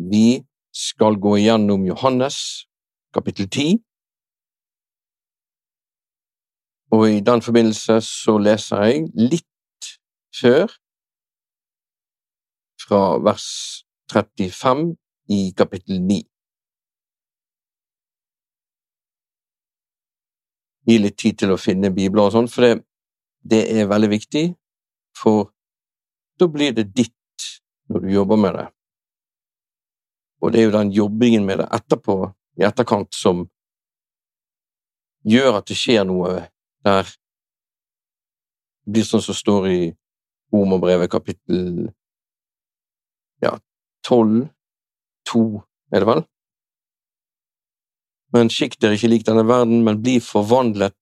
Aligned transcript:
Vi 0.00 0.40
skal 0.72 1.18
gå 1.20 1.36
igjennom 1.36 1.84
Johannes 1.84 2.66
kapittel 3.12 3.50
10, 3.50 3.82
og 6.90 7.10
i 7.10 7.20
den 7.20 7.42
forbindelse 7.42 8.00
så 8.00 8.38
leser 8.38 8.84
jeg 8.86 9.10
litt 9.14 9.90
før, 10.40 10.72
fra 12.80 13.02
vers 13.22 13.46
35 14.12 14.96
i 15.36 15.40
kapittel 15.56 16.00
9. 16.00 16.18
Gi 20.88 20.98
litt 20.98 21.18
tid 21.20 21.38
til 21.44 21.54
å 21.54 21.60
finne 21.60 21.92
bibler 21.94 22.24
og 22.24 22.34
sånn, 22.34 22.50
for 22.50 22.66
det, 22.66 22.74
det 23.44 23.62
er 23.76 23.90
veldig 23.90 24.10
viktig, 24.16 24.46
for 25.12 25.52
da 26.40 26.48
blir 26.48 26.72
det 26.74 26.88
ditt 26.96 27.50
når 27.92 28.06
du 28.06 28.14
jobber 28.16 28.40
med 28.40 28.56
det. 28.58 28.68
Og 30.40 30.52
det 30.52 30.60
er 30.60 30.68
jo 30.68 30.76
den 30.76 30.92
jobbingen 30.96 31.46
med 31.46 31.60
det 31.60 31.68
etterpå, 31.76 32.16
i 32.60 32.64
etterkant, 32.66 33.14
som 33.14 33.44
gjør 35.28 35.60
at 35.60 35.68
det 35.68 35.76
skjer 35.76 36.06
noe 36.08 36.46
der 36.84 37.08
det 38.80 38.94
blir 38.96 39.04
sånn 39.06 39.22
som 39.22 39.36
står 39.36 39.66
i 39.70 39.80
Romerbrevet 40.50 41.10
kapittel 41.12 41.90
ja, 43.44 43.52
tolv, 44.02 44.48
to, 45.28 45.60
er 45.92 46.02
det 46.02 46.08
vel? 46.08 46.22
Men 48.34 48.50
skikk 48.50 48.78
dere 48.80 48.96
ikke 48.96 49.10
lik 49.12 49.26
denne 49.28 49.44
verden, 49.46 49.84
men 49.86 50.00
bli 50.02 50.16
forvandlet 50.24 50.96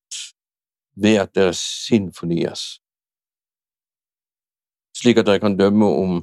ved 0.98 1.20
at 1.22 1.32
deres 1.38 1.60
sinn 1.86 2.10
fornyes, 2.14 2.80
slik 4.98 5.20
at 5.22 5.28
dere 5.28 5.42
kan 5.42 5.56
dømme 5.58 5.86
om 5.86 6.20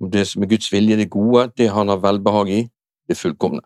det 0.00 0.26
som 0.28 0.42
er 0.42 0.50
Guds 0.50 0.72
vilje, 0.72 0.96
det 0.96 1.10
gode, 1.10 1.52
det 1.58 1.70
han 1.70 1.88
har 1.88 2.02
velbehag 2.02 2.50
i, 2.50 2.60
det 3.08 3.16
fullkomne. 3.16 3.62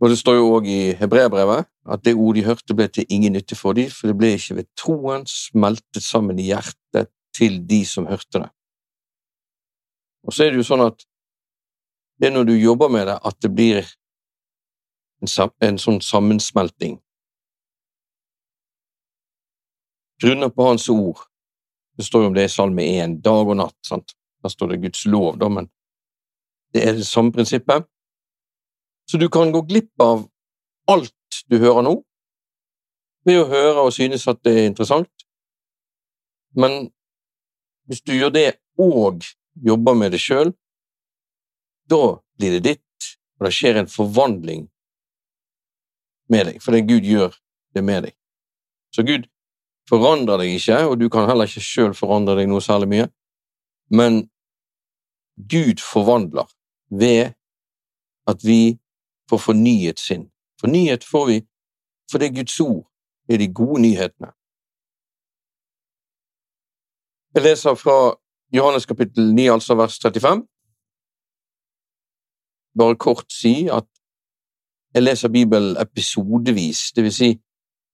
Og 0.00 0.08
Det 0.08 0.18
står 0.18 0.34
jo 0.34 0.52
òg 0.56 0.66
i 0.66 0.92
hebreerbrevet 0.96 1.66
at 1.92 2.04
det 2.04 2.14
ord 2.14 2.34
de 2.34 2.44
hørte, 2.44 2.74
ble 2.74 2.88
til 2.88 3.04
ingen 3.08 3.32
nytte 3.32 3.56
for 3.56 3.76
dem, 3.76 3.90
for 3.92 4.08
det 4.08 4.16
ble 4.16 4.32
ikke 4.36 4.56
ved 4.56 4.68
troen 4.76 5.26
smeltet 5.28 6.02
sammen 6.02 6.38
i 6.38 6.48
hjertet 6.48 7.10
til 7.36 7.60
de 7.68 7.84
som 7.84 8.08
hørte 8.08 8.40
det. 8.40 8.48
Og 10.24 10.32
så 10.32 10.44
er 10.44 10.52
det 10.52 10.60
jo 10.60 10.68
sånn 10.68 10.84
at 10.84 11.04
det 12.20 12.28
er 12.28 12.34
når 12.34 12.48
du 12.48 12.54
jobber 12.56 12.88
med 12.92 13.06
det, 13.08 13.16
at 13.24 13.36
det 13.40 13.52
blir 13.52 13.84
en, 15.20 15.48
en 15.68 15.78
sånn 15.80 16.00
sammensmelting. 16.04 16.98
Grunner 20.20 20.52
på 20.52 20.66
Hans 20.68 20.88
ord. 20.92 21.29
Det 21.96 22.06
står 22.06 22.22
jo 22.22 22.30
om 22.30 22.36
det 22.36 22.46
i 22.46 22.52
Salme 22.52 22.84
1, 23.02 23.18
dag 23.24 23.48
og 23.48 23.56
natt. 23.60 23.76
sant? 23.86 24.14
Der 24.42 24.48
står 24.48 24.72
det 24.72 24.82
Guds 24.82 25.04
lov, 25.06 25.38
da, 25.38 25.48
men 25.48 25.68
det 26.74 26.84
er 26.86 26.94
det 26.96 27.06
samme 27.06 27.32
prinsippet. 27.32 27.84
Så 29.10 29.18
du 29.18 29.28
kan 29.28 29.52
gå 29.52 29.62
glipp 29.68 30.00
av 30.00 30.28
alt 30.88 31.42
du 31.50 31.58
hører 31.58 31.82
nå, 31.82 31.94
ved 33.26 33.40
å 33.42 33.48
høre 33.50 33.84
og 33.84 33.92
synes 33.92 34.26
at 34.30 34.40
det 34.46 34.54
er 34.56 34.68
interessant. 34.70 35.26
Men 36.56 36.88
hvis 37.90 38.02
du 38.06 38.14
gjør 38.14 38.32
det 38.34 38.48
og 38.80 39.26
jobber 39.54 39.98
med 39.98 40.14
det 40.14 40.22
sjøl, 40.22 40.54
da 41.90 42.20
blir 42.38 42.56
det 42.56 42.62
ditt, 42.64 43.10
og 43.38 43.48
det 43.48 43.54
skjer 43.56 43.80
en 43.80 43.90
forvandling 43.90 44.68
med 46.30 46.46
deg, 46.46 46.62
fordi 46.62 46.84
Gud 46.86 47.06
gjør 47.08 47.34
det 47.74 47.82
med 47.84 48.06
deg. 48.06 48.14
Så 48.94 49.02
Gud 49.06 49.26
forandrer 49.90 50.40
deg 50.40 50.54
ikke, 50.56 50.78
og 50.86 50.98
du 51.00 51.08
kan 51.12 51.28
heller 51.28 51.50
ikke 51.50 51.64
sjøl 51.64 51.94
forandre 51.98 52.36
deg 52.38 52.48
noe 52.50 52.62
særlig 52.64 52.88
mye, 52.92 53.08
men 53.90 54.22
Gud 55.50 55.82
forvandler 55.82 56.46
ved 56.90 57.32
at 58.30 58.44
vi 58.46 58.78
får 59.30 59.40
fornyet 59.50 59.98
sinn. 59.98 60.28
Fornyet 60.60 61.06
får 61.06 61.26
vi 61.26 61.38
for 62.10 62.18
det 62.18 62.28
er 62.28 62.36
Guds 62.40 62.60
ord, 62.60 62.90
er 63.28 63.38
de 63.38 63.52
gode 63.54 63.82
nyhetene. 63.82 64.32
Jeg 67.34 67.42
leser 67.42 67.74
fra 67.78 68.16
Johannes 68.52 68.86
kapittel 68.86 69.34
9, 69.34 69.46
altså 69.54 69.76
vers 69.78 69.98
35. 70.02 70.42
Bare 72.78 72.96
kort 72.96 73.30
si 73.32 73.68
at 73.70 73.86
jeg 74.94 75.02
leser 75.02 75.30
Bibelen 75.30 75.76
episodevis, 75.78 76.90
det 76.96 77.04
vil 77.06 77.14
si, 77.14 77.30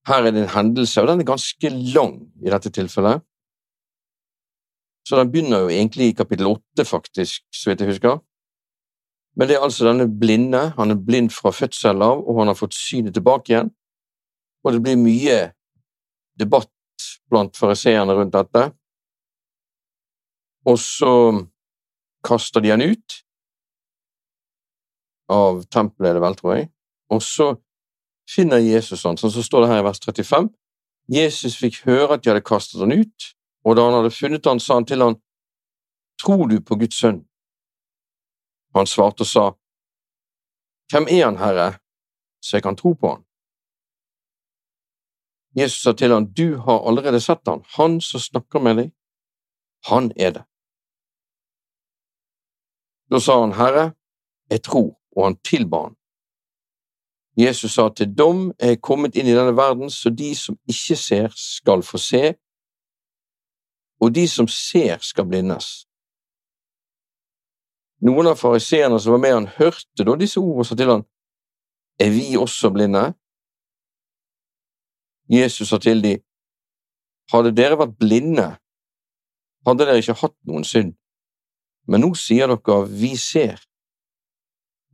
her 0.06 0.22
er 0.22 0.30
det 0.30 0.44
en 0.44 0.54
hendelse, 0.54 1.02
og 1.02 1.08
den 1.10 1.22
er 1.22 1.32
ganske 1.32 1.70
lang 1.94 2.20
i 2.44 2.52
dette 2.52 2.70
tilfellet. 2.70 3.24
Så 5.06 5.18
den 5.18 5.30
begynner 5.30 5.64
jo 5.64 5.70
egentlig 5.70 6.10
i 6.10 6.16
kapittel 6.18 6.46
8, 6.50 6.84
faktisk, 6.86 7.44
så 7.54 7.70
vidt 7.70 7.82
jeg 7.82 7.90
husker. 7.94 8.20
Men 9.36 9.48
det 9.48 9.56
er 9.56 9.66
altså 9.66 9.86
denne 9.86 10.06
blinde, 10.08 10.62
han 10.78 10.90
er 10.90 11.02
blind 11.08 11.30
fra 11.34 11.52
fødsel 11.54 12.02
av, 12.02 12.22
og 12.24 12.40
han 12.40 12.50
har 12.50 12.58
fått 12.58 12.74
synet 12.74 13.14
tilbake 13.14 13.52
igjen, 13.52 13.70
og 14.64 14.72
det 14.74 14.82
blir 14.82 14.98
mye 14.98 15.36
debatt 16.40 16.72
blant 17.30 17.58
fariseerne 17.58 18.16
rundt 18.16 18.34
dette. 18.34 18.64
Og 20.66 20.78
så 20.82 21.12
kaster 22.26 22.64
de 22.64 22.72
han 22.72 22.82
ut 22.82 23.20
av 25.30 25.62
tempelet, 25.70 26.10
er 26.10 26.18
det 26.18 26.24
vel, 26.24 26.38
tror 26.38 26.56
jeg, 26.56 26.68
og 27.12 27.22
så 27.22 27.52
finner 28.30 28.62
Jesus 28.62 29.04
han, 29.06 29.18
sånn 29.18 29.32
så 29.32 29.44
står 29.44 29.64
det 29.64 29.70
her 29.72 29.82
i 29.82 29.86
vers 29.86 30.00
35. 30.02 30.50
Jesus 31.12 31.56
fikk 31.60 31.82
høre 31.86 32.16
at 32.16 32.24
de 32.24 32.32
hadde 32.32 32.44
kastet 32.46 32.82
han 32.82 32.94
ut, 32.94 33.30
og 33.66 33.76
da 33.78 33.86
han 33.86 33.98
hadde 34.00 34.14
funnet 34.14 34.46
han, 34.46 34.62
sa 34.62 34.80
han 34.80 34.88
til 34.88 35.04
han, 35.04 35.20
Tror 36.16 36.46
du 36.48 36.60
på 36.64 36.78
Guds 36.80 36.96
sønn? 36.96 37.20
Han 38.74 38.88
svarte 38.88 39.24
og 39.26 39.28
sa, 39.28 39.44
Hvem 40.90 41.08
er 41.12 41.24
han, 41.26 41.38
Herre, 41.40 41.68
så 42.40 42.56
jeg 42.56 42.64
kan 42.64 42.78
tro 42.78 42.94
på 42.96 43.10
han? 43.12 43.22
Jesus 45.56 45.82
sa 45.84 45.92
til 45.92 46.12
han, 46.12 46.30
Du 46.32 46.56
har 46.64 46.88
allerede 46.88 47.20
sett 47.20 47.46
han, 47.48 47.62
han 47.76 48.00
som 48.00 48.20
snakker 48.20 48.62
med 48.64 48.80
deg, 48.80 48.92
han 49.90 50.10
er 50.16 50.32
det. 50.38 50.44
Da 53.10 53.20
sa 53.22 53.38
han, 53.40 53.54
Herre, 53.54 53.90
jeg 54.50 54.62
tror, 54.66 54.96
og 55.16 55.24
han 55.28 55.38
tilba 55.46 55.82
han. 55.86 55.96
Jesus 57.36 57.74
sa 57.74 57.88
til 57.92 58.14
dom 58.16 58.48
er 58.58 58.78
kommet 58.80 59.16
inn 59.16 59.28
i 59.28 59.34
denne 59.36 59.52
verden, 59.56 59.90
så 59.92 60.10
de 60.10 60.30
som 60.36 60.56
ikke 60.68 60.96
ser, 60.96 61.28
skal 61.36 61.82
få 61.84 62.00
se, 62.00 62.32
og 64.00 64.14
de 64.14 64.24
som 64.28 64.48
ser, 64.48 64.96
skal 65.04 65.28
blindes. 65.28 65.84
Noen 68.04 68.28
av 68.32 68.40
fariseerne 68.40 69.00
som 69.00 69.16
var 69.16 69.20
med 69.20 69.34
han, 69.34 69.50
hørte 69.56 70.04
da 70.04 70.16
disse 70.20 70.40
ordene 70.40 70.64
sa 70.68 70.76
til 70.76 70.92
han, 70.92 71.04
Er 72.00 72.10
vi 72.12 72.36
også 72.36 72.70
blinde? 72.70 73.14
Jesus 75.32 75.68
sa 75.68 75.78
til 75.78 76.02
dem, 76.02 76.20
Hadde 77.32 77.56
dere 77.56 77.78
vært 77.78 77.96
blinde, 77.98 78.50
hadde 79.66 79.86
dere 79.86 79.98
ikke 79.98 80.14
hatt 80.20 80.36
noen 80.46 80.64
synd, 80.64 80.92
men 81.90 82.04
nå 82.04 82.12
sier 82.14 82.46
dere 82.52 82.84
vi 82.86 83.16
ser, 83.18 83.58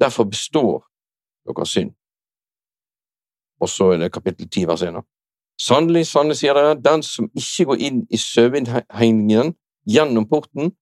derfor 0.00 0.24
består 0.24 0.86
deres 1.44 1.74
synd. 1.76 1.92
Og 3.62 3.68
så 3.70 3.92
er 3.92 4.02
det 4.02 4.12
kapittel 4.12 4.48
10 4.50 4.66
vers 4.66 4.82
1. 4.82 5.02
Sannelig, 5.62 6.06
sannelig, 6.10 6.36
sier 6.40 6.56
dere, 6.58 6.74
den 6.74 7.02
som 7.06 7.28
ikke 7.38 7.68
går 7.70 7.82
inn 7.86 8.00
i 8.10 8.18
saueinnhegningen 8.18 9.52
gjennom 9.86 10.26
porten, 10.28 10.72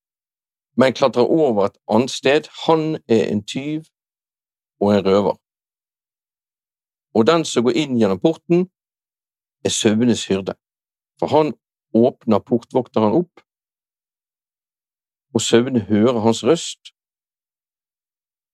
men 0.80 0.96
klatrer 0.96 1.28
over 1.28 1.66
et 1.66 1.76
annet 1.92 2.12
sted, 2.14 2.48
han 2.64 2.96
er 3.08 3.26
en 3.28 3.42
tyv 3.44 3.90
og 4.80 4.94
en 4.94 5.04
røver. 5.04 5.36
Og 7.14 7.26
den 7.26 7.44
som 7.44 7.66
går 7.66 7.76
inn 7.82 7.98
gjennom 8.00 8.22
porten, 8.22 8.70
er 9.64 9.74
sauenes 9.76 10.24
hyrde, 10.30 10.56
for 11.20 11.28
han 11.34 11.52
åpner 11.92 12.40
portvokteren 12.40 13.19
opp, 13.20 13.44
og 15.34 15.44
sauene 15.44 15.84
hører 15.90 16.25
hans 16.25 16.44
røst, 16.46 16.94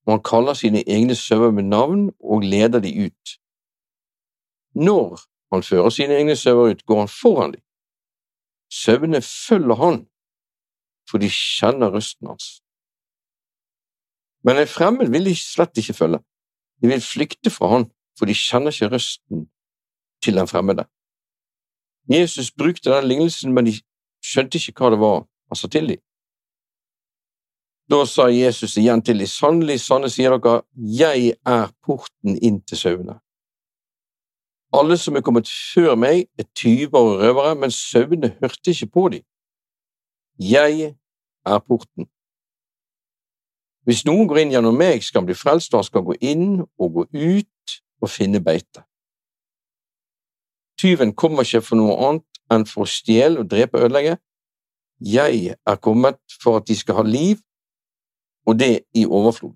og 0.06 0.16
han 0.16 0.26
kaller 0.26 0.54
sine 0.58 0.82
egne 0.82 1.14
sauer 1.14 1.54
med 1.54 1.70
navn 1.70 2.08
og 2.20 2.42
leder 2.42 2.82
de 2.82 2.90
ut. 3.06 3.38
Når 4.76 5.20
han 5.52 5.62
fører 5.62 5.90
sine 5.90 6.18
egne 6.18 6.36
sauer 6.36 6.74
ut, 6.74 6.84
går 6.86 6.98
han 7.04 7.08
foran 7.08 7.54
dem. 7.56 7.62
Sauene 8.72 9.22
følger 9.22 9.78
han, 9.80 9.98
for 11.10 11.22
de 11.22 11.30
kjenner 11.30 11.94
røsten 11.94 12.28
hans. 12.28 12.48
Men 14.44 14.60
en 14.60 14.70
fremmed 14.70 15.10
vil 15.10 15.30
de 15.30 15.34
slett 15.38 15.78
ikke 15.80 15.94
følge. 15.94 16.20
De 16.82 16.90
vil 16.90 17.02
flykte 17.02 17.50
fra 17.50 17.70
han, 17.72 17.88
for 18.18 18.28
de 18.28 18.34
kjenner 18.36 18.74
ikke 18.74 18.92
røsten 18.92 19.46
til 20.22 20.36
den 20.36 20.48
fremmede. 20.50 20.84
Jesus 22.10 22.50
brukte 22.50 22.90
den 22.90 23.08
lignelsen, 23.08 23.54
men 23.54 23.66
de 23.66 23.78
skjønte 24.22 24.58
ikke 24.58 24.76
hva 24.82 24.92
det 24.94 25.00
var 25.00 25.24
han 25.48 25.58
sa 25.58 25.70
til 25.70 25.88
dem. 25.90 26.02
Da 27.90 28.02
sa 28.06 28.26
Jesus 28.30 28.76
igjen 28.76 29.02
til 29.06 29.22
dem, 29.22 29.30
sannelig, 29.30 29.78
sanne 29.80 30.10
sier 30.10 30.34
dere, 30.34 30.64
jeg 30.74 31.36
er 31.46 31.70
porten 31.86 32.34
inn 32.42 32.58
til 32.66 32.80
sauene. 32.80 33.20
Alle 34.72 34.96
som 34.98 35.16
er 35.16 35.22
kommet 35.22 35.48
før 35.48 35.94
meg, 35.94 36.26
er 36.38 36.44
tyver 36.54 36.98
og 36.98 37.20
røvere, 37.20 37.54
men 37.54 37.70
sauene 37.70 38.34
hørte 38.40 38.70
ikke 38.70 38.90
på 38.90 39.08
dem. 39.14 39.22
Jeg 40.38 40.96
er 41.46 41.58
porten. 41.58 42.08
Hvis 43.86 44.02
noen 44.04 44.26
går 44.26 44.42
inn 44.42 44.52
gjennom 44.56 44.74
meg, 44.74 45.04
skal 45.04 45.22
han 45.22 45.28
bli 45.30 45.38
frelst, 45.38 45.74
og 45.74 45.84
han 45.84 45.86
skal 45.86 46.04
gå 46.08 46.16
inn 46.20 46.64
og 46.66 46.92
gå 46.96 47.06
ut 47.14 47.76
og 48.02 48.10
finne 48.10 48.42
beite. 48.42 48.82
Tyven 50.76 51.14
kommer 51.14 51.46
ikke 51.46 51.62
for 51.64 51.78
noe 51.78 51.94
annet 52.08 52.40
enn 52.52 52.66
for 52.68 52.84
å 52.84 52.90
stjele 52.90 53.40
og 53.40 53.50
drepe 53.50 53.78
og 53.78 53.86
ødelegge. 53.86 54.18
Jeg 55.00 55.54
er 55.54 55.78
kommet 55.80 56.18
for 56.42 56.58
at 56.58 56.66
de 56.68 56.76
skal 56.76 56.98
ha 56.98 57.06
liv, 57.06 57.40
og 58.46 58.58
det 58.58 58.84
i 58.94 59.06
overflod. 59.06 59.54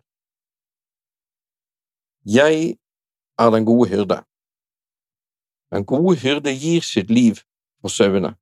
Jeg 2.25 2.77
er 3.39 3.51
den 3.51 3.65
gode 3.65 3.89
hyrde. 3.91 4.23
Den 5.71 5.85
gode 5.87 6.19
hyrde 6.19 6.53
gir 6.55 6.83
sitt 6.83 7.11
liv 7.11 7.43
for 7.81 7.89
sauene. 7.89 8.35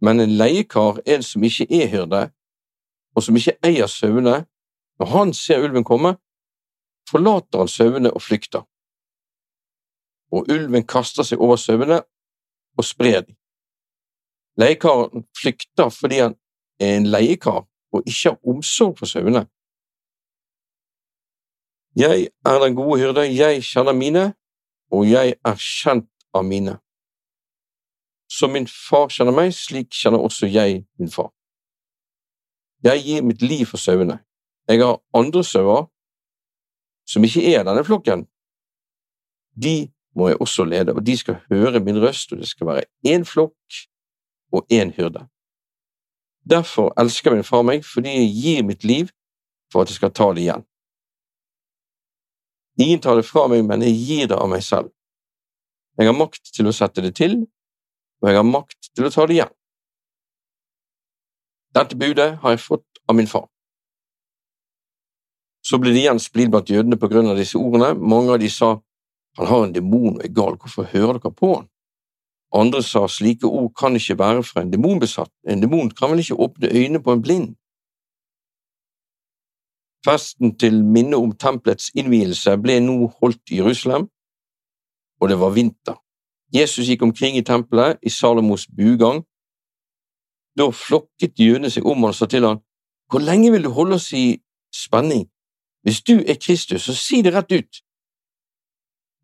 Men 0.00 0.20
en 0.20 0.36
leiekar, 0.38 1.00
en 1.06 1.22
som 1.22 1.44
ikke 1.44 1.66
er 1.70 1.88
hyrde, 1.92 2.22
og 3.16 3.22
som 3.22 3.36
ikke 3.36 3.58
eier 3.66 3.90
sauene, 3.90 4.44
når 4.98 5.06
han 5.12 5.34
ser 5.34 5.64
ulven 5.64 5.84
komme, 5.84 6.16
forlater 7.10 7.58
han 7.58 7.68
sauene 7.68 8.12
og 8.14 8.22
flykter. 8.22 8.64
Og 10.32 10.48
ulven 10.52 10.86
kaster 10.86 11.26
seg 11.26 11.40
over 11.40 11.56
sauene 11.56 12.02
og 12.78 12.84
sprer 12.84 13.24
dem. 13.26 13.36
Leiekaren 14.58 15.24
flykter 15.38 15.90
fordi 15.94 16.18
han 16.24 16.34
er 16.80 16.96
en 16.96 17.06
leiekar 17.06 17.64
og 17.92 18.02
ikke 18.06 18.32
har 18.32 18.38
omsorg 18.48 18.98
for 18.98 19.06
sauene. 19.06 19.46
Jeg 21.96 22.28
er 22.46 22.58
den 22.62 22.74
gode 22.74 23.00
hyrde, 23.00 23.24
jeg 23.34 23.62
kjenner 23.64 23.92
mine, 23.92 24.24
og 24.90 25.08
jeg 25.08 25.34
er 25.44 25.58
kjent 25.60 26.08
av 26.34 26.44
mine. 26.44 26.78
Som 28.28 28.52
min 28.52 28.68
far 28.68 29.08
kjenner 29.12 29.34
meg, 29.34 29.52
slik 29.56 29.92
kjenner 29.94 30.22
også 30.24 30.48
jeg 30.50 30.82
min 31.00 31.12
far. 31.12 31.30
Jeg 32.84 33.02
gir 33.04 33.24
mitt 33.26 33.42
liv 33.42 33.66
for 33.66 33.80
sauene. 33.80 34.20
Jeg 34.68 34.82
har 34.84 35.00
andre 35.16 35.42
sauer 35.44 35.88
som 37.08 37.24
ikke 37.24 37.44
er 37.54 37.64
denne 37.64 37.84
flokken. 37.84 38.26
De 39.56 39.88
må 40.14 40.28
jeg 40.28 40.40
også 40.44 40.64
lede, 40.68 40.92
og 40.94 41.06
de 41.06 41.16
skal 41.16 41.40
høre 41.48 41.80
min 41.80 42.00
røst, 42.02 42.32
og 42.32 42.42
det 42.42 42.48
skal 42.48 42.66
være 42.66 42.84
én 43.06 43.24
flokk 43.24 43.78
og 44.52 44.66
én 44.72 44.92
hyrde. 44.96 45.24
Derfor 46.48 46.92
elsker 47.00 47.34
min 47.34 47.44
far 47.44 47.62
meg, 47.62 47.84
fordi 47.84 48.08
jeg 48.08 48.34
gir 48.42 48.64
mitt 48.64 48.84
liv 48.84 49.08
for 49.72 49.82
at 49.82 49.90
jeg 49.90 50.00
skal 50.00 50.12
ta 50.12 50.30
det 50.32 50.44
igjen. 50.46 50.64
Ingen 52.78 53.00
tar 53.02 53.18
det 53.18 53.26
fra 53.26 53.48
meg, 53.50 53.64
men 53.66 53.82
jeg 53.82 53.96
gir 53.98 54.30
det 54.30 54.38
av 54.38 54.48
meg 54.50 54.62
selv. 54.62 54.92
Jeg 55.98 56.06
har 56.06 56.14
makt 56.14 56.52
til 56.54 56.68
å 56.70 56.74
sette 56.74 57.02
det 57.02 57.16
til, 57.18 57.40
og 58.22 58.30
jeg 58.30 58.38
har 58.38 58.46
makt 58.46 58.92
til 58.94 59.08
å 59.08 59.12
ta 59.12 59.26
det 59.26 59.38
igjen. 59.38 59.54
Dette 61.74 61.98
budet 61.98 62.28
har 62.42 62.54
jeg 62.54 62.62
fått 62.62 63.02
av 63.10 63.18
min 63.18 63.30
far. 63.30 63.48
Så 65.66 65.80
ble 65.82 65.92
det 65.92 66.04
igjen 66.04 66.22
splid 66.22 66.52
blant 66.52 66.70
jødene 66.70 66.96
på 66.96 67.10
grunn 67.10 67.28
av 67.28 67.36
disse 67.38 67.58
ordene. 67.58 67.92
Mange 67.98 68.36
av 68.36 68.38
de 68.40 68.48
sa 68.52 68.76
han 69.38 69.46
har 69.46 69.64
en 69.66 69.74
demon 69.74 70.16
og 70.16 70.24
er 70.24 70.32
gal, 70.34 70.56
hvorfor 70.58 70.88
hører 70.90 71.18
dere 71.18 71.34
på 71.34 71.52
han? 71.56 71.68
Andre 72.58 72.80
sa 72.82 73.04
slike 73.10 73.46
ord 73.46 73.74
kan 73.76 73.94
ikke 73.98 74.16
være 74.18 74.42
fra 74.46 74.62
en 74.64 74.72
demonbesatt, 74.72 75.30
en 75.46 75.60
demon 75.62 75.90
kan 75.94 76.10
vel 76.10 76.22
ikke 76.22 76.38
åpne 76.46 76.70
øynene 76.72 77.02
på 77.04 77.12
en 77.12 77.22
blind? 77.22 77.50
Festen 80.06 80.54
til 80.58 80.84
minne 80.84 81.18
om 81.18 81.32
tempelets 81.34 81.90
innvielse 81.98 82.54
ble 82.62 82.78
nå 82.80 83.08
holdt 83.20 83.50
i 83.50 83.58
Jerusalem, 83.58 84.06
og 85.20 85.28
det 85.28 85.38
var 85.40 85.54
vinter. 85.56 85.96
Jesus 86.54 86.86
gikk 86.88 87.02
omkring 87.02 87.36
i 87.36 87.44
tempelet 87.44 87.98
i 88.02 88.10
Salomos 88.10 88.66
bugang. 88.66 89.24
Da 90.56 90.70
flokket 90.70 91.36
jødene 91.38 91.70
seg 91.70 91.86
om 91.86 92.04
og 92.04 92.14
sa 92.14 92.26
til 92.26 92.46
han, 92.46 92.62
Hvor 93.10 93.20
lenge 93.20 93.50
vil 93.52 93.64
du 93.64 93.70
holde 93.70 93.94
oss 93.94 94.12
i 94.12 94.40
spenning? 94.72 95.28
Hvis 95.82 96.02
du 96.02 96.20
er 96.20 96.36
Kristus, 96.40 96.82
så 96.82 96.94
si 96.94 97.22
det 97.22 97.34
rett 97.34 97.52
ut. 97.52 97.82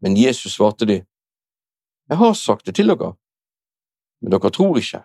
Men 0.01 0.17
Jesus 0.17 0.53
svarte 0.53 0.87
de, 0.87 1.05
Jeg 2.09 2.17
har 2.17 2.33
sagt 2.33 2.67
det 2.67 2.75
til 2.75 2.89
dere, 2.89 3.15
men 4.21 4.33
dere 4.33 4.51
tror 4.51 4.79
ikke. 4.79 5.05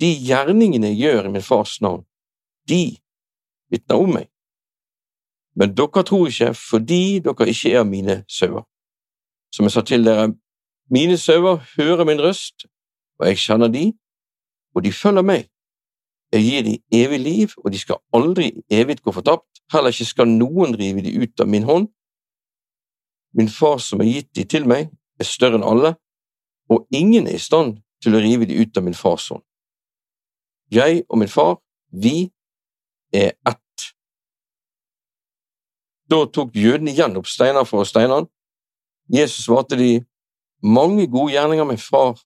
De 0.00 0.08
gjerningene 0.16 0.86
jeg 0.86 0.96
gjør 0.96 1.26
i 1.28 1.32
min 1.32 1.42
fars 1.42 1.80
navn, 1.80 2.06
de 2.68 2.96
vitner 3.68 4.00
om 4.00 4.14
meg. 4.16 4.29
Men 5.56 5.74
dere 5.74 6.04
tror 6.06 6.28
ikke 6.28 6.52
fordi 6.54 7.20
dere 7.24 7.48
ikke 7.48 7.72
er 7.74 7.84
mine 7.84 8.24
sauer. 8.28 8.66
Som 9.54 9.66
jeg 9.66 9.74
sa 9.74 9.82
til 9.82 10.04
dere, 10.06 10.32
mine 10.90 11.16
sauer 11.18 11.62
hører 11.76 12.04
min 12.04 12.22
røst, 12.22 12.66
og 13.18 13.26
jeg 13.28 13.38
kjenner 13.38 13.68
de, 13.68 13.92
og 14.74 14.84
de 14.84 14.92
følger 14.92 15.22
meg. 15.22 15.48
Jeg 16.32 16.42
gir 16.46 16.62
de 16.62 16.76
evig 16.94 17.20
liv, 17.20 17.48
og 17.64 17.72
de 17.72 17.78
skal 17.78 17.98
aldri 18.14 18.52
evig 18.70 19.00
gå 19.02 19.12
fortapt, 19.12 19.62
heller 19.72 19.90
ikke 19.90 20.06
skal 20.06 20.30
noen 20.30 20.76
rive 20.78 21.02
de 21.02 21.16
ut 21.18 21.42
av 21.42 21.48
min 21.50 21.66
hånd. 21.66 21.88
Min 23.34 23.48
far 23.48 23.78
som 23.78 24.00
har 24.02 24.10
gitt 24.10 24.30
de 24.34 24.44
til 24.44 24.66
meg, 24.66 24.90
er 25.18 25.26
større 25.26 25.58
enn 25.58 25.66
alle, 25.66 25.94
og 26.70 26.86
ingen 26.94 27.26
er 27.26 27.38
i 27.38 27.42
stand 27.42 27.80
til 28.02 28.14
å 28.14 28.22
rive 28.22 28.46
de 28.46 28.58
ut 28.62 28.78
av 28.78 28.86
min 28.86 28.96
fars 28.96 29.28
hånd. 29.30 29.42
Jeg 30.70 31.02
og 31.08 31.18
min 31.18 31.30
far, 31.30 31.58
vi 31.90 32.30
er 33.12 33.34
ett. 33.46 33.69
Da 36.10 36.24
tok 36.26 36.56
jødene 36.58 36.90
igjen 36.90 37.16
opp 37.20 37.28
steiner 37.30 37.66
for 37.68 37.84
å 37.84 37.88
steine 37.88 38.16
han. 38.18 38.28
Jesus 39.10 39.46
svarte 39.46 39.78
de, 39.78 40.00
mange 40.62 41.06
gode 41.10 41.34
gjerninger 41.34 41.66
min 41.66 41.80
far, 41.80 42.18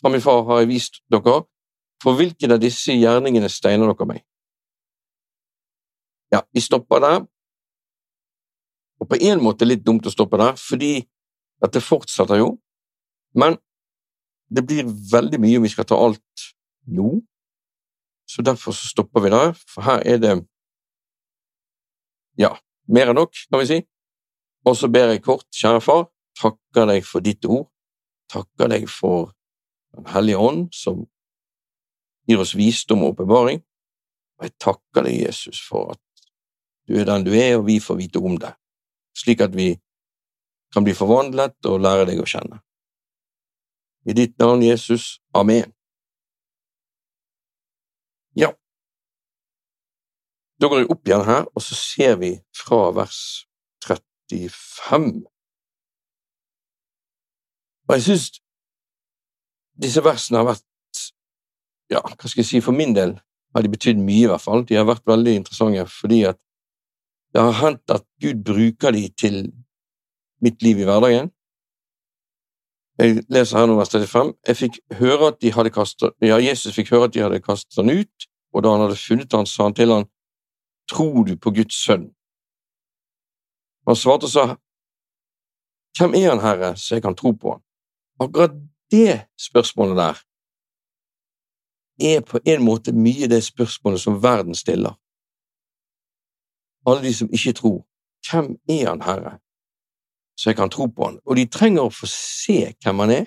fra 0.00 0.12
min 0.12 0.22
far 0.22 0.44
har 0.48 0.62
jeg 0.62 0.70
vist 0.70 1.00
dere, 1.12 1.42
for 2.02 2.18
hvilken 2.18 2.54
av 2.54 2.60
disse 2.62 2.94
gjerningene 2.94 3.50
steiner 3.50 3.90
dere 3.90 4.08
meg? 4.08 4.24
Ja, 6.32 6.42
vi 6.52 6.62
stopper 6.64 7.02
der, 7.02 7.24
og 9.00 9.10
på 9.10 9.18
en 9.20 9.42
måte 9.44 9.66
litt 9.66 9.84
dumt 9.84 10.06
å 10.06 10.12
stoppe 10.12 10.38
der, 10.40 10.56
fordi 10.60 11.04
dette 11.64 11.82
fortsetter 11.84 12.40
jo, 12.40 12.54
men 13.36 13.58
det 14.54 14.64
blir 14.66 14.86
veldig 14.86 15.40
mye 15.42 15.58
om 15.58 15.66
vi 15.66 15.72
skal 15.72 15.88
ta 15.88 15.98
alt 15.98 16.44
nå, 16.94 17.18
så 18.30 18.44
derfor 18.44 18.76
så 18.76 18.88
stopper 18.88 19.24
vi 19.24 19.32
der, 19.34 19.52
for 19.68 19.84
her 19.86 20.04
er 20.08 20.20
det 20.22 20.34
ja, 22.40 22.54
mer 22.88 23.10
enn 23.10 23.18
nok, 23.18 23.36
kan 23.50 23.62
vi 23.62 23.68
si. 23.70 23.78
Og 24.64 24.76
så 24.76 24.88
ber 24.92 25.12
jeg 25.12 25.22
kort, 25.24 25.46
kjære 25.52 25.82
far, 25.84 26.06
takker 26.40 26.88
deg 26.90 27.06
for 27.06 27.24
ditt 27.24 27.44
ord, 27.44 27.68
takker 28.32 28.70
deg 28.72 28.88
for 28.90 29.32
Den 29.94 30.08
hellige 30.10 30.38
ånd, 30.42 30.72
som 30.74 31.04
gir 32.26 32.40
oss 32.42 32.56
visdom 32.58 33.04
og 33.04 33.12
åpenbaring, 33.12 33.60
og 34.40 34.46
jeg 34.48 34.52
takker 34.58 35.04
deg, 35.06 35.20
Jesus, 35.28 35.60
for 35.62 35.92
at 35.92 36.00
du 36.88 36.96
er 36.98 37.06
den 37.06 37.22
du 37.22 37.30
er, 37.30 37.60
og 37.60 37.68
vi 37.68 37.76
får 37.78 38.00
vite 38.00 38.18
om 38.18 38.34
deg, 38.42 38.56
slik 39.14 39.44
at 39.44 39.54
vi 39.54 39.68
kan 40.74 40.82
bli 40.82 40.96
forvandlet 40.98 41.70
og 41.70 41.78
lære 41.84 42.08
deg 42.10 42.24
å 42.24 42.26
kjenne. 42.26 42.58
I 44.10 44.18
ditt 44.18 44.34
navn, 44.42 44.66
Jesus. 44.66 45.20
Amen. 45.30 45.70
Ja, 48.34 48.50
da 50.60 50.70
går 50.70 50.82
jeg 50.82 50.90
opp 50.94 51.08
igjen 51.08 51.26
her, 51.26 51.46
og 51.50 51.62
så 51.62 51.76
ser 51.78 52.16
vi 52.20 52.32
fra 52.54 52.88
vers 52.94 53.20
35. 53.84 55.24
Og 57.84 57.94
jeg 57.96 58.04
syns 58.06 58.30
disse 59.74 60.02
versene 60.04 60.40
har 60.40 60.54
vært 60.54 60.64
Ja, 61.92 62.00
hva 62.00 62.30
skal 62.30 62.40
jeg 62.40 62.48
si, 62.48 62.60
for 62.64 62.72
min 62.72 62.94
del 62.96 63.18
har 63.54 63.62
de 63.62 63.70
betydd 63.70 64.00
mye, 64.00 64.24
i 64.24 64.30
hvert 64.30 64.42
fall. 64.42 64.64
De 64.66 64.78
har 64.78 64.86
vært 64.88 65.04
veldig 65.06 65.34
interessante 65.36 65.84
fordi 65.92 66.22
at 66.30 66.38
det 67.34 67.42
har 67.42 67.58
hendt 67.60 67.90
at 67.90 68.06
Gud 68.22 68.40
bruker 68.46 68.94
de 68.94 69.08
til 69.20 69.38
mitt 70.42 70.62
liv 70.62 70.80
i 70.80 70.86
hverdagen. 70.86 71.28
Jeg 72.98 73.24
leser 73.32 73.58
her 73.58 73.66
nå 73.66 73.76
vers 73.78 73.90
35. 73.90 74.32
Jeg 74.46 74.58
fikk 74.60 74.78
høre 75.00 75.32
at 75.32 75.40
de 75.42 75.50
hadde 75.54 75.72
kastet, 75.74 76.14
ja, 76.22 76.38
Jesus 76.38 76.76
fikk 76.76 76.92
høre 76.94 77.08
at 77.08 77.14
de 77.14 77.24
hadde 77.24 77.42
kastet 77.42 77.80
han 77.80 77.90
ut, 77.90 78.28
og 78.54 78.62
da 78.62 78.74
han 78.74 78.84
hadde 78.86 78.98
funnet 79.00 79.34
han, 79.34 79.50
sa 79.50 79.66
han 79.66 79.74
til 79.74 79.90
han, 79.90 80.06
Tror 80.90 81.24
du 81.24 81.36
på 81.36 81.50
Guds 81.50 81.76
sønn? 81.84 82.10
Han 83.86 83.96
svarte 83.96 84.28
og 84.28 84.32
sa, 84.32 84.44
Hvem 85.98 86.14
er 86.18 86.30
han, 86.30 86.40
Herre, 86.42 86.76
så 86.76 86.96
jeg 86.96 87.02
kan 87.02 87.14
tro 87.14 87.30
på 87.32 87.52
han? 87.52 87.62
Akkurat 88.20 88.54
det 88.90 89.26
spørsmålet 89.38 89.96
der 89.96 90.22
er 92.00 92.20
på 92.20 92.38
en 92.44 92.64
måte 92.64 92.92
mye 92.92 93.28
det 93.30 93.44
spørsmålet 93.44 94.00
som 94.00 94.22
verden 94.22 94.54
stiller. 94.54 94.98
Alle 96.86 97.02
de 97.02 97.14
som 97.14 97.30
ikke 97.32 97.52
tror. 97.52 97.86
Hvem 98.30 98.56
er 98.68 98.88
han, 98.88 99.02
Herre, 99.02 99.38
så 100.36 100.50
jeg 100.50 100.56
kan 100.56 100.70
tro 100.70 100.86
på 100.86 101.04
han? 101.04 101.20
Og 101.24 101.36
de 101.36 101.46
trenger 101.46 101.86
å 101.86 101.94
få 101.94 102.08
se 102.10 102.74
hvem 102.82 103.04
han 103.04 103.10
er. 103.10 103.26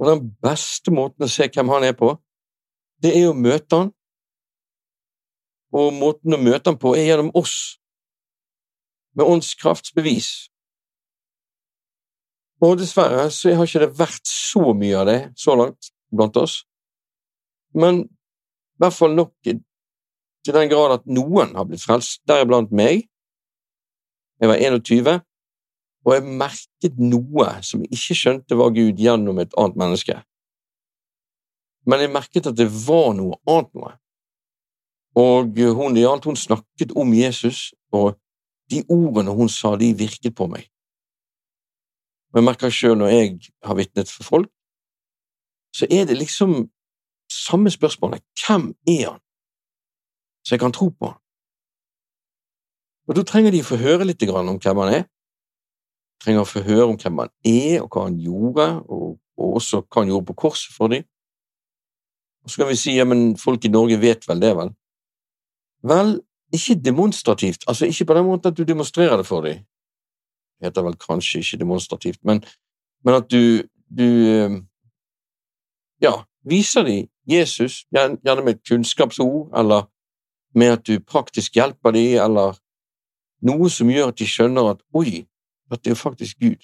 Og 0.00 0.10
den 0.10 0.28
beste 0.42 0.92
måten 0.92 1.24
å 1.24 1.30
se 1.30 1.48
hvem 1.48 1.72
han 1.72 1.84
er 1.86 1.96
på, 1.96 2.12
det 3.02 3.14
er 3.16 3.30
å 3.30 3.38
møte 3.38 3.78
han 3.78 3.92
og 5.72 5.92
måten 5.96 6.36
å 6.36 6.40
møte 6.40 6.70
ham 6.70 6.78
på 6.80 6.94
er 6.96 7.08
gjennom 7.08 7.32
oss, 7.38 7.78
med 9.16 9.28
åndskraftsbevis. 9.28 10.30
Og 12.62 12.78
dessverre 12.80 13.26
så 13.34 13.52
har 13.56 13.68
ikke 13.68 13.82
det 13.82 13.98
vært 13.98 14.28
så 14.28 14.72
mye 14.76 15.00
av 15.00 15.08
det 15.08 15.18
så 15.40 15.56
langt 15.58 15.90
blant 16.12 16.38
oss, 16.40 16.62
men 17.76 18.04
i 18.04 18.84
hvert 18.84 18.96
fall 18.96 19.14
nok 19.16 19.32
til 19.46 20.56
den 20.56 20.70
grad 20.70 20.96
at 20.98 21.04
noen 21.06 21.54
har 21.56 21.66
blitt 21.68 21.84
frelst, 21.84 22.20
deriblant 22.28 22.72
meg. 22.74 23.06
Jeg 24.42 24.50
var 24.50 24.58
21, 24.58 25.20
og 26.02 26.14
jeg 26.16 26.36
merket 26.42 26.98
noe 26.98 27.48
som 27.62 27.84
jeg 27.84 27.94
ikke 27.94 28.18
skjønte 28.18 28.58
var 28.58 28.74
Gud 28.74 28.98
gjennom 28.98 29.38
et 29.38 29.54
annet 29.54 29.78
menneske. 29.78 30.16
Men 31.86 32.02
jeg 32.02 32.14
merket 32.14 32.48
at 32.50 32.58
det 32.58 32.68
var 32.70 33.12
noe 33.18 33.38
annet 33.46 33.70
noe. 33.78 33.92
Og 35.14 35.52
hun 35.76 35.94
det 35.94 36.06
gjaldt, 36.06 36.24
hun 36.24 36.36
snakket 36.36 36.92
om 36.96 37.12
Jesus, 37.14 37.74
og 37.92 38.16
de 38.70 38.84
ordene 38.88 39.34
hun 39.36 39.48
sa, 39.48 39.76
de 39.76 39.92
virket 39.96 40.34
på 40.34 40.46
meg. 40.48 40.68
Og 42.32 42.40
jeg 42.40 42.44
merker 42.48 42.72
sjøl 42.72 42.96
når 42.96 43.12
jeg 43.12 43.32
har 43.64 43.76
vitnet 43.76 44.08
for 44.10 44.24
folk, 44.24 44.50
så 45.76 45.86
er 45.90 46.06
det 46.08 46.16
liksom 46.16 46.70
samme 47.32 47.70
spørsmålet 47.70 48.24
hvem 48.40 48.72
er 48.88 49.10
han, 49.10 49.20
så 50.44 50.54
jeg 50.54 50.60
kan 50.60 50.72
tro 50.72 50.88
på? 50.88 51.12
Og 53.08 53.16
da 53.16 53.24
trenger 53.26 53.52
de 53.52 53.60
å 53.60 53.66
få 53.66 53.76
høre 53.80 54.06
litt 54.08 54.22
om 54.28 54.58
hvem 54.58 54.82
han 54.84 54.94
er, 55.00 55.04
De 56.12 56.24
trenger 56.24 56.44
å 56.44 56.46
få 56.46 56.60
høre 56.62 56.86
om 56.86 56.96
hvem 56.96 57.18
han 57.18 57.30
er, 57.44 57.80
og 57.82 57.88
hva 57.90 58.04
han 58.06 58.18
gjorde, 58.22 58.66
og, 58.86 59.18
og 59.36 59.56
også 59.58 59.80
hva 59.82 60.04
han 60.04 60.12
gjorde 60.12 60.28
på 60.28 60.36
korset 60.44 60.70
for 60.70 60.92
dem. 60.92 61.02
Og 62.44 62.50
så 62.50 62.62
kan 62.62 62.70
vi 62.70 62.76
si 62.78 62.94
ja, 62.94 63.04
men 63.04 63.34
folk 63.38 63.64
i 63.66 63.70
Norge 63.72 63.98
vet 63.98 64.28
vel 64.28 64.42
det, 64.42 64.52
vel? 64.54 64.70
Vel, 65.82 66.20
ikke 66.52 66.74
demonstrativt, 66.84 67.64
altså 67.68 67.86
ikke 67.86 68.04
på 68.04 68.14
den 68.14 68.24
måten 68.24 68.52
at 68.52 68.58
du 68.58 68.62
demonstrerer 68.62 69.16
det 69.16 69.26
for 69.26 69.40
dem, 69.40 69.64
heter 70.62 70.82
vel 70.82 70.96
kanskje 70.96 71.38
ikke 71.38 71.58
demonstrativt, 71.58 72.20
men, 72.24 72.44
men 73.04 73.14
at 73.14 73.30
du, 73.30 73.62
du 73.98 74.08
eh, 74.28 74.58
ja, 76.02 76.12
viser 76.44 76.82
dem 76.82 77.08
Jesus, 77.26 77.84
gjerne 77.90 78.44
med 78.44 78.60
kunnskapsord, 78.68 79.50
eller 79.58 79.88
med 80.54 80.66
at 80.66 80.86
du 80.86 81.00
praktisk 81.00 81.54
hjelper 81.54 81.90
dem, 81.90 82.18
eller 82.22 82.58
noe 83.42 83.70
som 83.70 83.90
gjør 83.90 84.12
at 84.12 84.18
de 84.18 84.28
skjønner 84.28 84.70
at 84.74 84.82
oi, 84.94 85.24
at 85.72 85.84
det 85.84 85.94
er 85.94 85.98
faktisk 85.98 86.38
Gud. 86.40 86.60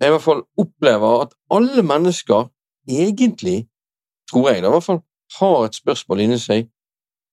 Jeg 0.00 0.08
i 0.08 0.14
hvert 0.14 0.24
fall 0.24 0.42
opplever 0.58 1.22
at 1.22 1.34
alle 1.50 1.82
mennesker 1.82 2.48
egentlig, 2.88 3.68
tror 4.30 4.48
jeg 4.50 4.62
da 4.62 4.70
i 4.70 4.74
hvert 4.74 4.88
fall, 4.88 5.02
har 5.38 5.64
et 5.64 5.76
spørsmål 5.76 6.24
inni 6.24 6.38
seg 6.40 6.66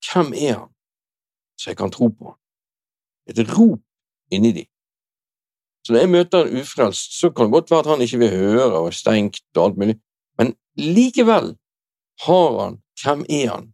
hvem 0.06 0.34
er 0.34 0.54
han, 0.60 0.70
så 1.60 1.70
jeg 1.70 1.78
kan 1.78 1.92
tro 1.92 2.08
på? 2.08 2.36
Et 3.30 3.40
rop 3.58 3.82
inni 4.32 4.52
dem. 4.52 4.68
Så 5.84 5.94
når 5.94 6.00
jeg 6.00 6.10
møter 6.10 6.46
en 6.46 6.62
ufrelst, 6.62 7.20
så 7.20 7.30
kan 7.30 7.46
det 7.46 7.52
godt 7.52 7.72
være 7.72 7.80
at 7.80 7.92
han 7.94 8.02
ikke 8.02 8.18
vil 8.18 8.30
høre 8.30 8.66
og 8.80 8.88
er 8.88 8.96
stengt 8.96 9.44
og 9.56 9.64
alt 9.66 9.78
mulig, 9.78 9.96
men 10.38 10.56
likevel 10.76 11.56
har 12.26 12.62
han 12.64 12.82
Hvem 13.00 13.22
er 13.30 13.48
han? 13.48 13.74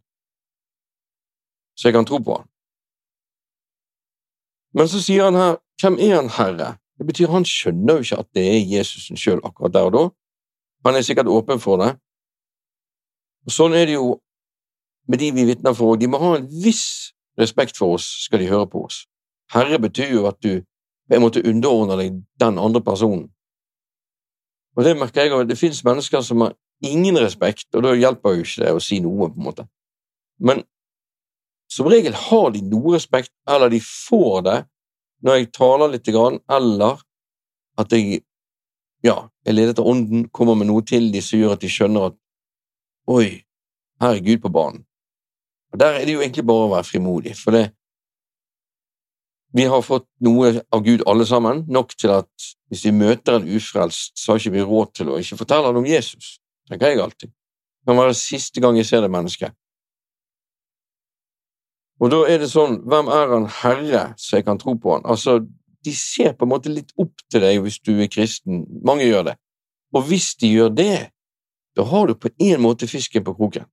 Så 1.76 1.88
jeg 1.88 1.94
kan 1.94 2.06
tro 2.06 2.18
på 2.18 2.36
han. 2.38 2.46
Men 4.76 4.88
så 4.88 5.00
sier 5.02 5.24
han 5.24 5.34
her 5.34 5.56
Hvem 5.80 5.98
er 5.98 6.14
han, 6.14 6.28
Herre? 6.30 6.76
Det 6.98 7.06
betyr 7.06 7.32
han 7.32 7.44
skjønner 7.44 7.98
jo 7.98 8.04
ikke 8.06 8.18
at 8.22 8.28
det 8.38 8.44
er 8.48 8.68
Jesusen 8.70 9.18
sjøl 9.20 9.42
akkurat 9.44 9.74
der 9.74 9.88
og 9.88 9.92
da. 9.92 10.04
Han 10.86 10.96
er 10.96 11.04
sikkert 11.04 11.28
åpen 11.28 11.60
for 11.60 11.76
det. 11.82 11.90
Og 13.46 13.52
Sånn 13.52 13.74
er 13.76 13.84
det 13.90 13.98
jo 13.98 14.14
med 15.08 15.18
de 15.18 15.30
vi 15.32 15.44
vitner 15.48 15.74
for. 15.74 15.96
De 15.96 16.08
må 16.10 16.18
ha 16.18 16.36
en 16.36 16.48
viss 16.64 17.12
respekt 17.38 17.76
for 17.78 17.96
oss, 17.96 18.06
skal 18.26 18.42
de 18.42 18.50
høre 18.50 18.66
på 18.70 18.84
oss. 18.86 19.04
Herre 19.52 19.78
betyr 19.78 20.12
jo 20.16 20.26
at 20.30 20.38
du 20.42 20.62
på 21.06 21.14
en 21.14 21.22
måte 21.22 21.42
deg 21.42 22.22
den 22.40 22.58
andre 22.58 22.82
personen. 22.82 23.28
Og 24.76 24.84
Det 24.84 24.96
merker 24.98 25.22
jeg 25.22 25.32
at 25.32 25.48
det 25.48 25.58
finnes 25.58 25.84
mennesker 25.84 26.20
som 26.20 26.40
har 26.40 26.56
ingen 26.84 27.16
respekt, 27.18 27.68
og 27.74 27.82
da 27.82 27.94
hjelper 27.94 28.34
jo 28.34 28.44
ikke 28.44 28.64
det 28.64 28.72
å 28.74 28.82
si 28.82 28.98
noe, 29.00 29.30
på 29.30 29.38
en 29.38 29.46
måte. 29.46 29.66
Men 30.38 30.64
som 31.72 31.88
regel 31.88 32.14
har 32.14 32.50
de 32.52 32.60
noe 32.62 32.94
respekt, 32.94 33.32
eller 33.48 33.72
de 33.72 33.80
får 33.80 34.42
det 34.46 34.58
når 35.24 35.38
jeg 35.38 35.52
taler 35.56 35.94
litt, 35.94 36.08
eller 36.08 37.00
at 37.78 37.92
jeg 37.92 38.20
ja, 39.04 39.16
er 39.46 39.56
ledet 39.56 39.78
av 39.78 39.88
Ånden, 39.88 40.28
kommer 40.28 40.54
med 40.58 40.68
noe 40.68 40.84
til 40.86 41.08
de 41.12 41.22
som 41.24 41.38
gjør 41.40 41.56
at 41.56 41.64
de 41.64 41.70
skjønner 41.72 42.10
at 42.10 42.18
oi, 43.12 43.42
her 44.02 44.18
er 44.18 44.24
Gud 44.24 44.42
på 44.44 44.52
banen. 44.52 44.84
Og 45.76 45.80
Der 45.80 45.98
er 45.98 46.04
det 46.04 46.12
jo 46.14 46.20
egentlig 46.24 46.46
bare 46.48 46.64
å 46.64 46.70
være 46.72 46.88
frimodig, 46.88 47.34
for 47.36 47.52
det, 47.52 47.66
vi 49.52 49.66
har 49.68 49.82
fått 49.84 50.06
noe 50.24 50.54
av 50.72 50.80
Gud 50.86 51.02
alle 51.04 51.26
sammen, 51.28 51.66
nok 51.68 51.92
til 52.00 52.14
at 52.14 52.46
hvis 52.72 52.86
vi 52.86 52.92
møter 52.96 53.36
en 53.36 53.50
ufrelst, 53.58 54.14
så 54.16 54.32
har 54.32 54.40
ikke 54.40 54.54
vi 54.54 54.64
råd 54.64 54.94
til 54.96 55.10
å 55.12 55.18
ikke 55.20 55.36
fortelle 55.42 55.68
ham 55.68 55.82
om 55.82 55.90
Jesus, 55.90 56.38
tenker 56.64 56.94
jeg 56.94 57.04
alltid. 57.04 57.28
Det 57.28 57.92
kan 57.92 58.00
være 58.00 58.16
siste 58.16 58.64
gang 58.64 58.80
jeg 58.80 58.88
ser 58.88 59.04
det 59.04 59.12
mennesket. 59.12 59.52
Og 62.00 62.08
da 62.14 62.24
er 62.24 62.40
det 62.40 62.48
sånn, 62.54 62.80
hvem 62.88 63.12
er 63.12 63.36
han 63.36 63.52
Herre, 63.60 64.06
så 64.16 64.40
jeg 64.40 64.48
kan 64.48 64.56
tro 64.64 64.78
på 64.80 64.96
han? 64.96 65.04
Altså, 65.04 65.42
de 65.84 65.92
ser 65.92 66.32
på 66.32 66.48
en 66.48 66.54
måte 66.56 66.72
litt 66.72 66.96
opp 66.96 67.20
til 67.28 67.44
deg 67.44 67.60
hvis 67.68 67.82
du 67.84 67.98
er 68.00 68.08
kristen, 68.08 68.64
mange 68.80 69.04
gjør 69.04 69.28
det. 69.28 69.36
Og 69.92 70.08
hvis 70.08 70.32
de 70.40 70.56
gjør 70.56 70.72
det, 70.72 70.92
da 71.76 71.84
har 71.84 72.08
du 72.08 72.16
på 72.16 72.32
en 72.32 72.64
måte 72.64 72.88
fisken 72.88 73.28
på 73.28 73.36
kroken. 73.36 73.68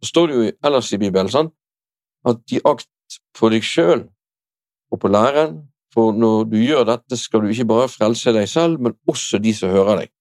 Så 0.00 0.08
står 0.08 0.26
det 0.26 0.36
jo 0.36 0.52
ellers 0.64 0.92
i 0.92 1.00
Bibelen 1.00 1.30
sant? 1.32 1.54
at 2.28 2.40
gi 2.48 2.60
akt 2.68 2.88
på 3.36 3.50
deg 3.52 3.64
sjøl 3.64 4.04
og 4.92 5.00
på 5.00 5.10
læreren, 5.10 5.60
for 5.94 6.14
når 6.14 6.44
du 6.50 6.58
gjør 6.60 6.84
dette, 6.86 7.16
skal 7.18 7.42
du 7.42 7.50
ikke 7.50 7.66
bare 7.70 7.90
frelse 7.90 8.34
deg 8.34 8.48
selv, 8.50 8.80
men 8.82 8.94
også 9.10 9.40
de 9.42 9.54
som 9.56 9.72
hører 9.72 10.02
deg. 10.02 10.12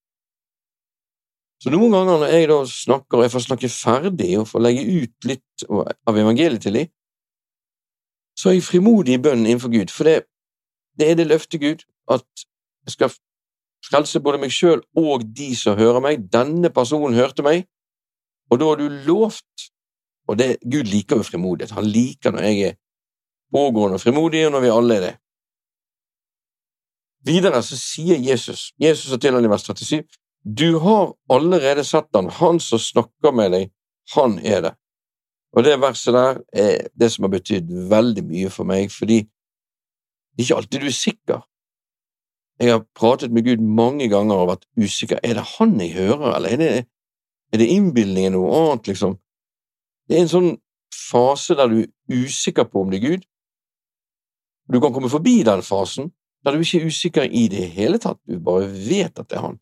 Så 1.60 1.74
noen 1.74 1.92
ganger 1.92 2.22
når 2.22 2.32
jeg 2.32 2.48
da 2.50 2.60
snakker, 2.72 3.20
og 3.20 3.26
jeg 3.26 3.34
får 3.34 3.46
snakke 3.46 3.70
ferdig 3.74 4.30
og 4.40 4.48
får 4.48 4.64
legge 4.64 4.86
ut 5.04 5.28
litt 5.28 5.66
av 5.68 6.18
evangeliet 6.18 6.64
til 6.64 6.80
dem, 6.80 6.92
så 8.40 8.50
er 8.50 8.56
jeg 8.56 8.70
frimodig 8.70 9.18
i 9.18 9.22
bønnen 9.22 9.50
innenfor 9.50 9.74
Gud, 9.74 9.92
for 9.92 10.08
det, 10.08 10.22
det 10.96 11.10
er 11.12 11.20
det 11.20 11.28
løftet 11.28 11.60
Gud, 11.62 11.84
at 12.10 12.46
jeg 12.88 12.96
skal 12.96 13.12
frelse 13.90 14.22
både 14.24 14.40
meg 14.40 14.54
sjøl 14.56 14.80
og 14.98 15.26
de 15.36 15.52
som 15.60 15.78
hører 15.78 16.00
meg. 16.04 16.24
Denne 16.32 16.72
personen 16.72 17.18
hørte 17.20 17.44
meg, 17.46 17.68
og 18.50 18.60
da 18.60 18.70
har 18.70 18.80
du 18.80 18.88
lovt, 19.08 19.70
og 20.30 20.38
det, 20.38 20.58
Gud 20.62 20.90
liker 20.90 21.20
jo 21.20 21.26
frimodighet, 21.26 21.74
han 21.78 21.90
liker 21.90 22.34
når 22.34 22.48
jeg 22.50 22.70
er 22.70 22.78
pågående 23.54 23.98
og 23.98 24.04
frimodig, 24.04 24.46
og 24.46 24.54
når 24.54 24.66
vi 24.66 24.74
alle 24.74 24.98
er 24.98 25.06
det. 25.08 25.16
Videre 27.26 27.62
så 27.66 27.78
sier 27.78 28.20
Jesus, 28.24 28.70
Jesus 28.80 29.12
er 29.12 29.22
til 29.22 29.36
han 29.36 29.46
i 29.46 29.52
vers 29.52 29.66
37, 29.68 30.04
du 30.46 30.80
har 30.80 31.12
allerede 31.34 31.84
sett 31.84 32.08
han, 32.16 32.30
han 32.32 32.62
som 32.64 32.80
snakker 32.80 33.36
med 33.36 33.52
deg, 33.56 33.74
han 34.16 34.38
er 34.40 34.64
det. 34.66 34.76
Og 35.58 35.66
det 35.66 35.80
verset 35.82 36.14
der 36.14 36.40
er 36.54 36.88
det 36.94 37.10
som 37.12 37.26
har 37.26 37.34
betydd 37.34 37.70
veldig 37.90 38.24
mye 38.30 38.52
for 38.54 38.70
meg, 38.70 38.94
fordi 38.94 39.24
det 39.26 40.44
er 40.44 40.48
ikke 40.48 40.60
alltid 40.62 40.86
du 40.86 40.88
er 40.88 40.96
sikker. 40.96 41.42
Jeg 42.60 42.72
har 42.72 42.86
pratet 42.96 43.32
med 43.32 43.46
Gud 43.48 43.64
mange 43.64 44.10
ganger 44.12 44.36
og 44.36 44.50
vært 44.52 44.66
usikker. 44.80 45.20
Er 45.24 45.40
det 45.40 45.46
han 45.58 45.78
jeg 45.82 45.96
hører, 45.96 46.36
eller 46.36 46.54
er 46.54 46.60
det, 46.60 46.72
er 47.54 47.62
det 47.62 47.70
innbilningen 47.74 48.36
noe 48.38 48.52
annet, 48.58 48.92
liksom? 48.92 49.18
Det 50.10 50.18
er 50.18 50.26
en 50.26 50.32
sånn 50.32 50.52
fase 50.94 51.58
der 51.58 51.70
du 51.72 51.82
er 51.82 52.24
usikker 52.26 52.68
på 52.70 52.84
om 52.84 52.94
det 52.94 53.00
er 53.00 53.08
Gud, 53.08 53.26
du 54.70 54.78
kan 54.82 54.94
komme 54.94 55.10
forbi 55.10 55.42
den 55.44 55.64
fasen 55.66 56.12
der 56.46 56.56
du 56.56 56.64
ikke 56.64 56.80
er 56.80 56.88
usikker 56.88 57.26
i 57.26 57.48
det 57.52 57.66
hele 57.74 57.98
tatt, 58.00 58.20
du 58.24 58.40
bare 58.40 58.70
vet 58.70 59.20
at 59.20 59.28
det 59.28 59.38
er 59.38 59.44
han. 59.44 59.58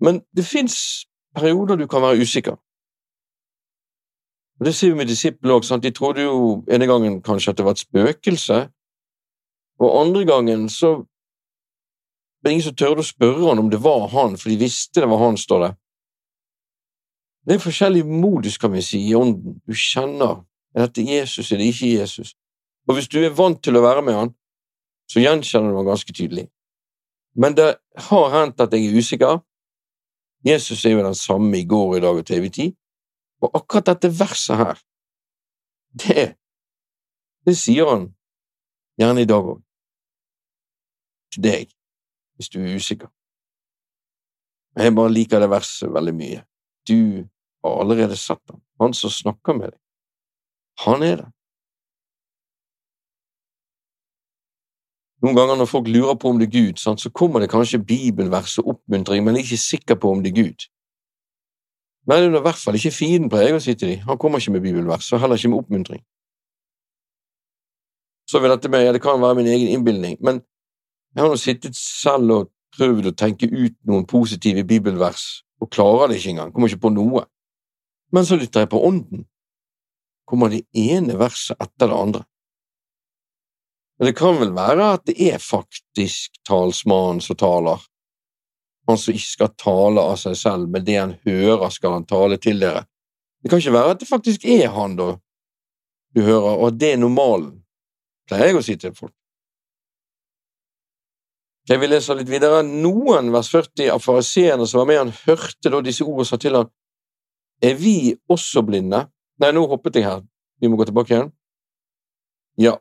Men 0.00 0.22
det 0.32 0.46
fins 0.48 1.04
perioder 1.36 1.76
du 1.76 1.86
kan 1.86 2.02
være 2.02 2.22
usikker. 2.22 2.56
Og 4.60 4.66
Det 4.66 4.74
sier 4.74 4.92
vi 4.92 4.96
med 4.96 5.08
disiplene 5.08 5.56
òg. 5.56 5.80
De 5.80 5.90
trodde 5.90 6.22
jo 6.22 6.64
ene 6.68 6.86
gangen 6.86 7.20
kanskje 7.22 7.50
at 7.50 7.56
det 7.56 7.64
var 7.64 7.76
et 7.76 7.84
spøkelse, 7.84 8.58
og 9.80 10.00
andre 10.00 10.24
gangen 10.24 10.68
så 10.68 10.94
var 11.00 12.48
det 12.48 12.52
ingen 12.52 12.64
som 12.64 12.76
tørde 12.76 13.04
å 13.04 13.08
spørre 13.08 13.48
han 13.48 13.60
om 13.60 13.70
det 13.72 13.80
var 13.84 14.08
han, 14.12 14.36
for 14.36 14.48
de 14.48 14.56
visste 14.60 15.00
det 15.00 15.08
var 15.08 15.20
han, 15.20 15.36
står 15.36 15.64
det. 15.64 15.70
Det 17.46 17.56
er 17.56 17.62
forskjellig 17.62 18.04
modus, 18.06 18.58
kan 18.60 18.72
vi 18.72 18.82
si, 18.84 19.00
i 19.08 19.14
ånden. 19.16 19.60
Du 19.66 19.74
kjenner 19.74 20.42
er 20.74 20.86
dette 20.86 21.02
Jesus, 21.02 21.50
er 21.50 21.58
det 21.58 21.70
ikke 21.72 21.94
Jesus? 21.98 22.34
Og 22.88 22.94
hvis 22.94 23.08
du 23.10 23.18
er 23.18 23.34
vant 23.34 23.58
til 23.62 23.78
å 23.78 23.82
være 23.82 24.02
med 24.06 24.14
han, 24.14 24.32
så 25.10 25.22
gjenkjenner 25.22 25.72
du 25.72 25.80
ham 25.80 25.88
ganske 25.88 26.14
tydelig. 26.14 26.46
Men 27.34 27.56
det 27.58 27.72
har 28.08 28.28
hendt 28.34 28.62
at 28.62 28.74
jeg 28.74 28.86
er 28.86 28.98
usikker. 28.98 29.40
Jesus 30.46 30.84
er 30.84 30.94
jo 30.94 31.04
den 31.04 31.14
samme 31.18 31.58
i 31.58 31.66
går, 31.66 31.96
i 31.96 32.02
dag 32.04 32.20
og 32.20 32.26
til 32.26 32.38
evig 32.38 32.52
tid. 32.54 32.76
Og 33.42 33.56
akkurat 33.56 33.90
dette 33.90 34.12
verset 34.14 34.60
her, 34.60 34.82
det, 36.02 36.26
det 37.46 37.56
sier 37.58 37.88
han 37.90 38.06
gjerne 39.00 39.24
i 39.24 39.28
dag 39.28 39.50
òg. 39.54 39.62
Til 41.34 41.44
deg, 41.46 41.74
hvis 42.36 42.50
du 42.50 42.60
er 42.62 42.76
usikker. 42.76 43.10
Jeg 44.78 44.94
bare 44.94 45.12
liker 45.12 45.42
det 45.42 45.50
verset 45.50 45.90
veldig 45.94 46.14
mye. 46.14 46.44
Du 46.88 47.28
har 47.64 47.80
allerede 47.80 48.16
sett 48.16 48.42
ham. 48.50 48.60
Han 48.80 48.94
som 48.96 49.10
snakker 49.10 49.56
med 49.56 49.74
deg. 49.74 49.80
Han 50.86 51.02
er 51.04 51.16
det. 51.20 51.28
Noen 55.20 55.36
ganger 55.36 55.58
når 55.60 55.68
folk 55.68 55.88
lurer 55.92 56.16
på 56.16 56.30
om 56.32 56.38
det 56.40 56.48
er 56.48 56.54
Gud, 56.54 56.78
så 56.80 57.10
kommer 57.12 57.42
det 57.42 57.50
kanskje 57.52 57.82
bibelvers 57.84 58.56
og 58.62 58.70
oppmuntring, 58.74 59.24
men 59.24 59.36
er 59.36 59.44
ikke 59.44 59.60
sikker 59.60 59.98
på 60.00 60.14
om 60.14 60.22
det 60.24 60.32
er 60.32 60.38
Gud. 60.38 60.64
Nei, 62.08 62.16
det 62.16 62.30
er 62.30 62.38
i 62.38 62.46
hvert 62.46 62.62
fall 62.62 62.78
ikke 62.78 62.94
fienden, 62.94 63.28
pleier 63.28 63.50
jeg 63.50 63.58
å 63.58 63.64
si 63.64 63.74
til 63.76 63.92
dem. 63.92 64.06
Han 64.08 64.18
kommer 64.18 64.40
ikke 64.40 64.54
med 64.54 64.64
bibelvers, 64.64 65.10
og 65.12 65.20
heller 65.20 65.36
ikke 65.36 65.50
med 65.52 65.60
oppmuntring. 65.60 66.00
Så 68.30 68.40
vil 68.40 68.54
dette 68.54 68.70
med, 68.72 68.86
ja, 68.86 68.92
Det 68.92 69.02
kan 69.02 69.20
være 69.20 69.36
min 69.36 69.50
egen 69.52 69.68
innbilning, 69.68 70.16
men 70.24 70.40
jeg 71.14 71.22
har 71.22 71.28
nå 71.28 71.36
sittet 71.36 71.76
selv 71.76 72.32
og 72.32 72.50
prøvd 72.78 73.10
å 73.10 73.16
tenke 73.18 73.50
ut 73.50 73.76
noen 73.84 74.06
positive 74.06 74.64
bibelvers, 74.64 75.42
og 75.60 75.70
klarer 75.72 76.08
det 76.08 76.20
ikke 76.20 76.34
engang, 76.34 76.52
kommer 76.54 76.70
ikke 76.70 76.86
på 76.86 76.94
noe. 76.94 77.26
Men 78.14 78.26
så 78.26 78.38
lytter 78.40 78.64
jeg 78.64 78.72
på 78.72 78.80
Ånden, 78.86 79.26
kommer 80.26 80.50
det 80.50 80.64
ene 80.76 81.18
verset 81.20 81.58
etter 81.60 81.90
det 81.90 81.98
andre. 81.98 82.24
Men 83.98 84.08
det 84.08 84.16
kan 84.16 84.38
vel 84.40 84.54
være 84.56 84.92
at 84.96 85.06
det 85.06 85.16
er 85.20 85.42
faktisk 85.44 86.40
talsmannen 86.48 87.20
som 87.20 87.36
taler, 87.36 87.82
han 88.88 88.98
som 88.98 89.14
ikke 89.14 89.28
skal 89.28 89.52
tale 89.60 90.02
av 90.02 90.16
seg 90.18 90.38
selv, 90.40 90.70
men 90.72 90.86
det 90.86 90.96
han 90.96 91.12
hører, 91.26 91.68
skal 91.70 91.98
han 91.98 92.08
tale 92.08 92.40
til 92.40 92.62
dere. 92.62 92.86
Det 93.42 93.52
kan 93.52 93.60
ikke 93.60 93.76
være 93.76 93.94
at 93.94 94.00
det 94.00 94.08
faktisk 94.08 94.44
er 94.48 94.72
han 94.74 94.96
da 94.98 95.12
du 96.16 96.22
hører, 96.24 96.56
og 96.56 96.66
at 96.72 96.80
det 96.80 96.94
er 96.94 97.02
normalen, 97.02 97.60
pleier 98.26 98.50
jeg 98.50 98.58
å 98.58 98.64
si 98.64 98.76
til 98.80 98.96
folk. 98.96 99.14
Jeg 101.70 101.78
vil 101.78 101.92
lese 101.92 102.16
litt 102.18 102.30
videre. 102.30 102.64
Noen, 102.66 103.30
vers 103.30 103.48
40, 103.52 103.92
av 103.94 104.02
fariseerne 104.02 104.66
som 104.66 104.82
var 104.82 104.88
med 104.90 104.98
han, 104.98 105.12
hørte 105.28 105.70
da 105.70 105.78
disse 105.86 106.02
ordene 106.02 106.24
og 106.26 106.30
sa 106.30 106.38
til 106.40 106.58
ham, 106.58 106.70
Er 107.62 107.74
vi 107.76 108.16
også 108.32 108.62
blinde? 108.64 109.04
Nei, 109.38 109.50
nå 109.52 109.66
hoppet 109.68 109.98
jeg 109.98 110.06
her. 110.06 110.22
Vi 110.60 110.68
må 110.68 110.78
gå 110.80 110.86
tilbake 110.88 111.12
igjen. 111.12 111.30
Ja. 112.56 112.78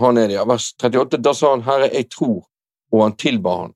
Han 0.00 0.18
er 0.18 0.28
det, 0.28 0.38
ja. 0.38 0.44
Vers 0.48 0.72
38. 0.80 1.20
Da 1.20 1.34
sa 1.36 1.52
han, 1.52 1.62
Herre, 1.68 1.90
jeg 1.92 2.08
tror, 2.10 2.46
og 2.90 3.02
han 3.04 3.16
tilba 3.20 3.58
han. 3.60 3.74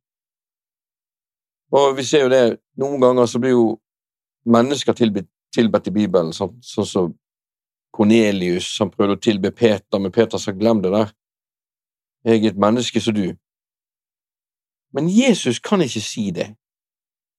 Og 1.77 1.93
vi 1.99 2.07
ser 2.09 2.25
jo 2.25 2.33
det, 2.33 2.43
noen 2.81 3.05
ganger 3.05 3.29
så 3.29 3.39
blir 3.43 3.53
jo 3.53 3.67
mennesker 4.49 4.97
tilbedt, 4.97 5.29
tilbedt 5.55 5.91
i 5.91 5.95
Bibelen, 5.95 6.33
sånn 6.33 6.57
som 6.65 6.89
så 6.89 7.05
Kornelius, 7.95 8.71
som 8.79 8.91
prøvde 8.91 9.19
å 9.19 9.23
tilbe 9.29 9.53
Peter, 9.53 10.01
men 10.01 10.13
Peter 10.15 10.41
sa 10.41 10.57
glem 10.57 10.81
det 10.85 10.95
der, 10.95 11.13
jeg 12.25 12.45
er 12.45 12.51
et 12.51 12.59
menneske 12.59 13.01
som 13.01 13.15
du. 13.15 13.35
Men 14.93 15.09
Jesus 15.09 15.59
kan 15.59 15.81
ikke 15.81 16.01
si 16.01 16.31
det. 16.31 16.55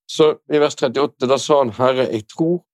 Så 0.09 0.37
i 0.53 0.59
vers 0.59 0.75
38, 0.75 1.27
da 1.29 1.37
sa 1.37 1.57
han, 1.57 1.73
Herre, 1.77 2.07
jeg 2.09 2.27
tror, 2.27 2.65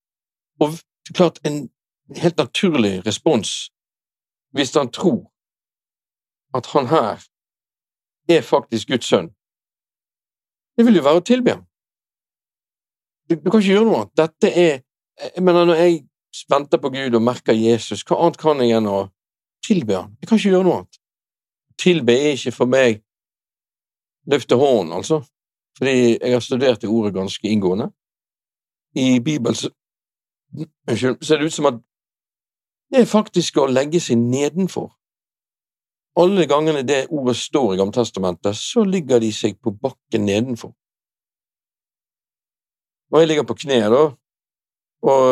og 0.59 0.71
det 0.71 1.09
er 1.09 1.17
klart 1.17 1.39
en 1.45 1.69
helt 2.15 2.37
naturlig 2.37 3.05
respons 3.05 3.71
hvis 4.55 4.75
han 4.75 4.91
tror 4.91 5.31
at 6.55 6.65
han 6.71 6.87
her 6.87 7.23
er 8.29 8.41
faktisk 8.41 8.87
Guds 8.87 9.05
sønn, 9.05 9.27
det 10.77 10.85
vil 10.85 10.95
jo 10.95 11.03
være 11.03 11.19
å 11.19 11.25
tilbe 11.27 11.57
ham. 11.57 11.65
Du, 13.27 13.35
du, 13.35 13.49
kan 13.49 13.59
ikke 13.59 13.73
gjøre 13.73 13.87
noe 13.87 13.99
annet. 13.99 14.13
Dette 14.15 14.51
er 14.51 14.73
jeg 15.33 15.43
mener, 15.43 15.65
Når 15.65 15.75
jeg 15.75 15.99
venter 16.49 16.77
på 16.77 16.89
Gud 16.89 17.15
og 17.15 17.23
merker 17.23 17.55
Jesus, 17.55 18.03
hva 18.03 18.19
annet 18.19 18.39
kan 18.39 18.59
jeg 18.61 18.75
enn 18.77 18.87
å 18.91 19.09
tilbe 19.63 19.95
ham? 19.95 20.15
Jeg 20.19 20.29
kan 20.29 20.39
ikke 20.39 20.51
gjøre 20.51 20.67
noe 20.67 20.79
annet. 20.81 20.99
Tilbe 21.81 22.13
er 22.13 22.35
ikke 22.35 22.55
for 22.55 22.71
meg 22.71 23.01
løfte 24.31 24.57
hånden, 24.57 24.93
altså, 24.93 25.21
fordi 25.77 26.17
jeg 26.21 26.33
har 26.33 26.39
studert 26.39 26.81
det 26.81 26.89
ordet 26.89 27.13
ganske 27.13 27.47
inngående. 27.47 27.91
I 28.95 29.19
Bibelen 29.19 29.55
så, 29.55 29.69
ser 31.21 31.37
det 31.37 31.45
ut 31.45 31.53
som 31.53 31.65
at 31.69 31.81
det 32.91 33.01
er 33.01 33.09
faktisk 33.09 33.57
å 33.59 33.67
legge 33.67 33.99
seg 33.99 34.17
nedenfor. 34.21 34.93
Alle 36.15 36.45
gangene 36.47 36.85
det 36.87 37.07
ordet 37.11 37.35
står 37.35 37.73
i 37.73 37.77
Gammeltestamentet, 37.81 38.55
så 38.55 38.85
ligger 38.87 39.19
de 39.19 39.33
seg 39.35 39.57
på 39.59 39.73
bakken 39.75 40.25
nedenfor. 40.29 40.71
Og 43.11 43.19
jeg 43.19 43.27
ligger 43.27 43.43
på 43.47 43.57
kne, 43.59 43.81
da, 43.91 44.03
og 45.05 45.25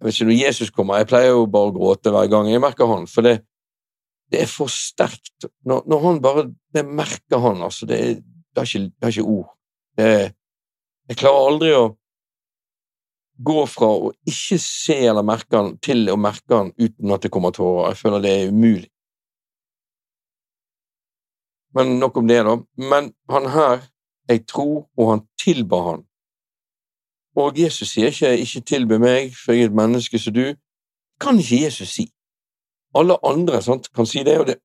jeg 0.00 0.06
vet 0.06 0.16
ikke 0.16 0.26
når 0.30 0.38
Jesus 0.40 0.70
kommer, 0.74 0.98
jeg 0.98 1.08
pleier 1.10 1.30
jo 1.34 1.46
bare 1.52 1.70
å 1.70 1.76
gråte 1.76 2.12
hver 2.12 2.28
gang 2.32 2.50
jeg 2.50 2.62
merker 2.62 2.90
han, 2.90 3.06
for 3.10 3.26
det, 3.26 3.38
det 4.30 4.42
er 4.44 4.50
for 4.50 4.70
sterkt. 4.70 5.48
Når, 5.66 5.82
når, 5.90 6.04
han 6.06 6.20
bare 6.22 6.44
Det 6.74 6.84
merker 6.86 7.38
han, 7.42 7.62
altså. 7.62 7.86
Det, 7.86 7.98
er, 7.98 8.14
det, 8.20 8.62
er, 8.62 8.68
ikke, 8.68 8.78
det 8.78 9.08
er 9.08 9.14
ikke, 9.14 9.22
ord. 9.22 9.56
Det, 9.98 10.10
jeg 11.10 11.18
klarer 11.18 11.48
aldri 11.50 11.72
å 11.74 11.86
gå 13.40 13.64
fra 13.66 13.88
å 13.88 14.12
ikke 14.28 14.58
se 14.62 14.96
eller 15.08 15.26
merke 15.26 15.56
han 15.56 15.72
til 15.82 16.10
å 16.12 16.18
merke 16.20 16.54
han 16.54 16.72
uten 16.78 17.14
at 17.14 17.24
det 17.24 17.32
kommer 17.34 17.54
tårer. 17.56 17.90
Jeg 17.90 18.02
føler 18.02 18.24
det 18.24 18.34
er 18.36 18.52
umulig. 18.52 18.90
Men 21.74 21.98
nok 22.02 22.16
om 22.20 22.28
det, 22.28 22.40
da. 22.46 22.56
Men 22.90 23.12
han 23.30 23.50
her, 23.54 23.84
jeg 24.30 24.46
tror, 24.50 24.86
og 24.98 25.10
han 25.10 25.26
tilba 25.38 25.82
han. 25.88 26.06
Og 27.38 27.58
Jesus 27.58 27.92
sier 27.94 28.10
ikke 28.10 28.36
'ikke 28.36 28.60
tilbe 28.66 28.98
meg, 28.98 29.34
for 29.34 29.52
jeg 29.52 29.62
er 29.62 29.66
et 29.66 29.74
menneske 29.74 30.18
som 30.18 30.34
du'. 30.34 30.56
kan 31.20 31.38
ikke 31.38 31.64
Jesus 31.64 31.88
si. 31.88 32.10
Alle 32.94 33.16
andre 33.26 33.62
sant, 33.62 33.92
kan 33.94 34.06
si 34.06 34.24
det, 34.26 34.38
og 34.40 34.46
det 34.46 34.58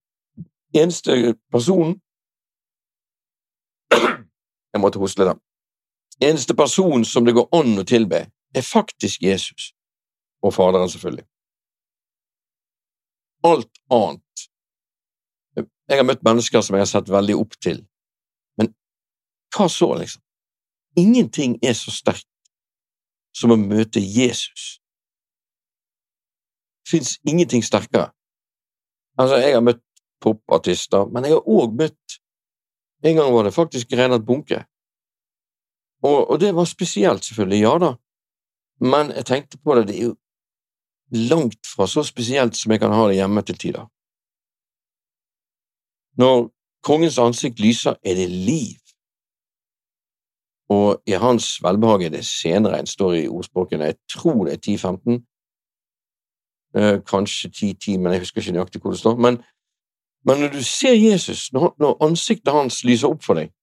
eneste 0.74 1.36
personen 1.52 2.00
Jeg 4.74 4.82
måtte 4.82 5.00
hoste 5.00 5.24
litt. 5.24 5.42
Eneste 6.24 6.56
person 6.56 7.06
som 7.06 7.26
det 7.26 7.36
går 7.36 7.48
an 7.56 7.80
å 7.80 7.88
tilbe, 7.88 8.26
er 8.56 8.64
faktisk 8.64 9.24
Jesus. 9.24 9.72
Og 10.44 10.54
Faderen, 10.56 10.90
selvfølgelig. 10.90 11.26
Alt 13.46 13.72
annet 13.94 14.48
jeg 15.90 16.00
har 16.00 16.08
møtt 16.08 16.24
mennesker 16.26 16.64
som 16.66 16.76
jeg 16.76 16.82
har 16.82 16.90
sett 16.90 17.12
veldig 17.14 17.36
opp 17.38 17.58
til, 17.62 17.84
men 18.58 18.72
hva 19.54 19.68
så, 19.70 19.92
liksom? 20.00 20.22
Ingenting 20.98 21.58
er 21.62 21.76
så 21.78 21.92
sterkt 21.94 22.30
som 23.36 23.54
å 23.54 23.60
møte 23.60 24.02
Jesus. 24.02 24.80
Fins 26.88 27.17
ingenting 27.28 27.63
sterkere. 27.65 28.12
Altså, 29.17 29.39
jeg 29.41 29.54
har 29.54 29.63
møtt 29.63 29.82
popartister, 30.21 31.08
men 31.12 31.26
jeg 31.26 31.38
har 31.38 31.50
òg 31.50 31.76
møtt 31.80 32.21
En 33.06 33.15
gang 33.19 33.34
var 33.34 33.43
det 33.45 33.54
faktisk 33.54 33.91
Reinhard 33.93 34.24
Bunke. 34.26 34.63
Og, 36.02 36.30
og, 36.32 36.39
det 36.39 36.56
var 36.56 36.65
spesielt, 36.65 37.26
selvfølgelig, 37.26 37.60
ja 37.62 37.74
da, 37.78 37.89
men 38.82 39.12
jeg 39.12 39.26
tenkte 39.26 39.58
på 39.58 39.76
det, 39.76 39.88
det 39.88 39.98
er 40.00 40.08
jo 40.08 40.15
langt 41.30 41.67
fra 41.76 41.86
så 41.88 42.04
spesielt 42.04 42.58
som 42.58 42.71
jeg 42.71 42.82
kan 42.82 42.95
ha 42.95 43.04
det 43.08 43.19
hjemme 43.19 43.43
til 43.45 43.58
tider. 43.62 43.86
Når 46.17 46.50
kongens 46.84 47.19
ansikt 47.21 47.60
lyser, 47.60 48.00
er 48.04 48.15
det 48.15 48.30
liv, 48.30 48.82
og 50.69 51.02
i 51.06 51.13
hans 51.21 51.60
velbehag 51.62 52.08
er 52.08 52.15
det 52.15 52.26
senere 52.26 52.80
en 52.80 52.89
står 52.89 53.13
i 53.19 53.28
ordspråkene, 53.28 53.91
jeg 53.91 53.98
tror 54.10 54.45
det 54.48 54.54
er 54.54 54.63
10-15, 54.71 55.13
eh, 55.13 55.21
kanskje 57.08 57.50
10-10, 57.50 58.00
men 58.00 58.14
jeg 58.14 58.24
husker 58.26 58.42
ikke 58.42 58.56
nøyaktig 58.56 58.82
hvor 58.82 58.92
det 58.92 59.00
står. 59.00 59.20
Men, 59.22 59.38
men 60.28 60.42
når 60.44 60.54
du 60.56 60.64
ser 60.64 60.94
Jesus, 60.94 61.48
når, 61.54 61.76
når, 61.80 61.98
ansiktet 62.04 62.54
hans 62.54 62.84
lyser 62.84 63.14
opp 63.14 63.24
for 63.24 63.40
deg, 63.40 63.54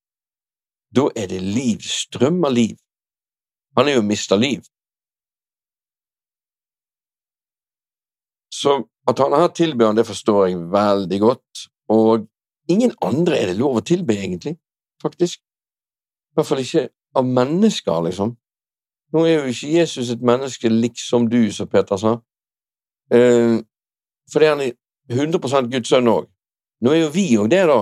da 0.96 1.08
er 1.16 1.28
det 1.28 1.40
liv, 1.42 1.80
strømmer 1.84 2.52
liv. 2.52 2.76
Han 3.76 3.88
er 3.88 3.96
jo 3.98 4.04
mista 4.04 4.36
liv. 4.36 4.64
Så 8.52 8.82
at 9.08 9.18
han 9.18 9.34
her 9.36 9.48
tilbyr 9.48 9.90
han, 9.90 9.96
det 9.96 10.06
forstår 10.06 10.46
jeg 10.46 10.60
veldig 10.72 11.20
godt, 11.20 11.64
og 11.92 12.28
Ingen 12.70 12.92
andre 13.02 13.38
er 13.38 13.50
det 13.50 13.58
lov 13.58 13.80
å 13.80 13.84
tilbe, 13.84 14.14
egentlig, 14.14 14.54
faktisk. 15.02 15.40
I 15.42 16.38
hvert 16.38 16.48
fall 16.48 16.62
ikke 16.62 16.84
av 17.18 17.26
mennesker, 17.26 18.04
liksom. 18.06 18.36
Nå 19.12 19.24
er 19.26 19.34
jo 19.34 19.52
ikke 19.52 19.72
Jesus 19.74 20.12
et 20.14 20.22
menneske 20.24 20.70
liksom 20.70 21.26
du, 21.32 21.40
som 21.52 21.68
Peter 21.68 21.98
sa, 22.00 22.14
eh, 23.12 23.58
fordi 24.32 24.48
han 24.48 24.62
er 24.64 24.72
100 25.12 25.68
Guds 25.72 25.90
sønn 25.92 26.10
òg. 26.10 26.28
Nå 26.82 26.92
er 26.92 27.04
jo 27.04 27.12
vi 27.14 27.26
òg 27.38 27.50
det, 27.52 27.64
da, 27.70 27.80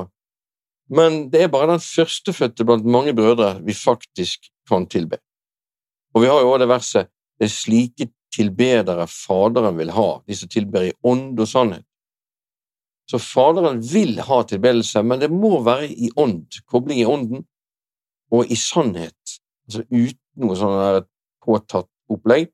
men 0.90 1.29
det 1.31 1.45
er 1.45 1.53
bare 1.53 1.71
den 1.71 1.83
førstefødte 1.83 2.66
blant 2.66 2.87
mange 2.87 3.14
brødre 3.14 3.61
vi 3.62 3.75
faktisk 3.77 4.51
kan 4.69 4.88
tilbe. 4.90 5.21
Og 6.14 6.25
vi 6.25 6.31
har 6.31 6.43
jo 6.43 6.51
òg 6.55 6.62
det 6.62 6.71
verset 6.71 7.11
det 7.40 7.47
er 7.47 7.55
slike 7.55 8.07
tilbedere 8.35 9.07
Faderen 9.09 9.79
vil 9.79 9.93
ha, 9.97 10.09
de 10.29 10.37
som 10.37 10.51
tilber 10.53 10.90
i 10.90 10.93
ånd 11.09 11.38
og 11.40 11.49
sannhet. 11.49 11.87
Så 13.09 13.19
Faderen 13.19 13.81
vil 13.83 14.21
ha 14.23 14.43
tilbedelse, 14.47 15.03
men 15.03 15.23
det 15.23 15.31
må 15.33 15.62
være 15.64 15.88
i 15.88 16.11
ånd, 16.21 16.61
kobling 16.69 17.01
i 17.01 17.09
ånden, 17.09 17.47
og 18.31 18.53
i 18.53 18.59
sannhet, 18.61 19.38
altså 19.66 19.87
uten 19.88 20.45
noe 20.45 20.59
sånn 20.59 21.09
påtatt 21.43 21.88
opplegg. 22.12 22.53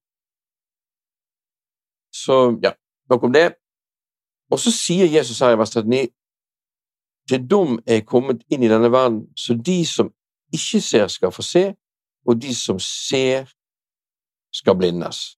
Så 2.24 2.58
ja, 2.64 2.72
nok 3.10 3.28
om 3.28 3.32
det. 3.32 3.48
Og 4.50 4.60
så 4.62 4.70
sier 4.72 5.10
Jesus 5.10 5.42
her 5.42 5.54
i 5.54 5.58
vers 5.58 5.74
39 5.76 6.08
til 7.28 7.42
dom 7.50 7.78
er 7.86 8.04
kommet 8.06 8.44
inn 8.52 8.62
i 8.62 8.70
denne 8.70 8.90
verden, 8.92 9.24
så 9.34 9.54
de 9.54 9.80
som 9.86 10.12
ikke 10.54 10.80
ser, 10.80 11.08
skal 11.10 11.32
få 11.34 11.42
se, 11.42 11.64
og 12.26 12.42
de 12.42 12.54
som 12.54 12.78
ser, 12.78 13.50
skal 14.54 14.76
blindes. 14.78 15.34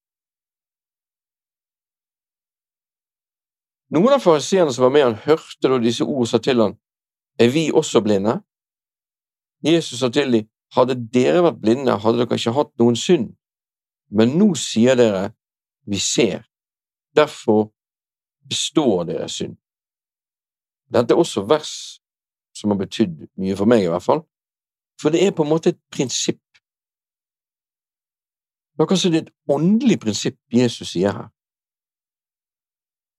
Noen 3.88 4.12
av 4.12 4.20
fariseerne 4.20 4.72
som 4.74 4.84
var 4.84 4.92
med 4.92 5.06
han, 5.06 5.16
hørte 5.24 5.70
da 5.72 5.78
disse 5.80 6.04
ord 6.04 6.28
sa 6.28 6.38
til 6.44 6.60
han, 6.60 6.76
Er 7.40 7.48
vi 7.48 7.70
også 7.72 8.00
blinde? 8.00 8.40
Jesus 9.64 10.00
sa 10.00 10.08
til 10.10 10.32
dem, 10.32 10.48
hadde 10.74 10.98
dere 11.14 11.42
vært 11.42 11.60
blinde, 11.62 11.94
hadde 12.02 12.18
dere 12.18 12.36
ikke 12.36 12.52
hatt 12.52 12.72
noen 12.82 12.96
synd, 12.98 13.30
men 14.10 14.34
nå 14.38 14.52
sier 14.58 14.98
dere, 14.98 15.30
vi 15.86 16.00
ser, 16.02 16.47
derfor 17.18 17.70
består 18.48 19.04
deres 19.08 19.38
synd. 19.40 19.56
Dette 20.92 21.14
er 21.14 21.20
også 21.20 21.44
vers 21.48 21.72
som 22.56 22.72
har 22.72 22.80
betydd 22.80 23.26
mye 23.38 23.56
for 23.58 23.70
meg, 23.70 23.84
i 23.84 23.90
hvert 23.92 24.04
fall, 24.04 24.22
for 25.00 25.14
det 25.14 25.22
er 25.22 25.34
på 25.36 25.44
en 25.44 25.52
måte 25.52 25.74
et 25.74 25.80
prinsipp. 25.94 26.42
Det 28.74 28.84
er 28.84 28.90
kanskje 28.90 29.12
et 29.18 29.30
åndelig 29.50 29.98
prinsipp 30.00 30.38
Jesus 30.54 30.94
sier 30.94 31.14
her. 31.14 31.28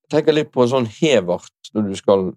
Jeg 0.04 0.16
tenker 0.16 0.34
litt 0.34 0.50
på 0.52 0.64
en 0.64 0.72
sånn 0.72 0.88
hevart 0.90 1.70
når 1.76 1.88
du 1.88 1.96
skal 1.98 2.30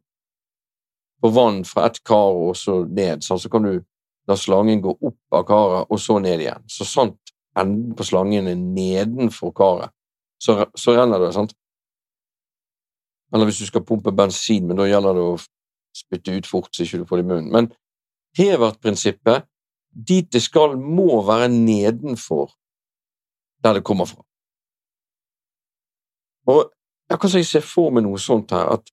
på 1.23 1.31
vann 1.31 1.63
fra 1.65 1.87
et 1.87 2.01
kar 2.05 2.35
og 2.35 2.55
så 2.59 2.81
ned, 2.83 3.23
sånn, 3.23 3.39
så 3.39 3.49
kan 3.49 3.63
du 3.65 3.77
la 4.27 4.35
slangen 4.39 4.83
gå 4.83 4.91
opp 4.91 5.35
av 5.35 5.45
karet 5.47 5.91
og 5.91 5.99
så 5.99 6.19
ned 6.19 6.43
igjen. 6.43 6.65
Så 6.67 6.87
sant 6.87 7.33
enden 7.59 7.95
på 7.95 8.05
slangen 8.07 8.49
er 8.51 8.59
nedenfor 8.59 9.53
karet, 9.55 9.93
så, 10.43 10.57
så 10.75 10.95
renner 10.97 11.21
det, 11.23 11.33
sant? 11.35 11.53
Eller 13.33 13.49
hvis 13.49 13.61
du 13.63 13.69
skal 13.69 13.85
pumpe 13.85 14.11
bensin, 14.15 14.67
men 14.67 14.77
da 14.77 14.85
gjelder 14.87 15.17
det 15.17 15.23
å 15.25 15.37
spytte 15.93 16.35
ut 16.35 16.49
fort 16.49 16.73
så 16.73 16.85
ikke 16.85 17.01
du 17.01 17.07
får 17.09 17.21
det 17.21 17.25
i 17.25 17.29
munnen. 17.31 17.49
Men 17.53 17.71
Hevert-prinsippet, 18.37 19.47
dit 19.93 20.29
det 20.33 20.41
skal, 20.41 20.75
må 20.77 21.21
være 21.25 21.49
nedenfor 21.53 22.53
der 23.63 23.77
det 23.77 23.83
kommer 23.85 24.09
fra. 24.09 24.23
Og 26.49 26.71
jeg 27.09 27.19
kan 27.19 27.29
se 27.29 27.61
for 27.61 27.93
meg 27.93 28.03
noe 28.03 28.19
sånt 28.19 28.51
her, 28.51 28.73
at 28.73 28.89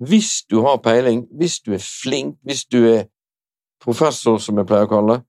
hvis 0.00 0.46
du 0.50 0.62
har 0.64 0.80
peiling, 0.80 1.26
hvis 1.36 1.58
du 1.60 1.74
er 1.76 1.82
flink, 1.82 2.38
hvis 2.46 2.64
du 2.64 2.78
er 2.88 3.04
professor, 3.82 4.38
som 4.38 4.56
jeg 4.56 4.68
pleier 4.68 4.88
å 4.88 4.92
kalle 4.92 5.18
det, 5.18 5.24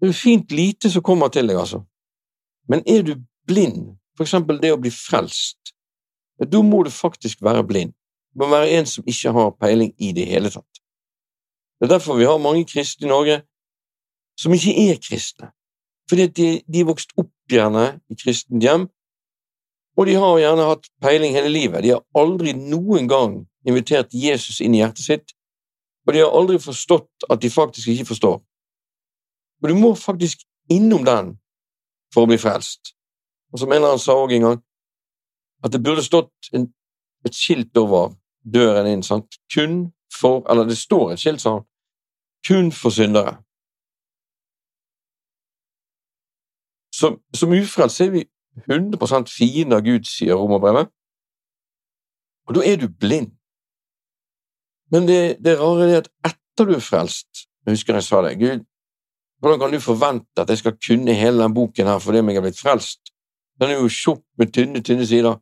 det 0.00 0.10
er 0.10 0.18
fint 0.18 0.52
lite 0.52 0.90
som 0.90 1.02
kommer 1.02 1.32
til 1.32 1.48
deg, 1.48 1.58
altså. 1.58 1.80
Men 2.68 2.84
er 2.86 3.02
du 3.02 3.14
blind, 3.48 3.96
for 4.16 4.26
eksempel 4.26 4.60
det 4.62 4.72
å 4.74 4.80
bli 4.80 4.92
frelst, 4.94 5.74
da 6.38 6.62
må 6.62 6.82
du 6.84 6.90
faktisk 6.90 7.42
være 7.46 7.64
blind. 7.66 7.92
Du 8.34 8.42
må 8.42 8.50
være 8.50 8.72
en 8.78 8.88
som 8.90 9.06
ikke 9.06 9.32
har 9.34 9.52
peiling 9.60 9.92
i 10.02 10.10
det 10.14 10.26
hele 10.26 10.50
tatt. 10.50 10.80
Det 11.78 11.86
er 11.86 11.94
derfor 11.94 12.18
vi 12.18 12.26
har 12.26 12.40
mange 12.42 12.64
kristne 12.66 13.06
i 13.06 13.10
Norge 13.10 13.40
som 14.40 14.54
ikke 14.54 14.74
er 14.88 14.98
kristne, 15.02 15.52
fordi 16.10 16.26
de, 16.26 16.48
de 16.66 16.82
er 16.82 16.88
vokst 16.88 17.14
opp 17.20 17.30
gjerne 17.50 18.00
i 18.10 18.18
kristent 18.18 18.62
hjem, 18.62 18.88
og 19.94 20.08
de 20.08 20.16
har 20.18 20.40
gjerne 20.42 20.66
hatt 20.66 20.88
peiling 21.02 21.36
hele 21.36 21.52
livet. 21.52 21.84
De 21.84 21.92
har 21.94 22.02
aldri 22.18 22.54
noen 22.58 23.06
gang 23.10 23.36
invitert 23.66 24.14
Jesus 24.14 24.58
inn 24.64 24.74
i 24.74 24.82
hjertet 24.82 25.06
sitt, 25.06 25.34
og 26.04 26.16
de 26.16 26.24
har 26.24 26.34
aldri 26.34 26.58
forstått 26.60 27.28
at 27.30 27.42
de 27.42 27.50
faktisk 27.50 27.92
ikke 27.92 28.08
forstår. 28.10 28.40
Og 29.62 29.70
du 29.70 29.76
må 29.78 29.94
faktisk 29.94 30.42
innom 30.72 31.06
den 31.06 31.36
for 32.12 32.24
å 32.24 32.30
bli 32.30 32.38
frelst. 32.40 32.93
Og 33.54 33.60
som 33.62 33.70
en 33.70 33.78
eller 33.78 33.94
annen 33.94 34.02
sa 34.02 34.16
òg 34.18 34.34
en 34.34 34.48
gang, 34.48 34.62
at 35.64 35.72
det 35.72 35.82
burde 35.84 36.02
stått 36.02 36.50
en, 36.52 36.66
et 37.24 37.36
skilt 37.38 37.76
over 37.78 38.16
døren 38.42 38.90
inn, 38.90 39.06
sant? 39.06 39.38
kun 39.54 39.92
for 40.14 40.42
Eller 40.50 40.66
det 40.68 40.76
står 40.78 41.14
et 41.14 41.22
skilt 41.22 41.46
han 41.46 41.62
kun 42.46 42.72
for 42.72 42.92
syndere. 42.92 43.38
Som, 46.94 47.22
som 47.34 47.54
ufrelst 47.56 48.00
er 48.04 48.10
vi 48.10 48.24
100 48.68 49.30
fiender 49.30 49.80
av 49.80 49.86
Gud, 49.86 50.04
sier 50.06 50.38
romerbrevet. 50.38 50.90
Og 52.46 52.58
da 52.58 52.66
er 52.68 52.76
du 52.76 52.88
blind. 52.88 53.32
Men 54.92 55.08
det, 55.08 55.38
det 55.44 55.56
rare 55.58 55.88
er 55.88 56.02
at 56.02 56.10
etter 56.28 56.68
du 56.68 56.74
er 56.76 56.84
frelst 56.84 57.48
Jeg 57.64 57.72
husker 57.72 57.96
jeg 57.96 58.04
sa 58.04 58.20
det. 58.22 58.36
Gud, 58.38 58.66
hvordan 59.40 59.60
kan 59.60 59.72
du 59.72 59.80
forvente 59.80 60.42
at 60.42 60.50
jeg 60.52 60.60
skal 60.60 60.76
kunne 60.76 61.16
hele 61.16 61.42
den 61.42 61.54
boken 61.56 61.88
her 61.88 61.98
fordi 61.98 62.20
jeg 62.20 62.36
er 62.36 62.44
blitt 62.44 62.60
frelst? 62.60 63.13
Den 63.60 63.70
er 63.70 63.78
jo 63.78 63.88
tjukk 63.88 64.22
med 64.38 64.52
tynne, 64.52 64.82
tynne 64.82 65.06
sider. 65.06 65.36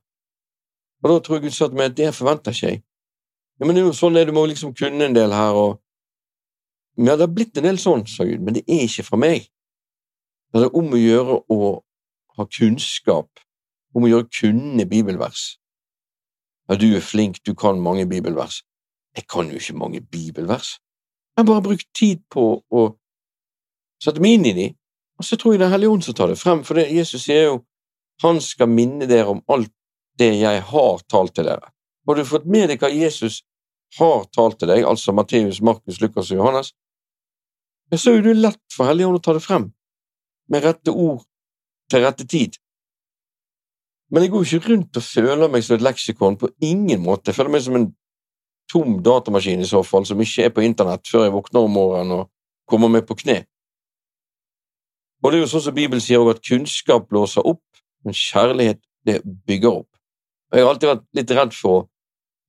Og 1.02 1.10
da 1.10 1.18
tror 1.18 1.38
jeg 1.38 1.46
Gud 1.46 1.54
sa 1.56 1.68
til 1.68 1.78
meg 1.80 1.90
at 1.90 1.96
det 1.96 2.14
forventer 2.14 2.54
ikke 2.54 2.66
jeg. 2.66 2.82
Ja, 3.60 3.66
men 3.66 3.76
det 3.76 3.82
er 3.82 3.88
jo 3.88 3.96
sånn 3.96 4.16
det 4.16 4.26
du 4.28 4.34
må 4.36 4.44
liksom 4.46 4.74
kunne 4.74 5.06
en 5.06 5.16
del 5.16 5.32
her, 5.32 5.56
og 5.56 5.78
Ja, 6.98 7.14
det 7.16 7.24
har 7.24 7.32
blitt 7.32 7.56
en 7.56 7.64
del 7.64 7.78
sånn, 7.80 8.02
sa 8.04 8.26
Gud, 8.28 8.42
men 8.44 8.52
det 8.52 8.66
er 8.68 8.82
ikke 8.84 9.06
fra 9.06 9.16
meg. 9.16 9.46
Det 10.52 10.60
er 10.60 10.74
om 10.76 10.90
å 10.92 10.98
gjøre 11.00 11.38
å 11.48 11.68
ha 12.36 12.44
kunnskap, 12.44 13.40
om 13.96 14.04
å 14.04 14.10
gjøre 14.10 14.28
kunne 14.28 14.84
bibelvers. 14.90 15.56
Ja, 16.68 16.76
du 16.76 16.90
er 16.92 17.00
flink, 17.00 17.40
du 17.48 17.54
kan 17.56 17.80
mange 17.80 18.04
bibelvers. 18.06 18.60
Jeg 19.16 19.24
kan 19.24 19.48
jo 19.48 19.56
ikke 19.56 19.78
mange 19.80 20.02
bibelvers. 20.04 20.74
Jeg 21.32 21.40
har 21.40 21.48
bare 21.48 21.64
brukt 21.64 21.88
tid 21.96 22.20
på 22.28 22.44
å 22.60 22.84
sette 24.04 24.20
meg 24.20 24.36
inn 24.36 24.50
i 24.50 24.56
de, 24.58 24.68
og 25.16 25.24
så 25.24 25.40
tror 25.40 25.54
jeg 25.54 25.62
det 25.62 25.70
er 25.70 25.74
Hellige 25.78 25.96
Ånd 25.96 26.04
som 26.04 26.18
tar 26.18 26.28
det 26.28 26.40
frem, 26.40 26.60
for 26.64 26.76
det, 26.76 26.90
Jesus 26.92 27.24
sier 27.24 27.46
jo 27.46 27.58
han 28.22 28.40
skal 28.42 28.70
minne 28.70 29.08
dere 29.10 29.32
om 29.34 29.42
alt 29.52 29.72
det 30.20 30.32
jeg 30.40 30.62
har 30.68 31.02
talt 31.10 31.34
til 31.36 31.48
dere. 31.48 31.72
Har 32.06 32.18
du 32.18 32.24
fått 32.26 32.46
med 32.50 32.70
deg 32.70 32.82
hva 32.82 32.90
Jesus 32.92 33.42
har 33.98 34.24
talt 34.34 34.58
til 34.60 34.70
deg, 34.72 34.86
altså 34.88 35.14
Matteus, 35.14 35.60
Markus, 35.64 36.00
Lukas 36.00 36.32
og 36.32 36.40
Johannes, 36.40 36.72
ja, 37.92 37.98
så 38.00 38.14
er 38.16 38.22
det 38.24 38.38
lett 38.40 38.62
for 38.72 38.88
Helligånden 38.88 39.20
å 39.20 39.24
ta 39.24 39.34
det 39.36 39.44
frem 39.44 39.68
med 40.52 40.64
rette 40.64 40.92
ord 40.92 41.26
til 41.92 42.04
rette 42.04 42.24
tid. 42.28 42.56
Men 44.12 44.24
jeg 44.24 44.32
går 44.32 44.46
ikke 44.46 44.70
rundt 44.72 44.98
og 45.00 45.04
føler 45.04 45.52
meg 45.52 45.64
som 45.64 45.76
et 45.76 45.84
leksikon 45.84 46.38
på 46.40 46.50
ingen 46.64 47.00
måte. 47.04 47.30
Jeg 47.30 47.38
føler 47.38 47.52
meg 47.52 47.64
som 47.64 47.76
en 47.78 47.90
tom 48.72 48.98
datamaskin 49.04 49.60
i 49.60 49.68
så 49.68 49.82
fall, 49.84 50.06
som 50.08 50.20
ikke 50.20 50.46
er 50.48 50.54
på 50.54 50.64
internett 50.64 51.08
før 51.08 51.26
jeg 51.26 51.34
våkner 51.34 51.66
om 51.66 51.76
morgenen 51.76 52.14
og 52.16 52.30
kommer 52.68 52.92
meg 52.92 53.04
på 53.08 53.16
kne. 53.20 53.42
Og 55.22 55.30
det 55.30 55.38
er 55.38 55.44
jo 55.44 55.50
sånn 55.52 55.64
som 55.68 55.76
Bibelen 55.76 56.02
sier 56.02 56.24
at 56.32 56.42
kunnskap 56.44 57.06
blåser 57.10 57.44
opp, 57.46 57.64
men 58.04 58.16
kjærlighet 58.16 58.80
det 59.06 59.20
bygger 59.46 59.82
opp. 59.82 59.88
Og 60.50 60.58
Jeg 60.58 60.64
har 60.64 60.74
alltid 60.74 60.90
vært 60.90 61.06
litt 61.16 61.30
redd 61.36 61.54
for 61.56 61.78
å 61.78 61.86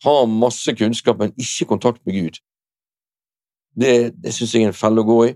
ha 0.04 0.26
masse 0.28 0.74
kunnskap, 0.76 1.20
men 1.20 1.34
ikke 1.39 1.70
kontakt 1.70 2.02
med 2.06 2.18
Gud. 2.18 2.42
Det, 3.80 4.13
det 4.22 4.34
syns 4.36 4.54
jeg 4.54 4.68
er 4.68 4.74
en 4.74 4.78
felle 4.78 5.02
å 5.02 5.08
gå 5.08 5.20
i. 5.30 5.32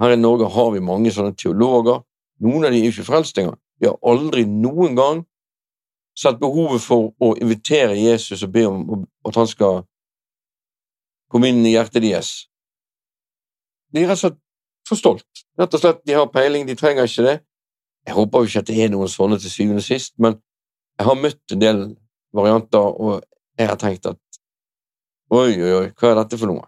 Her 0.00 0.14
i 0.14 0.20
Norge 0.20 0.48
har 0.54 0.70
vi 0.72 0.80
mange 0.84 1.12
sånne 1.12 1.34
teologer. 1.36 2.00
Noen 2.40 2.64
av 2.64 2.72
de 2.72 2.80
er 2.80 2.88
ikke 2.88 3.04
frelst 3.04 3.38
engang. 3.38 3.58
De 3.80 3.90
har 3.90 3.98
aldri 4.06 4.46
noen 4.48 4.96
gang 4.96 5.24
sett 6.16 6.40
behovet 6.40 6.82
for 6.84 7.12
å 7.20 7.34
invitere 7.40 7.98
Jesus 7.98 8.44
og 8.44 8.52
be 8.54 8.64
om 8.68 9.04
at 9.28 9.36
han 9.36 9.48
skal 9.48 9.82
komme 11.30 11.50
inn 11.50 11.64
i 11.66 11.74
hjertet 11.74 12.04
deres. 12.04 12.32
De 13.92 14.02
er 14.02 14.10
rett 14.10 14.18
og 14.18 14.24
slett 14.24 14.40
for 14.88 14.98
stolt. 14.98 15.44
Rett 15.58 15.74
og 15.74 15.82
slett, 15.82 16.02
De 16.06 16.16
har 16.16 16.30
peiling, 16.32 16.66
de 16.66 16.76
trenger 16.78 17.06
ikke 17.06 17.26
det. 17.26 17.36
Jeg 18.10 18.16
håper 18.16 18.40
jo 18.42 18.48
ikke 18.48 18.58
at 18.58 18.66
det 18.66 18.76
er 18.82 18.88
noen 18.90 19.10
sånne 19.10 19.36
til 19.38 19.52
syvende 19.52 19.78
og 19.78 19.84
sist, 19.86 20.16
men 20.18 20.32
jeg 20.98 21.06
har 21.06 21.14
møtt 21.14 21.52
en 21.54 21.60
del 21.62 21.82
varianter, 22.34 22.88
og 22.98 23.20
jeg 23.54 23.68
har 23.70 23.76
tenkt 23.78 24.08
at 24.10 24.18
oi, 25.30 25.52
oi, 25.54 25.68
oi, 25.76 25.84
hva 25.94 26.08
er 26.08 26.18
dette 26.18 26.38
for 26.40 26.50
noe? 26.50 26.64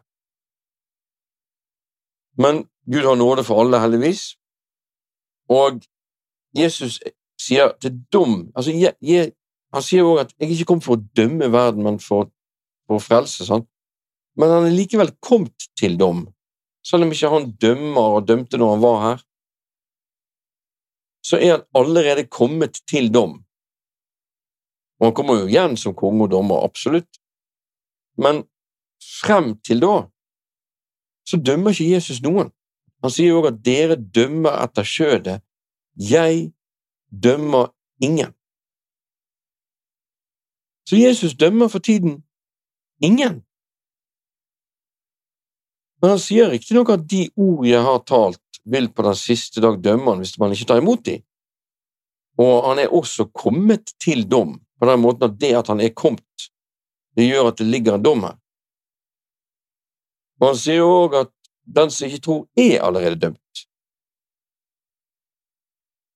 Men 2.38 2.61
Gud 2.87 3.09
har 3.09 3.18
nåde 3.18 3.42
for 3.42 3.59
alle, 3.59 3.81
heldigvis, 3.83 4.22
og 5.50 5.83
Jesus 6.55 7.00
sier 7.42 7.74
til 7.83 7.98
dom 8.14 8.52
altså, 8.55 8.70
jeg, 8.70 8.94
jeg, 9.02 9.33
Han 9.74 9.83
sier 9.83 10.05
også 10.05 10.20
at 10.20 10.33
'jeg 10.37 10.46
er 10.46 10.52
ikke 10.52 10.68
kom 10.68 10.81
for 10.85 10.94
å 10.94 11.05
dømme 11.16 11.50
verden, 11.50 11.83
men 11.83 11.98
for, 11.98 12.28
for 12.87 13.00
å 13.00 13.02
frelse'. 13.02 13.46
Sant? 13.48 13.66
Men 14.37 14.52
han 14.52 14.66
er 14.68 14.78
likevel 14.78 15.11
kommet 15.18 15.66
til 15.81 15.98
dom, 15.98 16.26
selv 16.87 17.02
om 17.07 17.11
ikke 17.11 17.35
han 17.35 17.50
dømmer 17.57 18.18
og 18.20 18.28
dømte 18.28 18.61
når 18.61 18.74
han 18.76 18.83
var 18.83 18.98
her. 19.09 19.22
Så 21.23 21.39
er 21.39 21.57
han 21.57 21.67
allerede 21.79 22.27
kommet 22.27 22.83
til 22.91 23.13
dom. 23.15 23.39
Og 25.01 25.09
han 25.09 25.15
kommer 25.15 25.41
jo 25.41 25.51
igjen 25.51 25.77
som 25.79 25.95
konge 25.95 26.27
og 26.27 26.33
dommer, 26.35 26.65
absolutt. 26.67 27.21
Men 28.19 28.45
frem 29.23 29.55
til 29.67 29.83
da 29.83 29.95
så 31.29 31.39
dømmer 31.39 31.71
ikke 31.71 31.95
Jesus 31.95 32.21
noen. 32.23 32.51
Han 33.03 33.11
sier 33.11 33.35
òg 33.39 33.49
at 33.53 33.63
dere 33.67 33.97
dømmer 33.97 34.59
etter 34.65 34.87
skjødet. 34.87 35.39
Jeg 35.99 36.53
dømmer 37.11 37.71
ingen. 38.03 38.35
Så 40.89 40.99
Jesus 40.99 41.35
dømmer 41.39 41.69
for 41.69 41.79
tiden 41.79 42.23
ingen. 43.03 43.43
Men 46.03 46.15
han 46.15 46.23
sier 46.23 46.51
riktignok 46.51 46.91
at 46.91 47.07
de 47.11 47.29
ord 47.39 47.67
jeg 47.67 47.83
har 47.87 48.03
talt, 48.11 48.41
vil 48.64 48.88
på 48.92 49.05
den 49.07 49.16
siste 49.18 49.61
dag 49.61 49.79
dømme 49.83 50.11
han 50.11 50.22
hvis 50.22 50.38
man 50.38 50.55
ikke 50.55 50.68
tar 50.70 50.83
imot 50.83 51.05
dem. 51.07 51.22
Og 52.40 52.68
han 52.68 52.81
er 52.81 52.94
også 52.94 53.29
kommet 53.35 53.92
til 54.01 54.25
dom, 54.31 54.57
på 54.81 54.88
den 54.88 55.03
måten 55.03 55.29
at 55.29 55.40
det 55.40 55.53
at 55.59 55.68
han 55.68 55.81
er 55.81 55.92
kommet, 55.96 56.48
det 57.16 57.29
gjør 57.29 57.51
at 57.51 57.59
det 57.59 57.66
ligger 57.68 57.98
en 57.98 58.05
dom 58.05 58.25
her. 58.25 58.38
Og 60.40 60.48
han 60.48 60.59
sier 60.59 60.83
òg 60.87 61.18
at 61.20 61.33
den 61.62 61.90
som 61.92 62.09
ikke 62.09 62.22
tror, 62.25 62.46
er 62.59 62.83
allerede 62.83 63.20
dømt. 63.20 63.66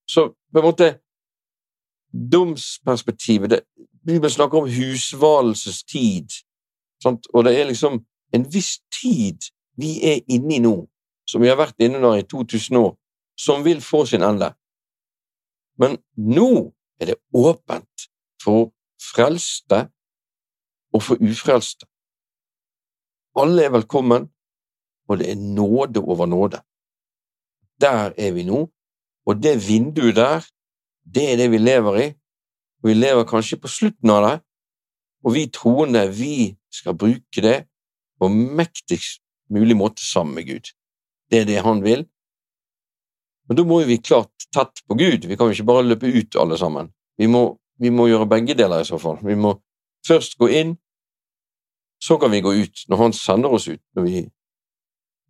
Så 0.09 0.31
på 0.53 0.59
en 0.59 0.65
måte 0.65 0.95
Domsperspektivet 2.33 3.51
det, 3.51 3.61
Bibelen 4.07 4.31
snakker 4.31 4.59
om 4.59 4.71
husvalelsestid, 4.71 6.31
sant? 7.03 7.27
og 7.35 7.45
det 7.45 7.61
er 7.61 7.69
liksom 7.69 7.99
en 8.33 8.47
viss 8.53 8.79
tid 9.03 9.51
vi 9.77 9.99
er 10.07 10.23
inne 10.33 10.55
i 10.57 10.63
nå, 10.63 10.77
som 11.27 11.43
vi 11.43 11.51
har 11.51 11.59
vært 11.59 11.79
inne 11.83 11.99
under 12.01 12.17
i 12.21 12.27
2000 12.27 12.79
år, 12.79 12.95
som 13.39 13.65
vil 13.65 13.83
få 13.85 14.05
sin 14.07 14.25
ende. 14.25 14.53
Men 15.79 15.99
nå 16.17 16.73
er 17.01 17.13
det 17.13 17.19
åpent 17.35 18.09
for 18.43 18.73
frelste 19.03 19.87
og 20.95 21.03
for 21.03 21.21
ufrelste. 21.21 21.87
Alle 23.37 23.67
er 23.67 23.75
velkommen, 23.75 24.31
og 25.09 25.19
det 25.19 25.31
er 25.31 25.37
nåde 25.37 26.01
over 26.01 26.27
nåde. 26.27 26.63
Der 27.81 28.15
er 28.17 28.33
vi 28.33 28.47
nå, 28.49 28.63
og 29.27 29.43
det 29.43 29.69
vinduet 29.69 30.17
der, 30.17 30.47
det 31.15 31.33
er 31.33 31.37
det 31.37 31.51
vi 31.51 31.59
lever 31.59 31.97
i, 32.01 32.07
og 32.83 32.89
vi 32.89 32.95
lever 32.95 33.29
kanskje 33.29 33.61
på 33.61 33.69
slutten 33.69 34.11
av 34.11 34.23
det, 34.25 34.37
og 35.25 35.35
vi 35.35 35.47
troende, 35.53 36.07
vi 36.09 36.57
skal 36.73 36.97
bruke 36.97 37.43
det 37.43 37.67
på 38.19 38.29
mektigst 38.33 39.21
mulig 39.51 39.77
måte 39.77 40.05
sammen 40.05 40.35
med 40.35 40.47
Gud. 40.47 40.73
Det 41.31 41.43
er 41.43 41.49
det 41.49 41.63
han 41.65 41.83
vil. 41.85 42.07
Men 43.49 43.59
da 43.59 43.65
må 43.67 43.81
vi 43.87 43.99
klart 44.03 44.49
tett 44.55 44.83
på 44.87 44.95
Gud, 44.99 45.27
vi 45.27 45.37
kan 45.37 45.49
jo 45.49 45.55
ikke 45.55 45.69
bare 45.69 45.87
løpe 45.87 46.11
ut 46.11 46.37
alle 46.41 46.59
sammen. 46.59 46.91
Vi 47.19 47.29
må, 47.31 47.57
vi 47.79 47.91
må 47.91 48.09
gjøre 48.11 48.29
begge 48.31 48.57
deler 48.59 48.83
i 48.83 48.89
så 48.89 48.99
fall. 48.99 49.21
Vi 49.23 49.37
må 49.39 49.55
først 50.07 50.39
gå 50.39 50.49
inn, 50.51 50.75
så 52.03 52.19
kan 52.19 52.31
vi 52.31 52.43
gå 52.45 52.53
ut 52.53 52.87
når 52.91 53.03
han 53.03 53.15
sender 53.17 53.55
oss 53.55 53.69
ut, 53.69 53.83
når 53.97 54.03
vi 54.07 54.25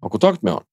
har 0.02 0.12
kontakt 0.12 0.42
med 0.42 0.58
han. 0.58 0.66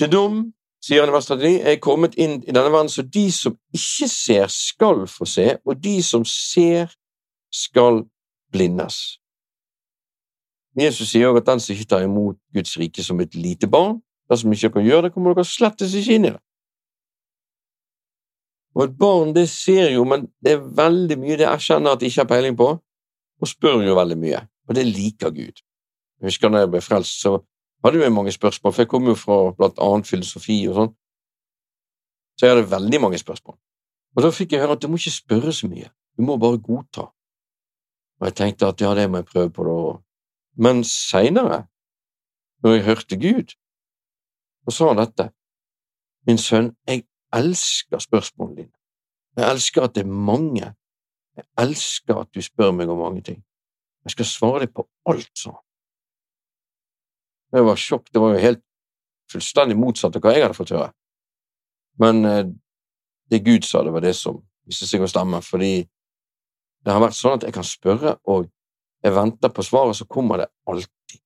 Til 0.00 0.12
dom, 0.12 0.40
sier 0.80 1.04
han 1.04 1.12
i 1.12 1.14
vers 1.14 1.28
39, 1.28 1.52
er 1.60 1.74
jeg 1.74 1.84
kommet 1.84 2.16
inn 2.16 2.38
i 2.40 2.52
denne 2.54 2.70
verden, 2.72 2.88
så 2.88 3.04
de 3.04 3.26
som 3.34 3.56
ikke 3.76 4.08
ser, 4.08 4.48
skal 4.48 5.04
få 5.08 5.28
se, 5.28 5.46
og 5.64 5.80
de 5.84 5.98
som 6.04 6.24
ser, 6.24 6.88
skal 7.52 8.04
blindes. 8.52 9.19
Jesus 10.78 11.10
sier 11.10 11.28
også 11.28 11.42
at 11.42 11.48
den 11.48 11.60
som 11.60 11.74
ikke 11.74 11.88
tar 11.90 12.04
imot 12.06 12.38
Guds 12.54 12.76
rike 12.78 13.02
som 13.02 13.20
et 13.20 13.34
lite 13.34 13.66
barn, 13.66 13.98
dersom 14.30 14.52
ikke 14.54 14.70
kan 14.76 14.86
gjøre 14.86 15.08
det, 15.08 15.12
kommer 15.14 15.34
dere 15.34 15.48
slettes 15.48 15.96
ikke 15.98 16.14
inn 16.14 16.28
i 16.28 16.32
det. 16.34 16.42
Og 18.78 18.84
et 18.84 18.98
barn, 18.98 19.32
det 19.34 19.48
ser 19.50 19.90
jo, 19.90 20.04
men 20.06 20.28
det 20.44 20.54
er 20.54 20.68
veldig 20.78 21.18
mye 21.18 21.38
det 21.40 21.48
erkjenner 21.50 21.96
at 21.96 22.00
de 22.00 22.06
ikke 22.06 22.22
har 22.22 22.30
peiling 22.30 22.56
på, 22.58 22.68
og 23.40 23.48
spør 23.48 23.82
jo 23.82 23.96
veldig 23.98 24.18
mye, 24.20 24.44
og 24.68 24.76
det 24.78 24.86
liker 24.86 25.34
Gud. 25.34 25.62
Jeg 26.20 26.28
husker 26.28 26.52
da 26.52 26.62
jeg 26.62 26.70
ble 26.70 26.82
frelst, 26.84 27.18
så 27.24 27.40
hadde 27.84 28.02
jeg 28.02 28.12
mange 28.12 28.32
spørsmål, 28.32 28.72
for 28.72 28.84
jeg 28.84 28.90
kom 28.92 29.08
jo 29.10 29.16
fra 29.18 29.38
blant 29.56 29.80
annet 29.82 30.06
filosofi 30.06 30.60
og 30.68 30.76
sånn, 30.78 30.92
så 32.38 32.46
jeg 32.46 32.54
hadde 32.54 32.70
veldig 32.70 33.00
mange 33.02 33.18
spørsmål. 33.18 33.56
Og 34.16 34.22
da 34.22 34.30
fikk 34.34 34.54
jeg 34.54 34.62
høre 34.62 34.76
at 34.76 34.82
du 34.82 34.88
må 34.90 35.00
ikke 35.00 35.16
spørre 35.16 35.52
så 35.56 35.68
mye, 35.70 35.90
du 36.16 36.22
må 36.26 36.36
bare 36.38 36.60
godta. 36.62 37.08
Og 38.20 38.28
jeg 38.28 38.36
tenkte 38.36 38.68
at 38.68 38.80
ja, 38.84 38.92
det 38.94 39.08
må 39.10 39.22
jeg 39.22 39.30
prøve 39.32 39.50
på, 39.56 39.66
da. 39.66 39.98
Men 40.60 40.84
seinere, 40.84 41.64
når 42.62 42.74
jeg 42.74 42.84
hørte 42.84 43.16
Gud, 43.16 43.54
så 44.64 44.76
sa 44.76 44.90
han 44.90 45.00
dette, 45.00 45.30
min 46.28 46.38
sønn, 46.38 46.74
jeg 46.86 47.06
elsker 47.32 48.02
spørsmålene 48.04 48.56
dine. 48.56 48.76
Jeg 49.38 49.50
elsker 49.54 49.86
at 49.86 49.94
det 49.94 50.04
er 50.04 50.12
mange. 50.12 50.74
Jeg 51.36 51.46
elsker 51.58 52.20
at 52.20 52.28
du 52.34 52.42
spør 52.44 52.74
meg 52.76 52.92
om 52.92 53.00
mange 53.00 53.22
ting. 53.24 53.40
Jeg 54.04 54.16
skal 54.16 54.28
svare 54.28 54.64
deg 54.64 54.74
på 54.74 54.84
alt, 55.08 55.30
sa 55.38 55.54
han. 55.54 55.64
Det 57.50 57.64
var 57.66 57.80
sjokk. 57.80 58.12
Det 58.12 58.20
var 58.20 58.34
jo 58.34 58.44
helt 58.44 58.62
fullstendig 59.32 59.78
motsatt 59.78 60.16
av 60.16 60.22
hva 60.24 60.34
jeg 60.34 60.44
hadde 60.44 60.58
fått 60.58 60.74
høre. 60.74 60.92
Men 62.00 62.24
eh, 62.24 62.44
det 63.30 63.44
Gud 63.46 63.66
sa, 63.66 63.82
det 63.84 63.94
var 63.94 64.04
det 64.04 64.14
som 64.18 64.42
viste 64.68 64.86
seg 64.86 65.02
å 65.02 65.10
stemme, 65.10 65.40
fordi 65.42 65.86
det 66.84 66.94
har 66.94 67.02
vært 67.02 67.18
sånn 67.18 67.38
at 67.38 67.46
jeg 67.46 67.54
kan 67.54 67.66
spørre, 67.66 68.16
og 68.30 68.48
jeg 69.02 69.16
venter 69.16 69.52
på 69.52 69.64
svaret, 69.64 69.96
så 69.96 70.06
kommer 70.06 70.42
det 70.42 70.48
alltid. 70.68 71.20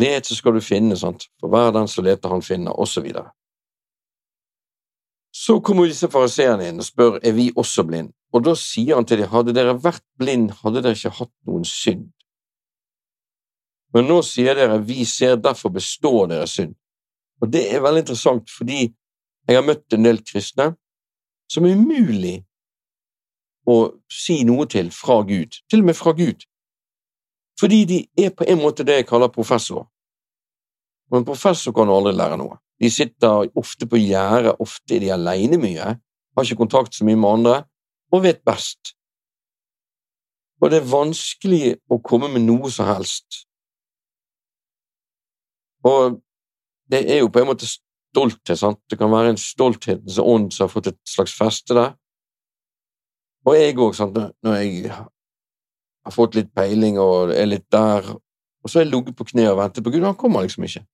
Let, 0.00 0.26
så 0.26 0.34
skal 0.34 0.56
du 0.56 0.62
finne, 0.64 0.96
sant, 0.98 1.28
for 1.40 1.52
hver 1.52 1.70
den 1.74 1.88
som 1.90 2.04
leter, 2.06 2.32
han 2.32 2.42
finner, 2.42 2.74
og 2.74 2.88
så 2.90 3.02
videre. 3.04 3.30
Så 5.34 5.60
kommer 5.62 5.90
disse 5.90 6.08
fariseerne 6.10 6.70
inn 6.70 6.80
og 6.82 6.86
spør 6.86 7.18
er 7.18 7.34
vi 7.34 7.48
også 7.58 7.84
blind, 7.86 8.12
og 8.34 8.44
da 8.46 8.54
sier 8.58 8.98
han 8.98 9.06
til 9.06 9.22
dem 9.22 9.30
hadde 9.30 9.54
dere 9.54 9.74
vært 9.82 10.04
blind, 10.18 10.52
hadde 10.62 10.82
dere 10.82 10.98
ikke 10.98 11.14
hatt 11.18 11.32
noen 11.46 11.66
synd. 11.68 12.08
Men 13.94 14.08
nå 14.10 14.20
sier 14.26 14.58
dere 14.58 14.80
vi 14.82 15.04
ser, 15.06 15.36
derfor 15.38 15.74
består 15.74 16.30
dere 16.30 16.46
synd. 16.50 16.74
Og 17.42 17.50
det 17.50 17.66
er 17.70 17.82
veldig 17.82 18.02
interessant, 18.02 18.50
fordi 18.50 18.88
jeg 19.46 19.58
har 19.58 19.66
møtt 19.66 19.94
en 19.94 20.06
del 20.06 20.22
kristne 20.26 20.72
som 21.50 21.66
er 21.66 21.76
umulig 21.78 22.38
å 23.66 23.76
si 24.12 24.42
noe 24.44 24.66
til 24.70 24.90
fra 24.92 25.22
Gud, 25.26 25.60
til 25.70 25.82
og 25.84 25.90
med 25.90 25.96
fra 25.98 26.12
Gud, 26.16 26.44
fordi 27.60 27.84
de 27.88 27.98
er 28.18 28.32
på 28.34 28.46
en 28.50 28.60
måte 28.60 28.84
det 28.86 29.00
jeg 29.00 29.08
kaller 29.08 29.32
professor. 29.32 29.86
Og 31.12 31.20
en 31.20 31.26
professor 31.26 31.74
kan 31.76 31.90
aldri 31.92 32.14
lære 32.16 32.38
noe. 32.40 32.58
De 32.82 32.90
sitter 32.90 33.46
ofte 33.56 33.86
på 33.86 34.00
gjerdet, 34.00 34.56
ofte 34.60 34.96
er 34.96 35.04
de 35.04 35.12
aleine 35.14 35.60
mye, 35.62 35.94
har 36.34 36.46
ikke 36.46 36.64
kontakt 36.64 36.96
så 36.96 37.06
mye 37.06 37.20
med 37.20 37.38
andre, 37.38 37.56
og 38.12 38.24
vet 38.26 38.42
best. 38.46 38.94
Og 40.62 40.70
det 40.72 40.80
er 40.80 40.90
vanskelig 40.90 41.76
å 41.92 42.00
komme 42.02 42.30
med 42.32 42.46
noe 42.46 42.70
som 42.72 42.88
helst. 42.88 43.44
Og 45.84 46.20
det 46.90 47.04
er 47.10 47.20
jo 47.22 47.30
på 47.32 47.42
en 47.42 47.50
måte 47.50 47.68
stolthet, 47.68 48.58
sant. 48.58 48.80
Det 48.90 48.98
kan 48.98 49.12
være 49.12 49.34
en 49.34 49.40
stolthetens 49.40 50.18
ånd 50.22 50.52
som 50.54 50.66
har 50.66 50.72
fått 50.72 50.92
et 50.92 51.00
slags 51.08 51.34
feste 51.36 51.76
der. 51.76 51.94
Og 53.44 53.56
jeg 53.58 53.76
òg, 53.76 53.98
når 54.42 54.54
jeg 54.60 54.92
har 54.92 56.12
fått 56.14 56.38
litt 56.38 56.52
peiling 56.56 56.98
og 57.00 57.34
er 57.34 57.48
litt 57.48 57.66
der, 57.72 58.06
og 58.14 58.70
så 58.70 58.80
har 58.80 58.86
jeg 58.86 58.92
ligget 58.94 59.16
på 59.18 59.26
kne 59.28 59.50
og 59.50 59.58
ventet 59.60 59.84
på 59.84 59.92
Gud, 59.92 60.04
han 60.04 60.16
kommer 60.16 60.46
liksom 60.46 60.64
ikke. 60.64 60.84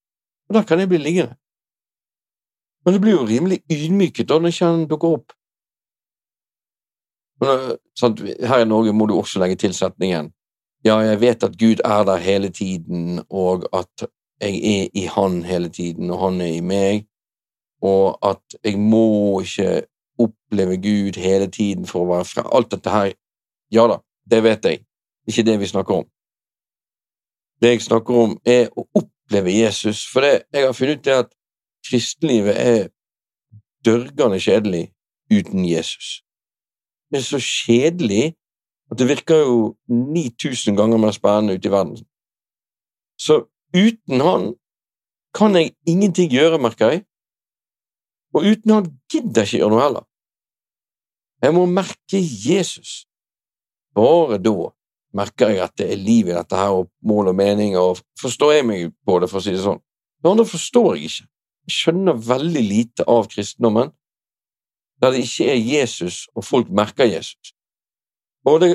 Og 0.51 0.57
da 0.59 0.65
kan 0.67 0.83
jeg 0.83 0.91
bli 0.91 0.99
liggende. 0.99 1.37
Men 2.85 2.97
det 2.97 3.03
blir 3.05 3.15
jo 3.19 3.29
rimelig 3.29 3.61
ydmyket 3.71 4.29
da 4.29 4.41
når 4.41 4.55
ikke 4.55 4.73
han 4.73 4.89
dukker 4.91 5.17
opp. 5.19 5.37
Men, 7.41 7.77
sant, 7.97 8.21
her 8.21 8.65
i 8.65 8.69
Norge 8.69 8.93
må 8.93 9.07
du 9.07 9.15
også 9.17 9.41
legge 9.41 9.57
til 9.61 9.77
setningen 9.77 10.33
ja, 10.85 10.97
jeg 11.05 11.21
vet 11.21 11.45
at 11.45 11.59
Gud 11.61 11.83
er 11.85 12.05
der 12.09 12.17
hele 12.17 12.49
tiden, 12.49 13.21
og 13.29 13.67
at 13.73 14.07
jeg 14.41 14.57
er 14.57 14.89
i 14.95 15.05
Han 15.15 15.43
hele 15.45 15.69
tiden, 15.69 16.11
og 16.11 16.19
Han 16.19 16.41
er 16.41 16.55
i 16.57 16.61
meg, 16.61 17.07
og 17.83 18.19
at 18.25 18.57
jeg 18.65 18.79
må 18.79 19.41
ikke 19.41 19.83
oppleve 20.27 20.77
Gud 20.83 21.19
hele 21.21 21.49
tiden 21.51 21.89
for 21.89 22.05
å 22.05 22.11
være 22.13 22.29
fra 22.29 22.47
Alt 22.53 22.71
dette 22.75 22.93
her, 22.93 23.13
ja 23.73 23.87
da, 23.91 24.01
det 24.31 24.43
vet 24.45 24.65
jeg, 24.67 24.83
ikke 25.29 25.47
det 25.47 25.59
vi 25.61 25.69
snakker 25.71 26.03
om. 26.03 26.09
Det 27.61 27.75
jeg 27.75 27.85
snakker 27.85 28.23
om, 28.25 28.39
er 28.45 28.71
å 28.77 28.87
oppleve 28.97 29.53
Jesus, 29.53 30.07
for 30.09 30.25
det 30.25 30.47
jeg 30.53 30.67
har 30.67 30.77
funnet 30.77 31.05
ut, 31.05 31.13
at 31.27 31.35
kristenlivet 31.87 32.57
er 32.57 32.89
dørgende 33.85 34.41
kjedelig 34.41 34.89
uten 35.33 35.65
Jesus. 35.69 36.21
Det 37.11 37.21
er 37.21 37.27
så 37.27 37.41
kjedelig 37.43 38.35
at 38.91 38.99
det 38.99 39.09
virker 39.09 39.45
jo 39.45 39.59
9000 39.89 40.77
ganger 40.77 40.99
mer 40.99 41.15
spennende 41.15 41.55
ute 41.55 41.69
i 41.69 41.73
verden. 41.73 42.01
Så 43.19 43.45
uten 43.77 44.21
han 44.21 44.55
kan 45.35 45.55
jeg 45.55 45.75
ingenting 45.87 46.31
gjøre, 46.33 46.59
merker 46.59 46.91
jeg, 46.91 47.05
og 48.35 48.47
uten 48.47 48.71
han 48.75 48.87
gidder 49.13 49.43
jeg 49.43 49.47
ikke 49.47 49.59
gjøre 49.59 49.75
noe 49.75 49.85
heller. 49.85 50.07
Jeg 51.41 51.57
må 51.57 51.65
merke 51.67 52.21
Jesus. 52.21 53.05
Bare 53.97 54.39
da 54.39 54.71
merker 55.17 55.51
jeg 55.51 55.63
at 55.65 55.77
det 55.81 55.89
er 55.91 55.99
liv 55.99 56.29
i 56.29 56.37
dette 56.37 56.57
her, 56.57 56.75
og 56.83 56.91
mål 57.03 57.33
og 57.33 57.39
mening, 57.39 57.77
og 57.79 57.99
forstår 58.21 58.59
jeg 58.59 58.67
meg 58.69 58.93
på 59.07 59.19
det, 59.23 59.31
for 59.31 59.41
å 59.41 59.45
si 59.45 59.55
det 59.55 59.65
sånn. 59.65 59.81
Det 60.21 60.31
andre 60.31 60.47
forstår 60.47 60.97
jeg 60.97 61.11
ikke 61.11 61.29
Jeg 61.69 61.75
skjønner 61.77 62.17
veldig 62.25 62.61
lite 62.65 63.05
av 63.07 63.27
kristendommen 63.31 63.91
der 65.01 65.13
det 65.15 65.21
ikke 65.25 65.47
er 65.53 65.61
Jesus, 65.61 66.27
og 66.35 66.45
folk 66.45 66.71
merker 66.73 67.09
Jesus. 67.09 67.53
Og 68.49 68.61
det, 68.61 68.71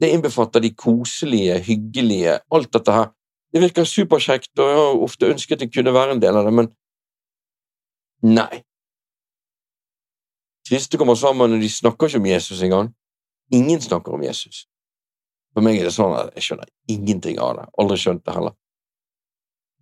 det 0.00 0.10
innbefatter 0.12 0.62
de 0.64 0.70
koselige, 0.76 1.58
hyggelige, 1.66 2.38
alt 2.52 2.70
dette 2.72 2.94
her. 2.94 3.10
Det 3.52 3.60
virker 3.60 3.88
superkjekt, 3.88 4.52
og 4.58 4.70
jeg 4.70 4.78
har 4.78 5.02
ofte 5.08 5.28
ønsket 5.32 5.64
jeg 5.64 5.72
kunne 5.74 5.92
være 5.92 6.16
en 6.16 6.22
del 6.22 6.38
av 6.40 6.48
det, 6.48 6.54
men 6.56 6.70
nei. 8.24 8.62
Kristne 10.68 10.98
kommer 10.98 11.14
sammen, 11.18 11.52
og 11.52 11.60
de 11.60 11.70
snakker 11.70 12.06
ikke 12.06 12.20
om 12.22 12.26
Jesus 12.26 12.62
engang. 12.62 12.92
Ingen 13.52 13.80
snakker 13.80 14.14
om 14.14 14.22
Jesus. 14.22 14.66
For 15.52 15.64
meg 15.64 15.80
er 15.80 15.88
det 15.88 15.94
sånn 15.96 16.14
at 16.16 16.32
jeg 16.36 16.46
skjønner 16.46 16.70
ingenting 16.92 17.40
av 17.42 17.56
det. 17.58 17.66
Aldri 17.82 17.98
skjønt 18.00 18.24
det 18.24 18.36
heller. 18.36 18.54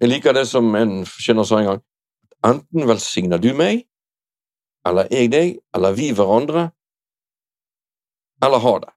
Jeg 0.01 0.11
liker 0.11 0.35
det 0.35 0.47
som 0.49 0.73
en 0.75 1.03
forkynner 1.07 1.47
sa 1.47 1.61
en 1.61 1.69
gang. 1.69 1.83
Enten 2.49 2.89
velsigner 2.89 3.39
du 3.39 3.53
meg, 3.55 3.85
eller 4.89 5.11
jeg 5.13 5.29
deg, 5.31 5.59
eller 5.77 5.95
vi 5.95 6.09
hverandre, 6.17 6.71
eller 8.41 8.65
ha 8.65 8.75
det. 8.87 8.93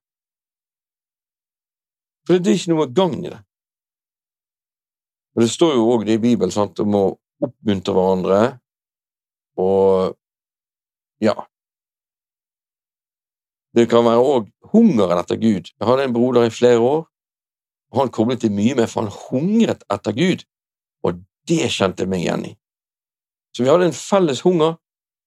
For 2.24 2.40
det 2.40 2.54
er 2.54 2.58
ikke 2.58 2.72
noe 2.72 2.88
gang 2.96 3.18
i 3.20 3.28
det. 3.28 3.42
Og 5.36 5.42
Det 5.44 5.50
står 5.50 5.74
jo 5.76 5.88
òg 5.92 6.08
i 6.08 6.18
Bibelen 6.22 6.54
sant, 6.54 6.80
om 6.80 6.96
å 6.96 7.06
oppmuntre 7.44 7.92
hverandre, 7.92 8.38
og 9.60 10.14
ja 11.22 11.34
Det 13.74 13.88
kan 13.90 14.06
være 14.06 14.22
òg 14.22 14.48
hungeren 14.72 15.18
etter 15.18 15.38
Gud. 15.40 15.70
Jeg 15.70 15.88
hadde 15.88 16.06
en 16.06 16.14
broder 16.14 16.46
i 16.46 16.54
flere 16.54 16.78
år. 16.78 17.04
han 17.94 18.10
koblet 18.10 18.42
det 18.42 18.50
mye 18.50 18.74
med, 18.74 18.88
for 18.90 19.06
han 19.06 19.12
hungret 19.30 19.84
etter 19.92 20.12
Gud, 20.12 20.42
og 21.06 21.20
det 21.46 21.70
kjente 21.70 22.02
jeg 22.02 22.10
meg 22.10 22.24
igjen 22.24 22.46
i. 22.48 22.54
Så 23.54 23.62
vi 23.62 23.70
hadde 23.70 23.86
en 23.86 23.94
felles 23.94 24.40
hunger 24.42 24.74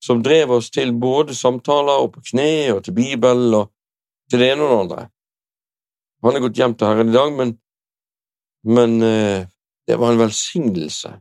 som 0.03 0.19
drev 0.23 0.51
oss 0.51 0.67
til 0.69 0.91
både 0.91 1.35
samtaler 1.35 2.03
og 2.03 2.11
på 2.17 2.23
kne 2.31 2.73
og 2.73 2.83
til 2.83 2.97
Bibelen 2.97 3.55
og 3.55 3.71
til 4.29 4.43
det 4.43 4.51
ene 4.51 4.65
og 4.65 4.73
det 4.73 4.79
andre. 4.83 5.07
Han 6.25 6.35
er 6.35 6.43
gått 6.43 6.59
hjem 6.59 6.75
til 6.75 6.89
Herren 6.91 7.13
i 7.13 7.15
dag, 7.15 7.31
men, 7.39 7.55
men 8.67 8.97
eh, 9.05 9.47
det 9.87 9.95
var 9.95 10.11
en 10.11 10.21
velsignelse 10.25 11.13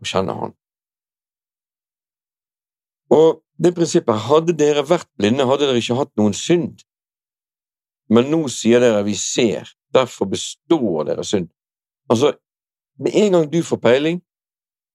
å 0.00 0.08
kjenne 0.08 0.36
Han. 0.38 0.54
Og 3.12 3.43
det 3.58 3.74
prinsippet 3.74 4.26
hadde 4.26 4.54
dere 4.58 4.82
vært 4.86 5.08
blinde, 5.18 5.46
hadde 5.46 5.68
dere 5.68 5.80
ikke 5.82 5.98
hatt 5.98 6.12
noen 6.18 6.34
synd. 6.34 6.82
Men 8.10 8.28
nå 8.32 8.44
sier 8.52 8.82
dere 8.82 9.04
vi 9.06 9.14
ser, 9.18 9.70
derfor 9.94 10.28
består 10.32 11.06
deres 11.08 11.30
synd. 11.32 11.48
Altså, 12.10 12.34
med 12.98 13.14
en 13.14 13.32
gang 13.32 13.46
du 13.50 13.62
får 13.64 13.80
peiling, 13.82 14.20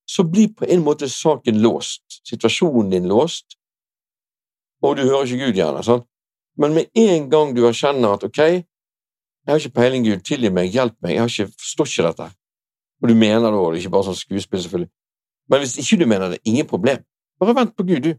så 0.10 0.24
blir 0.24 0.52
på 0.58 0.66
en 0.66 0.84
måte 0.84 1.10
saken 1.10 1.62
låst, 1.62 2.22
situasjonen 2.28 2.92
din 2.92 3.08
låst, 3.10 3.58
og 4.82 4.98
du 4.98 5.04
hører 5.04 5.28
ikke 5.28 5.46
Gud 5.46 5.60
gjerne, 5.60 5.84
sant? 5.84 6.06
Men 6.60 6.74
med 6.76 6.90
en 6.98 7.30
gang 7.32 7.52
du 7.56 7.66
erkjenner 7.68 8.16
at 8.16 8.24
ok, 8.26 8.40
jeg 8.40 9.54
har 9.54 9.60
ikke 9.60 9.76
peiling, 9.80 10.06
Gud, 10.06 10.24
tilgi 10.26 10.52
meg, 10.54 10.72
hjelp 10.74 10.96
meg, 11.04 11.16
jeg 11.16 11.22
har 11.22 11.34
ikke, 11.34 11.60
forstår 11.62 11.92
ikke 11.92 12.08
dette, 12.08 12.30
og 13.00 13.12
du 13.12 13.16
mener 13.16 13.48
det 13.48 13.60
òg, 13.60 13.78
ikke 13.80 13.94
bare 13.94 14.10
sånn 14.10 14.18
skuespill, 14.20 14.64
selvfølgelig, 14.66 14.92
men 15.50 15.64
hvis 15.64 15.78
ikke 15.84 16.00
du 16.02 16.08
mener 16.10 16.34
det, 16.34 16.42
ingen 16.46 16.68
problem, 16.68 17.06
bare 17.40 17.56
vent 17.58 17.76
på 17.78 17.86
Gud, 17.88 18.10
du. 18.10 18.12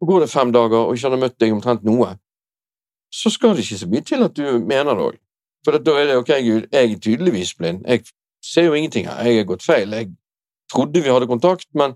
Og 0.00 0.08
går 0.08 0.24
det 0.24 0.30
fem 0.30 0.52
dager 0.52 0.88
og 0.88 0.96
ikke 0.96 1.10
har 1.10 1.20
møtt 1.20 1.40
deg 1.40 1.54
omtrent 1.54 1.84
noe, 1.86 2.14
så 3.14 3.30
skal 3.30 3.54
det 3.54 3.64
ikke 3.64 3.78
så 3.78 3.88
mye 3.88 4.04
til 4.04 4.26
at 4.26 4.36
du 4.36 4.44
mener 4.58 4.90
det 4.90 5.06
òg. 5.08 5.18
For 5.64 5.78
da 5.78 5.96
er 5.96 6.10
det 6.10 6.16
ok, 6.20 6.32
Gud, 6.44 6.68
jeg 6.72 6.92
er 6.92 6.98
tydeligvis 7.00 7.54
blind, 7.54 7.84
jeg 7.88 8.04
ser 8.44 8.68
jo 8.68 8.74
ingenting 8.74 9.06
her, 9.08 9.22
jeg 9.24 9.40
har 9.40 9.48
gått 9.48 9.64
feil, 9.64 9.92
jeg 9.92 10.10
trodde 10.72 11.02
vi 11.02 11.12
hadde 11.12 11.30
kontakt, 11.30 11.68
men 11.74 11.94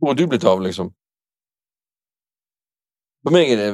hvor 0.00 0.14
er 0.14 0.18
du 0.18 0.26
blitt 0.30 0.46
av, 0.48 0.62
liksom? 0.62 0.92
For 3.22 3.34
meg 3.34 3.52
er 3.52 3.60
det 3.60 3.70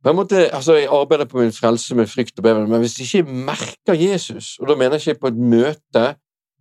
på 0.00 0.08
en 0.10 0.16
måte, 0.16 0.46
altså 0.56 0.78
Jeg 0.78 0.88
arbeider 0.88 1.24
på 1.28 1.38
min 1.38 1.52
frelse 1.52 1.94
med 1.94 2.06
frykt 2.08 2.38
og 2.38 2.42
beven, 2.42 2.70
men 2.70 2.80
hvis 2.80 2.98
jeg 2.98 3.06
ikke 3.24 3.32
merker 3.32 3.94
Jesus, 3.94 4.56
og 4.58 4.68
da 4.68 4.74
mener 4.74 4.96
jeg 4.96 5.08
ikke 5.08 5.20
på 5.20 5.32
et 5.32 5.36
møte 5.36 6.04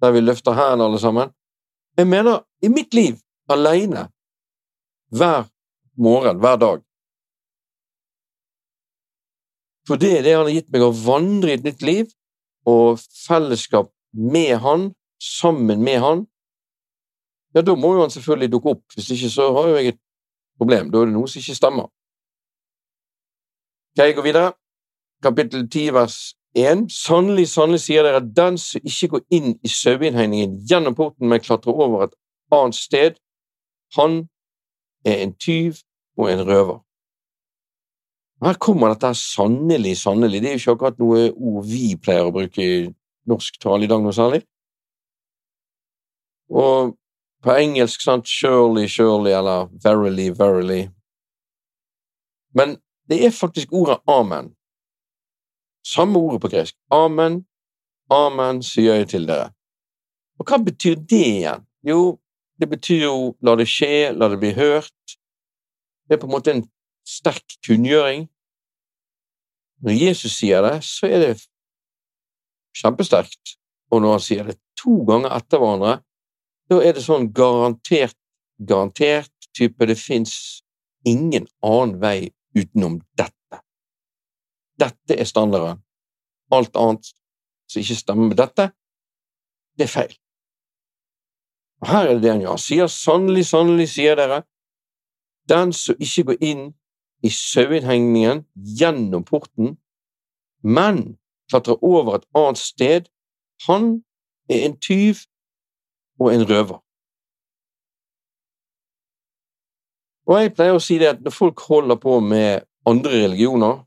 der 0.01 0.11
vi 0.11 0.19
løfter 0.19 0.51
hendene 0.51 0.83
alle 0.83 0.99
sammen 0.99 1.31
Jeg 1.97 2.07
mener 2.07 2.39
i 2.61 2.67
mitt 2.67 2.93
liv, 2.93 3.15
alene, 3.49 4.09
hver 5.09 5.49
morgen, 5.97 6.39
hver 6.39 6.55
dag. 6.61 6.81
For 9.87 9.97
det 9.97 10.11
er 10.17 10.25
det 10.25 10.35
han 10.37 10.45
har 10.45 10.53
gitt 10.53 10.69
meg, 10.73 10.85
å 10.85 10.93
vandre 10.93 11.51
i 11.51 11.57
et 11.57 11.65
nytt 11.65 11.81
liv 11.81 12.11
og 12.69 12.99
fellesskap 13.25 13.89
med 14.13 14.59
han, 14.63 14.91
sammen 15.19 15.81
med 15.83 15.99
han. 15.99 16.25
Ja, 17.55 17.63
da 17.65 17.73
må 17.75 17.95
jo 17.95 18.03
han 18.05 18.13
selvfølgelig 18.13 18.51
dukke 18.53 18.75
opp, 18.75 18.83
hvis 18.93 19.09
ikke 19.15 19.31
så 19.33 19.49
har 19.55 19.71
jo 19.71 19.79
jeg 19.79 19.95
et 19.95 20.01
problem. 20.61 20.91
Da 20.93 21.01
er 21.01 21.09
det 21.09 21.15
noe 21.15 21.27
som 21.27 21.41
ikke 21.41 21.57
stemmer. 21.57 21.89
Skal 23.95 24.11
jeg 24.11 24.19
gå 24.19 24.25
videre? 24.27 24.53
Kapittel 25.25 25.65
10, 25.65 25.89
vers 25.97 26.17
1. 26.55 26.85
Sannelig, 26.93 27.49
sannelig 27.51 27.81
sier 27.83 28.05
dere 28.05 28.21
at 28.21 28.29
den 28.37 28.57
som 28.61 28.85
ikke 28.85 29.15
går 29.15 29.25
inn 29.35 29.55
i 29.65 29.71
saueinnhegningen 29.73 30.59
gjennom 30.69 30.95
porten, 30.95 31.27
men 31.27 31.41
klatrer 31.43 31.73
over 31.73 32.05
et 32.05 32.15
annet 32.55 32.77
sted, 32.77 33.17
han 33.97 34.21
er 35.05 35.23
en 35.23 35.33
tyv 35.35 35.79
og 36.17 36.31
en 36.31 36.45
røver. 36.47 36.79
Her 38.43 38.55
kommer 38.55 38.93
dette 38.93 39.11
sannelig, 39.19 39.97
sannelig. 39.99 40.41
Det 40.41 40.49
er 40.49 40.55
jo 40.55 40.61
ikke 40.61 40.75
akkurat 40.77 41.01
noe 41.01 41.25
ord 41.33 41.65
vi 41.67 41.95
pleier 41.99 42.29
å 42.29 42.35
bruke 42.35 42.63
i 42.63 42.87
norsk 43.27 43.59
tale 43.59 43.83
i 43.83 43.89
dag 43.91 44.03
noe 44.03 44.15
særlig. 44.15 44.45
Og 46.49 46.95
på 47.43 47.55
engelsk 47.55 48.01
sant 48.03 48.27
surely, 48.27 48.87
surely 48.87 49.33
eller 49.35 49.67
verily, 49.83 50.29
verily. 50.35 50.85
Men 52.55 52.77
det 53.11 53.19
er 53.25 53.35
faktisk 53.35 53.73
ordet 53.75 53.99
amen. 54.07 54.53
Samme 55.85 56.19
ordet 56.19 56.41
på 56.41 56.51
gresk. 56.51 56.75
Amen, 56.91 57.43
amen, 58.11 58.63
sier 58.63 58.99
jeg 58.99 59.11
til 59.13 59.27
dere. 59.27 59.51
Og 60.39 60.47
hva 60.47 60.59
betyr 60.63 60.99
det 60.99 61.25
igjen? 61.27 61.63
Jo, 61.83 62.19
det 62.59 62.67
betyr 62.69 63.05
jo 63.05 63.15
la 63.45 63.55
det 63.55 63.67
skje, 63.71 64.11
la 64.11 64.27
det 64.31 64.39
bli 64.41 64.51
hørt. 64.57 65.15
Det 66.07 66.17
er 66.17 66.21
på 66.21 66.27
en 66.27 66.35
måte 66.35 66.53
en 66.53 66.65
sterk 67.07 67.57
kunngjøring. 67.65 68.27
Når 69.85 69.95
Jesus 69.95 70.35
sier 70.41 70.65
det, 70.65 70.79
så 70.83 71.07
er 71.07 71.23
det 71.23 71.33
kjempesterkt. 72.75 73.55
Og 73.89 74.03
når 74.03 74.17
han 74.17 74.25
sier 74.25 74.49
det 74.49 74.59
to 74.79 74.99
ganger 75.07 75.31
etter 75.37 75.61
hverandre, 75.61 75.99
da 76.69 76.81
er 76.85 76.97
det 76.97 77.05
sånn 77.05 77.31
garantert, 77.33 78.17
garantert 78.59 79.33
type 79.55 79.87
det 79.89 79.97
fins 79.97 80.33
ingen 81.07 81.47
annen 81.65 81.95
vei 82.01 82.29
utenom 82.57 82.99
dette. 83.17 83.61
Dette 84.79 85.15
er 85.15 85.27
standarden. 85.27 85.79
Alt 86.53 86.75
annet 86.77 87.13
som 87.69 87.81
ikke 87.81 87.97
stemmer 87.97 88.29
med 88.29 88.39
dette, 88.41 88.71
det 89.77 89.87
er 89.87 89.93
feil. 89.93 90.15
Og 91.81 91.87
Her 91.87 92.07
er 92.07 92.13
det 92.13 92.23
det 92.23 92.31
han 92.31 92.41
gjør. 92.41 92.55
Han 92.55 92.63
sier 92.63 92.87
sannelig, 92.91 93.45
sannelig, 93.45 93.87
sier 93.93 94.15
dere, 94.19 94.41
den 95.49 95.73
som 95.73 95.95
ikke 95.99 96.23
går 96.31 96.43
inn 96.45 96.65
i 97.23 97.31
saueinnhegningen 97.33 98.43
gjennom 98.79 99.23
porten, 99.27 99.77
men 100.63 101.17
klatrer 101.49 101.79
over 101.83 102.19
et 102.19 102.27
annet 102.35 102.61
sted, 102.61 103.09
han 103.67 104.03
er 104.49 104.65
en 104.67 104.77
tyv 104.79 105.25
og 106.19 106.33
en 106.33 106.45
røver. 106.49 106.79
Og 110.29 110.37
jeg 110.37 110.53
pleier 110.53 110.77
å 110.77 110.83
si 110.83 110.99
det 111.01 111.09
at 111.09 111.21
når 111.25 111.33
folk 111.33 111.61
holder 111.65 111.97
på 111.97 112.19
med 112.21 112.67
andre 112.87 113.23
religioner, 113.23 113.79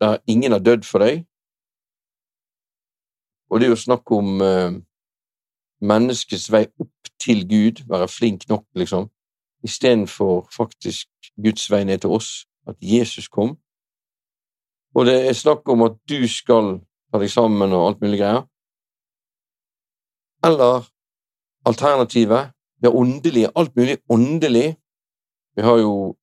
der 0.00 0.20
ingen 0.30 0.52
har 0.52 0.62
dødd 0.62 0.86
for 0.86 1.02
deg, 1.02 1.24
og 3.50 3.60
det 3.60 3.66
er 3.66 3.74
jo 3.74 3.78
snakk 3.78 4.10
om 4.14 4.40
uh, 4.42 4.74
menneskets 5.84 6.48
vei 6.52 6.64
opp 6.80 7.12
til 7.20 7.44
Gud, 7.48 7.84
være 7.88 8.08
flink 8.08 8.48
nok, 8.48 8.64
liksom, 8.74 9.08
istedenfor 9.64 10.48
faktisk 10.52 11.08
Guds 11.44 11.70
vei 11.70 11.84
ned 11.84 12.04
til 12.04 12.10
oss, 12.16 12.46
at 12.68 12.76
Jesus 12.80 13.28
kom. 13.28 13.56
Og 14.94 15.06
det 15.06 15.16
er 15.28 15.36
snakk 15.36 15.68
om 15.68 15.82
at 15.88 15.96
du 16.08 16.28
skal 16.30 16.78
ta 17.12 17.20
deg 17.20 17.30
sammen 17.32 17.72
og 17.74 17.88
alt 17.88 18.02
mulig 18.04 18.20
greier. 18.20 18.44
Eller 20.44 20.84
alternativet, 21.66 22.52
det 22.82 22.92
åndelige, 22.92 23.50
alt 23.56 23.76
mulig 23.76 23.98
åndelig. 24.10 24.76
Vi 25.56 25.62
har 25.62 25.78
jo 25.80 26.16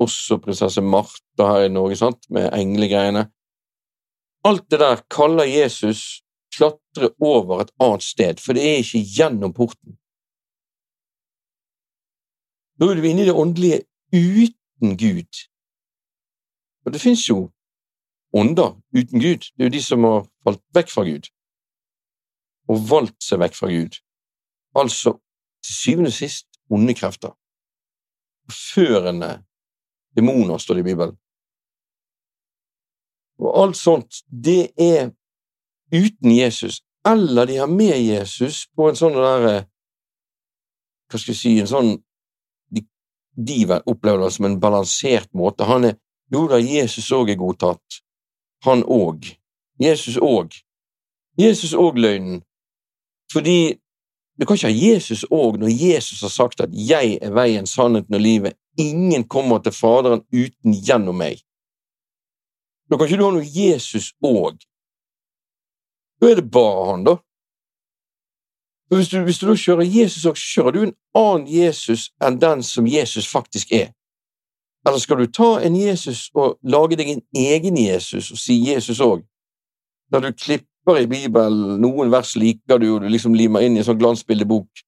også 0.00 0.40
prinsesse 0.42 0.82
Martha 0.82 1.46
her 1.52 1.68
i 1.68 1.72
Norge, 1.72 1.96
sant, 1.96 2.26
med 2.30 2.50
englegreiene. 2.56 3.28
Alt 4.44 4.70
det 4.70 4.80
der 4.80 5.02
kaller 5.10 5.44
Jesus 5.44 6.22
klatre 6.54 7.10
over 7.20 7.62
et 7.62 7.72
annet 7.80 8.04
sted, 8.04 8.40
for 8.42 8.56
det 8.56 8.64
er 8.66 8.82
ikke 8.82 9.04
gjennom 9.16 9.54
porten. 9.56 9.96
Nå 12.80 12.88
er 12.88 12.96
du 12.96 13.06
inne 13.06 13.24
i 13.24 13.28
det 13.28 13.36
åndelige 13.36 13.82
uten 14.14 14.96
Gud. 14.96 15.42
Og 16.86 16.94
det 16.94 17.00
fins 17.00 17.26
jo 17.28 17.50
ånder 18.32 18.72
uten 18.96 19.20
Gud. 19.20 19.50
Det 19.52 19.64
er 19.64 19.68
jo 19.68 19.76
de 19.76 19.82
som 19.84 20.06
har 20.08 20.24
falt 20.44 20.62
vekk 20.74 20.94
fra 20.94 21.04
Gud 21.08 21.28
og 22.70 22.84
valgt 22.86 23.24
seg 23.26 23.40
vekk 23.42 23.56
fra 23.58 23.68
Gud. 23.70 23.98
Altså 24.78 25.16
til 25.66 25.74
syvende 25.74 26.12
og 26.12 26.16
sist 26.16 26.46
onde 26.70 26.94
krefter. 26.94 27.34
Førende 28.50 29.42
demoner, 30.16 30.58
står 30.58 30.78
det 30.78 30.84
i 30.84 30.88
Bibelen. 30.90 31.16
Og 33.40 33.62
alt 33.62 33.76
sånt, 33.76 34.22
det 34.28 34.70
er 34.78 35.10
uten 35.92 36.30
Jesus, 36.30 36.80
eller 37.08 37.46
de 37.46 37.56
har 37.56 37.66
med 37.66 37.98
Jesus 38.00 38.66
på 38.76 38.88
en 38.90 38.98
sånn 38.98 39.16
der 39.16 39.46
eh, 39.48 39.66
Hva 41.10 41.18
skal 41.18 41.32
jeg 41.32 41.40
si 41.40 41.52
En 41.62 41.70
sånn 41.70 41.90
De, 42.70 42.82
de 43.34 43.78
opplever 43.88 44.20
det 44.20 44.34
som 44.34 44.46
en 44.46 44.58
balansert 44.60 45.30
måte. 45.32 45.64
Han 45.64 45.88
er 45.88 45.96
Jo 46.30 46.44
da, 46.46 46.60
Jesus 46.60 47.08
òg 47.10 47.32
er 47.32 47.40
godtatt. 47.40 48.02
Han 48.62 48.84
òg. 48.84 49.32
Jesus 49.82 50.18
òg. 50.20 50.52
Jesus 51.40 51.72
òg 51.74 51.98
løgnen. 51.98 52.44
Fordi 53.32 53.80
du 54.38 54.46
kan 54.46 54.56
ikke 54.56 54.70
ha 54.70 54.76
Jesus 54.76 55.24
òg 55.30 55.58
når 55.58 55.72
Jesus 55.74 56.20
har 56.22 56.30
sagt 56.30 56.60
at 56.60 56.70
'jeg 56.72 57.18
er 57.22 57.32
veien, 57.34 57.66
sannheten 57.66 58.14
og 58.14 58.20
livet'. 58.20 58.58
Ingen 58.78 59.24
kommer 59.28 59.58
til 59.58 59.72
Faderen 59.72 60.22
uten 60.32 60.72
gjennom 60.86 61.16
meg. 61.16 61.42
Da 62.90 62.96
kan 62.96 63.06
ikke 63.06 63.18
du 63.18 63.24
ha 63.24 63.30
noe 63.30 63.44
Jesus 63.44 64.12
òg. 64.22 64.56
Da 66.20 66.30
er 66.30 66.34
det 66.40 66.50
bare 66.52 66.90
han, 66.90 67.04
da. 67.04 67.16
Hvis 68.90 69.08
du, 69.08 69.20
hvis 69.22 69.38
du 69.38 69.46
da 69.46 69.54
kjører 69.54 69.86
Jesus 69.86 70.26
òg, 70.26 70.36
kjører 70.36 70.74
du 70.74 70.80
en 70.82 70.96
annen 71.14 71.46
Jesus 71.48 72.08
enn 72.22 72.40
den 72.42 72.62
som 72.66 72.88
Jesus 72.90 73.28
faktisk 73.30 73.72
er. 73.72 73.92
Eller 74.86 74.98
skal 74.98 75.20
du 75.20 75.30
ta 75.30 75.50
en 75.62 75.76
Jesus 75.76 76.30
og 76.34 76.58
lage 76.62 76.98
deg 76.98 77.12
en 77.12 77.22
egen 77.36 77.78
Jesus 77.78 78.32
og 78.34 78.40
si 78.40 78.56
Jesus 78.66 79.00
òg? 79.04 79.22
Når 80.10 80.20
du 80.20 80.32
klipper 80.32 80.98
i 80.98 81.06
Bibelen, 81.06 81.78
noen 81.80 82.10
vers 82.10 82.34
liker 82.36 82.80
du, 82.82 82.88
og 82.94 83.04
du 83.04 83.08
liksom 83.08 83.36
limer 83.36 83.62
inn 83.62 83.76
i 83.76 83.84
en 83.84 83.86
sånn 83.86 84.00
glansbildebok. 84.00 84.82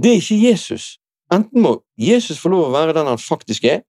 Det 0.00 0.14
er 0.14 0.22
ikke 0.22 0.40
Jesus. 0.40 0.96
Enten 1.32 1.62
må 1.66 1.76
Jesus 2.00 2.40
få 2.40 2.54
lov 2.54 2.68
å 2.68 2.74
være 2.74 2.94
den 2.96 3.10
han 3.10 3.20
faktisk 3.20 3.66
er, 3.68 3.82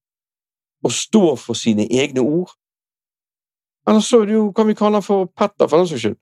og 0.84 0.92
stå 0.92 1.32
for 1.40 1.56
sine 1.58 1.88
egne 1.88 2.20
ord, 2.20 2.52
eller 3.88 4.00
så 4.04 4.20
er 4.20 4.26
det 4.28 4.34
jo, 4.34 4.50
kan 4.52 4.68
vi 4.68 4.76
kalle 4.76 5.00
han 5.00 5.02
for 5.06 5.30
Petter, 5.32 5.68
for 5.68 5.80
den 5.80 5.88
saks 5.88 6.02
skyld. 6.04 6.18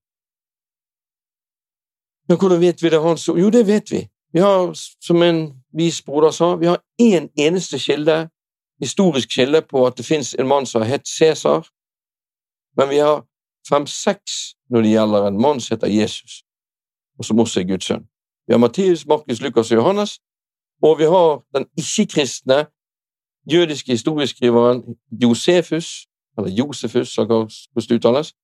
Men 2.28 2.38
hvordan 2.38 2.60
vet 2.60 2.82
vi 2.82 2.88
det 2.88 2.98
er 2.98 3.06
hans 3.06 3.28
ord? 3.28 3.38
Jo, 3.38 3.50
det 3.50 3.66
vet 3.66 3.90
vi. 3.90 4.08
Vi 4.32 4.40
har, 4.40 4.72
som 5.04 5.22
en 5.22 5.52
vis 5.72 6.02
broder 6.02 6.30
sa, 6.30 6.54
vi 6.54 6.66
har 6.66 6.82
én 7.02 7.14
en 7.16 7.28
eneste 7.36 7.78
kilde, 7.78 8.28
historisk 8.82 9.28
kilde, 9.34 9.62
på 9.62 9.86
at 9.86 9.96
det 9.96 10.06
fins 10.06 10.34
en 10.34 10.48
mann 10.48 10.66
som 10.66 10.82
har 10.82 10.88
hett 10.88 11.08
Cæsar, 11.08 11.68
men 12.76 12.88
vi 12.88 12.98
har 12.98 13.24
fem-seks 13.68 14.56
når 14.70 14.82
det 14.82 14.90
gjelder 14.90 15.26
en 15.26 15.40
mann 15.40 15.60
som 15.60 15.74
heter 15.74 15.86
Jesus, 15.86 16.42
og 17.18 17.24
som 17.24 17.40
også 17.40 17.60
er 17.60 17.68
Guds 17.70 17.84
sønn. 17.84 18.04
Vi 18.46 18.52
har 18.52 18.58
Matteus, 18.58 19.06
Markus, 19.06 19.40
Lukas 19.40 19.72
og 19.72 19.76
Johannes, 19.76 20.18
og 20.82 20.98
vi 20.98 21.04
har 21.04 21.42
den 21.54 21.66
ikke-kristne 21.78 22.66
jødiske 23.52 23.92
historieskriveren 23.92 24.82
Josefus, 25.22 26.06
eller 26.38 26.50
Josefus, 26.50 27.14
hvordan 27.14 27.48
det 27.74 27.96
uttales. 27.96 28.34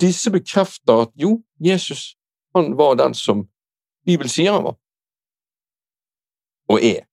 Disse 0.00 0.30
bekrefter 0.30 1.02
at 1.02 1.08
jo, 1.16 1.42
Jesus 1.60 2.17
han 2.54 2.76
var 2.78 2.96
den 2.98 3.14
som 3.14 3.46
Bibelen 4.06 4.32
sier 4.32 4.54
han 4.56 4.64
var, 4.64 4.78
og 6.72 6.84
er. 6.84 7.04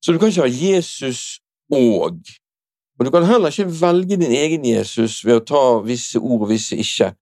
Så 0.00 0.12
du 0.12 0.18
kan 0.18 0.30
ikke 0.30 0.46
ha 0.46 0.50
Jesus 0.50 1.40
og 1.70 2.22
og 3.00 3.06
du 3.06 3.10
kan 3.10 3.24
heller 3.24 3.48
ikke 3.48 3.80
velge 3.80 4.16
din 4.20 4.32
egen 4.36 4.64
Jesus 4.64 5.24
ved 5.24 5.38
å 5.38 5.44
ta 5.48 5.60
visse 5.80 6.20
ord 6.20 6.42
og 6.44 6.50
visse 6.50 6.76
ikke. 6.76 7.14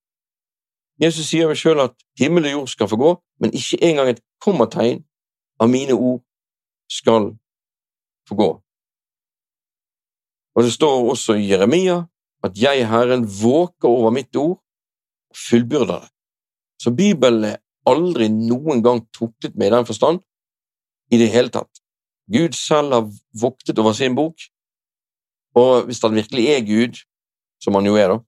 Jesus 0.99 1.29
sier 1.31 1.47
vel 1.47 1.59
sjøl 1.59 1.85
at 1.85 1.95
himmel 2.19 2.49
og 2.49 2.55
jord 2.57 2.73
skal 2.73 2.89
få 2.91 2.97
gå, 2.99 3.13
men 3.39 3.55
ikke 3.55 3.79
engang 3.87 4.11
et 4.11 4.23
kommategn 4.43 5.05
av 5.63 5.71
mine 5.71 5.95
ord 5.95 6.25
skal 6.91 7.31
få 8.27 8.39
gå. 8.41 8.49
Og 10.59 10.67
det 10.67 10.73
står 10.75 11.13
også 11.13 11.39
i 11.39 11.47
Jeremia 11.47 12.01
at 12.43 12.59
jeg, 12.59 12.89
Herren, 12.91 13.23
våker 13.23 13.87
over 13.87 14.11
mitt 14.11 14.35
ord 14.35 14.59
og 15.39 15.45
fullbyrder 15.47 16.05
det. 16.05 16.11
Så 16.83 16.93
Bibelen 16.95 17.45
er 17.45 17.61
aldri 17.89 18.29
noen 18.33 18.83
gang 18.85 19.03
tuklet 19.15 19.57
med 19.57 19.71
i 19.71 19.77
den 19.77 19.87
forstand 19.89 20.23
i 21.11 21.19
det 21.21 21.31
hele 21.33 21.53
tatt. 21.55 21.71
Gud 22.29 22.55
selv 22.55 22.93
har 22.93 23.07
voktet 23.41 23.79
over 23.81 23.95
sin 23.97 24.17
bok, 24.19 24.37
og 25.57 25.89
hvis 25.89 26.03
han 26.05 26.17
virkelig 26.19 26.45
er 26.53 26.67
Gud, 26.67 26.99
som 27.63 27.79
han 27.79 27.89
jo 27.89 27.97
er, 27.97 28.13
da, 28.13 28.19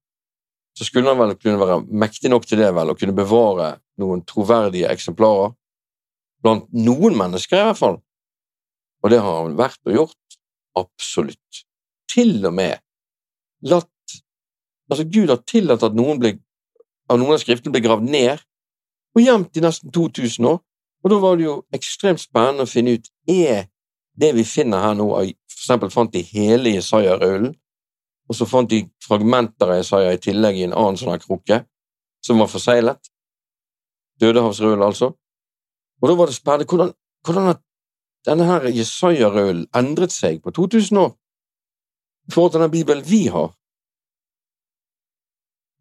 så 0.79 0.87
skulle 0.87 1.13
han 1.13 1.21
vel 1.21 1.37
kunne 1.37 1.61
være 1.61 1.81
mektig 1.93 2.31
nok 2.33 2.47
til 2.49 2.63
det, 2.63 2.71
vel, 2.75 2.93
å 2.93 2.97
kunne 2.97 3.17
bevare 3.17 3.75
noen 4.01 4.23
troverdige 4.25 4.89
eksemplarer 4.89 5.53
blant 6.41 6.71
noen 6.73 7.19
mennesker, 7.19 7.61
i 7.61 7.69
hvert 7.69 7.81
fall. 7.81 7.99
Og 9.05 9.13
det 9.13 9.21
har 9.21 9.43
han 9.43 9.59
vært 9.59 9.81
og 9.89 9.97
gjort. 9.97 10.39
Absolutt. 10.79 11.65
Til 12.11 12.39
og 12.47 12.55
med 12.57 12.81
latt 13.69 13.89
Altså, 14.91 15.05
Gud 15.07 15.31
har 15.31 15.39
tillatt 15.47 15.85
at 15.87 15.95
noen 15.95 16.19
ble, 16.19 16.33
av 17.11 17.19
noen 17.19 17.35
av 17.35 17.43
skriftene 17.43 17.75
ble 17.75 17.83
gravd 17.85 18.07
ned 18.11 18.43
og 19.17 19.25
gjemt 19.25 19.59
i 19.59 19.65
nesten 19.65 19.91
2000 19.91 20.47
år, 20.47 20.61
og 21.03 21.11
da 21.11 21.19
var 21.19 21.39
det 21.39 21.47
jo 21.49 21.55
ekstremt 21.75 22.23
spennende 22.23 22.67
å 22.67 22.71
finne 22.71 22.95
ut 22.99 23.09
er 23.31 23.67
det 24.21 24.31
vi 24.37 24.45
finner 24.47 24.85
her 24.85 24.95
nå 24.99 25.09
for 25.11 25.25
eksempel 25.59 25.91
fant 25.93 26.13
de 26.13 26.23
hele 26.25 26.77
Jesaja-rullen, 26.77 27.55
og 28.31 28.37
så 28.37 28.47
fant 28.47 28.71
de 28.71 28.85
fragmenter 29.03 29.73
av 29.73 29.81
Jesaja 29.81 30.13
i 30.15 30.21
tillegg 30.23 30.61
i 30.61 30.67
en 30.69 30.77
annen 30.77 30.99
sånn 31.01 31.19
krukke, 31.21 31.65
som 32.25 32.39
var 32.39 32.51
forseglet. 32.53 33.11
Dødehavsrullen, 34.21 34.85
altså. 34.85 35.11
Og 36.01 36.09
da 36.09 36.17
var 36.17 36.31
det 36.31 36.37
spennende 36.37 36.69
hvordan, 36.71 36.93
hvordan 37.27 37.59
denne 38.29 38.47
her 38.47 38.69
Jesaja-rullen 38.77 39.67
endret 39.77 40.15
seg 40.15 40.43
på 40.45 40.53
2000 40.55 41.01
år 41.01 41.11
i 42.29 42.35
forhold 42.35 42.55
til 42.55 42.65
den 42.65 42.73
Bibelen 42.73 43.05
vi 43.09 43.27
har. 43.33 43.51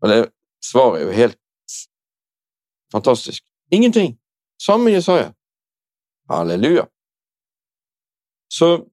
Og 0.02 0.10
det 0.10 0.20
svaret 0.64 1.02
er 1.02 1.06
jo 1.06 1.16
helt 1.16 1.40
fantastisk. 2.92 3.44
Ingenting. 3.72 4.18
Samme 4.62 4.92
Jesaja. 4.92 5.34
Halleluja. 6.30 6.88
Så 8.54 8.86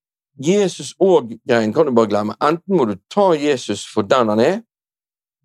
Jesus 0.44 0.94
og 1.00 1.32
greien 1.48 1.72
kan 1.72 1.86
du 1.86 1.92
bare 1.96 2.10
glemme. 2.10 2.36
Enten 2.44 2.76
må 2.76 2.84
du 2.84 2.96
ta 3.12 3.32
Jesus 3.34 3.86
for 3.88 4.02
den 4.02 4.28
han 4.28 4.40
er, 4.40 4.58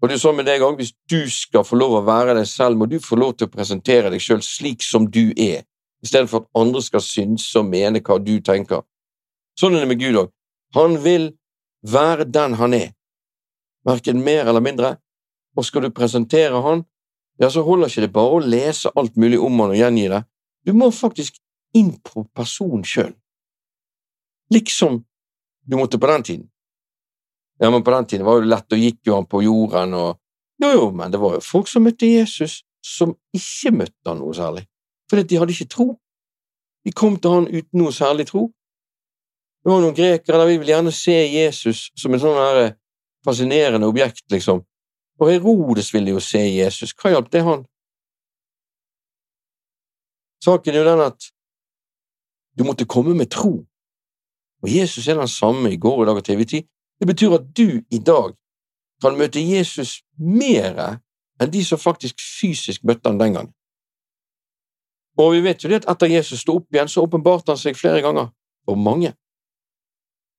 og 0.01 0.09
det 0.09 0.17
er 0.17 0.21
sånn 0.23 0.39
med 0.39 0.47
deg 0.49 0.63
òg, 0.65 0.79
hvis 0.79 0.95
du 1.11 1.29
skal 1.29 1.63
få 1.65 1.77
lov 1.77 1.99
å 1.99 2.05
være 2.05 2.33
deg 2.39 2.47
selv, 2.49 2.79
må 2.79 2.87
du 2.89 2.97
få 2.99 3.19
lov 3.21 3.35
til 3.37 3.47
å 3.47 3.53
presentere 3.53 4.09
deg 4.09 4.23
sjøl 4.23 4.41
slik 4.41 4.81
som 4.81 5.05
du 5.05 5.29
er, 5.37 5.61
i 6.01 6.09
stedet 6.09 6.31
for 6.31 6.41
at 6.41 6.57
andre 6.57 6.81
skal 6.81 7.03
synse 7.05 7.53
og 7.59 7.69
mene 7.69 8.01
hva 8.01 8.17
du 8.17 8.39
tenker. 8.41 8.81
Sånn 9.59 9.77
er 9.77 9.85
det 9.85 9.91
med 9.91 10.01
Gud 10.01 10.17
òg. 10.23 10.31
Han 10.73 10.97
vil 11.03 11.29
være 11.85 12.25
den 12.25 12.57
han 12.57 12.73
er, 12.73 12.89
verken 13.85 14.23
mer 14.25 14.49
eller 14.49 14.65
mindre, 14.65 14.95
og 15.57 15.67
skal 15.67 15.87
du 15.87 15.93
presentere 15.95 16.61
han, 16.63 16.85
ja, 17.41 17.49
så 17.49 17.63
holder 17.65 17.89
ikke 17.89 18.05
det 18.05 18.13
bare 18.13 18.37
å 18.37 18.43
lese 18.43 18.91
alt 18.95 19.17
mulig 19.19 19.39
om 19.41 19.59
han 19.63 19.73
og 19.73 19.79
gjengi 19.79 20.07
det, 20.11 20.21
du 20.67 20.75
må 20.77 20.91
faktisk 20.93 21.39
inn 21.77 21.95
på 22.05 22.27
personen 22.35 22.85
sjøl 22.85 23.13
liksom 24.53 25.03
du 25.65 25.77
måtte 25.77 25.99
på 25.99 26.07
den 26.07 26.23
tiden. 26.23 26.49
Ja, 27.59 27.71
men 27.71 27.83
på 27.83 27.91
den 27.91 28.05
tiden 28.05 28.25
var 28.25 28.41
det 28.41 28.49
lett, 28.49 28.73
og 28.73 28.79
gikk 28.79 28.99
jo 29.07 29.15
han 29.15 29.29
på 29.29 29.43
jorden, 29.43 29.93
og 29.93 30.17
Jo, 30.61 30.69
jo, 30.69 30.91
men 30.93 31.09
det 31.09 31.17
var 31.17 31.33
jo 31.33 31.39
folk 31.41 31.65
som 31.65 31.81
møtte 31.81 32.05
Jesus, 32.05 32.59
som 32.85 33.15
ikke 33.33 33.71
møtte 33.73 34.05
han 34.05 34.19
noe 34.21 34.33
særlig, 34.37 34.67
fordi 35.09 35.23
de 35.31 35.39
hadde 35.41 35.55
ikke 35.55 35.71
tro. 35.73 35.87
De 36.85 36.91
kom 36.93 37.15
til 37.17 37.33
han 37.33 37.47
uten 37.49 37.79
noe 37.81 37.93
særlig 37.93 38.27
tro. 38.29 38.43
Det 39.63 39.71
var 39.71 39.81
noen 39.81 39.95
grekere 39.97 40.37
der 40.37 40.51
vi 40.51 40.59
vil 40.61 40.69
gjerne 40.69 40.93
se 40.93 41.15
Jesus 41.33 41.87
som 41.97 42.13
en 42.13 42.21
sånn 42.21 42.37
her 42.37 42.75
fascinerende 43.25 43.89
objekt, 43.89 44.21
liksom. 44.29 44.61
Og 45.21 45.29
Herodes 45.29 45.93
ville 45.93 46.15
jo 46.15 46.19
se 46.19 46.39
Jesus. 46.39 46.95
Hva 46.97 47.13
hjalp 47.13 47.29
det 47.33 47.43
han? 47.45 47.65
Saken 50.41 50.73
er 50.73 50.81
jo 50.81 50.87
den 50.89 51.03
at 51.05 51.29
du 52.57 52.65
måtte 52.65 52.89
komme 52.89 53.13
med 53.13 53.29
tro. 53.29 53.59
Og 54.61 54.69
Jesus 54.69 55.07
er 55.07 55.19
den 55.19 55.29
samme 55.29 55.71
i 55.71 55.77
går, 55.77 56.03
i 56.03 56.07
dag 56.09 56.17
og 56.17 56.25
til 56.25 56.35
evig 56.35 56.47
tid. 56.47 56.63
Det 56.99 57.07
betyr 57.07 57.37
at 57.37 57.45
du 57.57 57.81
i 57.89 57.99
dag 57.99 58.33
kan 59.01 59.17
møte 59.17 59.41
Jesus 59.41 60.01
mer 60.17 60.99
enn 61.41 61.53
de 61.53 61.63
som 61.65 61.81
faktisk 61.81 62.21
fysisk 62.21 62.83
møtte 62.83 63.09
han 63.09 63.21
den 63.21 63.37
gangen. 63.37 63.53
Og 65.17 65.33
vi 65.35 65.41
vet 65.45 65.63
jo 65.63 65.69
det 65.69 65.81
at 65.81 65.89
etter 65.89 66.09
Jesus 66.09 66.41
sto 66.41 66.59
opp 66.59 66.73
igjen, 66.73 66.89
så 66.89 67.05
åpenbarte 67.05 67.53
han 67.53 67.61
seg 67.61 67.77
flere 67.77 68.01
ganger 68.01 68.29
for 68.65 68.77
mange. 68.77 69.13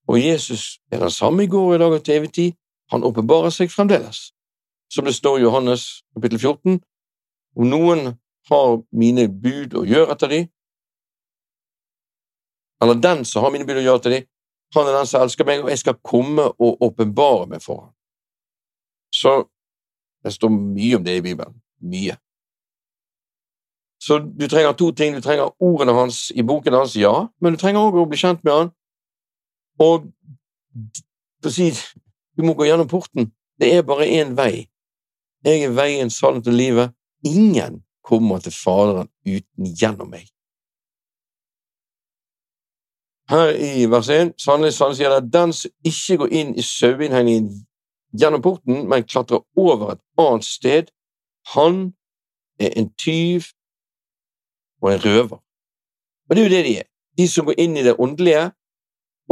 Og 0.09 0.19
Jesus 0.19 0.81
er 0.91 1.03
den 1.03 1.11
samme 1.11 1.45
i 1.45 1.51
går, 1.51 1.75
i 1.75 1.79
dag 1.79 1.93
og 1.93 2.05
til 2.05 2.19
evig 2.19 2.33
tid. 2.35 2.55
Han 2.91 3.05
åpenbarer 3.05 3.51
seg 3.51 3.71
fremdeles. 3.71 4.33
Som 4.93 5.09
det 5.09 5.15
står 5.17 5.39
i 5.39 5.47
Johannes 5.47 6.03
kapittel 6.15 6.39
14, 6.39 6.81
om 7.57 7.69
noen 7.69 8.13
har 8.51 8.83
mine 8.93 9.29
bud 9.29 9.77
og 9.79 9.89
gjør 9.89 10.13
etter 10.13 10.33
de, 10.33 10.41
eller 12.83 12.99
den 13.01 13.25
som 13.25 13.45
har 13.45 13.53
mine 13.55 13.65
bud 13.69 13.79
å 13.79 13.85
gjøre 13.87 14.03
etter 14.03 14.17
dem, 14.17 14.29
han 14.75 14.89
er 14.89 14.97
den 14.97 15.09
som 15.09 15.23
elsker 15.23 15.47
meg, 15.49 15.63
og 15.63 15.71
jeg 15.71 15.83
skal 15.83 15.99
komme 16.05 16.49
og 16.57 16.85
åpenbare 16.85 17.47
meg 17.51 17.63
for 17.65 17.85
ham. 17.85 17.93
Så 19.13 19.35
det 20.25 20.33
står 20.33 20.53
mye 20.53 20.97
om 20.97 21.05
det 21.05 21.19
i 21.19 21.25
Bibelen. 21.25 21.59
Mye. 21.81 22.17
Så 24.03 24.19
du 24.19 24.49
trenger 24.49 24.73
to 24.73 24.91
ting. 24.97 25.15
Du 25.15 25.21
trenger 25.21 25.53
ordene 25.63 25.93
hans 25.93 26.31
i 26.35 26.43
boken 26.43 26.75
hans, 26.75 26.97
ja, 26.97 27.29
men 27.41 27.53
du 27.55 27.61
trenger 27.61 27.85
også 27.85 28.03
å 28.03 28.09
bli 28.11 28.19
kjent 28.19 28.43
med 28.43 28.53
han. 28.55 28.73
Og 29.83 30.09
for 31.43 31.51
å 31.51 31.55
si, 31.55 31.69
du 32.37 32.47
må 32.47 32.57
gå 32.57 32.67
gjennom 32.67 32.89
porten. 32.91 33.31
Det 33.61 33.69
er 33.77 33.87
bare 33.87 34.09
én 34.09 34.33
vei. 34.39 34.67
Jeg 35.45 35.63
er 35.63 35.75
veien, 35.75 36.11
sannheten 36.11 36.53
og 36.53 36.59
livet. 36.59 36.93
Ingen 37.27 37.83
kommer 38.05 38.39
til 38.39 38.55
Faderen 38.55 39.09
uten 39.27 39.75
gjennom 39.79 40.11
meg. 40.11 40.29
Her 43.31 43.55
i 43.57 43.87
vers 43.91 44.09
1 44.11 44.35
sannelig, 44.43 44.75
sannelig 44.77 44.99
sier 44.99 45.15
det 45.15 45.33
den 45.33 45.55
som 45.57 45.71
ikke 45.89 46.19
går 46.23 46.33
inn 46.41 46.55
i 46.59 46.65
saueinnhegningen 46.67 47.63
gjennom 48.19 48.43
porten, 48.45 48.83
men 48.91 49.07
klatrer 49.09 49.45
over 49.57 49.95
et 49.95 50.03
annet 50.21 50.45
sted, 50.45 50.91
han 51.55 51.95
er 52.61 52.75
en 52.77 52.91
tyv 53.01 53.49
og 54.83 54.93
en 54.93 55.05
røver. 55.05 55.39
Og 56.29 56.37
det 56.37 56.43
er 56.43 56.49
jo 56.49 56.55
det 56.57 56.65
de 56.67 56.75
er. 56.83 56.89
De 57.19 57.29
som 57.29 57.47
går 57.49 57.59
inn 57.63 57.77
i 57.77 57.87
det 57.87 57.97
åndelige 57.99 58.51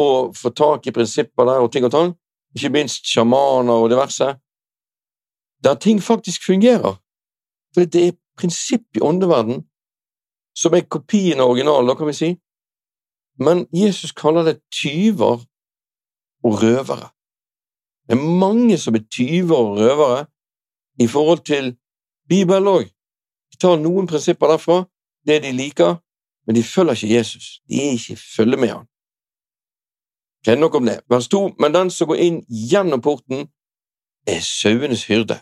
og 0.00 0.36
får 0.36 0.56
tak 0.56 0.86
i 0.86 0.94
prinsipper 0.94 1.48
der 1.48 1.64
og 1.64 1.72
ting 1.72 1.84
og 1.84 1.92
tang, 1.92 2.14
ikke 2.56 2.72
minst 2.72 3.06
sjamaner 3.06 3.84
og 3.84 3.90
diverse, 3.92 4.32
der 5.64 5.74
ting 5.74 6.02
faktisk 6.02 6.46
fungerer. 6.46 6.94
For 7.74 7.84
det 7.84 8.06
er 8.06 8.18
prinsipp 8.36 8.96
i 8.96 9.00
åndeverden 9.00 9.66
som 10.56 10.74
er 10.74 10.88
kopien 10.90 11.40
av 11.40 11.50
originalen, 11.50 11.96
kan 11.96 12.06
vi 12.06 12.12
si, 12.12 12.30
men 13.38 13.66
Jesus 13.72 14.12
kaller 14.12 14.44
det 14.44 14.60
tyver 14.74 15.44
og 16.44 16.62
røvere. 16.62 17.08
Det 18.08 18.18
er 18.18 18.38
mange 18.40 18.78
som 18.78 18.94
er 18.94 19.04
tyver 19.12 19.56
og 19.56 19.76
røvere 19.78 20.26
i 21.00 21.06
forhold 21.06 21.44
til 21.46 21.76
Bibelen 22.28 22.68
òg. 22.68 22.88
De 23.52 23.56
tar 23.56 23.78
noen 23.80 24.06
prinsipper 24.10 24.50
derfra, 24.50 24.84
det 25.26 25.42
de 25.44 25.52
liker, 25.52 25.96
men 26.46 26.56
de 26.56 26.62
følger 26.62 26.92
ikke 26.92 27.14
Jesus. 27.14 27.60
De 27.68 27.80
er 27.80 27.92
ikke 27.92 28.12
i 28.12 28.16
følge 28.36 28.56
med 28.56 28.68
han. 28.68 28.86
Okay, 30.40 30.60
nok 30.60 30.74
om 30.74 30.86
det. 30.86 31.00
Vers 31.10 31.28
2. 31.28 31.54
Men 31.58 31.74
den 31.74 31.90
som 31.90 32.08
går 32.08 32.16
inn 32.16 32.38
gjennom 32.48 33.00
porten, 33.00 33.48
er 34.26 34.40
sauenes 34.40 35.04
hyrde. 35.04 35.40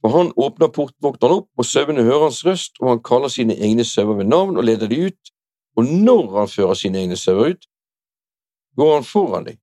For 0.00 0.14
han 0.14 0.30
åpner 0.36 0.70
portvokteren 0.70 1.40
opp, 1.40 1.48
og 1.58 1.66
sauene 1.66 2.04
hører 2.06 2.28
hans 2.28 2.44
røst, 2.46 2.78
og 2.80 2.92
han 2.92 3.02
kaller 3.02 3.32
sine 3.32 3.56
egne 3.58 3.84
sauer 3.84 4.20
ved 4.20 4.30
navn 4.30 4.56
og 4.56 4.66
leder 4.66 4.90
de 4.90 5.00
ut, 5.08 5.32
og 5.76 5.86
når 5.86 6.38
han 6.38 6.50
fører 6.52 6.78
sine 6.78 7.02
egne 7.02 7.16
sauer 7.18 7.54
ut, 7.54 7.66
går 8.78 8.94
han 8.94 9.06
foran 9.06 9.48
dem. 9.48 9.58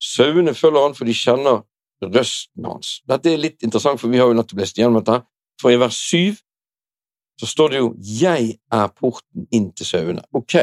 Sauene 0.00 0.54
følger 0.54 0.82
han, 0.86 0.96
for 0.96 1.08
de 1.08 1.16
kjenner 1.16 1.62
røsten 2.04 2.68
hans. 2.68 3.00
Dette 3.08 3.32
er 3.32 3.40
litt 3.40 3.64
interessant, 3.64 4.00
for 4.00 4.12
vi 4.12 4.20
har 4.20 4.28
jo 4.30 4.36
nettopp 4.36 4.60
lest 4.60 4.78
igjennom 4.78 5.02
dette. 5.02 5.22
For 5.60 5.72
i 5.72 5.80
vers 5.80 5.96
syv 5.96 6.40
så 7.40 7.46
står 7.48 7.68
det 7.68 7.78
jo 7.78 7.94
'Jeg 7.98 8.58
er 8.72 8.88
porten 8.88 9.46
inn 9.52 9.72
til 9.72 9.84
sauene'. 9.84 10.24
Ok, 10.32 10.54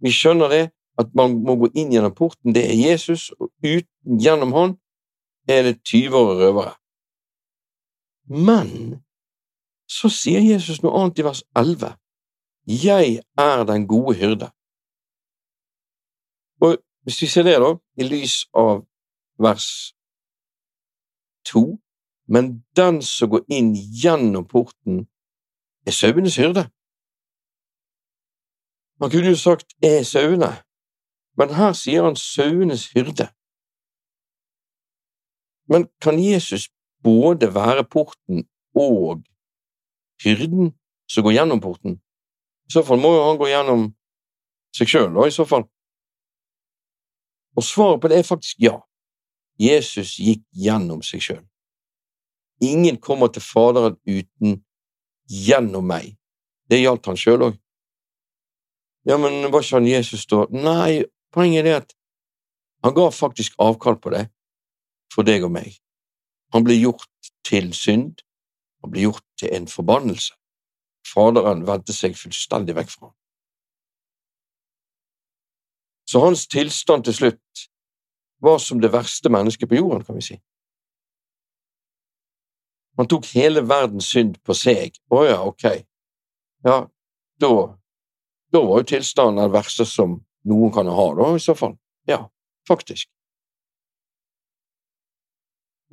vi 0.00 0.10
skjønner 0.10 0.48
det, 0.48 0.70
at 0.98 1.14
man 1.14 1.42
må 1.44 1.56
gå 1.56 1.68
inn 1.74 1.92
gjennom 1.92 2.14
porten. 2.14 2.54
Det 2.54 2.64
er 2.64 2.90
Jesus, 2.90 3.30
og 3.40 3.50
uten 3.64 4.20
gjennom 4.20 4.52
han 4.52 4.78
er 5.48 5.62
det 5.62 5.84
tyver 5.84 6.18
og 6.18 6.38
røvere. 6.40 6.74
Men 8.24 9.02
så 9.90 10.08
sier 10.08 10.40
Jesus 10.40 10.82
noe 10.82 10.96
annet 10.98 11.20
i 11.20 11.26
vers 11.26 11.42
11. 11.56 11.94
Jeg 12.66 13.20
er 13.38 13.64
den 13.68 13.86
gode 13.86 14.16
hyrde. 14.16 14.50
Og 16.60 16.78
hvis 17.04 17.20
vi 17.22 17.26
ser 17.26 17.44
det, 17.44 17.58
da, 17.60 17.74
i 18.00 18.06
lys 18.08 18.46
av 18.56 18.86
vers 19.38 19.68
2, 21.44 21.64
men 22.32 22.64
den 22.76 23.02
som 23.04 23.28
går 23.30 23.44
inn 23.52 23.74
gjennom 23.76 24.46
porten, 24.48 25.04
er 25.84 25.92
sauenes 25.92 26.38
hyrde. 26.40 26.64
Man 29.00 29.10
kunne 29.12 29.34
jo 29.34 29.36
sagt 29.36 29.74
er 29.84 30.00
sauene, 30.08 30.52
men 31.36 31.52
her 31.58 31.74
sier 31.76 32.06
han 32.06 32.16
sauenes 32.16 32.86
hyrde. 32.94 33.28
Men 35.68 35.88
kan 36.00 36.16
Jesus 36.20 36.70
både 37.04 37.50
være 37.54 37.84
porten 37.84 38.44
og 38.74 39.22
hyrden 40.24 40.72
som 41.10 41.26
går 41.26 41.38
gjennom 41.38 41.60
porten? 41.60 42.00
I 42.68 42.72
så 42.72 42.82
fall 42.86 43.00
må 43.00 43.12
jo 43.14 43.24
han 43.28 43.38
gå 43.40 43.50
gjennom 43.50 43.88
seg 44.74 44.90
sjøl, 44.90 45.18
i 45.26 45.34
så 45.34 45.46
fall. 45.46 45.66
Og 47.54 47.62
svaret 47.62 48.00
på 48.02 48.10
det 48.10 48.18
er 48.18 48.26
faktisk 48.26 48.62
ja. 48.62 48.78
Jesus 49.60 50.16
gikk 50.18 50.42
gjennom 50.58 51.02
seg 51.06 51.22
sjøl. 51.22 51.44
Ingen 52.64 52.96
kommer 53.02 53.30
til 53.30 53.44
Faderen 53.44 53.98
uten 54.06 54.62
gjennom 55.30 55.86
meg. 55.86 56.16
Det 56.70 56.80
gjaldt 56.80 57.06
han 57.10 57.20
sjøl 57.20 57.50
òg. 57.50 57.60
Ja, 59.04 59.18
men 59.20 59.44
var 59.52 59.62
ikke 59.62 59.76
han 59.76 59.88
Jesus 59.88 60.24
da? 60.30 60.46
Nei, 60.50 61.04
poenget 61.34 61.60
er 61.60 61.66
det 61.68 61.76
at 61.82 61.94
han 62.84 62.94
ga 62.96 63.10
faktisk 63.12 63.56
avkall 63.60 63.98
på 64.00 64.14
det 64.14 64.26
for 65.12 65.26
deg 65.28 65.44
og 65.44 65.52
meg. 65.52 65.76
Han 66.54 66.64
ble 66.64 66.76
gjort 66.78 67.32
til 67.46 67.72
synd, 67.74 68.22
han 68.82 68.92
ble 68.92 69.08
gjort 69.08 69.24
til 69.40 69.50
en 69.56 69.66
forbannelse. 69.68 70.34
Faderen 71.08 71.64
vendte 71.66 71.92
seg 71.92 72.16
fullstendig 72.16 72.76
vekk 72.78 72.90
fra 72.92 73.08
ham. 73.08 73.16
Så 76.08 76.20
hans 76.22 76.46
tilstand 76.46 77.04
til 77.04 77.16
slutt 77.16 77.64
var 78.44 78.60
som 78.62 78.80
det 78.80 78.92
verste 78.92 79.32
mennesket 79.32 79.68
på 79.68 79.80
jorden, 79.80 80.04
kan 80.04 80.18
vi 80.18 80.26
si. 80.28 80.36
Han 82.96 83.08
tok 83.10 83.26
hele 83.34 83.64
verdens 83.66 84.12
synd 84.12 84.36
på 84.46 84.54
seg. 84.54 84.94
Å 85.10 85.24
ja, 85.26 85.40
ok. 85.42 85.64
Ja, 86.64 86.76
da, 87.42 87.50
da 88.54 88.62
var 88.68 88.84
jo 88.84 88.90
tilstanden 88.94 89.42
den 89.42 89.54
verste 89.56 89.86
som 89.88 90.20
noen 90.46 90.72
kan 90.76 90.86
ha, 90.86 91.08
da, 91.18 91.32
i 91.34 91.42
så 91.42 91.56
fall. 91.58 91.74
Ja, 92.06 92.20
faktisk. 92.68 93.08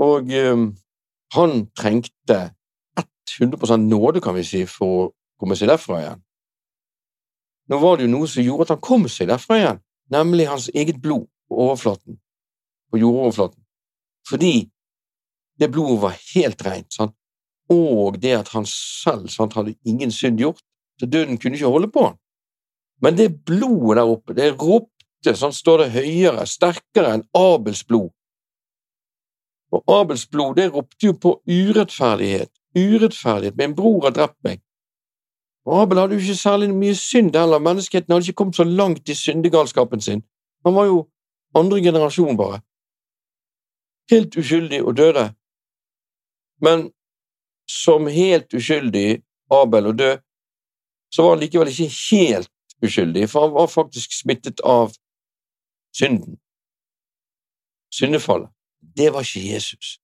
Og 0.01 0.33
um, 0.33 0.65
han 1.35 1.55
trengte 1.77 2.39
100% 2.97 3.87
nåde, 3.87 4.21
kan 4.21 4.35
vi 4.35 4.43
si, 4.45 4.65
for 4.67 4.97
å 4.97 5.07
komme 5.39 5.55
seg 5.57 5.71
derfra 5.71 6.01
igjen. 6.01 6.25
Nå 7.71 7.79
var 7.79 7.97
det 7.97 8.07
jo 8.07 8.13
noe 8.15 8.27
som 8.27 8.43
gjorde 8.43 8.67
at 8.67 8.75
han 8.75 8.83
kom 8.83 9.07
seg 9.09 9.29
derfra 9.31 9.59
igjen 9.59 9.81
nemlig 10.11 10.47
hans 10.47 10.69
eget 10.69 11.01
blod 11.01 11.25
på 11.47 11.57
overflaten, 11.65 12.19
på 12.91 12.99
jordoverflaten, 12.99 13.63
fordi 14.29 14.69
det 15.59 15.71
blodet 15.71 16.01
var 16.01 16.17
helt 16.33 16.65
rent, 16.65 16.93
sant? 16.93 17.15
og 17.71 18.17
det 18.19 18.33
at 18.35 18.49
han 18.51 18.65
selv 18.67 19.29
sant, 19.31 19.53
hadde 19.55 19.77
ingen 19.87 20.11
synd 20.11 20.41
gjort, 20.41 20.59
så 20.99 21.07
døden 21.07 21.37
kunne 21.39 21.55
ikke 21.55 21.71
holde 21.71 21.87
på 21.87 22.03
han. 22.03 22.17
Men 23.01 23.15
det 23.15 23.29
blodet 23.47 24.01
der 24.01 24.09
oppe, 24.11 24.35
det 24.35 24.49
ropte, 24.59 25.35
sånn 25.39 25.55
står 25.55 25.85
det 25.85 25.93
høyere, 25.93 26.43
sterkere 26.49 27.13
enn 27.15 27.23
Abels 27.37 27.85
blod. 27.87 28.11
Og 29.71 29.83
Abels 29.87 30.25
blod, 30.27 30.55
det 30.55 30.73
ropte 30.73 31.05
jo 31.05 31.13
på 31.13 31.37
urettferdighet, 31.47 32.51
urettferdighet, 32.75 33.57
min 33.57 33.75
bror 33.75 34.03
har 34.07 34.15
drept 34.15 34.39
meg, 34.43 34.59
og 35.65 35.81
Abel 35.81 35.99
hadde 35.99 36.17
jo 36.17 36.19
ikke 36.19 36.35
særlig 36.35 36.69
mye 36.73 36.95
synd 36.95 37.35
heller, 37.35 37.59
menneskeheten 37.59 38.13
hadde 38.13 38.25
ikke 38.25 38.39
kommet 38.41 38.55
så 38.55 38.63
langt 38.63 39.09
i 39.09 39.15
syndegalskapen 39.15 40.01
sin. 40.01 40.23
Han 40.65 40.75
var 40.75 40.85
jo 40.85 41.09
andre 41.55 41.81
generasjon, 41.81 42.37
bare. 42.37 42.61
Helt 44.11 44.37
uskyldig 44.37 44.83
og 44.83 44.97
døde. 44.97 45.33
Men 46.61 46.91
som 47.69 48.07
helt 48.07 48.53
uskyldig 48.53 49.21
Abel 49.51 49.91
å 49.91 49.93
dø, 49.93 50.15
så 51.13 51.23
var 51.23 51.35
han 51.35 51.43
likevel 51.43 51.69
ikke 51.69 51.91
helt 52.09 52.49
uskyldig, 52.81 53.29
for 53.29 53.45
han 53.45 53.53
var 53.53 53.67
faktisk 53.67 54.13
smittet 54.15 54.63
av 54.65 54.95
synden. 55.93 56.39
Syndefallet. 57.93 58.49
Det 58.97 59.13
var 59.13 59.19
ikke 59.19 59.53
Jesus. 59.53 59.99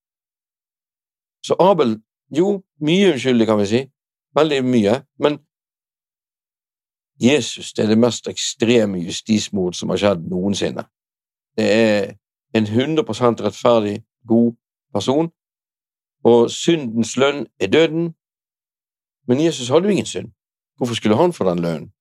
Så 1.43 1.55
Abel, 1.59 2.01
jo, 2.37 2.63
mye 2.79 3.13
uskyldig, 3.13 3.47
kan 3.47 3.59
vi 3.59 3.65
si, 3.65 3.81
veldig 4.35 4.63
mye, 4.65 5.01
men 5.19 5.39
Jesus 7.21 7.73
det 7.73 7.83
er 7.83 7.89
det 7.89 7.97
mest 7.97 8.27
ekstreme 8.27 8.99
justismord 9.01 9.73
som 9.73 9.89
har 9.89 9.97
skjedd 9.97 10.27
noensinne. 10.29 10.85
Det 11.57 11.67
er 11.73 12.13
en 12.53 12.65
100% 12.65 13.43
rettferdig, 13.43 14.03
god 14.27 14.53
person, 14.93 15.31
og 16.23 16.51
syndens 16.51 17.17
lønn 17.17 17.45
er 17.59 17.67
døden. 17.67 18.13
Men 19.27 19.43
Jesus 19.45 19.69
hadde 19.69 19.87
jo 19.87 19.91
ingen 19.91 20.05
synd. 20.05 20.31
Hvorfor 20.77 20.95
skulle 20.95 21.17
han 21.17 21.33
få 21.33 21.49
den 21.49 21.59
lønnen? 21.59 21.91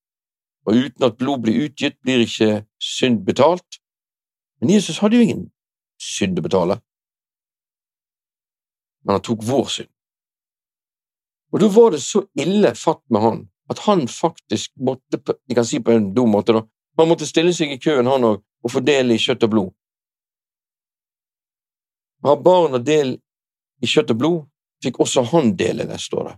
Og 0.67 0.75
uten 0.75 1.05
at 1.05 1.17
blod 1.17 1.39
blir 1.43 1.65
utgitt, 1.65 1.97
blir 2.03 2.19
ikke 2.19 2.65
synd 2.81 3.25
betalt. 3.27 3.81
Men 4.61 4.71
Jesus 4.71 4.99
hadde 4.99 5.17
jo 5.17 5.23
ingen 5.23 5.51
synd 6.01 6.39
å 6.39 6.45
betale. 6.47 6.79
Men 9.05 9.19
han 9.19 9.25
tok 9.25 9.45
vår 9.47 9.69
synd. 9.79 9.93
Og 11.55 11.63
da 11.63 11.69
var 11.73 11.95
det 11.95 12.03
så 12.03 12.25
ille 12.37 12.75
fatt 12.75 13.05
med 13.13 13.23
han 13.23 13.45
at 13.71 13.83
han 13.87 14.05
faktisk 14.11 14.73
måtte, 14.79 15.19
jeg 15.49 15.57
kan 15.59 15.67
si 15.67 15.81
på 15.83 15.95
en 15.95 16.13
dum 16.15 16.31
måte, 16.31 16.55
da, 16.55 16.63
han 16.97 17.09
måtte 17.11 17.27
stille 17.27 17.55
seg 17.55 17.73
i 17.75 17.81
køen, 17.83 18.07
han 18.07 18.25
òg, 18.25 18.43
og 18.63 18.73
få 18.73 18.83
del 18.87 19.11
i 19.15 19.19
kjøtt 19.21 19.47
og 19.47 19.53
blod. 19.53 19.73
Har 22.27 22.43
barna 22.43 22.79
del 22.83 23.17
i 23.83 23.91
kjøtt 23.91 24.13
og 24.15 24.21
blod, 24.21 24.45
fikk 24.85 25.01
også 25.03 25.25
han 25.33 25.55
del 25.59 25.83
i 25.83 25.89
det, 25.89 25.99
står 26.03 26.31
det. 26.31 26.37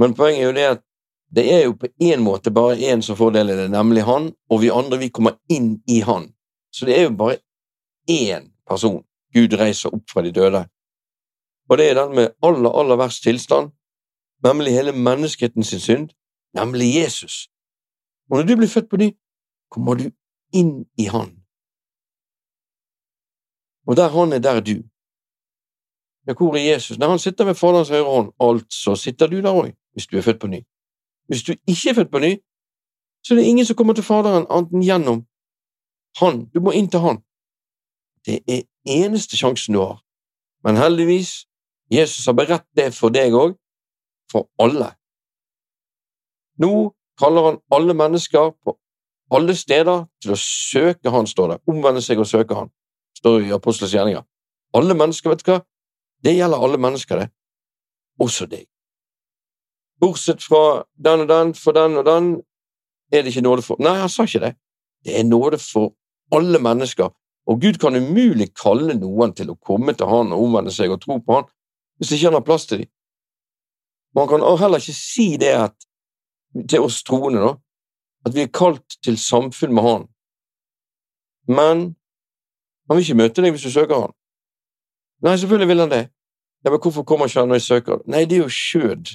Men 0.00 0.16
poenget 0.18 0.42
er 0.42 0.46
jo 0.46 0.56
det 0.56 0.68
at 0.76 0.84
det 1.32 1.44
er 1.48 1.62
jo 1.64 1.74
på 1.80 1.88
én 2.04 2.20
måte 2.20 2.52
bare 2.52 2.76
én 2.76 3.00
som 3.04 3.16
får 3.16 3.32
del 3.38 3.52
i 3.52 3.56
det, 3.56 3.68
nemlig 3.72 4.04
han, 4.04 4.30
og 4.52 4.60
vi 4.60 4.72
andre 4.72 4.98
vi 5.00 5.08
kommer 5.08 5.38
inn 5.52 5.78
i 5.88 6.02
han. 6.04 6.28
Så 6.72 6.86
det 6.86 6.98
er 6.98 7.02
jo 7.02 7.16
bare 7.16 7.38
én 8.10 8.52
person 8.68 9.04
Gud 9.34 9.52
reiser 9.58 9.94
opp 9.94 10.10
fra 10.10 10.22
de 10.22 10.32
døde. 10.32 10.68
Og 11.68 11.78
det 11.78 11.90
er 11.90 11.94
den 11.94 12.14
med 12.16 12.28
aller, 12.42 12.70
aller 12.70 12.96
verst 12.96 13.22
tilstand, 13.22 13.70
nemlig 14.44 14.72
hele 14.72 14.92
menneskeheten 14.92 15.64
sin 15.64 15.80
synd, 15.80 16.08
nemlig 16.54 16.94
Jesus. 16.94 17.48
Og 18.30 18.38
når 18.38 18.46
du 18.46 18.56
blir 18.56 18.68
født 18.68 18.90
på 18.90 18.96
ny, 18.96 19.10
kommer 19.70 19.94
du 19.94 20.10
inn 20.52 20.84
i 20.98 21.04
Han. 21.04 21.30
Og 23.86 23.96
der 23.96 24.08
Han 24.08 24.32
er, 24.32 24.38
der 24.38 24.50
er 24.50 24.60
du. 24.60 24.82
Ja, 26.26 26.34
hvor 26.34 26.54
er 26.56 26.72
Jesus? 26.72 26.98
Når 26.98 27.08
han 27.08 27.18
sitter 27.18 27.44
ved 27.44 27.54
Faderens 27.54 27.88
høyre 27.88 28.04
hånd, 28.04 28.32
altså 28.40 28.96
sitter 28.96 29.26
du 29.26 29.36
der 29.36 29.52
òg, 29.52 29.72
hvis 29.92 30.06
du 30.06 30.16
er 30.16 30.22
født 30.22 30.40
på 30.40 30.46
ny. 30.46 30.60
Hvis 31.26 31.42
du 31.42 31.52
ikke 31.52 31.90
er 31.90 31.94
født 31.94 32.10
på 32.10 32.18
ny, 32.18 32.36
så 33.24 33.34
er 33.34 33.38
det 33.38 33.46
ingen 33.46 33.66
som 33.66 33.76
kommer 33.76 33.94
til 33.94 34.04
Faderen 34.04 34.46
annet 34.50 34.72
enn 34.72 34.82
gjennom 34.82 35.24
Han. 36.20 36.46
Du 36.52 36.60
må 36.60 36.74
inn 36.76 36.90
til 36.90 37.00
Han. 37.04 37.22
Det 38.26 38.42
er 38.46 38.62
eneste 38.88 39.36
sjansen 39.36 39.74
du 39.74 39.80
har. 39.80 40.02
Men 40.64 40.76
heldigvis, 40.76 41.46
Jesus 41.90 42.26
har 42.26 42.36
beredt 42.38 42.66
det 42.76 42.92
for 42.94 43.12
deg 43.14 43.34
òg, 43.34 43.56
for 44.30 44.48
alle. 44.62 44.92
Nå 46.62 46.92
kaller 47.18 47.48
han 47.48 47.58
alle 47.74 47.94
mennesker 47.94 48.52
på 48.64 48.76
alle 49.32 49.56
steder 49.56 50.06
til 50.22 50.34
å 50.34 50.38
søke 50.38 51.10
Han, 51.10 51.26
står 51.26 51.54
det. 51.54 51.58
Omvende 51.68 52.02
seg 52.04 52.20
og 52.20 52.28
søke 52.28 52.56
Han, 52.56 52.70
står 53.18 53.40
det 53.40 53.48
i 53.48 53.54
Apostelens 53.56 53.94
gjerninger. 53.94 54.24
Alle 54.76 54.96
mennesker, 54.96 55.32
vet 55.32 55.44
du 55.44 55.50
hva? 55.52 55.60
Det 56.22 56.36
gjelder 56.36 56.64
alle 56.64 56.78
mennesker, 56.80 57.24
det. 57.24 57.28
Også 58.20 58.46
deg. 58.46 58.66
Bortsett 60.00 60.42
fra 60.42 60.82
den 60.94 61.24
og 61.24 61.28
den, 61.28 61.54
for 61.54 61.76
den 61.76 61.96
og 62.00 62.06
den, 62.06 62.32
er 63.12 63.22
det 63.22 63.32
ikke 63.32 63.44
nåde 63.44 63.64
for 63.64 63.80
Nei, 63.82 63.98
han 64.00 64.10
sa 64.12 64.24
ikke 64.26 64.40
det. 64.46 64.54
Det 65.04 65.18
er 65.18 65.26
nåde 65.28 65.58
for 65.60 65.92
alle 66.34 66.60
mennesker, 66.62 67.10
og 67.46 67.60
Gud 67.62 67.78
kan 67.82 67.96
umulig 67.98 68.52
kalle 68.54 68.94
noen 68.94 69.32
til 69.34 69.50
å 69.50 69.58
komme 69.58 69.94
til 69.98 70.06
Han 70.06 70.34
og 70.34 70.44
omvende 70.44 70.72
seg 70.74 70.92
og 70.94 71.00
tro 71.02 71.18
på 71.18 71.40
Han 71.40 71.48
hvis 71.98 72.14
ikke 72.16 72.30
Han 72.30 72.38
har 72.38 72.46
plass 72.46 72.66
til 72.66 72.84
dem. 72.84 72.90
Man 74.14 74.28
kan 74.28 74.44
heller 74.60 74.82
ikke 74.82 74.94
si 74.96 75.36
det 75.40 75.52
at, 75.56 75.76
til 76.68 76.84
oss 76.84 77.00
troende, 77.06 77.40
da, 77.40 77.52
at 78.28 78.34
vi 78.36 78.44
er 78.44 78.52
kalt 78.52 78.98
til 79.02 79.16
samfunn 79.18 79.74
med 79.74 79.86
Han, 79.86 80.08
men 81.48 81.84
han 82.86 82.98
vil 82.98 83.06
ikke 83.06 83.20
møte 83.22 83.42
deg 83.42 83.54
hvis 83.54 83.64
du 83.64 83.72
søker 83.72 84.04
Han. 84.04 84.12
Nei, 85.22 85.36
selvfølgelig 85.38 85.70
vil 85.70 85.80
han 85.84 85.92
det. 85.92 86.02
Ja, 86.64 86.70
men 86.70 86.80
hvorfor 86.82 87.04
kommer 87.06 87.30
ikke 87.30 87.40
han 87.40 87.48
når 87.50 87.60
jeg 87.60 87.68
søker? 87.68 88.00
Nei, 88.10 88.24
det 88.26 88.36
er 88.36 88.42
jo 88.42 88.52
skjød. 88.52 89.12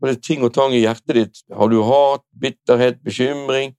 Og 0.00 0.08
det 0.08 0.16
er 0.16 0.22
ting 0.22 0.44
og 0.46 0.52
tang 0.54 0.74
i 0.74 0.82
hjertet 0.82 1.14
ditt. 1.14 1.42
Har 1.54 1.70
du 1.70 1.78
hat, 1.86 2.24
bitterhet, 2.40 2.98
bekymring? 3.06 3.76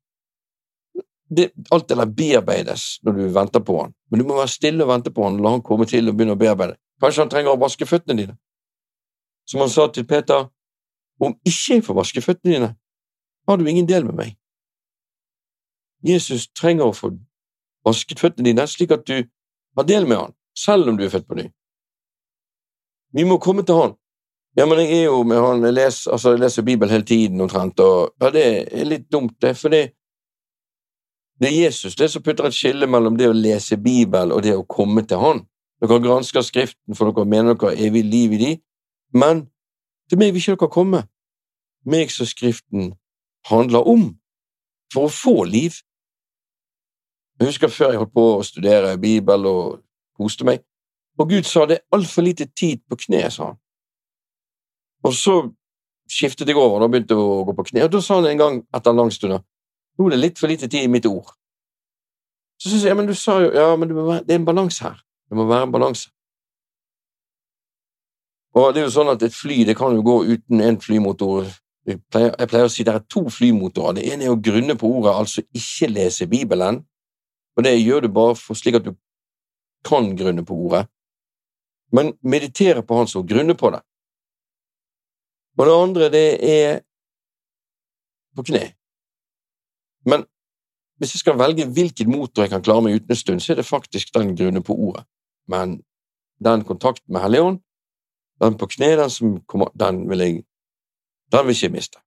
Det, 1.30 1.50
alt 1.72 1.90
det 1.90 1.98
der 2.00 2.08
bearbeides 2.08 3.00
når 3.04 3.18
du 3.18 3.24
venter 3.36 3.60
på 3.60 3.82
han. 3.82 3.94
Men 4.10 4.22
du 4.22 4.28
må 4.28 4.38
være 4.38 4.52
stille 4.52 4.84
og 4.86 4.92
vente 4.94 5.12
på 5.12 5.26
han 5.26 5.40
la 5.44 5.52
han 5.58 5.64
komme 5.66 5.88
til 5.90 6.08
og 6.08 6.16
begynne 6.16 6.38
å 6.38 6.40
bearbeide. 6.40 6.78
Kanskje 7.04 7.26
han 7.26 7.32
trenger 7.32 7.54
å 7.54 7.60
vaske 7.62 7.86
føttene 7.86 8.22
dine. 8.22 8.38
Som 9.48 9.64
han 9.64 9.72
sa 9.72 9.88
til 9.92 10.08
Peter, 10.08 10.48
om 11.20 11.36
ikke 11.44 11.78
jeg 11.78 11.84
får 11.84 11.98
vaske 11.98 12.24
føttene 12.24 12.54
dine, 12.54 12.70
har 13.48 13.58
du 13.58 13.68
ingen 13.68 13.88
del 13.88 14.08
med 14.08 14.16
meg. 14.16 14.34
Jesus 16.06 16.48
trenger 16.56 16.88
å 16.88 16.96
få 16.96 17.12
vasket 17.88 18.22
føttene 18.22 18.52
dine 18.52 18.68
slik 18.70 18.94
at 18.96 19.06
du 19.08 19.22
har 19.78 19.88
del 19.88 20.08
med 20.08 20.20
han, 20.20 20.36
selv 20.58 20.90
om 20.90 20.98
du 20.98 21.06
er 21.06 21.14
født 21.14 21.28
på 21.28 21.38
ny. 21.40 21.48
Vi 23.16 23.24
må 23.28 23.40
komme 23.42 23.64
til 23.66 23.80
han. 23.80 23.96
Ja, 24.58 24.66
men 24.66 24.80
jeg 24.82 25.04
er 25.04 25.04
jo 25.12 25.22
med 25.28 25.38
han, 25.42 25.64
jeg 25.68 25.76
leser, 25.76 26.12
altså, 26.16 26.34
jeg 26.34 26.42
leser 26.42 26.66
Bibelen 26.66 26.92
hele 26.92 27.06
tiden 27.06 27.42
omtrent, 27.46 27.80
og 27.80 28.16
ja, 28.24 28.32
det 28.34 28.46
er 28.74 28.88
litt 28.90 29.06
dumt, 29.14 29.36
det, 29.42 29.54
for 29.60 29.74
det, 29.74 29.92
det 31.40 31.50
er 31.50 31.64
Jesus 31.66 31.96
det 31.96 32.10
som 32.12 32.24
putter 32.24 32.48
et 32.48 32.56
skille 32.56 32.88
mellom 32.90 33.18
det 33.18 33.30
å 33.30 33.36
lese 33.36 33.78
Bibelen 33.78 34.34
og 34.34 34.42
det 34.46 34.56
å 34.58 34.66
komme 34.66 35.04
til 35.06 35.22
Han. 35.22 35.44
Dere 35.82 36.00
gransker 36.02 36.42
Skriften 36.42 36.98
for 36.98 37.12
dere 37.12 37.30
mener 37.30 37.54
dere 37.54 37.76
har 37.76 37.88
evig 37.88 38.04
liv 38.06 38.34
i 38.34 38.40
de, 38.42 38.54
men 39.14 39.46
til 40.10 40.18
meg 40.18 40.34
vil 40.34 40.42
ikke 40.42 40.56
dere 40.56 40.74
komme, 40.74 41.04
meg 41.86 42.10
som 42.12 42.26
Skriften 42.26 42.96
handler 43.52 43.86
om, 43.86 44.08
for 44.94 45.06
å 45.06 45.14
få 45.14 45.44
liv. 45.46 45.78
Jeg 47.38 47.52
husker 47.52 47.70
før 47.70 47.94
jeg 47.94 48.02
holdt 48.02 48.16
på 48.16 48.26
å 48.40 48.46
studere 48.48 48.98
Bibel 48.98 49.46
og 49.46 49.84
koste 50.18 50.48
meg, 50.48 50.64
og 51.22 51.30
Gud 51.30 51.46
sa 51.46 51.68
det 51.70 51.78
er 51.78 51.98
altfor 51.98 52.26
lite 52.26 52.48
tid 52.58 52.82
på 52.90 52.98
kne, 53.06 53.22
sa 53.30 53.52
han. 53.52 53.60
Og 55.06 55.14
så 55.14 55.36
skiftet 56.10 56.50
jeg 56.50 56.58
over 56.58 56.82
og 56.82 56.90
begynte 56.90 57.14
jeg 57.14 57.22
å 57.22 57.46
gå 57.46 57.54
på 57.54 57.68
kne, 57.70 57.86
og 57.86 57.94
da 57.94 58.02
sa 58.02 58.18
han 58.18 58.32
en 58.32 58.42
gang 58.42 58.60
etter 58.74 58.94
en 58.94 59.04
lang 59.04 59.14
stund 59.14 59.38
nå 59.98 60.08
er 60.08 60.16
det 60.16 60.22
litt 60.22 60.40
for 60.40 60.52
lite 60.52 60.70
tid 60.70 60.86
i 60.86 60.92
mitt 60.92 61.06
ord. 61.10 61.32
Så 62.62 62.72
syns 62.72 62.86
jeg 62.86 62.94
ja, 62.94 62.98
men 62.98 63.10
du 63.10 63.16
sa 63.18 63.38
jo 63.42 63.50
ja, 63.54 63.70
men 63.78 63.94
være, 63.96 64.24
det 64.26 64.36
er 64.36 64.42
en 64.42 64.48
balanse 64.48 64.84
her. 64.84 65.00
Det 65.30 65.38
må 65.38 65.46
være 65.50 65.68
en 65.68 65.74
balanse. 65.74 66.10
Og 68.58 68.74
det 68.74 68.82
er 68.82 68.88
jo 68.88 68.94
sånn 68.96 69.12
at 69.14 69.24
et 69.26 69.36
fly 69.36 69.62
det 69.68 69.78
kan 69.78 69.94
jo 69.94 70.04
gå 70.06 70.18
uten 70.32 70.62
en 70.66 70.80
flymotor. 70.82 71.50
Jeg 71.88 72.02
pleier, 72.12 72.32
jeg 72.34 72.50
pleier 72.52 72.70
å 72.70 72.72
si 72.74 72.86
det 72.88 72.96
er 72.96 73.04
to 73.12 73.28
flymotorer. 73.32 74.00
Det 74.00 74.08
ene 74.12 74.26
er 74.26 74.34
å 74.34 74.40
grunne 74.42 74.76
på 74.80 74.90
ordet, 74.98 75.14
altså 75.14 75.44
ikke 75.56 75.92
lese 75.92 76.30
Bibelen. 76.30 76.82
Og 77.58 77.66
det 77.66 77.76
gjør 77.78 78.06
du 78.06 78.10
bare 78.14 78.38
for 78.38 78.58
slik 78.58 78.80
at 78.80 78.88
du 78.88 78.96
kan 79.86 80.10
grunne 80.18 80.46
på 80.46 80.58
ordet. 80.68 80.88
Men 81.94 82.16
meditere 82.22 82.84
på 82.84 82.98
Hans 82.98 83.16
ord, 83.16 83.28
grunne 83.30 83.56
på 83.56 83.72
det. 83.76 83.84
Og 85.58 85.66
det 85.66 85.78
andre, 85.84 86.10
det 86.14 86.26
er 86.44 86.82
på 88.36 88.46
kne. 88.50 88.77
Men 90.10 90.26
hvis 90.98 91.14
jeg 91.14 91.20
skal 91.20 91.40
velge 91.40 91.68
hvilken 91.70 92.12
motor 92.12 92.46
jeg 92.46 92.54
kan 92.54 92.64
klare 92.66 92.82
meg 92.86 92.98
uten 92.98 93.14
en 93.14 93.22
stund, 93.22 93.44
så 93.44 93.54
er 93.54 93.60
det 93.60 93.66
faktisk 93.66 94.14
den 94.16 94.36
grunnen 94.38 94.64
på 94.64 94.74
ordet. 94.74 95.04
Men 95.48 95.82
den 96.44 96.64
kontakten 96.66 97.14
med 97.14 97.22
Helligånd, 97.22 97.60
den 98.42 98.58
på 98.58 98.70
kne, 98.74 98.96
den 99.02 99.10
som 99.10 99.40
kommer, 99.46 99.70
den 99.80 100.10
vil 100.10 100.20
jeg 100.20 100.44
den 101.32 101.48
vil 101.48 101.56
ikke 101.56 101.70
miste. 101.76 102.00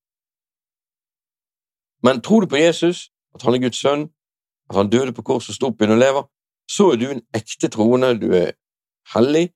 Men 2.02 2.22
tror 2.24 2.40
du 2.40 2.46
på 2.46 2.56
Jesus, 2.56 3.12
at 3.34 3.42
han 3.42 3.54
er 3.54 3.58
Guds 3.58 3.80
sønn, 3.80 4.08
at 4.70 4.76
han 4.76 4.90
døde 4.90 5.12
på 5.12 5.22
korset 5.22 5.52
og 5.52 5.54
sto 5.54 5.66
opp 5.66 5.82
igjen 5.82 5.92
og 5.92 6.00
lever, 6.00 6.22
så 6.70 6.90
er 6.92 6.96
du 6.96 7.06
en 7.10 7.22
ekte 7.36 7.68
troende, 7.68 8.14
du 8.20 8.32
er 8.32 8.52
hellig, 9.14 9.50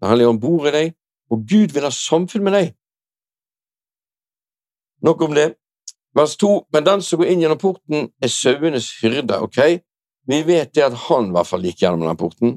Den 0.00 0.10
hellige 0.10 0.28
ånd 0.28 0.40
bor 0.40 0.66
i 0.66 0.70
deg, 0.74 0.88
og 1.30 1.44
Gud 1.48 1.72
vil 1.72 1.86
ha 1.86 1.90
samfunn 1.90 2.42
med 2.44 2.52
deg. 2.52 2.66
Nok 5.06 5.22
om 5.22 5.34
det. 5.34 5.54
Vers 6.14 6.36
2. 6.36 6.66
men 6.72 6.84
den 6.86 7.02
som 7.02 7.18
går 7.18 7.32
inn 7.32 7.42
gjennom 7.42 7.58
porten, 7.58 8.08
er 8.22 8.30
sauenes 8.30 8.92
hyrde, 9.00 9.40
ok? 9.42 9.58
Vi 10.30 10.42
vet 10.46 10.74
det 10.74 10.86
at 10.86 10.96
han 11.08 11.28
i 11.28 11.34
hvert 11.34 11.48
fall 11.50 11.66
gikk 11.66 11.82
gjennom 11.82 12.06
den 12.06 12.20
porten, 12.20 12.54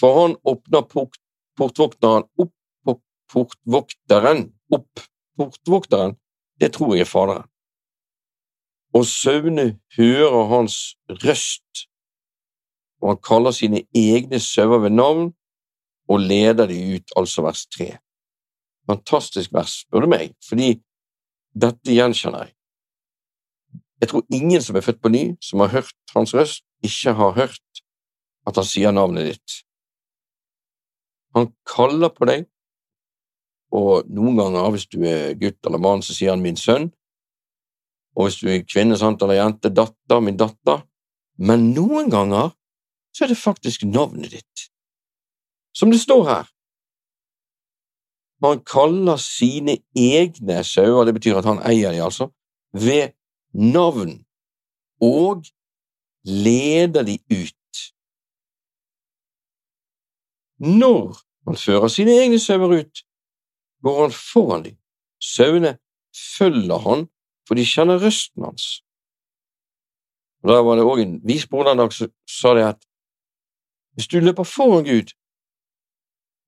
for 0.00 0.18
han 0.20 0.36
åpner 0.42 0.82
port, 0.90 1.20
portvokteren 1.56 2.26
opp 2.42 2.52
på 2.84 2.96
portvokteren, 3.30 4.48
opp 4.74 5.04
portvokteren, 5.38 6.16
det 6.60 6.72
tror 6.74 6.96
jeg 6.96 7.06
er 7.06 7.10
Faderen. 7.10 7.48
Og 8.94 9.06
sauene 9.10 9.78
hører 9.96 10.50
hans 10.50 10.96
røst, 11.22 11.86
og 13.02 13.14
han 13.14 13.22
kaller 13.22 13.54
sine 13.54 13.84
egne 13.94 14.38
sauer 14.42 14.82
ved 14.82 14.94
navn 14.94 15.32
og 16.08 16.20
leder 16.20 16.66
de 16.66 16.78
ut, 16.96 17.14
altså 17.16 17.42
vers 17.46 17.66
tre. 17.66 17.94
Fantastisk 18.90 19.52
vers, 19.54 19.80
spør 19.84 20.04
du 20.04 20.10
meg, 20.12 20.34
fordi 20.44 20.74
dette 21.54 21.94
gjenkjenner 21.94 22.46
jeg. 22.46 22.53
Jeg 24.04 24.10
tror 24.10 24.24
ingen 24.36 24.60
som 24.60 24.76
er 24.76 24.84
født 24.84 25.00
på 25.00 25.08
ny, 25.08 25.22
som 25.40 25.62
har 25.64 25.70
hørt 25.72 25.94
hans 26.12 26.34
røst, 26.36 26.60
ikke 26.84 27.14
har 27.16 27.30
hørt 27.38 27.78
at 28.44 28.58
han 28.60 28.66
sier 28.68 28.92
navnet 28.92 29.30
ditt. 29.30 29.54
Han 31.32 31.48
kaller 31.64 32.12
på 32.12 32.28
deg, 32.28 32.44
og 33.72 34.10
noen 34.12 34.36
ganger, 34.42 34.68
hvis 34.74 34.84
du 34.92 34.98
er 35.08 35.32
gutt 35.40 35.56
eller 35.64 35.80
mann, 35.80 36.04
så 36.04 36.12
sier 36.12 36.34
han 36.34 36.44
min 36.44 36.60
sønn, 36.60 36.90
og 38.12 38.28
hvis 38.28 38.36
du 38.42 38.52
er 38.52 38.68
kvinne 38.68 39.00
sant, 39.00 39.24
eller 39.24 39.40
jente, 39.40 39.72
datter, 39.72 40.20
min 40.20 40.36
datter, 40.36 40.84
men 41.40 41.70
noen 41.72 42.12
ganger 42.12 42.52
så 43.16 43.24
er 43.24 43.32
det 43.32 43.40
faktisk 43.40 43.88
navnet 43.88 44.36
ditt. 44.36 44.68
Som 45.72 45.96
det 45.96 46.04
står 46.04 46.28
her, 46.28 46.54
han 48.44 48.60
kaller 48.68 49.16
sine 49.16 49.78
egne 49.96 50.60
sauer, 50.68 51.06
det 51.08 51.16
betyr 51.16 51.40
at 51.40 51.48
han 51.48 51.64
eier 51.64 51.96
de 51.96 52.04
altså, 52.04 52.28
ved 52.76 53.14
navn, 53.54 54.24
og 55.00 55.44
leder 56.24 57.02
de 57.02 57.18
ut. 57.30 57.78
Når 60.58 61.16
han 61.46 61.56
fører 61.56 61.88
sine 61.88 62.14
egne 62.22 62.38
sauer 62.38 62.78
ut, 62.80 63.04
går 63.82 64.00
han 64.02 64.14
foran 64.32 64.64
dem. 64.64 64.76
Sauene 65.20 65.78
følger 66.36 66.78
han, 66.78 67.06
for 67.48 67.54
de 67.54 67.66
kjenner 67.66 68.00
røsten 68.00 68.44
hans. 68.44 68.80
Og 70.42 70.50
Da 70.50 70.62
var 70.62 70.76
det 70.76 70.84
òg 70.84 71.00
en 71.00 71.20
vis 71.24 71.46
bror 71.48 71.64
den 71.68 71.78
dag 71.80 71.92
som 71.92 72.10
sa 72.28 72.54
det 72.54 72.64
at 72.74 72.80
hvis 73.94 74.08
du 74.08 74.18
løper 74.20 74.44
foran 74.44 74.84
Gud, 74.84 75.12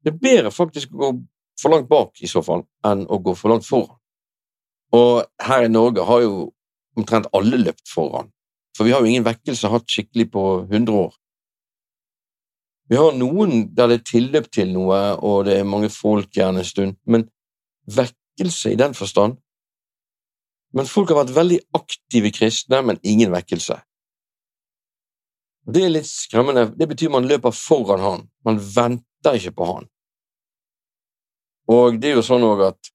det 0.04 0.12
er 0.12 0.18
bedre 0.18 0.50
faktisk 0.50 0.92
å 0.92 0.98
gå 0.98 1.10
for 1.60 1.72
langt 1.72 1.88
bak 1.88 2.20
i 2.20 2.28
så 2.28 2.42
fall, 2.44 2.66
enn 2.84 3.06
å 3.08 3.18
gå 3.22 3.34
for 3.34 3.52
langt 3.52 3.66
foran. 3.66 3.96
Og 4.92 5.24
her 5.42 5.64
i 5.66 5.72
Norge 5.72 6.04
har 6.04 6.20
jo 6.24 6.34
omtrent 6.96 7.28
alle 7.36 7.60
løpt 7.60 7.88
foran, 7.92 8.30
for 8.76 8.88
vi 8.88 8.94
har 8.94 9.04
jo 9.04 9.10
ingen 9.10 9.26
vekkelse 9.26 9.70
hatt 9.72 9.88
skikkelig 9.90 10.30
på 10.32 10.44
100 10.66 10.98
år. 11.06 11.14
Vi 12.88 12.98
har 13.00 13.16
noen 13.18 13.66
der 13.74 13.90
det 13.90 13.98
er 14.00 14.06
tilløp 14.12 14.46
til 14.54 14.70
noe, 14.74 15.00
og 15.18 15.46
det 15.48 15.58
er 15.58 15.66
mange 15.66 15.90
folk 15.90 16.30
gjerne 16.34 16.62
en 16.62 16.68
stund, 16.68 16.94
men 17.04 17.26
vekkelse 17.86 18.72
i 18.72 18.78
den 18.78 18.94
forstand 18.94 19.42
Men 20.76 20.84
folk 20.84 21.08
har 21.08 21.22
vært 21.22 21.32
veldig 21.32 21.56
aktive 21.78 22.28
kristne, 22.34 22.82
men 22.84 22.98
ingen 23.06 23.30
vekkelse. 23.32 23.78
Det 25.72 25.84
er 25.86 25.92
litt 25.94 26.08
skremmende. 26.10 26.66
Det 26.76 26.88
betyr 26.90 27.12
man 27.14 27.24
løper 27.30 27.54
foran 27.54 28.02
han. 28.02 28.24
Man 28.44 28.58
venter 28.60 29.38
ikke 29.38 29.54
på 29.56 29.68
han. 29.70 29.86
Og 31.72 31.96
det 32.02 32.10
er 32.10 32.18
jo 32.18 32.26
sånn 32.26 32.44
òg 32.44 32.66
at 32.66 32.90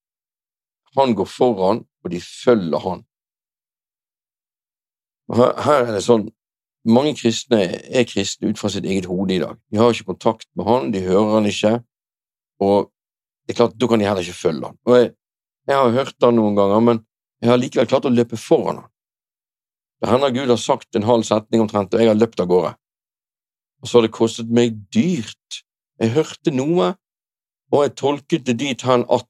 han 1.00 1.16
går 1.18 1.28
foran, 1.32 1.82
og 2.04 2.14
de 2.14 2.22
følger 2.22 2.86
han. 2.86 3.02
Her, 5.32 5.54
her 5.64 5.86
er 5.88 5.96
det 5.96 6.04
sånn 6.06 6.28
mange 6.90 7.14
kristne 7.14 7.60
er 7.94 8.06
kristne 8.10 8.50
ut 8.50 8.60
fra 8.60 8.72
sitt 8.74 8.88
eget 8.90 9.06
hode 9.10 9.36
i 9.36 9.42
dag. 9.42 9.58
De 9.70 9.78
har 9.78 9.94
ikke 9.94 10.12
kontakt 10.14 10.48
med 10.58 10.66
han, 10.66 10.92
de 10.94 11.04
hører 11.06 11.36
han 11.36 11.50
ikke, 11.50 11.74
og 12.62 12.90
det 13.46 13.54
er 13.54 13.60
klart, 13.60 13.76
da 13.78 13.90
kan 13.90 14.02
de 14.02 14.08
heller 14.08 14.26
ikke 14.26 14.38
følge 14.38 14.70
han. 14.70 14.78
Og 14.88 14.98
jeg, 14.98 15.12
jeg 15.70 15.78
har 15.78 15.98
hørt 15.98 16.26
han 16.26 16.38
noen 16.40 16.58
ganger, 16.58 16.82
men 16.88 17.04
jeg 17.42 17.52
har 17.52 17.62
likevel 17.62 17.90
klart 17.90 18.08
å 18.10 18.14
løpe 18.14 18.40
foran 18.40 18.82
han. 18.82 18.90
Det 20.02 20.10
hender 20.10 20.34
Gud 20.34 20.50
har 20.50 20.62
sagt 20.62 20.98
en 20.98 21.06
halv 21.06 21.26
setning 21.28 21.62
omtrent, 21.62 21.94
og 21.94 22.02
jeg 22.02 22.10
har 22.10 22.18
løpt 22.18 22.42
av 22.42 22.50
gårde. 22.50 22.72
Og 23.82 23.90
så 23.90 23.98
har 23.98 24.08
det 24.08 24.16
kostet 24.16 24.50
meg 24.54 24.78
dyrt. 24.94 25.62
Jeg 26.02 26.16
hørte 26.16 26.54
noe, 26.54 26.96
og 27.72 27.84
jeg 27.86 27.94
tolket 28.02 28.48
det 28.50 28.58
dit 28.62 28.88
hen 28.88 29.06
at 29.10 29.28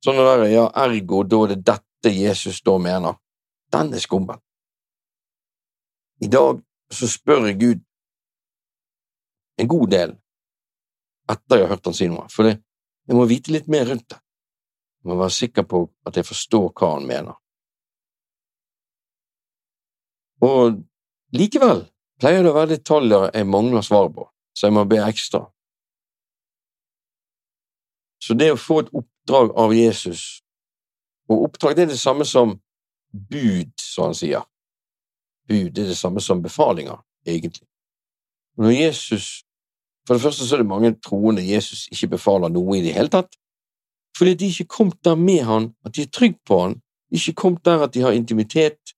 Sånn 0.00 0.16
der, 0.16 0.46
ja, 0.48 0.62
ergo, 0.80 1.18
da 1.28 1.42
er 1.44 1.50
det 1.50 1.58
dette 1.68 2.08
Jesus 2.08 2.62
da 2.64 2.78
mener. 2.80 3.18
Den 3.72 3.94
er 3.94 4.02
skummel. 4.02 4.40
I 6.20 6.28
dag 6.28 6.60
så 6.92 7.08
spør 7.08 7.46
jeg 7.48 7.60
Gud 7.60 7.84
en 9.60 9.68
god 9.68 9.92
del 9.92 10.16
etter 11.30 11.60
jeg 11.60 11.66
har 11.66 11.74
hørt 11.74 11.86
han 11.86 11.94
si 11.94 12.08
noe, 12.10 12.26
for 12.32 12.48
jeg 12.50 13.16
må 13.16 13.26
vite 13.30 13.52
litt 13.54 13.68
mer 13.70 13.86
rundt 13.86 14.08
det. 14.10 14.18
Jeg 15.00 15.10
må 15.10 15.16
være 15.20 15.36
sikker 15.36 15.66
på 15.68 15.84
at 16.08 16.18
jeg 16.18 16.26
forstår 16.26 16.66
hva 16.74 16.90
han 16.96 17.06
mener. 17.08 17.36
Og 20.44 20.80
likevel 21.36 21.84
pleier 22.20 22.44
det 22.44 22.50
å 22.50 22.56
være 22.56 22.74
detaljer 22.74 23.30
jeg 23.36 23.48
mangler 23.48 23.84
svar 23.86 24.10
på, 24.12 24.26
så 24.56 24.68
jeg 24.68 24.76
må 24.76 24.84
be 24.88 25.00
ekstra. 25.04 25.44
Så 28.20 28.36
det 28.36 28.50
å 28.52 28.60
få 28.60 28.82
et 28.82 28.92
oppdrag 28.96 29.54
av 29.56 29.72
Jesus, 29.76 30.42
og 31.30 31.46
oppdrag 31.46 31.78
det 31.78 31.86
er 31.86 31.92
det 31.94 32.00
samme 32.00 32.26
som 32.28 32.58
bud, 33.12 33.72
som 33.80 34.10
han 34.10 34.16
sier, 34.16 34.44
bud 35.48 35.78
er 35.78 35.90
det 35.90 35.98
samme 35.98 36.20
som 36.20 36.42
befalinger, 36.42 37.00
egentlig. 37.26 37.66
Når 38.58 38.70
Jesus 38.70 39.44
For 40.08 40.16
det 40.16 40.22
første 40.22 40.46
så 40.46 40.56
er 40.56 40.62
det 40.62 40.66
mange 40.66 40.90
troende 41.04 41.42
Jesus 41.44 41.84
ikke 41.92 42.16
befaler 42.16 42.48
noe 42.50 42.78
i 42.78 42.80
det 42.82 42.94
hele 42.96 43.12
tatt, 43.12 43.36
fordi 44.16 44.32
de 44.34 44.46
ikke 44.48 44.64
kom 44.64 44.88
der 45.04 45.14
med 45.14 45.44
han, 45.46 45.68
at 45.84 45.94
de 45.94 46.02
er 46.02 46.10
trygge 46.10 46.40
på 46.48 46.58
han, 46.62 46.74
ikke 47.12 47.34
kom 47.36 47.58
der 47.64 47.84
at 47.84 47.94
de 47.94 48.00
har 48.00 48.16
intimitet, 48.16 48.94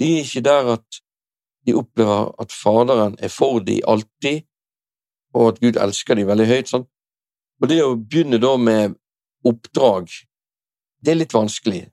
de 0.00 0.08
er 0.14 0.24
ikke 0.24 0.40
der 0.40 0.72
at 0.72 1.00
de 1.66 1.76
opplever 1.76 2.32
at 2.40 2.52
Faderen 2.52 3.16
er 3.18 3.28
for 3.28 3.58
dem 3.58 3.84
alltid, 3.86 4.42
og 5.34 5.48
at 5.48 5.60
Gud 5.60 5.76
elsker 5.76 6.14
dem 6.14 6.26
veldig 6.26 6.46
høyt. 6.46 6.72
Sånn. 6.72 6.86
Og 7.60 7.68
det 7.70 7.82
å 7.84 7.94
begynne 7.94 8.40
da 8.42 8.54
med 8.56 8.96
oppdrag, 9.46 10.08
det 11.04 11.12
er 11.12 11.20
litt 11.20 11.36
vanskelig. 11.36 11.84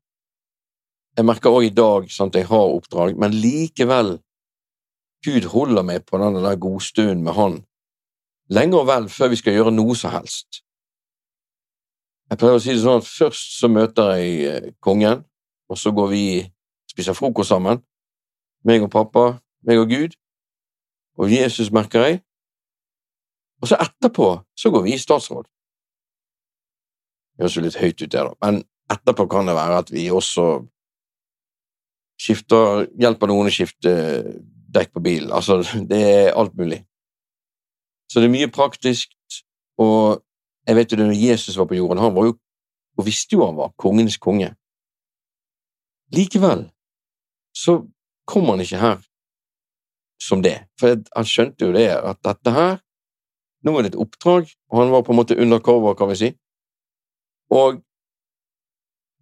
Jeg 1.17 1.25
merker 1.25 1.49
også 1.49 1.65
i 1.65 1.73
dag 1.73 2.09
at 2.27 2.35
jeg 2.35 2.47
har 2.47 2.73
oppdrag, 2.77 3.17
men 3.17 3.33
likevel 3.33 4.17
Gud 5.25 5.47
holder 5.49 5.83
meg 5.83 6.05
på 6.05 6.19
den 6.21 6.37
der 6.43 6.59
godstunden 6.61 7.23
med 7.25 7.33
Han 7.33 7.57
lenge 8.49 8.79
og 8.79 8.87
vel 8.87 9.09
før 9.09 9.31
vi 9.31 9.39
skal 9.39 9.57
gjøre 9.57 9.73
noe 9.75 9.95
som 9.95 10.13
helst. 10.15 10.61
Jeg 12.27 12.39
pleier 12.39 12.59
å 12.59 12.61
si 12.63 12.73
det 12.75 12.83
sånn 12.83 13.01
at 13.01 13.07
først 13.07 13.57
så 13.59 13.69
møter 13.71 14.13
jeg 14.17 14.31
eh, 14.47 14.69
kongen, 14.83 15.23
og 15.71 15.79
så 15.79 15.93
går 15.95 16.09
vi 16.11 16.23
spiser 16.91 17.15
frokost 17.15 17.53
sammen, 17.53 17.81
meg 18.67 18.83
og 18.83 18.91
pappa, 18.91 19.25
meg 19.67 19.79
og 19.79 19.91
Gud, 19.91 20.15
og 21.17 21.31
Jesus 21.31 21.71
merker 21.73 22.03
jeg, 22.03 22.21
og 23.61 23.71
så 23.71 23.79
etterpå 23.81 24.29
så 24.59 24.71
går 24.73 24.83
vi 24.85 24.95
i 24.95 25.01
statsråd. 25.01 25.47
Det 27.37 27.45
høres 27.45 27.55
jo 27.57 27.63
litt 27.63 27.79
høyt 27.79 28.01
ut, 28.01 28.11
det, 28.11 28.25
da, 28.27 28.33
men 28.43 28.59
etterpå 28.91 29.27
kan 29.31 29.47
det 29.47 29.55
være 29.57 29.79
at 29.83 29.93
vi 29.93 30.09
også 30.11 30.47
skifter, 32.21 32.87
hjelper 32.99 33.29
noen 33.29 33.49
å 33.49 33.53
skifte 33.53 33.93
dekk 34.73 34.93
på 34.95 35.03
bilen. 35.03 35.31
Altså, 35.33 35.61
det 35.91 36.01
er 36.01 36.37
alt 36.37 36.55
mulig. 36.57 36.83
Så 38.11 38.21
det 38.21 38.29
er 38.29 38.35
mye 38.37 38.51
praktisk, 38.53 39.11
og 39.81 40.23
jeg 40.67 40.75
vet 40.77 40.91
jo 40.91 40.99
det 40.99 41.09
når 41.09 41.19
Jesus 41.19 41.57
var 41.59 41.67
på 41.67 41.77
jorden, 41.77 42.01
han 42.01 42.15
var 42.15 42.29
jo, 42.29 42.37
og 42.97 43.05
visste 43.05 43.35
jo 43.35 43.45
han 43.45 43.57
var, 43.57 43.75
kongens 43.79 44.17
konge. 44.17 44.53
Likevel 46.15 46.69
så 47.57 47.81
kom 48.27 48.47
han 48.51 48.63
ikke 48.63 48.79
her 48.79 48.99
som 50.23 50.41
det, 50.43 50.55
for 50.79 50.95
han 50.95 51.27
skjønte 51.27 51.67
jo 51.67 51.73
det, 51.75 51.89
at 51.93 52.19
dette 52.25 52.53
her 52.53 52.77
Nå 53.65 53.73
er 53.75 53.83
det 53.83 53.89
et 53.95 53.99
oppdrag, 53.99 54.45
og 54.69 54.79
han 54.79 54.91
var 54.93 55.01
på 55.03 55.11
en 55.11 55.17
måte 55.17 55.35
undercover, 55.35 55.95
kan 55.97 56.07
vi 56.11 56.15
si, 56.15 56.27
og 57.49 57.79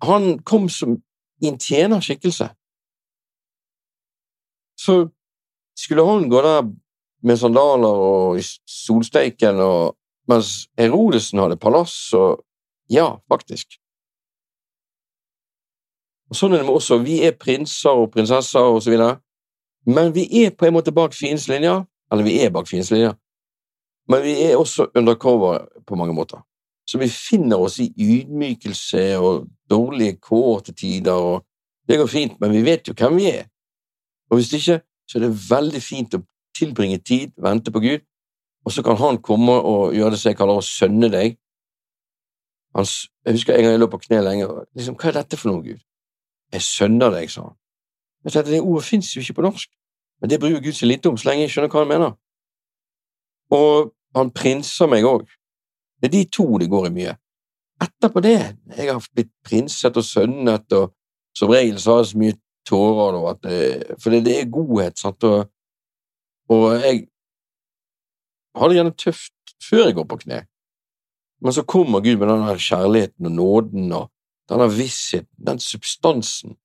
han 0.03 0.39
kom 0.43 0.67
som 0.69 0.97
i 1.41 1.47
en 1.47 1.57
tjenerskikkelse. 1.57 2.49
Så 4.77 5.07
skulle 5.77 6.05
han 6.05 6.29
gå 6.29 6.41
der 6.41 6.67
med 7.25 7.37
sandaler 7.37 8.01
og 8.07 8.39
i 8.39 8.43
solsteiken, 8.69 9.59
og, 9.59 9.95
mens 10.29 10.67
Herodesen 10.77 11.41
hadde 11.41 11.57
palass, 11.61 12.13
og 12.13 12.43
ja, 12.89 13.07
faktisk. 13.31 13.77
Og 16.29 16.37
Sånn 16.37 16.53
er 16.53 16.61
det 16.61 16.67
med 16.67 16.77
oss 16.79 16.89
Vi 17.05 17.19
er 17.25 17.37
prinser 17.37 17.93
og 17.93 18.11
prinsesser 18.13 18.65
og 18.65 18.81
så 18.83 18.93
videre, 18.93 19.19
men 19.85 20.13
vi 20.13 20.25
er 20.41 20.55
på 20.57 20.65
en 20.65 20.73
måte 20.73 20.93
bak 20.93 21.13
fiendens 21.13 21.47
linje. 21.47 21.85
eller 22.11 22.23
vi 22.23 22.39
er 22.41 22.49
bak 22.53 22.67
fiendens 22.67 22.91
linje, 22.91 23.15
men 24.07 24.21
vi 24.21 24.33
er 24.43 24.57
også 24.57 24.91
undercover 24.95 25.65
på 25.87 25.95
mange 25.95 26.13
måter. 26.13 26.41
Så 26.85 26.97
vi 26.97 27.07
finner 27.09 27.57
oss 27.57 27.79
i 27.79 27.93
ydmykelse 27.97 29.17
og 29.17 29.47
dårlige 29.69 30.17
kår 30.21 30.59
til 30.59 30.75
tider, 30.75 31.13
og 31.13 31.45
det 31.87 31.97
går 31.97 32.07
fint, 32.07 32.39
men 32.41 32.51
vi 32.51 32.61
vet 32.61 32.87
jo 32.87 32.93
hvem 32.93 33.17
vi 33.17 33.25
er. 33.31 33.47
Og 34.29 34.39
hvis 34.39 34.53
ikke, 34.53 34.79
så 35.07 35.17
er 35.17 35.25
det 35.25 35.49
veldig 35.49 35.81
fint 35.83 36.17
å 36.17 36.21
tilbringe 36.57 36.97
tid, 36.97 37.33
vente 37.41 37.71
på 37.71 37.81
Gud, 37.83 38.05
og 38.65 38.71
så 38.71 38.83
kan 38.83 38.97
Han 38.97 39.21
komme 39.21 39.51
og 39.51 39.93
gjøre 39.93 40.11
det 40.11 40.19
som 40.19 40.29
jeg 40.29 40.37
kaller 40.37 40.57
å 40.57 40.65
sønne 40.65 41.09
deg. 41.13 41.37
Han, 42.75 42.87
jeg 43.25 43.37
husker 43.37 43.53
en 43.53 43.63
gang 43.63 43.75
jeg 43.75 43.79
lå 43.79 43.89
på 43.91 44.01
kne 44.07 44.21
lenge 44.25 44.47
og 44.47 44.65
liksom, 44.75 44.95
Hva 44.95 45.09
er 45.09 45.19
dette 45.19 45.37
for 45.37 45.51
noe, 45.51 45.61
Gud? 45.63 45.83
Jeg 46.53 46.61
sønner 46.61 47.13
deg, 47.13 47.29
sa 47.31 47.45
han. 47.45 47.57
Jeg 48.25 48.33
tenkte, 48.33 48.51
Det 48.51 48.61
ordet 48.61 48.85
fins 48.85 49.11
jo 49.15 49.21
ikke 49.21 49.37
på 49.37 49.45
norsk, 49.45 49.69
men 50.21 50.29
det 50.29 50.39
bryr 50.39 50.59
Gud 50.63 50.73
seg 50.73 50.89
lite 50.89 51.09
om 51.09 51.17
så 51.17 51.29
lenge 51.29 51.45
jeg 51.45 51.53
skjønner 51.53 51.71
hva 51.71 51.83
han 51.83 51.91
mener. 51.91 52.15
Og 53.53 53.93
han 54.15 54.31
prinser 54.33 54.89
meg 54.89 55.05
òg. 55.05 55.27
Det 56.01 56.09
er 56.09 56.15
de 56.15 56.23
to 56.33 56.47
det 56.57 56.69
går 56.71 56.89
i 56.89 56.95
mye. 56.95 57.15
Etterpå 57.85 58.23
det, 58.23 58.39
jeg 58.77 58.87
har 58.89 59.07
blitt 59.13 59.31
prinset 59.45 59.97
og 59.99 60.05
sønnet, 60.07 60.73
og 60.73 60.93
som 61.35 61.51
regel 61.51 61.79
så 61.79 61.91
har 61.91 62.03
jeg 62.03 62.11
så 62.11 62.21
mye 62.23 62.37
tårer, 62.67 63.19
Da, 63.19 63.33
det, 63.49 63.99
for 64.01 64.13
det, 64.13 64.23
det 64.25 64.39
er 64.39 64.51
godhet, 64.51 64.99
sant, 64.99 65.23
og, 65.23 65.47
og 66.49 66.65
jeg 66.81 67.07
har 68.55 68.69
det 68.69 68.77
gjerne 68.77 68.97
tøft 68.97 69.55
før 69.63 69.85
jeg 69.85 69.97
går 69.97 70.07
på 70.09 70.19
kne, 70.25 70.43
men 71.43 71.53
så 71.55 71.65
kommer 71.67 72.03
Gud 72.03 72.17
med 72.17 72.29
den 72.31 72.61
kjærligheten 72.67 73.29
og 73.29 73.31
nåden 73.31 73.91
og 73.95 74.11
denne 74.49 74.69
vissheten, 74.71 75.31
den 75.47 75.59
substansen, 75.59 76.55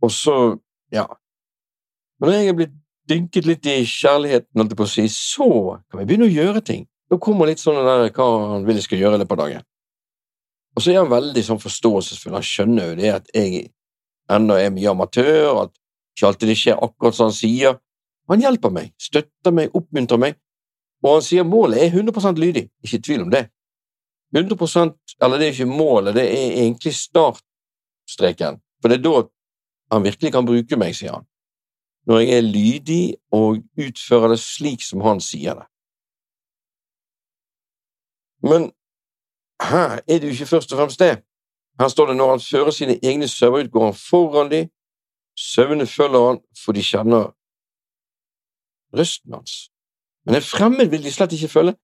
og 0.00 0.12
så, 0.12 0.36
ja, 0.92 1.06
når 2.20 2.36
jeg 2.36 2.48
er 2.48 2.56
blitt 2.56 2.76
dynket 3.10 3.48
litt 3.48 3.66
i 3.68 3.80
kjærligheten, 3.88 4.60
holdt 4.60 4.72
jeg 4.74 4.78
på 4.78 4.86
å 4.86 4.92
si, 4.92 5.06
så 5.12 5.48
kan 5.90 6.00
vi 6.00 6.06
begynne 6.08 6.28
å 6.28 6.32
gjøre 6.32 6.62
ting. 6.64 6.86
Da 7.10 7.18
kommer 7.18 7.48
litt 7.50 7.62
sånn 7.62 7.80
der 7.80 8.06
hva 8.14 8.28
han 8.54 8.66
vil 8.68 8.78
jeg 8.78 8.86
skal 8.86 9.00
gjøre 9.02 9.18
i 9.18 9.22
løpet 9.22 9.36
av 9.36 9.42
dagen. 9.42 9.66
Og 10.76 10.84
så 10.84 10.92
er 10.92 11.00
han 11.00 11.10
veldig 11.10 11.42
sånn 11.42 11.60
forståelsesfull, 11.60 12.36
han 12.38 12.46
skjønner 12.46 12.92
jo 12.92 12.98
det 13.00 13.12
at 13.16 13.32
jeg 13.34 13.64
ennå 14.30 14.56
er 14.58 14.72
mye 14.74 14.90
amatør, 14.92 15.64
at 15.64 15.72
ikke 16.16 16.28
alltid 16.28 16.50
det 16.50 16.58
skjer 16.58 16.82
akkurat 16.84 17.16
som 17.16 17.30
han 17.30 17.36
sier. 17.36 17.78
Han 18.30 18.42
hjelper 18.44 18.72
meg, 18.74 18.92
støtter 19.00 19.54
meg, 19.54 19.74
oppmuntrer 19.74 20.20
meg, 20.20 20.36
og 21.02 21.16
han 21.16 21.24
sier 21.24 21.46
målet 21.48 21.82
er 21.82 21.94
100 21.94 22.38
lydig, 22.38 22.68
ikke 22.84 23.02
tvil 23.06 23.24
om 23.26 23.32
det. 23.32 23.48
100 24.36 24.94
eller 25.22 25.38
det 25.38 25.46
er 25.48 25.54
ikke 25.54 25.66
målet, 25.66 26.14
det 26.14 26.26
er 26.28 26.58
egentlig 26.62 26.94
startstreken, 26.94 28.60
for 28.80 28.92
det 28.92 29.00
er 29.00 29.06
da 29.08 29.24
han 29.90 30.04
virkelig 30.06 30.32
kan 30.32 30.46
bruke 30.46 30.78
meg, 30.78 30.94
sier 30.94 31.16
han, 31.16 31.26
når 32.06 32.22
jeg 32.22 32.36
er 32.36 32.46
lydig 32.46 33.04
og 33.34 33.58
utfører 33.78 34.34
det 34.34 34.38
slik 34.42 34.84
som 34.86 35.02
han 35.02 35.22
sier 35.24 35.58
det. 35.58 35.66
Men 38.46 38.70
her 39.60 39.98
er 40.06 40.20
det 40.20 40.30
jo 40.30 40.36
ikke 40.36 40.52
først 40.54 40.72
og 40.72 40.78
fremst 40.78 41.02
det. 41.02 41.18
Her 41.80 41.88
står 41.88 42.06
det 42.06 42.16
når 42.16 42.30
han 42.30 42.40
fører 42.44 42.70
sine 42.76 42.98
egne 43.02 43.28
sauer 43.28 43.64
ut, 43.64 43.70
går 43.72 43.84
han 43.84 43.94
foran 43.96 44.50
dem, 44.50 44.68
sauene 45.38 45.86
følger 45.86 46.26
han, 46.26 46.40
for 46.64 46.76
de 46.76 46.82
kjenner 46.84 47.30
røsten 48.96 49.32
hans. 49.34 49.54
Men 50.26 50.36
en 50.36 50.44
fremmed 50.44 50.90
vil 50.92 51.04
de 51.04 51.12
slett 51.12 51.32
ikke 51.32 51.48
følge, 51.48 51.74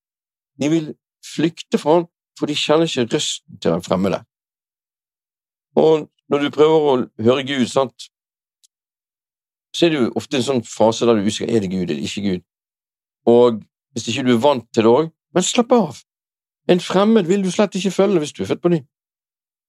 de 0.60 0.68
vil 0.68 0.90
flykte 1.34 1.78
fra 1.80 1.94
han, 1.94 2.04
for 2.38 2.50
de 2.50 2.56
kjenner 2.58 2.84
ikke 2.84 3.14
røsten 3.14 3.56
til 3.60 3.72
den 3.72 3.86
fremmede. 3.86 4.20
Og 5.76 6.10
når 6.28 6.44
du 6.44 6.50
prøver 6.50 6.76
å 6.90 6.98
høre 7.28 7.46
Gud, 7.48 7.64
sant, 7.70 8.10
så 9.76 9.86
er 9.86 9.92
det 9.92 10.02
jo 10.02 10.12
ofte 10.16 10.36
en 10.36 10.44
sånn 10.44 10.62
fase 10.64 11.08
der 11.08 11.16
du 11.16 11.22
er 11.24 11.30
usikker 11.30 11.52
er 11.52 11.64
det 11.64 11.70
Gud 11.72 11.88
eller 11.88 12.04
ikke 12.04 12.24
Gud. 12.24 12.44
Og 13.32 13.62
hvis 13.92 14.08
ikke 14.12 14.26
du 14.28 14.34
er 14.34 14.44
vant 14.44 14.68
til 14.74 14.84
det 14.84 14.92
òg, 14.92 15.08
men 15.32 15.44
slapp 15.44 15.72
av. 15.72 16.04
En 16.68 16.80
fremmed 16.80 17.28
vil 17.28 17.44
du 17.44 17.50
slett 17.52 17.76
ikke 17.80 17.94
følge 17.96 18.20
hvis 18.20 18.36
du 18.36 18.42
er 18.44 18.50
født 18.52 18.62
på 18.64 18.72
ny. 18.72 18.82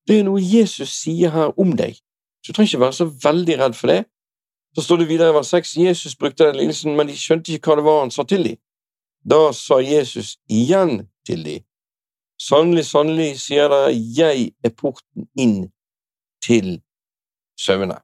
Det 0.07 0.19
er 0.19 0.27
noe 0.27 0.41
Jesus 0.41 0.93
sier 1.01 1.33
her 1.33 1.51
om 1.59 1.73
deg, 1.77 1.97
så 2.41 2.51
du 2.51 2.55
trenger 2.55 2.73
ikke 2.73 2.85
være 2.85 2.97
så 2.99 3.09
veldig 3.23 3.57
redd 3.59 3.75
for 3.75 3.91
det. 3.91 4.03
Så 4.75 4.83
står 4.85 5.01
det 5.01 5.09
videre 5.09 5.33
i 5.33 5.35
vers 5.35 5.51
6 5.51 5.77
Jesus 5.77 6.15
brukte 6.15 6.47
den 6.47 6.55
lignelsen, 6.55 6.95
men 6.95 7.09
de 7.09 7.15
skjønte 7.17 7.53
ikke 7.53 7.71
hva 7.71 7.79
det 7.79 7.85
var 7.87 8.03
han 8.03 8.13
sa 8.13 8.23
til 8.23 8.45
dem. 8.45 8.59
Da 9.27 9.39
sa 9.53 9.81
Jesus 9.83 10.37
igjen 10.47 11.07
til 11.27 11.43
dem, 11.45 11.63
Sannelig, 12.37 12.85
sannelig, 12.85 13.31
sier 13.41 13.65
dere, 13.71 13.93
jeg 13.93 14.51
er 14.63 14.69
porten 14.77 15.25
inn 15.33 15.71
til 16.45 16.75
sauene. 17.57 17.97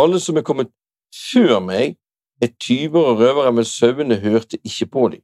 Alle 0.00 0.20
som 0.20 0.40
er 0.40 0.46
kommet 0.48 0.72
før 1.12 1.58
meg, 1.60 1.98
er 2.40 2.54
tyver 2.56 3.10
og 3.10 3.20
røvere, 3.20 3.52
men 3.52 3.68
sauene 3.68 4.16
hørte 4.22 4.56
ikke 4.64 4.86
på 4.86 5.08
dem. 5.12 5.22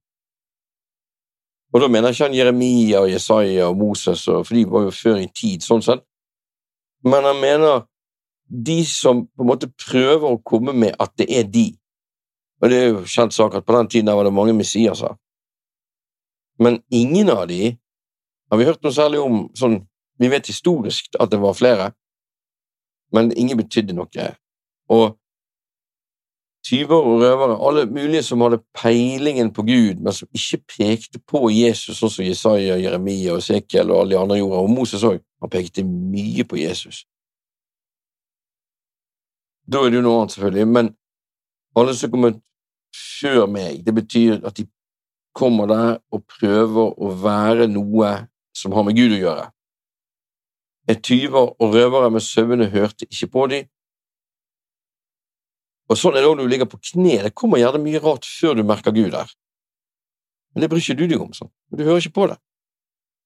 Og 1.74 1.82
da 1.82 1.88
mener 1.90 2.08
jeg 2.08 2.14
ikke 2.14 2.28
han 2.28 2.36
Jeremia 2.38 3.00
og 3.02 3.10
Jesaja 3.10 3.66
og 3.66 3.78
Moses, 3.80 4.24
for 4.30 4.54
de 4.54 4.62
var 4.70 4.86
jo 4.86 4.92
før 4.94 5.18
i 5.18 5.30
tid, 5.34 5.64
sånn 5.64 5.82
sett, 5.82 6.04
men 7.04 7.26
han 7.26 7.40
mener 7.42 7.82
de 8.46 8.84
som 8.86 9.24
på 9.26 9.42
en 9.42 9.50
måte 9.50 9.70
prøver 9.80 10.28
å 10.28 10.42
komme 10.46 10.74
med 10.76 10.94
at 11.02 11.12
det 11.18 11.26
er 11.34 11.48
de. 11.50 11.72
Og 12.62 12.70
det 12.70 12.78
er 12.78 12.86
jo 12.92 13.02
kjent 13.10 13.34
sak 13.34 13.56
at 13.58 13.66
på 13.66 13.74
den 13.74 13.90
tiden 13.90 14.08
der 14.08 14.16
var 14.16 14.28
det 14.28 14.36
mange 14.36 14.54
messiaser. 14.56 15.16
Men 16.62 16.78
ingen 16.94 17.32
av 17.34 17.48
de 17.50 17.74
har 18.50 18.60
vi 18.60 18.68
hørt 18.68 18.84
noe 18.84 18.94
særlig 18.94 19.20
om 19.24 19.48
sånn 19.58 19.82
Vi 20.22 20.28
vet 20.30 20.46
historisk 20.46 21.16
at 21.18 21.32
det 21.32 21.40
var 21.42 21.56
flere, 21.58 21.88
men 23.10 23.32
ingen 23.34 23.58
betydde 23.58 23.96
noe. 23.98 24.26
Og 24.86 25.16
tyver 26.64 26.96
og 26.96 27.20
røvere, 27.20 27.56
alle 27.68 27.84
mulige 27.86 28.22
som 28.22 28.40
hadde 28.40 28.62
peilingen 28.74 29.52
på 29.52 29.62
Gud, 29.62 30.00
men 30.00 30.12
som 30.12 30.28
ikke 30.32 30.62
pekte 30.78 31.20
på 31.28 31.50
Jesus, 31.52 31.98
sånn 31.98 32.12
som 32.12 32.24
Jesaja, 32.24 32.78
Jeremia 32.80 33.34
og 33.36 33.44
Sekiel 33.44 33.92
og 33.92 34.00
alle 34.00 34.14
de 34.14 34.20
andre 34.20 34.38
gjorde, 34.40 34.62
og 34.62 34.72
Moses 34.72 35.04
òg, 35.04 35.18
han 35.44 35.52
pekte 35.52 35.84
mye 35.84 36.46
på 36.48 36.60
Jesus. 36.62 37.04
Da 39.68 39.80
er 39.80 39.92
det 39.92 40.00
jo 40.00 40.06
noe 40.06 40.22
annet, 40.22 40.36
selvfølgelig, 40.36 40.70
men 40.72 40.90
alle 41.76 41.96
som 41.96 42.12
kommer 42.12 42.38
før 42.94 43.46
meg, 43.50 43.82
det 43.84 43.94
betyr 43.96 44.40
at 44.44 44.56
de 44.56 44.66
kommer 45.34 45.68
der 45.68 45.98
og 46.14 46.24
prøver 46.30 46.94
å 46.94 47.10
være 47.20 47.68
noe 47.68 48.14
som 48.56 48.72
har 48.76 48.86
med 48.86 48.96
Gud 48.96 49.16
å 49.16 49.20
gjøre. 49.20 49.46
Et 50.88 51.00
tyver 51.00 51.48
og 51.48 51.74
røvere 51.74 52.10
med 52.12 52.22
sauene 52.22 52.68
hørte 52.70 53.08
ikke 53.08 53.30
på 53.32 53.46
dem. 53.52 53.70
Og 55.90 56.00
sånn 56.00 56.16
er 56.16 56.24
det 56.24 56.30
når 56.30 56.46
du 56.46 56.52
ligger 56.52 56.68
på 56.70 56.80
kne, 56.80 57.18
det 57.26 57.34
kommer 57.36 57.60
gjerne 57.60 57.82
mye 57.82 58.00
rart 58.00 58.24
før 58.24 58.56
du 58.56 58.64
merker 58.64 58.94
Gud 58.94 59.12
der. 59.12 59.30
Men 60.54 60.64
det 60.64 60.70
bryr 60.72 60.80
ikke 60.80 60.96
du 60.96 61.06
deg 61.10 61.20
om, 61.20 61.32
sånn. 61.36 61.50
Du 61.74 61.84
hører 61.84 62.00
ikke 62.00 62.16
på 62.20 62.28
det. 62.30 62.38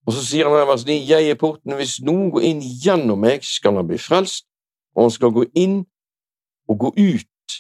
Og 0.09 0.15
så 0.17 0.23
sier 0.25 0.49
han 0.49 0.57
her 0.57 0.69
vers 0.71 0.87
9, 0.89 0.97
jeg 1.05 1.29
er 1.29 1.39
porten, 1.39 1.75
hvis 1.77 1.99
noen 2.07 2.31
går 2.33 2.47
inn 2.49 2.63
gjennom 2.65 3.21
meg, 3.21 3.45
skal 3.45 3.77
han 3.77 3.89
bli 3.91 3.99
frelst, 4.01 4.47
og 4.97 5.07
han 5.07 5.15
skal 5.15 5.35
gå 5.37 5.45
inn 5.59 5.83
og 6.69 6.79
gå 6.81 6.93
ut 6.97 7.59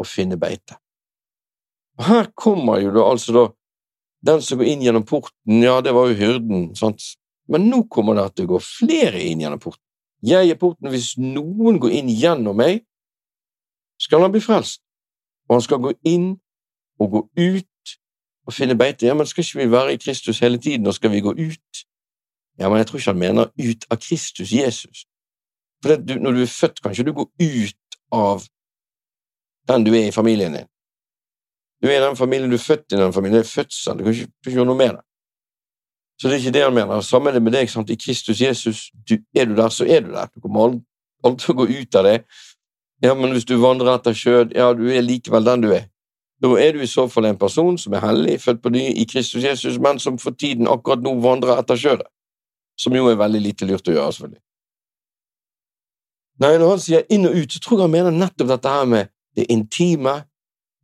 og 0.00 0.08
finne 0.08 0.38
beite. 0.40 0.78
Og 1.98 2.06
Her 2.06 2.30
kommer 2.38 2.80
jo 2.80 2.94
da 2.94 3.08
altså 3.10 3.34
da 3.34 3.42
den 4.24 4.44
som 4.44 4.60
går 4.60 4.70
inn 4.70 4.84
gjennom 4.84 5.04
porten, 5.08 5.62
ja, 5.64 5.80
det 5.84 5.92
var 5.96 6.10
jo 6.10 6.16
hyrden, 6.16 6.70
sant, 6.76 7.02
men 7.50 7.66
nå 7.72 7.82
kommer 7.90 8.16
det 8.16 8.26
at 8.28 8.36
det 8.38 8.48
går 8.50 8.62
flere 8.62 9.20
inn 9.24 9.42
gjennom 9.42 9.60
porten. 9.60 9.82
Jeg 10.22 10.52
er 10.52 10.58
porten, 10.60 10.90
hvis 10.92 11.14
noen 11.18 11.80
går 11.80 11.96
inn 11.98 12.10
gjennom 12.12 12.58
meg, 12.60 12.84
skal 14.00 14.24
han 14.24 14.32
bli 14.32 14.40
frelst, 14.40 14.80
og 15.48 15.58
han 15.58 15.64
skal 15.64 15.82
gå 15.84 15.92
inn 16.08 16.30
og 17.00 17.10
gå 17.10 17.20
ut 17.36 17.94
og 18.46 18.54
finne 18.56 18.78
beite. 18.78 19.06
Ja, 19.06 19.14
men 19.14 19.26
skal 19.26 19.44
ikke 19.44 19.58
vi 19.58 19.70
være 19.70 19.94
i 19.94 20.00
Kristus 20.00 20.40
hele 20.40 20.58
tiden, 20.58 20.86
og 20.86 20.94
skal 20.94 21.12
vi 21.12 21.20
gå 21.20 21.30
ut? 21.30 21.84
Ja, 22.58 22.68
men 22.68 22.78
jeg 22.78 22.86
tror 22.86 22.98
ikke 22.98 23.12
han 23.12 23.18
mener 23.18 23.52
ut 23.58 23.86
av 23.90 24.00
Kristus 24.00 24.52
Jesus. 24.52 25.04
For 25.82 25.96
du, 25.96 26.14
når 26.14 26.32
du 26.32 26.42
er 26.42 26.46
født, 26.46 26.82
kan 26.82 26.92
ikke 26.92 27.08
du 27.08 27.12
gå 27.12 27.30
ut 27.40 28.00
av 28.12 28.42
den 29.68 29.84
du 29.84 29.94
er 29.94 30.08
i 30.08 30.12
familien 30.12 30.56
din. 30.56 30.68
Du 31.82 31.88
er 31.88 32.00
i 32.00 32.04
den 32.04 32.16
familien 32.16 32.50
du 32.50 32.56
er 32.56 32.64
født 32.64 32.92
i, 32.92 32.96
den 32.96 33.12
familien. 33.12 33.40
Det 33.40 33.46
er 33.46 33.54
fødsel. 33.54 33.98
Du 33.98 34.04
kan 34.04 34.12
ikke, 34.12 34.32
ikke 34.46 34.56
gjøre 34.56 34.68
noe 34.68 34.76
med 34.76 34.90
det. 34.98 35.04
Så 36.20 36.28
det 36.28 36.34
er 36.34 36.42
ikke 36.42 36.52
det 36.52 36.62
han 36.62 36.74
mener. 36.74 37.00
Samme 37.00 37.30
er 37.30 37.38
det 37.38 37.42
med 37.42 37.54
deg. 37.56 37.70
Sant? 37.72 37.90
I 37.90 37.96
Kristus 37.96 38.40
Jesus, 38.40 38.90
du, 39.08 39.16
er 39.34 39.48
du 39.48 39.54
der, 39.56 39.68
så 39.68 39.86
er 39.88 40.00
du 40.04 40.10
der. 40.12 40.28
Du 40.34 40.40
kommer 40.40 40.76
aldri 41.24 41.40
til 41.40 41.54
å 41.54 41.58
gå 41.62 41.68
ut 41.70 41.96
av 41.96 42.04
det. 42.04 42.18
Ja, 43.02 43.14
men 43.14 43.32
hvis 43.32 43.48
du 43.48 43.56
vandrer 43.60 43.94
etter 43.94 44.16
kjød, 44.16 44.52
ja, 44.56 44.72
du 44.76 44.84
er 44.92 45.04
likevel 45.04 45.46
den 45.46 45.64
du 45.64 45.70
er. 45.72 45.86
Da 46.40 46.48
er 46.60 46.72
du 46.72 46.82
i 46.84 46.88
så 46.88 47.06
fall 47.08 47.28
en 47.28 47.38
person 47.38 47.78
som 47.78 47.94
er 47.96 48.04
hellig, 48.04 48.38
født 48.40 48.62
på 48.64 48.72
ny 48.72 48.86
i 48.96 49.04
Kristus 49.08 49.44
Jesus, 49.44 49.78
men 49.80 49.98
som 50.00 50.18
for 50.18 50.36
tiden 50.36 50.68
akkurat 50.68 51.02
nå 51.04 51.14
vandrer 51.20 51.60
etter 51.60 51.80
skjødet. 51.80 52.08
Som 52.80 52.96
jo 52.96 53.08
er 53.10 53.18
veldig 53.20 53.40
lite 53.44 53.68
lurt 53.68 53.88
å 53.88 53.96
gjøre, 53.96 54.12
selvfølgelig. 54.16 54.42
Nei, 56.40 56.54
når 56.56 56.70
han 56.72 56.80
sier 56.80 57.08
inn 57.12 57.28
og 57.28 57.36
ut, 57.36 57.52
så 57.52 57.60
tror 57.60 57.78
jeg 57.78 57.88
han 57.88 57.92
mener 57.92 58.16
nettopp 58.16 58.48
dette 58.48 58.72
her 58.72 58.86
med 58.88 59.10
det 59.36 59.44
intime, 59.52 60.14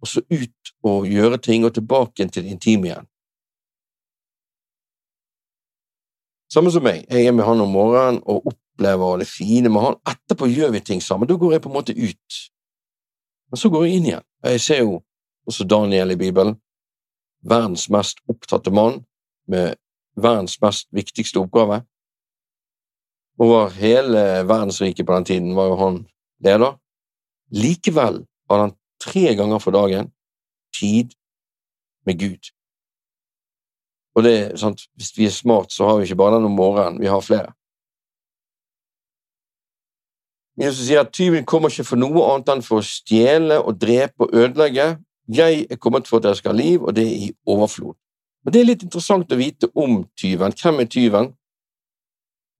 og 0.04 0.10
så 0.10 0.20
ut 0.28 0.72
og 0.84 1.08
gjøre 1.08 1.40
ting, 1.40 1.64
og 1.64 1.72
tilbake 1.76 2.28
til 2.28 2.44
det 2.44 2.52
intime 2.52 2.90
igjen. 2.90 3.08
Samme 6.52 6.70
som 6.70 6.84
meg. 6.84 7.06
Jeg 7.10 7.26
er 7.26 7.32
med 7.32 7.48
han 7.48 7.64
om 7.64 7.72
morgenen 7.72 8.20
og 8.28 8.44
opplever 8.77 9.05
og 9.05 9.18
det 9.18 9.29
fine 9.29 9.68
med 9.72 9.83
han. 9.83 9.97
Etterpå 10.05 10.47
gjør 10.53 10.72
vi 10.77 10.81
ting 10.85 11.01
sammen. 11.03 11.29
Da 11.29 11.35
går 11.35 11.57
jeg 11.57 11.62
på 11.62 11.68
en 11.68 11.77
måte 11.77 11.97
ut. 11.97 12.39
Men 13.51 13.59
så 13.59 13.70
går 13.70 13.87
jeg 13.87 13.97
inn 13.97 14.07
igjen. 14.07 14.27
Jeg 14.45 14.61
ser 14.61 14.81
jo 14.83 15.03
også 15.47 15.64
Daniel 15.64 16.12
i 16.12 16.16
Bibelen. 16.20 16.57
Verdens 17.47 17.89
mest 17.91 18.20
opptatte 18.29 18.70
mann 18.70 19.05
med 19.47 19.77
verdens 20.16 20.61
mest 20.61 20.89
viktigste 20.93 21.41
oppgave. 21.41 21.85
Over 23.39 23.70
hele 23.77 24.43
verdensriket 24.49 25.07
på 25.07 25.14
den 25.14 25.24
tiden 25.24 25.55
var 25.57 25.70
jo 25.70 25.77
han 25.77 26.07
leder. 26.45 26.77
Likevel 27.53 28.24
hadde 28.51 28.62
han 28.62 28.77
tre 29.01 29.35
ganger 29.37 29.59
for 29.59 29.70
dagen 29.70 30.12
tid 30.77 31.14
med 32.07 32.18
Gud. 32.18 32.53
Og 34.16 34.24
det 34.24 34.35
er 34.37 34.57
sant, 34.57 34.89
Hvis 34.97 35.12
vi 35.18 35.27
er 35.27 35.31
smart, 35.31 35.72
så 35.72 35.87
har 35.87 35.97
vi 35.97 36.03
ikke 36.03 36.16
bare 36.16 36.37
den 36.37 36.45
om 36.45 36.57
morgenen, 36.57 37.01
vi 37.01 37.07
har 37.07 37.20
flere. 37.20 37.53
Jesus 40.57 40.86
sier 40.88 41.02
at 41.02 41.12
tyven 41.12 41.44
kommer 41.44 41.72
ikke 41.72 41.84
for 41.84 42.00
noe 42.00 42.22
annet 42.30 42.54
enn 42.54 42.64
for 42.64 42.80
å 42.80 42.86
stjele 42.86 43.59
og 43.61 43.76
drepe 43.80 44.24
og 44.24 44.32
ødelegge. 44.32 44.88
Jeg 45.28 45.66
er 45.70 45.80
kommet 45.82 46.09
for 46.09 46.18
at 46.18 46.28
dere 46.28 46.38
skal 46.38 46.54
ha 46.54 46.61
liv, 46.61 46.82
og 46.82 46.94
det 46.96 47.04
er 47.04 47.26
i 47.26 47.32
overflod. 47.44 47.96
Og 48.46 48.52
Det 48.52 48.61
er 48.61 48.68
litt 48.70 48.86
interessant 48.86 49.32
å 49.32 49.40
vite 49.40 49.68
om 49.74 50.04
tyven. 50.16 50.54
Hvem 50.54 50.80
er 50.80 50.88
tyven? 50.88 51.32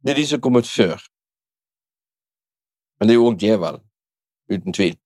Det 0.03 0.13
er 0.13 0.21
de 0.21 0.27
som 0.27 0.41
er 0.41 0.45
kommet 0.45 0.69
før. 0.69 1.01
Men 2.99 3.09
det 3.09 3.15
er 3.15 3.21
jo 3.21 3.31
òg 3.31 3.41
djevelen, 3.41 3.83
uten 4.51 4.77
tvil 4.77 4.97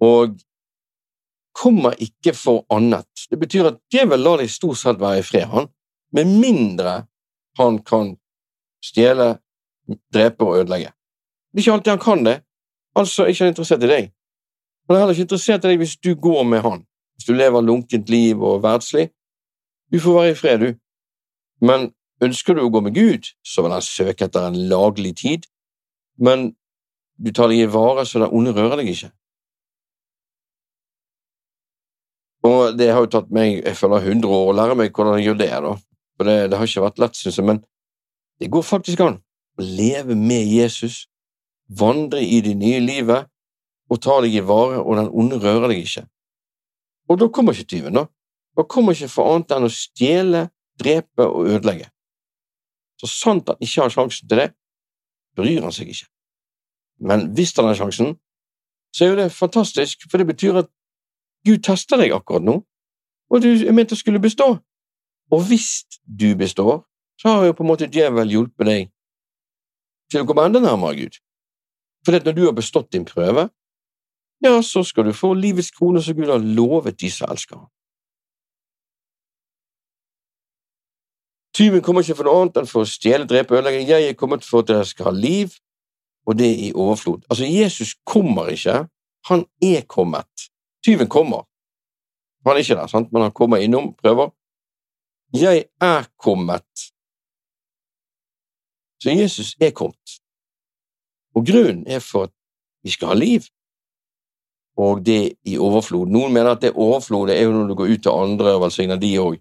og 0.00 0.38
kommer 1.58 1.98
ikke 2.02 2.34
for 2.36 2.64
annet. 2.70 3.08
Det 3.30 3.38
betyr 3.38 3.72
at 3.72 3.80
djevelen 3.90 4.24
lar 4.24 4.42
deg 4.42 4.50
stort 4.50 4.78
sett 4.78 5.00
være 5.00 5.22
i 5.22 5.26
fred, 5.26 5.48
han, 5.50 5.68
med 6.14 6.30
mindre 6.38 6.94
han 7.58 7.80
kan 7.82 8.14
stjele, 8.84 9.38
drepe 10.14 10.46
og 10.46 10.60
ødelegge. 10.60 10.92
Det 11.52 11.60
er 11.60 11.64
ikke 11.64 11.76
alltid 11.78 11.92
han 11.94 12.02
kan 12.02 12.24
det, 12.24 12.36
altså 12.98 13.24
er 13.24 13.32
ikke 13.32 13.44
han 13.44 13.52
interessert 13.54 13.84
i 13.84 13.90
deg. 13.90 14.10
Han 14.88 14.96
er 14.96 15.02
heller 15.02 15.16
ikke 15.16 15.26
interessert 15.28 15.64
i 15.64 15.72
deg 15.72 15.80
hvis 15.82 15.96
du 16.04 16.14
går 16.14 16.44
med 16.48 16.62
han, 16.64 16.82
hvis 17.16 17.28
du 17.28 17.34
lever 17.36 17.64
lunkent 17.64 18.12
liv 18.12 18.42
og 18.42 18.62
verdslig. 18.62 19.08
Du 19.92 20.00
får 20.00 20.18
være 20.18 20.32
i 20.32 20.38
fred, 20.38 20.64
du. 20.64 20.74
Men 21.64 21.90
ønsker 22.24 22.54
du 22.54 22.64
å 22.64 22.72
gå 22.72 22.82
med 22.84 22.94
Gud, 22.96 23.30
så 23.46 23.64
vil 23.64 23.74
han 23.74 23.84
søke 23.84 24.28
etter 24.28 24.48
en 24.48 24.58
laglig 24.70 25.14
tid, 25.22 25.46
men 26.18 26.52
du 27.18 27.32
tar 27.34 27.50
deg 27.50 27.64
i 27.64 27.70
vare 27.70 28.04
så 28.06 28.22
det 28.22 28.30
onde 28.34 28.54
rører 28.54 28.80
deg 28.80 28.92
ikke. 28.92 29.10
Og 32.46 32.78
det 32.78 32.92
har 32.92 33.02
jo 33.02 33.10
tatt 33.10 33.30
meg 33.34 33.58
jeg 33.58 33.76
føler 33.76 34.04
100 34.12 34.30
år 34.30 34.50
å 34.50 34.56
lære 34.56 34.76
meg 34.78 34.92
hvordan 34.94 35.18
jeg 35.18 35.30
gjør 35.30 35.40
det. 35.40 35.50
da. 35.64 35.72
For 36.18 36.28
det, 36.28 36.36
det 36.50 36.58
har 36.58 36.70
ikke 36.70 36.84
vært 36.84 37.00
lett, 37.02 37.18
synes 37.18 37.38
jeg, 37.38 37.46
men 37.46 37.60
det 38.38 38.50
går 38.54 38.64
faktisk 38.66 39.02
an 39.02 39.18
å 39.58 39.66
leve 39.66 40.14
med 40.18 40.46
Jesus, 40.46 41.06
vandre 41.68 42.22
i 42.24 42.40
det 42.44 42.54
nye 42.56 42.80
livet 42.80 43.28
og 43.88 44.00
ta 44.04 44.18
deg 44.24 44.34
i 44.36 44.44
vare, 44.44 44.82
og 44.82 44.96
den 44.98 45.10
onde 45.12 45.38
rører 45.40 45.72
deg 45.72 45.84
ikke. 45.84 46.04
Og 47.08 47.20
da 47.20 47.28
kommer 47.32 47.56
ikke 47.56 47.72
tyven, 47.72 47.96
da. 47.96 48.04
Da 48.56 48.64
kommer 48.68 48.92
ikke 48.92 49.10
for 49.12 49.32
annet 49.32 49.54
enn 49.54 49.68
å 49.68 49.72
stjele, 49.72 50.48
drepe 50.78 51.24
og 51.24 51.48
ødelegge. 51.48 51.88
Så 53.00 53.08
sant 53.10 53.48
han 53.48 53.60
ikke 53.64 53.84
har 53.84 53.94
sjansen 53.94 54.28
til 54.28 54.42
det, 54.42 54.48
bryr 55.38 55.62
han 55.64 55.74
seg 55.74 55.92
ikke. 55.92 56.08
Men 57.08 57.28
hvis 57.36 57.54
han 57.56 57.68
har 57.70 57.78
sjansen, 57.78 58.16
så 58.92 59.04
er 59.04 59.12
jo 59.12 59.20
det 59.20 59.28
fantastisk, 59.32 60.08
for 60.10 60.18
det 60.18 60.26
betyr 60.32 60.62
at 60.64 60.70
Gud 61.46 61.62
tester 61.64 62.00
deg 62.00 62.12
akkurat 62.16 62.44
nå, 62.44 62.58
og 63.28 63.44
du 63.44 63.48
er 63.52 63.76
ment 63.76 63.92
å 63.94 63.98
skulle 63.98 64.20
bestå. 64.20 64.56
Og 65.30 65.42
hvis 65.48 65.84
du 66.04 66.32
består, 66.36 66.82
så 67.20 67.36
har 67.36 67.46
jo 67.46 67.56
på 67.56 67.64
en 67.64 67.70
måte 67.70 67.88
djevel 67.92 68.30
hjulpet 68.32 68.68
deg 68.68 68.90
til 70.10 70.24
å 70.24 70.28
komme 70.28 70.46
enda 70.48 70.62
nærmere 70.64 70.96
Gud. 71.02 71.18
For 72.08 72.16
når 72.24 72.32
du 72.32 72.44
har 72.46 72.54
bestått 72.56 72.92
din 72.92 73.04
prøve, 73.04 73.50
ja, 74.40 74.62
så 74.62 74.80
skal 74.82 75.04
du 75.04 75.12
få 75.12 75.34
livets 75.36 75.68
krone 75.76 76.00
som 76.00 76.16
Gud 76.16 76.30
har 76.32 76.40
lovet 76.40 76.96
de 77.00 77.10
som 77.12 77.28
elsker. 77.28 77.58
Tyven 81.52 81.82
kommer 81.84 82.00
ikke 82.00 82.16
for 82.16 82.24
noe 82.24 82.40
annet 82.40 82.60
enn 82.62 82.70
for 82.70 82.86
å 82.86 82.88
stjele, 82.88 83.26
drepe 83.28 83.58
ødelegge. 83.58 83.82
Jeg 83.90 84.06
er 84.08 84.16
kommet 84.16 84.46
for 84.46 84.64
at 84.64 84.70
dere 84.70 84.86
skal 84.88 85.10
ha 85.10 85.12
liv, 85.12 85.58
og 86.24 86.38
det 86.38 86.46
er 86.48 86.62
i 86.68 86.70
overflod. 86.72 87.26
Altså, 87.28 87.44
Jesus 87.44 87.92
kommer 88.08 88.48
ikke, 88.54 88.86
han 89.28 89.44
er 89.68 89.84
kommet. 89.84 90.48
Tyven 90.86 91.10
kommer. 91.12 91.44
Han 92.46 92.56
er 92.56 92.62
ikke 92.64 92.78
der, 92.78 92.88
sant? 92.88 93.12
men 93.12 93.26
han 93.26 93.36
kommer 93.36 93.60
innom, 93.60 93.90
prøver. 94.00 94.30
Jeg 95.36 95.66
er 95.76 96.08
kommet. 96.16 96.88
Så 99.04 99.12
Jesus 99.12 99.52
er 99.60 99.76
kommet. 99.76 100.17
Og 101.38 101.46
grunnen 101.46 101.84
er 101.86 102.02
for 102.02 102.28
at 102.28 102.34
vi 102.82 102.90
skal 102.90 103.12
ha 103.12 103.18
liv, 103.18 103.46
og 104.78 105.02
det 105.06 105.38
i 105.46 105.56
overflod. 105.58 106.10
Noen 106.10 106.34
mener 106.34 106.54
at 106.54 106.62
det 106.62 106.74
overflodet 106.74 107.36
er 107.36 107.46
jo 107.46 107.54
når 107.54 107.70
du 107.70 107.76
går 107.78 107.94
ut 107.94 108.02
til 108.06 108.14
andre 108.14 108.54
og 108.56 108.64
velsigner 108.66 108.98
de 108.98 109.12
òg, 109.22 109.38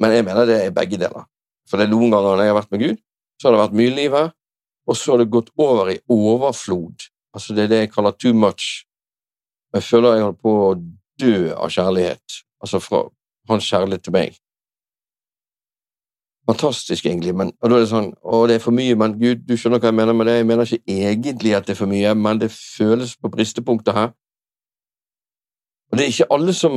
men 0.00 0.14
jeg 0.16 0.24
mener 0.26 0.48
det 0.48 0.58
er 0.58 0.74
begge 0.74 0.98
deler. 0.98 1.26
For 1.68 1.78
det 1.78 1.86
er 1.86 1.92
noen 1.92 2.10
ganger 2.10 2.32
når 2.32 2.42
jeg 2.42 2.52
har 2.52 2.58
vært 2.58 2.72
med 2.72 2.82
Gud, 2.82 3.02
så 3.38 3.48
har 3.48 3.54
det 3.54 3.62
vært 3.62 3.76
mye 3.80 3.94
liv 3.96 4.16
her, 4.16 4.30
og 4.88 4.98
så 4.98 5.12
har 5.12 5.22
det 5.22 5.32
gått 5.32 5.52
over 5.60 5.92
i 5.92 6.00
overflod. 6.10 7.08
Altså 7.36 7.54
Det 7.54 7.64
er 7.64 7.70
det 7.70 7.82
jeg 7.84 7.92
kaller 7.92 8.16
too 8.18 8.34
much. 8.34 8.84
Jeg 9.72 9.84
føler 9.86 10.16
jeg 10.16 10.24
holder 10.26 10.40
på 10.42 10.56
å 10.64 10.72
dø 11.22 11.36
av 11.54 11.70
kjærlighet, 11.72 12.40
altså 12.60 12.80
fra 12.82 13.04
hans 13.48 13.68
kjærlighet 13.68 14.04
til 14.08 14.16
meg 14.16 14.41
fantastisk, 16.48 17.06
egentlig, 17.06 17.34
men, 17.34 17.52
og 17.60 17.70
da 17.70 17.76
er 17.76 17.84
det 17.84 17.90
sånn 17.90 18.08
Å, 18.22 18.40
det 18.50 18.56
er 18.58 18.64
for 18.64 18.74
mye, 18.74 18.96
men 18.98 19.14
Gud, 19.20 19.44
du 19.46 19.54
skjønner 19.56 19.82
hva 19.82 19.92
jeg 19.92 19.98
mener 19.98 20.16
med 20.16 20.26
det. 20.28 20.38
Jeg 20.40 20.48
mener 20.48 20.66
ikke 20.66 20.96
egentlig 20.96 21.54
at 21.54 21.68
det 21.68 21.76
er 21.76 21.78
for 21.78 21.90
mye, 21.90 22.14
men 22.18 22.40
det 22.42 22.50
føles 22.54 23.14
på 23.16 23.30
bristepunktet 23.32 23.94
her. 23.94 24.10
Og 25.92 25.98
det 25.98 26.06
er 26.06 26.12
ikke 26.14 26.32
alle 26.34 26.54
som 26.56 26.76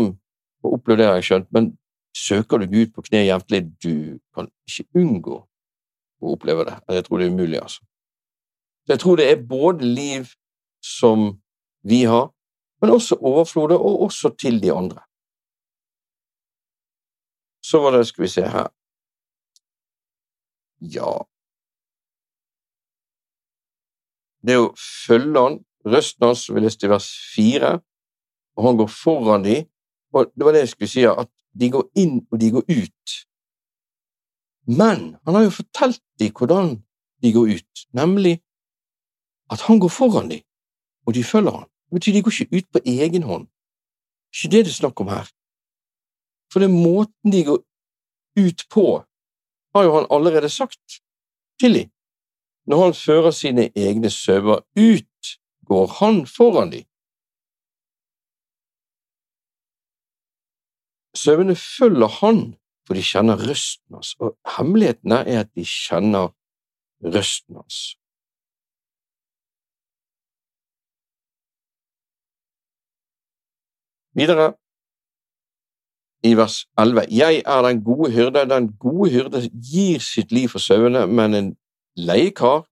får 0.62 0.78
oppleve 0.78 1.00
det, 1.00 1.10
har 1.10 1.20
jeg 1.20 1.28
skjønt, 1.30 1.50
men 1.56 1.72
søker 2.16 2.62
du 2.62 2.68
Gud 2.72 2.94
på 2.96 3.04
kne 3.08 3.26
jevnlig, 3.26 3.64
du 3.84 3.96
kan 4.36 4.50
ikke 4.70 5.02
unngå 5.02 5.40
å 6.22 6.36
oppleve 6.36 6.68
det. 6.68 6.78
Jeg 7.00 7.08
tror 7.08 7.22
det 7.22 7.28
er 7.28 7.36
umulig, 7.36 7.60
altså. 7.62 7.82
Så 8.86 8.94
jeg 8.94 9.02
tror 9.02 9.18
det 9.18 9.28
er 9.32 9.48
både 9.50 9.88
liv 9.88 10.30
som 10.86 11.28
vi 11.84 12.04
har, 12.06 12.30
men 12.82 12.94
også 12.94 13.18
overflodet, 13.18 13.78
og 13.78 14.06
også 14.06 14.36
til 14.38 14.62
de 14.62 14.72
andre. 14.74 15.02
Så 17.66 17.82
var 17.82 17.96
det, 17.96 18.06
skal 18.08 18.28
vi 18.28 18.30
se 18.30 18.46
her 18.46 18.68
ja 20.94 21.14
Det 24.46 24.54
er 24.54 24.62
å 24.62 24.74
følge 24.78 25.42
han, 25.42 25.56
røsten 25.90 26.28
hans, 26.28 26.44
vi 26.54 26.62
leste 26.62 26.86
i 26.86 26.90
vers 26.92 27.08
fire, 27.34 27.80
og 28.54 28.68
han 28.68 28.78
går 28.78 28.92
foran 28.94 29.46
de, 29.46 29.56
og 30.14 30.30
det 30.38 30.46
var 30.46 30.54
det 30.54 30.62
jeg 30.62 30.74
skulle 30.76 30.92
si, 30.92 31.06
at 31.10 31.32
de 31.58 31.70
går 31.74 31.88
inn 31.98 32.20
og 32.30 32.38
de 32.44 32.52
går 32.54 32.68
ut. 32.70 33.16
Men 34.70 35.16
han 35.26 35.38
har 35.38 35.48
jo 35.48 35.56
fortalt 35.56 36.02
dem 36.22 36.34
hvordan 36.38 36.76
de 37.26 37.32
går 37.34 37.56
ut, 37.58 37.86
nemlig 37.98 38.36
at 39.50 39.66
han 39.66 39.82
går 39.82 39.94
foran 39.94 40.30
dem, 40.30 40.46
og 41.06 41.18
de 41.18 41.24
følger 41.24 41.58
han. 41.58 41.70
Det 41.90 41.98
betyr 41.98 42.14
de 42.14 42.24
går 42.26 42.38
ikke 42.38 42.58
ut 42.58 42.70
på 42.74 42.84
egen 42.86 43.24
hånd. 43.24 43.50
Ikke 44.34 44.52
det 44.52 44.66
det 44.66 44.74
er 44.74 44.82
snakk 44.82 45.02
om 45.02 45.10
her. 45.10 45.28
For 46.52 46.62
det 46.62 46.70
er 46.70 46.78
måten 46.78 47.32
de 47.34 47.44
går 47.50 47.62
ut 48.46 48.66
på, 48.70 48.86
har 49.76 49.84
jo 49.84 49.96
han 49.96 50.08
allerede 50.12 50.50
sagt 50.50 51.02
til 51.60 51.74
dem. 51.74 51.90
Når 52.68 52.84
han 52.84 52.94
fører 52.94 53.32
sine 53.32 53.70
egne 53.76 54.10
sauer 54.10 54.64
ut, 54.80 55.26
går 55.66 55.88
han 56.00 56.26
foran 56.28 56.72
dem. 56.72 56.86
Sauene 61.16 61.56
følger 61.56 62.08
han, 62.22 62.40
for 62.88 62.94
de 62.98 63.04
kjenner 63.04 63.40
røsten 63.50 63.96
hans, 63.96 64.16
og 64.20 64.38
hemmeligheten 64.58 65.12
er 65.12 65.40
at 65.44 65.52
de 65.56 65.66
kjenner 65.66 66.34
røsten 67.04 67.56
hans. 67.56 67.96
Videre 74.16 74.54
i 76.26 76.34
vers 76.38 76.66
11. 76.80 77.06
Jeg 77.12 77.44
er 77.46 77.62
den 77.62 77.84
gode 77.84 78.12
hyrde. 78.12 78.46
Den 78.50 78.72
gode 78.82 79.12
hyrde 79.12 79.42
gir 79.72 80.00
sitt 80.00 80.32
liv 80.32 80.50
for 80.50 80.60
sauene, 80.64 81.06
men 81.08 81.34
en 81.34 81.52
leiekar, 81.98 82.66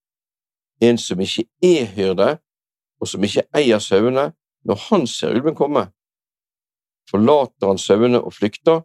en 0.81 0.97
som 0.97 1.21
ikke 1.21 1.45
er 1.63 1.85
hyrde, 1.95 2.37
og 2.99 3.07
som 3.07 3.23
ikke 3.23 3.45
eier 3.55 3.79
sauene, 3.83 4.31
når 4.65 4.79
han 4.89 5.07
ser 5.07 5.35
ulven 5.35 5.55
komme, 5.55 5.87
forlater 7.09 7.67
han 7.67 7.81
sauene 7.81 8.21
og 8.23 8.33
flykter, 8.33 8.81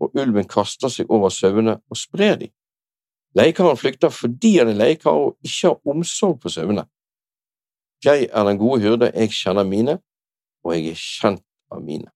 og 0.00 0.16
ulven 0.16 0.48
kaster 0.48 0.88
seg 0.88 1.10
over 1.12 1.28
sauene 1.28 1.76
og 1.90 1.98
sprer 1.98 2.38
dem. 2.40 2.52
Leiekaren 3.36 3.78
flykter 3.78 4.10
fordi 4.10 4.56
han 4.58 4.72
er 4.72 4.78
leiekar 4.78 5.14
og 5.14 5.36
ikke 5.46 5.68
har 5.68 5.92
omsorg 5.92 6.40
for 6.42 6.50
sauene. 6.50 6.88
Jeg 8.04 8.30
er 8.32 8.46
den 8.48 8.58
gode 8.58 8.80
hyrde, 8.80 9.12
jeg 9.14 9.30
kjenner 9.30 9.68
mine, 9.68 9.98
og 10.64 10.74
jeg 10.74 10.94
er 10.94 11.04
kjent 11.04 11.44
av 11.70 11.84
mine. 11.84 12.08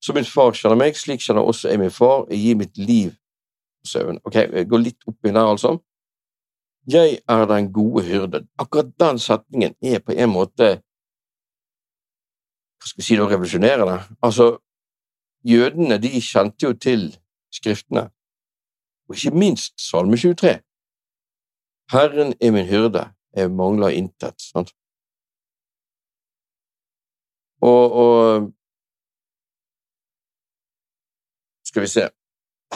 Så 0.00 0.14
min 0.14 0.24
far 0.24 0.54
kjenner 0.54 0.78
meg, 0.78 0.96
slik 0.96 1.22
kjenner 1.24 1.46
også 1.46 1.72
jeg 1.72 1.80
min 1.80 1.90
far. 1.90 2.26
Jeg 2.30 2.38
gir 2.42 2.58
mitt 2.60 2.78
liv 2.78 3.10
for 3.80 3.92
sauene. 3.92 4.20
Ok, 4.24 4.36
jeg 4.38 4.68
går 4.70 4.84
litt 4.84 5.08
opp 5.10 5.26
i 5.26 5.32
der, 5.32 5.46
altså. 5.46 5.78
Jeg 6.88 7.18
er 7.28 7.46
den 7.50 7.72
gode 7.72 8.04
hyrde. 8.06 8.46
Akkurat 8.58 8.92
den 9.00 9.18
setningen 9.18 9.74
er 9.82 9.98
på 10.00 10.14
en 10.14 10.30
måte 10.32 10.78
Hva 12.78 12.86
skal 12.86 13.02
vi 13.02 13.04
si 13.08 13.16
da, 13.18 13.26
revolusjonerende? 13.26 13.96
Altså, 14.22 14.44
jødene 15.44 15.98
de 15.98 16.20
kjente 16.22 16.68
jo 16.68 16.76
til 16.78 17.08
skriftene, 17.52 18.04
og 19.08 19.16
ikke 19.16 19.34
minst 19.34 19.74
Salme 19.82 20.16
23. 20.16 20.60
Herren 21.90 22.34
er 22.40 22.52
min 22.54 22.68
hyrde, 22.70 23.02
jeg 23.34 23.50
mangler 23.50 23.96
intet. 23.98 24.38
Sant? 24.38 24.70
Og, 27.60 27.92
og 27.92 28.52
Skal 31.68 31.82
vi 31.82 31.86
se 31.86 32.00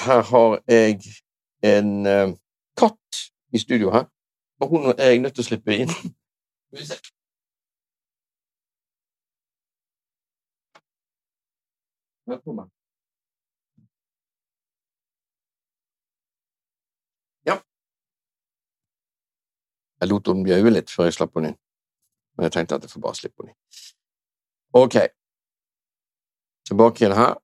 Her 0.06 0.22
har 0.22 0.62
jeg 0.68 1.00
en 1.62 2.06
uh, 2.06 2.28
katt 2.76 3.16
i 3.52 3.58
studio 3.58 3.90
her, 3.90 4.04
og 4.60 4.68
hun 4.68 4.80
er 4.98 5.08
jeg 5.10 5.18
nødt 5.22 5.34
til 5.34 5.44
å 5.44 5.48
slippe 5.48 5.76
inn. 5.76 5.92
Skal 5.92 6.78
vi 6.80 6.86
se. 6.88 6.96
Velkommen. 12.32 12.68
Ja. 17.48 17.56
Jeg 20.00 20.08
lot 20.08 20.32
henne 20.32 20.44
bjaue 20.48 20.74
litt 20.76 20.92
før 20.96 21.08
jeg 21.08 21.16
slapp 21.18 21.36
henne 21.36 21.52
inn, 21.52 21.60
men 22.36 22.48
jeg 22.48 22.56
tenkte 22.56 22.80
at 22.80 22.88
jeg 22.88 22.94
får 22.96 23.06
bare 23.06 23.20
slippe 23.20 23.42
henne 23.42 23.54
inn. 23.54 23.94
Ok, 24.84 25.00
tilbake 26.68 27.04
igjen 27.04 27.18
her. 27.20 27.41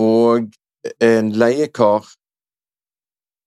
Og 0.00 0.48
en 1.02 1.32
leiekar 1.32 2.08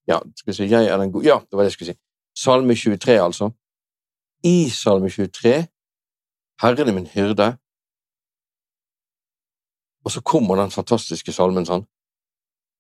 Ja, 0.08 0.20
skal 0.36 0.51
vi 0.51 0.56
si, 0.58 0.66
jeg 0.68 0.89
er 0.91 0.97
den 0.99 1.12
gode 1.12 1.28
Ja, 1.28 1.39
det 1.39 1.56
var 1.56 1.64
det 1.64 1.72
jeg 1.72 1.78
skulle 1.78 1.93
si. 1.93 1.99
Salme 2.36 2.76
23, 2.76 3.20
altså. 3.24 3.51
I 4.43 4.70
Salme 4.70 5.10
23 5.10 5.68
Herren 6.62 6.88
er 6.89 6.93
min 6.93 7.08
hyrde. 7.08 7.58
Og 10.06 10.12
så 10.12 10.22
kommer 10.22 10.56
den 10.60 10.72
fantastiske 10.72 11.32
salmen, 11.32 11.66
sånn. 11.66 11.86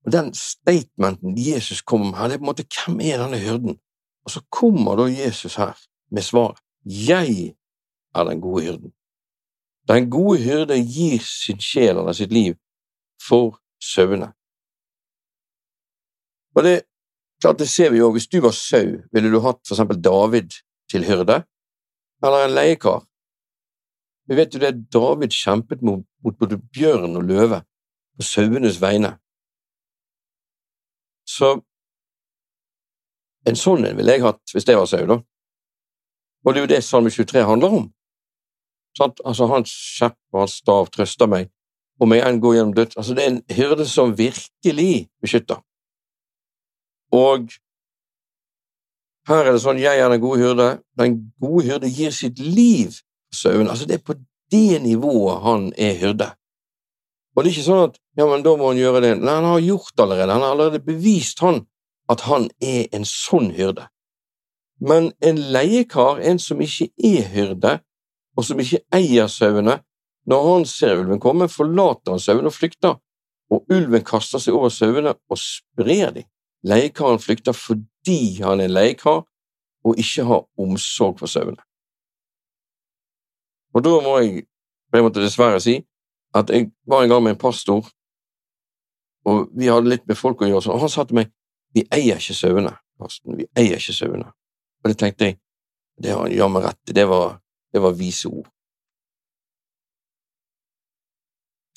Og 0.03 0.11
den 0.11 0.33
statementen 0.35 1.37
Jesus 1.39 1.81
kommer 1.81 2.11
med 2.11 2.19
her, 2.19 2.27
det 2.27 2.35
er 2.35 2.41
på 2.41 2.43
en 2.43 2.51
måte 2.51 2.67
hvem 2.67 2.99
er 3.01 3.23
denne 3.23 3.39
hyrden? 3.39 3.79
Og 4.25 4.31
så 4.35 4.43
kommer 4.51 4.99
da 4.99 5.07
Jesus 5.07 5.55
her 5.55 5.79
med 6.11 6.23
svaret. 6.27 6.59
Jeg 6.85 7.55
er 8.15 8.23
den 8.27 8.41
gode 8.43 8.63
hyrden. 8.65 8.91
Den 9.87 10.09
gode 10.11 10.43
hyrde 10.43 10.77
gir 10.79 11.23
sin 11.23 11.59
sjel 11.59 11.97
eller 11.97 12.15
sitt 12.15 12.31
liv 12.31 12.55
for 13.27 13.59
sauene. 13.83 14.31
Og 16.53 16.65
det, 16.65 16.75
klart 17.41 17.59
det 17.59 17.69
ser 17.69 17.91
vi 17.93 18.01
jo, 18.01 18.11
hvis 18.13 18.29
du 18.29 18.39
var 18.43 18.53
sau, 18.55 18.99
ville 19.13 19.31
du 19.31 19.39
hatt 19.43 19.61
for 19.65 19.75
eksempel 19.75 19.99
David 20.03 20.55
til 20.91 21.05
hyrde, 21.07 21.41
eller 22.23 22.45
en 22.45 22.55
leiekar? 22.55 23.03
Vi 24.29 24.37
vet 24.39 24.53
jo 24.55 24.61
det, 24.61 24.75
David 24.93 25.35
kjempet 25.35 25.81
mot, 25.83 26.05
mot 26.23 26.37
både 26.39 26.61
bjørn 26.71 27.17
og 27.19 27.27
løve 27.27 27.63
på 28.15 28.25
sauenes 28.27 28.79
vegne. 28.81 29.17
Så 31.27 31.57
en 33.47 33.59
sånn 33.59 33.83
en 33.87 33.97
ville 33.97 34.15
jeg 34.15 34.23
hatt 34.23 34.53
hvis 34.53 34.67
det 34.67 34.77
var 34.79 34.87
sau, 34.87 35.03
da. 35.09 35.19
Og 36.43 36.53
det 36.53 36.59
er 36.59 36.65
jo 36.65 36.71
det 36.71 36.83
Salme 36.83 37.11
23 37.11 37.43
handler 37.47 37.75
om. 37.79 37.85
Sant? 38.97 39.19
Altså, 39.25 39.47
hans 39.51 39.71
kjepp 39.97 40.17
og 40.33 40.43
hans 40.43 40.57
stav 40.61 40.89
trøster 40.93 41.29
meg, 41.31 41.49
om 42.01 42.13
jeg 42.13 42.25
enn 42.27 42.41
går 42.41 42.55
gjennom 42.57 42.73
død. 42.77 42.97
Altså, 42.97 43.13
det 43.13 43.23
er 43.23 43.31
en 43.31 43.43
hyrde 43.49 43.85
som 43.89 44.17
virkelig 44.17 45.07
beskytter. 45.21 45.61
Og 47.13 47.51
her 49.29 49.47
er 49.47 49.53
det 49.53 49.61
sånn 49.63 49.81
jeg 49.81 50.01
er 50.01 50.09
den 50.11 50.21
gode 50.23 50.41
hyrde. 50.41 50.69
Den 50.99 51.19
gode 51.41 51.67
hyrde 51.69 51.91
gir 51.91 52.11
sitt 52.11 52.39
liv 52.41 52.97
sauene. 53.33 53.69
Altså, 53.71 53.87
det 53.89 53.99
er 53.99 54.07
på 54.07 54.17
det 54.51 54.81
nivået 54.83 55.43
han 55.45 55.69
er 55.77 55.99
hyrde. 56.01 56.33
Og 57.33 57.43
det 57.43 57.49
er 57.49 57.55
ikke 57.55 57.69
sånn 57.69 57.85
at 57.87 57.95
ja, 58.17 58.27
men 58.29 58.43
da 58.45 58.53
må 58.57 58.69
han 58.69 58.81
gjøre 58.81 59.01
det. 59.01 59.13
Nei, 59.21 59.37
han 59.39 59.47
har 59.47 59.63
gjort 59.63 60.03
allerede. 60.03 60.35
Han 60.35 60.43
har 60.45 60.53
allerede 60.53 60.83
bevist 60.85 61.41
han 61.41 61.63
at 62.11 62.25
han 62.27 62.49
er 62.61 62.91
en 62.93 63.07
sånn 63.07 63.49
hyrde. 63.55 63.87
Men 64.83 65.13
en 65.23 65.39
leiekar, 65.53 66.19
en 66.19 66.41
som 66.41 66.61
ikke 66.61 66.89
er 66.97 67.29
hyrde, 67.31 67.77
og 68.37 68.45
som 68.45 68.59
ikke 68.59 68.81
eier 68.93 69.29
sauene, 69.31 69.79
når 70.29 70.45
han 70.49 70.65
ser 70.69 71.01
ulven 71.01 71.19
komme, 71.19 71.49
forlater 71.51 72.15
han 72.15 72.21
sauene 72.21 72.49
og 72.51 72.55
flykter, 72.55 72.95
og 73.51 73.73
ulven 73.73 74.05
kaster 74.07 74.41
seg 74.41 74.55
over 74.55 74.71
sauene 74.73 75.13
og 75.13 75.39
sprer 75.39 76.13
dem. 76.15 76.29
leiekaren 76.63 77.19
flykter 77.19 77.51
fordi 77.51 78.39
han 78.39 78.61
er 78.63 78.71
leiekar 78.71 79.25
og 79.83 79.97
ikke 79.99 80.23
har 80.23 80.45
omsorg 80.57 81.19
for 81.19 81.27
sauene. 81.27 81.59
Og 83.75 83.83
da 83.83 83.97
må 84.05 84.17
jeg 84.21 84.45
jeg 84.93 85.03
måtte 85.03 85.23
dessverre 85.23 85.59
si 85.61 85.79
at 86.37 86.49
jeg 86.53 86.69
var 86.89 87.03
en 87.03 87.09
gang 87.09 87.23
med 87.23 87.35
en 87.35 87.41
pastor, 87.41 87.85
og 89.25 89.49
vi 89.57 89.69
hadde 89.69 89.89
litt 89.89 90.05
med 90.09 90.17
folk 90.17 90.41
å 90.41 90.49
gjøre, 90.49 90.73
og 90.73 90.83
han 90.83 90.91
sa 90.91 91.05
til 91.05 91.17
meg 91.21 91.31
vi 91.73 91.85
eier 91.93 92.21
ikke 92.21 92.35
sauene, 92.37 92.75
Karsten, 93.01 93.37
vi 93.37 93.47
eier 93.57 93.79
ikke 93.81 93.95
sauene. 93.97 94.27
Og 94.83 94.91
det 94.91 94.97
tenkte 95.01 95.29
jeg, 95.29 95.39
det 95.97 96.13
har 96.13 96.25
han 96.25 96.33
jammen 96.33 96.61
rett 96.61 96.91
i, 96.91 96.93
det 96.93 97.05
det 97.73 97.81
var 97.81 97.95
vise 97.97 98.29
ord. 98.29 98.52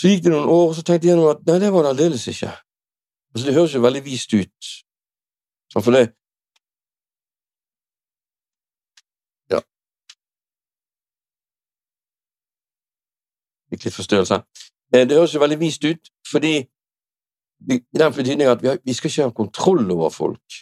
Så 0.00 0.10
gikk 0.10 0.26
det 0.26 0.32
noen 0.32 0.48
år, 0.52 0.68
og 0.68 0.74
så 0.76 0.84
tenkte 0.84 1.08
jeg 1.08 1.20
at 1.30 1.42
nei, 1.48 1.58
det 1.62 1.72
var 1.72 1.86
det 1.86 1.92
aldeles 1.94 2.26
ikke. 2.28 2.52
Altså, 3.32 3.46
det 3.46 3.54
høres 3.56 3.74
jo 3.74 3.80
veldig 3.84 4.02
vist 4.04 4.32
ut, 4.36 4.70
sånn 5.72 5.84
for 5.84 5.96
det 5.96 6.04
Ja. 9.52 9.60
Fikk 13.72 13.88
litt 13.88 13.96
forstyrrelse. 13.96 14.40
Eh, 14.92 15.06
det 15.08 15.16
høres 15.16 15.34
jo 15.34 15.40
veldig 15.40 15.60
vist 15.60 15.84
ut, 15.84 16.12
fordi 16.28 16.54
i 17.72 17.80
den 17.96 18.12
betydning 18.12 18.48
at 18.50 18.62
vi, 18.62 18.68
har, 18.68 18.78
vi 18.84 18.94
skal 18.94 19.10
ikke 19.10 19.28
ha 19.30 19.34
kontroll 19.36 19.90
over 19.90 20.12
folk. 20.12 20.60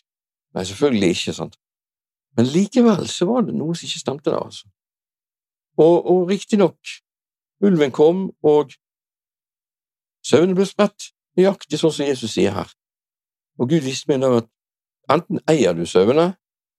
Nei, 0.54 0.64
selvfølgelig 0.64 1.10
ikke, 1.10 1.34
sant. 1.34 1.58
Men 2.36 2.46
likevel 2.50 3.08
så 3.10 3.26
var 3.26 3.46
det 3.46 3.54
noe 3.54 3.74
som 3.74 3.86
ikke 3.88 4.02
stemte 4.02 4.30
der, 4.30 4.38
altså. 4.38 4.70
Og, 5.78 6.06
og 6.10 6.30
riktignok, 6.30 6.78
ulven 7.66 7.90
kom, 7.94 8.28
og 8.46 8.70
Sauene 10.24 10.56
ble 10.56 10.66
spredt, 10.68 11.12
nøyaktig 11.36 11.78
sånn 11.80 11.92
som 11.92 12.08
Jesus 12.08 12.34
sier 12.36 12.54
her. 12.56 12.70
Og 13.60 13.68
Gud 13.70 13.84
viste 13.84 14.10
meg 14.10 14.22
da 14.22 14.32
at 14.40 14.48
enten 15.12 15.42
eier 15.50 15.76
du 15.76 15.84
sauene, 15.86 16.32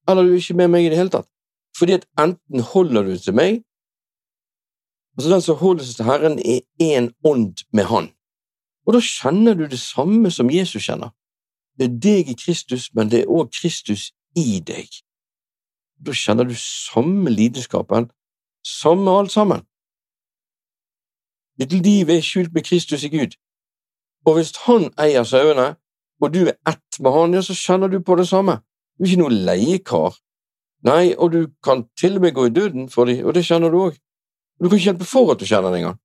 eller 0.10 0.26
du 0.26 0.34
er 0.34 0.42
ikke 0.42 0.58
med 0.58 0.74
meg 0.74 0.88
i 0.88 0.92
det 0.92 1.00
hele 1.00 1.14
tatt. 1.14 1.30
Fordi 1.78 1.98
at 2.00 2.08
enten 2.22 2.64
holder 2.72 3.08
du 3.08 3.18
til 3.20 3.36
meg, 3.38 3.62
altså 5.16 5.32
den 5.32 5.44
som 5.44 5.60
holder 5.60 5.86
seg 5.86 6.00
til 6.00 6.10
Herren, 6.10 6.40
er 6.40 6.64
én 6.82 7.12
ånd 7.28 7.66
med 7.76 7.90
Han. 7.92 8.10
Og 8.86 8.96
da 8.96 9.02
kjenner 9.02 9.58
du 9.58 9.66
det 9.68 9.80
samme 9.82 10.32
som 10.32 10.52
Jesus 10.52 10.86
kjenner. 10.86 11.12
Det 11.78 11.90
er 11.90 11.98
deg 12.06 12.30
i 12.32 12.38
Kristus, 12.40 12.92
men 12.96 13.10
det 13.12 13.24
er 13.24 13.32
òg 13.32 13.52
Kristus 13.52 14.12
i 14.38 14.62
deg. 14.64 14.90
Da 16.06 16.14
kjenner 16.16 16.48
du 16.48 16.56
samme 16.60 17.32
lidenskapen, 17.32 18.10
samme 18.66 19.12
alt 19.20 19.34
sammen. 19.34 19.66
Ditt 21.60 21.74
liv 21.74 22.10
er 22.10 22.24
skjult 22.24 22.54
med 22.54 22.66
Kristus 22.68 23.04
i 23.08 23.12
Gud, 23.14 23.36
og 24.26 24.38
hvis 24.38 24.52
han 24.66 24.90
eier 25.00 25.24
sauene, 25.24 25.76
og 26.22 26.34
du 26.34 26.46
er 26.48 26.56
ett 26.68 27.00
med 27.00 27.14
han, 27.14 27.36
ja, 27.36 27.44
så 27.46 27.56
kjenner 27.56 27.92
du 27.92 28.00
på 28.04 28.16
det 28.20 28.28
samme. 28.28 28.60
Du 28.98 29.04
er 29.04 29.12
ikke 29.12 29.22
noe 29.22 29.38
leiekar. 29.48 30.16
Nei, 30.88 31.14
og 31.18 31.32
du 31.34 31.40
kan 31.64 31.84
til 32.00 32.18
og 32.18 32.26
med 32.26 32.34
gå 32.34 32.48
i 32.48 32.54
døden 32.56 32.90
for 32.90 33.10
dem, 33.10 33.26
og 33.26 33.36
det 33.36 33.46
kjenner 33.46 33.72
du 33.72 33.80
òg. 33.84 34.00
Du 34.60 34.70
kan 34.70 34.78
ikke 34.78 34.92
hjelpe 34.92 35.08
for 35.08 35.32
at 35.34 35.40
du 35.40 35.46
kjenner 35.46 35.72
det 35.72 35.82
engang. 35.84 36.00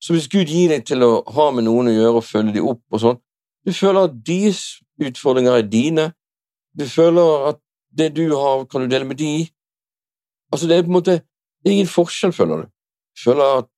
Så 0.00 0.14
hvis 0.14 0.28
Gud 0.28 0.50
gir 0.52 0.70
deg 0.70 0.84
til 0.86 1.02
å 1.02 1.22
ha 1.34 1.50
med 1.54 1.66
noen 1.66 1.90
å 1.90 1.94
gjøre 1.94 2.20
og 2.20 2.26
følge 2.26 2.54
dem 2.58 2.68
opp 2.68 2.82
og 2.92 3.02
sånn, 3.02 3.20
du 3.66 3.72
føler 3.74 4.06
at 4.06 4.18
deres 4.26 4.60
utfordringer 5.02 5.58
er 5.58 5.70
dine, 5.70 6.10
du 6.76 6.84
føler 6.86 7.48
at 7.50 7.60
det 7.96 8.12
du 8.14 8.28
har, 8.36 8.66
kan 8.70 8.84
du 8.84 8.92
dele 8.92 9.08
med 9.08 9.18
de. 9.18 9.48
Altså, 10.52 10.68
det 10.68 10.76
er 10.76 10.84
på 10.84 10.92
en 10.92 10.98
måte 11.00 11.16
det 11.16 11.72
er 11.72 11.78
ingen 11.80 11.90
forskjell, 11.90 12.30
føler 12.36 12.62
du. 12.62 12.66
Føler 13.18 13.62
at 13.64 13.70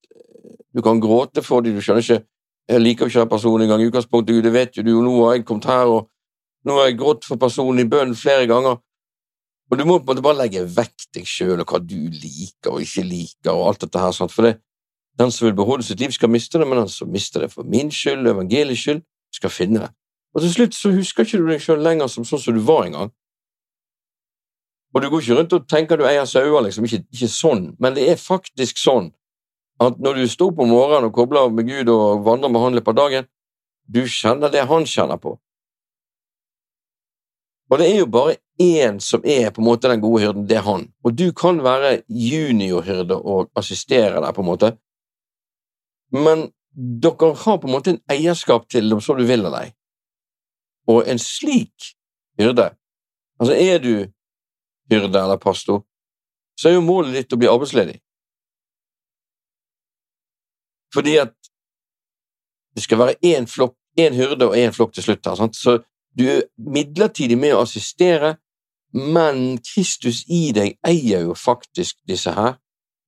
du 0.74 0.82
kan 0.84 1.00
gråte 1.00 1.42
for 1.44 1.64
dem, 1.64 1.76
du 1.76 1.84
skjønner 1.84 2.04
ikke 2.04 2.24
Jeg 2.68 2.82
liker 2.82 3.08
ikke 3.08 3.22
den 3.22 3.28
personen 3.30 3.64
engang 3.64 3.80
i 3.80 3.86
utgangspunktet, 3.88 4.34
Gud, 4.34 4.42
det 4.44 4.52
vet 4.52 4.76
jo 4.76 4.82
du, 4.84 4.90
og 4.98 5.04
nå 5.06 5.12
har 5.24 5.38
jeg 5.38 5.44
kommet 5.48 5.64
her, 5.64 5.88
og 5.88 6.10
nå 6.68 6.74
har 6.76 6.90
jeg 6.90 6.98
grått 7.00 7.24
for 7.24 7.40
personen 7.40 7.80
i 7.80 7.88
bønn 7.88 8.12
flere 8.12 8.44
ganger. 8.44 8.76
Og 9.72 9.78
du 9.78 9.84
må 9.88 9.96
på 9.96 10.04
en 10.04 10.10
måte 10.10 10.24
bare 10.26 10.36
legge 10.42 10.66
vekk 10.76 11.06
deg 11.16 11.24
sjøl 11.28 11.62
og 11.62 11.72
hva 11.72 11.80
du 11.80 11.96
liker 11.96 12.74
og 12.74 12.84
ikke 12.84 13.06
liker, 13.08 13.54
og 13.54 13.70
alt 13.70 13.86
dette 13.86 14.02
her, 14.02 14.12
sant? 14.12 14.34
for 14.36 14.44
det, 14.44 14.58
den 15.16 15.32
som 15.32 15.46
vil 15.46 15.56
beholde 15.56 15.86
sitt 15.86 16.00
liv, 16.00 16.12
skal 16.12 16.28
miste 16.28 16.60
det, 16.60 16.68
men 16.68 16.82
den 16.82 16.92
som 16.92 17.08
mister 17.12 17.46
det 17.46 17.50
for 17.52 17.64
min 17.64 17.88
skyld, 17.88 18.28
evangeliets 18.28 18.84
skyld, 18.84 19.00
skal 19.34 19.52
finne 19.52 19.86
det. 19.86 19.90
Og 20.36 20.44
til 20.44 20.52
slutt 20.52 20.76
så 20.76 20.92
husker 20.92 21.24
ikke 21.24 21.40
du 21.40 21.48
deg 21.48 21.64
sjøl 21.64 21.80
lenger 21.82 22.12
som 22.12 22.28
sånn 22.28 22.42
som 22.42 22.56
du 22.56 22.60
var 22.68 22.84
en 22.86 22.98
gang. 22.98 23.14
Og 24.94 25.02
du 25.02 25.08
går 25.08 25.24
ikke 25.24 25.36
rundt 25.40 25.56
og 25.56 25.68
tenker 25.68 25.98
du 25.98 26.04
eier 26.08 26.28
sauer, 26.28 26.62
liksom, 26.64 26.84
ikke, 26.88 27.04
ikke 27.12 27.30
sånn, 27.32 27.64
men 27.80 27.96
det 27.96 28.06
er 28.12 28.20
faktisk 28.20 28.80
sånn 28.80 29.10
at 29.78 29.98
når 30.02 30.14
du 30.18 30.28
står 30.28 30.54
om 30.58 30.72
morgenen 30.72 31.08
og 31.08 31.14
kobler 31.14 31.50
med 31.54 31.68
Gud 31.68 31.90
og 31.92 32.24
vandrer 32.26 32.50
med 32.50 32.60
Han 32.60 32.74
litt 32.78 32.86
på 32.86 32.96
dagen, 32.96 33.28
du 33.88 34.02
kjenner 34.04 34.50
det 34.52 34.66
han 34.68 34.84
kjenner 34.86 35.16
på. 35.16 35.38
Og 37.68 37.78
det 37.80 37.86
er 37.88 37.98
jo 38.00 38.08
bare 38.10 38.36
én 38.60 38.98
som 39.00 39.24
er 39.24 39.50
på 39.52 39.62
en 39.62 39.68
måte 39.68 39.88
den 39.88 40.00
gode 40.00 40.22
hyrden, 40.24 40.46
det 40.48 40.58
er 40.58 40.66
han. 40.66 40.88
Og 41.04 41.14
du 41.14 41.30
kan 41.36 41.60
være 41.64 42.02
juniorhyrde 42.08 43.16
og 43.16 43.50
assistere 43.56 44.20
der, 44.20 44.32
på 44.32 44.42
en 44.42 44.48
måte, 44.48 44.72
men 46.12 46.48
dere 46.72 47.34
har 47.36 47.58
på 47.60 47.68
en 47.68 47.74
måte 47.74 47.94
en 47.94 48.02
eierskap 48.10 48.68
til 48.72 48.88
dem 48.90 49.00
som 49.04 49.18
du 49.18 49.24
vil 49.28 49.44
av 49.48 49.56
deg. 49.58 49.74
Og 50.88 51.04
en 51.08 51.20
slik 51.20 51.92
hyrde, 52.40 52.70
altså 53.38 53.54
er 53.54 53.82
du 53.84 53.92
hyrde 54.90 55.20
eller 55.20 55.40
pastor, 55.40 55.84
så 56.58 56.70
er 56.70 56.78
jo 56.78 56.84
målet 56.86 57.14
ditt 57.14 57.34
å 57.34 57.40
bli 57.40 57.50
arbeidsledig. 57.50 57.98
Fordi 60.94 61.16
at 61.20 61.34
det 62.74 62.82
skal 62.82 62.98
være 62.98 63.14
én 63.24 63.46
flokk, 63.46 63.76
én 63.98 64.14
hyrde 64.14 64.48
og 64.48 64.56
én 64.56 64.72
flokk 64.72 64.94
til 64.94 65.02
slutt 65.02 65.26
her. 65.26 65.34
Sant? 65.34 65.56
Så 65.56 65.78
du 66.18 66.24
er 66.28 66.42
midlertidig 66.56 67.38
med 67.38 67.56
å 67.56 67.64
assistere, 67.64 68.36
men 68.94 69.58
Kristus 69.62 70.24
i 70.32 70.48
deg 70.56 70.78
eier 70.86 71.26
jo 71.28 71.34
faktisk 71.36 71.98
disse 72.08 72.32
her, 72.32 72.56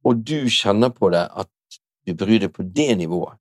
og 0.04 0.24
du 0.26 0.48
kjenner 0.50 0.92
på 0.92 1.10
det 1.12 1.26
at 1.30 1.50
du 2.06 2.14
bryr 2.14 2.42
deg 2.42 2.52
på 2.52 2.66
det 2.66 2.90
nivået. 2.98 3.38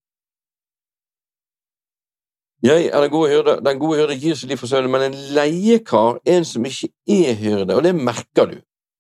Jeg 2.63 2.89
er 2.91 3.01
den 3.01 3.11
gode 3.11 3.29
hyrde, 3.31 3.59
den 3.63 3.79
gode 3.79 4.01
hyrde 4.01 4.17
gir 4.19 4.35
seg 4.35 4.51
liv 4.51 4.59
for 4.59 4.67
sønnen, 4.67 4.91
men 4.91 5.05
en 5.07 5.19
leiekar, 5.35 6.19
en 6.27 6.45
som 6.45 6.65
ikke 6.67 6.89
er 7.07 7.37
hyrde, 7.39 7.75
og 7.75 7.85
det 7.85 7.93
merker 7.95 8.49
du. 8.51 8.57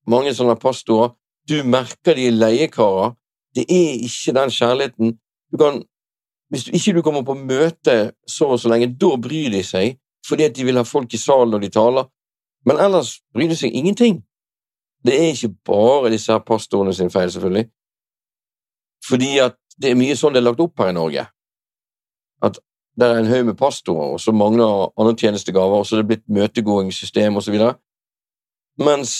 Mange 0.07 0.31
sånne 0.35 0.55
pastorer, 0.59 1.11
du 1.49 1.59
merker 1.67 2.15
de 2.15 2.29
leiekarer, 2.31 3.17
det 3.55 3.65
er 3.67 4.05
ikke 4.05 4.35
den 4.37 4.53
kjærligheten 4.53 5.17
du 5.51 5.57
kan, 5.57 5.81
hvis 6.49 6.67
ikke 6.67 6.93
du 6.97 7.01
kommer 7.05 7.23
på 7.25 7.35
møte 7.37 8.11
så 8.27 8.51
og 8.53 8.59
så 8.59 8.69
lenge, 8.71 8.91
da 9.01 9.15
bryr 9.21 9.51
de 9.53 9.63
seg 9.65 9.97
fordi 10.27 10.45
at 10.45 10.55
de 10.55 10.65
vil 10.67 10.77
ha 10.77 10.83
folk 10.85 11.13
i 11.13 11.17
salen 11.17 11.49
når 11.53 11.63
de 11.63 11.69
taler, 11.73 12.05
men 12.67 12.77
ellers 12.77 13.15
bryr 13.33 13.49
de 13.49 13.55
seg 13.57 13.73
ingenting. 13.73 14.19
Det 15.05 15.15
er 15.15 15.31
ikke 15.31 15.55
bare 15.65 16.11
disse 16.11 16.31
her 16.31 16.43
pastorene 16.43 16.93
sin 16.93 17.09
feil, 17.09 17.31
selvfølgelig, 17.31 17.69
fordi 19.07 19.37
at 19.39 19.55
det 19.79 19.93
er 19.93 19.97
mye 19.97 20.17
sånn 20.19 20.35
det 20.35 20.41
er 20.41 20.49
lagt 20.49 20.61
opp 20.61 20.81
her 20.83 20.91
i 20.91 20.97
Norge. 20.97 21.23
At 22.43 22.59
det 22.99 23.07
er 23.07 23.21
en 23.21 23.31
haug 23.31 23.45
med 23.47 23.57
pastorer, 23.57 24.13
og 24.13 24.19
så 24.19 24.35
mangler 24.35 24.89
andre 24.99 25.15
tjenestegaver, 25.15 25.79
og 25.79 25.87
så 25.87 25.95
er 25.95 26.03
det 26.03 26.09
blitt 26.11 26.25
møtegåingssystem 26.27 27.39
osv. 27.39 27.55
Mens 28.83 29.13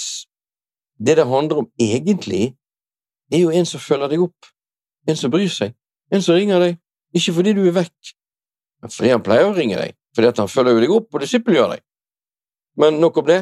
det 0.99 1.15
det 1.18 1.27
handler 1.27 1.64
om 1.64 1.69
egentlig, 1.80 2.57
er 3.31 3.39
jo 3.45 3.53
en 3.56 3.65
som 3.65 3.80
følger 3.80 4.11
deg 4.11 4.26
opp, 4.26 4.49
en 5.07 5.15
som 5.15 5.31
bryr 5.31 5.47
seg. 5.47 5.76
En 6.14 6.23
som 6.26 6.38
ringer 6.38 6.61
deg, 6.64 6.80
ikke 7.15 7.36
fordi 7.36 7.53
du 7.57 7.64
er 7.68 7.76
vekk, 7.76 8.15
men 8.81 8.94
fordi 8.94 9.11
han 9.14 9.23
pleier 9.23 9.49
å 9.49 9.56
ringe 9.56 9.77
deg, 9.77 9.95
fordi 10.15 10.31
han 10.40 10.52
følger 10.52 10.81
deg 10.84 10.94
opp 10.95 11.14
og 11.14 11.23
disippelgjør 11.23 11.73
deg. 11.76 11.86
Men 12.80 12.99
nok 13.02 13.18
om 13.22 13.27
det. 13.27 13.40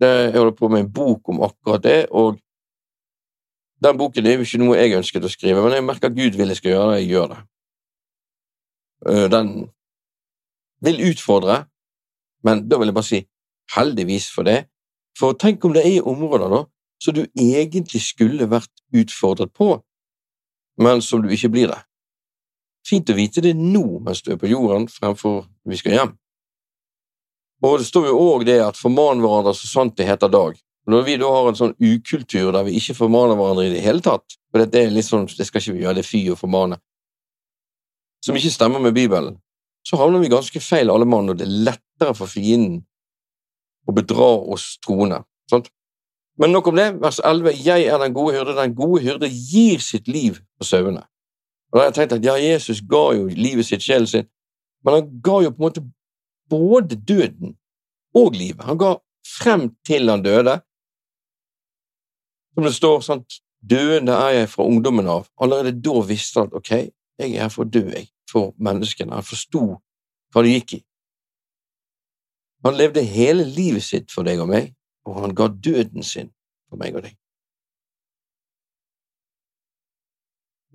det. 0.00 0.12
Jeg 0.32 0.38
holder 0.38 0.56
på 0.56 0.70
med 0.72 0.84
en 0.84 0.92
bok 0.92 1.28
om 1.28 1.42
akkurat 1.44 1.84
det, 1.84 1.98
og 2.10 2.38
den 3.84 3.98
boken 3.98 4.26
er 4.26 4.38
jo 4.38 4.46
ikke 4.46 4.60
noe 4.62 4.78
jeg 4.78 4.96
ønsket 4.98 5.26
å 5.26 5.30
skrive, 5.30 5.62
men 5.62 5.76
jeg 5.76 5.86
merker 5.86 6.10
at 6.10 6.16
Gud 6.16 6.38
vil 6.38 6.50
jeg 6.50 6.58
skal 6.58 6.72
gjøre 6.72 6.92
det, 6.92 7.00
jeg 7.02 7.10
gjør 7.12 7.28
det. 7.34 7.40
Øh, 9.08 9.26
den 9.30 9.52
vil 10.82 11.04
utfordre, 11.10 11.58
men 12.46 12.64
da 12.70 12.78
vil 12.78 12.90
jeg 12.90 12.96
bare 12.96 13.10
si 13.10 13.20
heldigvis 13.76 14.30
for 14.34 14.48
det, 14.48 14.64
for 15.18 15.36
tenk 15.38 15.64
om 15.66 15.74
det 15.76 15.84
er 15.86 16.06
områder 16.06 16.50
da, 16.50 16.64
som 17.02 17.14
du 17.14 17.24
egentlig 17.38 18.02
skulle 18.02 18.48
vært 18.50 18.72
utfordret 18.94 19.52
på, 19.54 19.76
men 20.78 21.02
som 21.02 21.22
du 21.22 21.30
ikke 21.34 21.50
blir 21.52 21.72
det. 21.72 21.78
Fint 22.88 23.10
å 23.10 23.16
vite 23.18 23.42
det 23.44 23.54
nå 23.58 24.00
mens 24.04 24.22
du 24.24 24.32
er 24.32 24.40
på 24.40 24.50
jorden, 24.50 24.86
fremfor 24.88 25.44
vi 25.68 25.78
skal 25.80 25.96
hjem. 25.96 26.14
Og 27.66 27.80
det 27.80 27.88
står 27.88 28.08
jo 28.08 28.18
òg 28.22 28.46
det 28.46 28.60
at 28.62 28.78
forman 28.78 29.20
hverandre 29.22 29.54
så 29.56 29.66
sant 29.66 29.96
det 29.98 30.06
heter 30.08 30.30
dag. 30.30 30.58
Når 30.88 31.02
vi 31.04 31.16
da 31.20 31.28
har 31.28 31.50
en 31.50 31.58
sånn 31.58 31.74
ukultur 31.76 32.52
der 32.54 32.64
vi 32.64 32.78
ikke 32.78 32.96
formaner 32.96 33.36
hverandre 33.36 33.66
i 33.66 33.72
det 33.74 33.82
hele 33.84 34.00
tatt, 34.04 34.38
for 34.48 34.62
det 34.62 34.80
er 34.80 34.94
litt 34.94 35.08
sånn, 35.08 35.26
det 35.28 35.44
skal 35.44 35.60
ikke 35.60 35.74
vi 35.74 35.82
gjøre, 35.82 35.98
det 35.98 36.04
er 36.06 36.08
fy 36.08 36.22
å 36.32 36.38
formane, 36.38 36.78
som 38.24 38.38
ikke 38.38 38.54
stemmer 38.54 38.80
med 38.82 38.96
Bibelen, 38.96 39.36
så 39.86 39.98
havner 40.00 40.22
vi 40.22 40.30
ganske 40.32 40.62
feil 40.62 40.90
alle 40.92 41.06
mann, 41.08 41.28
og 41.28 41.38
det 41.38 41.46
er 41.46 41.58
lettere 41.68 42.14
for 42.16 42.30
fienden 42.30 42.80
å 43.88 43.94
bedra 43.96 44.30
oss 44.54 44.76
troende. 44.84 45.22
Sant? 45.50 45.68
Men 46.38 46.54
nok 46.54 46.70
om 46.70 46.76
det. 46.78 46.88
Vers 47.02 47.20
11. 47.24 47.52
Jeg 47.64 47.86
er 47.90 47.98
den 47.98 48.14
gode 48.14 48.36
hyrde. 48.36 48.56
Den 48.56 48.74
gode 48.74 49.02
hyrde 49.02 49.28
gir 49.28 49.78
sitt 49.82 50.08
liv 50.08 50.38
for 50.56 50.64
sauene. 50.64 51.02
Og 51.68 51.76
da 51.76 51.82
har 51.82 51.90
jeg 51.90 51.96
tenkt 51.98 52.14
at 52.16 52.24
ja, 52.24 52.36
Jesus 52.40 52.80
ga 52.90 53.02
jo 53.16 53.26
livet 53.28 53.66
sitt, 53.66 53.84
sjelen 53.84 54.06
sin, 54.08 54.28
men 54.84 54.94
han 54.94 55.08
ga 55.24 55.40
jo 55.44 55.50
på 55.52 55.60
en 55.60 55.66
måte 55.66 55.82
både 56.48 56.96
døden 56.96 57.58
og 58.16 58.32
livet. 58.32 58.64
Han 58.64 58.78
ga 58.80 58.94
frem 59.26 59.68
til 59.86 60.08
han 60.08 60.24
døde. 60.24 60.54
Som 62.54 62.64
det 62.64 62.74
står, 62.74 63.00
sant, 63.04 63.40
døende 63.60 64.16
er 64.16 64.30
jeg 64.38 64.48
fra 64.54 64.64
ungdommen 64.64 65.10
av. 65.12 65.28
Allerede 65.42 65.76
da 65.76 66.00
visste 66.08 66.40
han 66.40 66.48
at 66.48 66.56
ok, 66.56 66.72
jeg 67.18 67.34
er 67.34 67.44
her 67.44 67.52
for 67.52 67.66
å 67.66 67.68
dø, 67.68 67.84
jeg, 67.92 68.08
for 68.30 68.54
menneskene. 68.56 69.18
Han 69.18 69.26
forsto 69.26 69.64
hva 70.32 70.44
det 70.46 70.54
gikk 70.56 70.78
i. 70.78 70.82
Han 72.64 72.80
levde 72.80 73.04
hele 73.04 73.44
livet 73.44 73.84
sitt 73.84 74.10
for 74.14 74.26
deg 74.26 74.40
og 74.42 74.48
meg, 74.50 74.72
og 75.08 75.22
han 75.24 75.34
ga 75.36 75.48
døden 75.48 76.04
sin 76.04 76.30
for 76.68 76.80
meg 76.80 76.96
og 76.98 77.06
deg. 77.06 77.16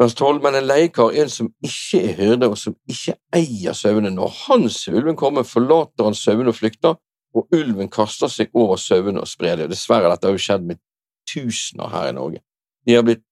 Vers 0.02 0.16
12, 0.18 0.42
men 0.42 0.58
en 0.58 0.66
leiekar, 0.66 1.14
en 1.22 1.30
som 1.30 1.52
ikke 1.64 2.00
er 2.02 2.16
hyrde, 2.18 2.50
og 2.50 2.58
som 2.58 2.74
ikke 2.90 3.14
eier 3.38 3.78
sauene. 3.78 4.10
Når 4.10 4.32
hans 4.48 4.80
ulven 4.90 5.18
kommer, 5.20 5.46
forlater 5.46 6.08
han 6.08 6.18
sauene 6.18 6.50
og 6.50 6.58
flykter, 6.58 6.98
og 7.34 7.54
ulven 7.54 7.90
kaster 7.94 8.30
seg 8.30 8.50
over 8.58 8.82
sauene 8.82 9.22
og 9.22 9.30
sprer 9.30 9.62
dem. 9.62 9.70
Dessverre, 9.70 10.10
dette 10.10 10.28
har 10.28 10.34
jo 10.34 10.42
skjedd 10.42 10.66
med 10.66 10.82
tusener 11.30 11.94
her 11.94 12.10
i 12.10 12.18
Norge. 12.18 12.42
De 12.86 12.98
har 12.98 13.06
blitt 13.06 13.24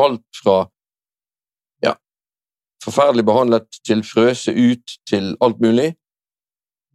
alt 0.00 0.40
fra 0.40 0.56
ja, 1.84 1.94
forferdelig 2.84 3.26
behandlet 3.28 3.80
til 3.86 4.02
frøse 4.06 4.56
ut 4.56 4.96
til 5.08 5.34
alt 5.44 5.60
mulig, 5.60 5.92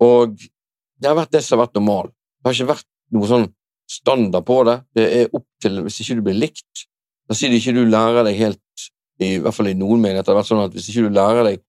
og 0.02 0.36
det 0.36 1.08
har 1.08 1.18
vært 1.18 1.34
det 1.36 1.44
som 1.46 1.60
har 1.60 1.68
vært 1.68 1.78
normalen. 1.78 2.12
Det 2.42 2.50
har 2.50 2.58
ikke 2.58 2.74
vært 2.74 2.90
noe 3.14 3.30
sånn 3.30 3.48
standard 3.90 4.46
på 4.48 4.64
det. 4.66 4.80
Det 4.98 5.06
er 5.20 5.34
opp 5.38 5.46
til 5.62 5.84
Hvis 5.86 6.02
ikke 6.02 6.18
du 6.18 6.26
blir 6.26 6.40
likt, 6.40 6.86
da 7.30 7.38
sier 7.38 7.54
de 7.54 7.60
ikke 7.60 7.76
du 7.76 7.84
lærer 7.86 8.26
deg 8.26 8.38
helt 8.40 8.86
i 9.24 9.38
hvert 9.40 9.56
fall 9.56 9.70
i 9.72 9.78
noen 9.78 10.02
menigheter, 10.04 10.34
har 10.34 10.42
vært 10.42 10.50
sånn 10.50 10.66
at 10.66 10.74
hvis 10.76 10.90
ikke 10.92 11.08
du 11.08 11.16
lærer 11.16 11.48
deg 11.48 11.62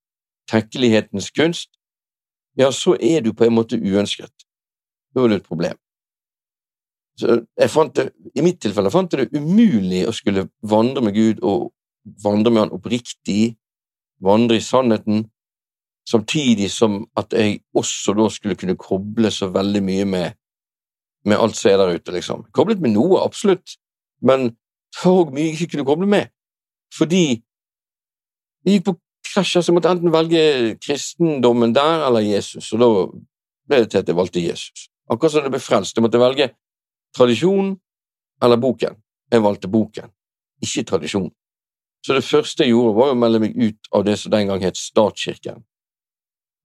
tenkelighetens 0.50 1.30
kunst, 1.34 1.70
ja, 2.58 2.70
så 2.72 2.96
er 2.98 3.22
du 3.22 3.32
på 3.36 3.46
en 3.46 3.54
måte 3.54 3.78
uønsket. 3.78 4.32
Da 5.14 5.24
er 5.24 5.32
det 5.32 5.40
et 5.42 5.48
problem. 5.48 5.78
Så 7.16 7.38
jeg 7.56 7.72
fant 7.72 7.94
det, 7.96 8.10
I 8.36 8.44
mitt 8.44 8.58
tilfelle 8.60 8.92
fant 8.92 9.12
jeg 9.12 9.28
det 9.30 9.40
umulig 9.40 10.02
å 10.08 10.12
skulle 10.16 10.48
vandre 10.68 11.04
med 11.04 11.16
Gud 11.16 11.40
og 11.46 11.70
vandre 12.22 12.52
med 12.52 12.66
Han 12.66 12.74
oppriktig, 12.76 13.56
vandre 14.22 14.58
i 14.58 14.64
sannheten, 14.64 15.24
samtidig 16.06 16.68
som 16.70 17.04
at 17.18 17.32
jeg 17.34 17.60
også 17.74 18.14
da 18.18 18.28
skulle 18.30 18.58
kunne 18.58 18.76
koble 18.78 19.30
så 19.32 19.48
veldig 19.52 19.82
mye 19.82 20.04
med, 20.08 20.36
med 21.27 21.40
alt 21.43 21.59
som 21.59 21.70
er 21.70 21.81
der 21.81 21.98
ute, 21.98 22.15
liksom. 22.15 22.47
Koblet 22.55 22.81
med 22.82 22.94
noe, 22.94 23.20
absolutt, 23.24 23.77
men 24.23 24.53
for 24.97 25.32
mye 25.35 25.51
jeg 25.51 25.59
ikke 25.59 25.74
kunne 25.74 25.89
koble 25.89 26.09
med 26.09 26.32
fordi 26.97 27.43
jeg 28.65 28.77
gikk 28.77 28.85
på 28.86 28.94
krasjer, 29.27 29.62
så 29.62 29.70
jeg 29.70 29.77
måtte 29.77 29.90
enten 29.90 30.12
velge 30.15 30.43
kristendommen 30.82 31.74
der 31.74 32.07
eller 32.07 32.24
Jesus, 32.24 32.70
og 32.73 32.81
da 32.81 32.89
ble 33.66 33.81
det 33.82 33.90
til 33.93 34.03
at 34.03 34.09
jeg 34.11 34.16
valgte 34.16 34.43
Jesus. 34.43 34.86
Akkurat 35.11 35.35
som 35.35 35.44
det 35.44 35.53
ble 35.55 35.62
frelst. 35.62 35.97
Jeg 35.97 36.03
måtte 36.07 36.20
velge 36.23 36.48
tradisjon 37.15 37.74
eller 38.43 38.61
boken. 38.62 38.97
Jeg 39.32 39.43
valgte 39.43 39.70
boken, 39.70 40.11
ikke 40.62 40.86
tradisjon. 40.90 41.31
Så 42.07 42.15
det 42.15 42.24
første 42.24 42.62
jeg 42.62 42.74
gjorde, 42.74 42.94
var 42.98 43.12
å 43.12 43.19
melde 43.19 43.43
meg 43.43 43.57
ut 43.59 43.90
av 43.94 44.05
det 44.07 44.16
som 44.20 44.35
den 44.35 44.51
gang 44.51 44.62
het 44.62 44.78
statskirken. 44.78 45.65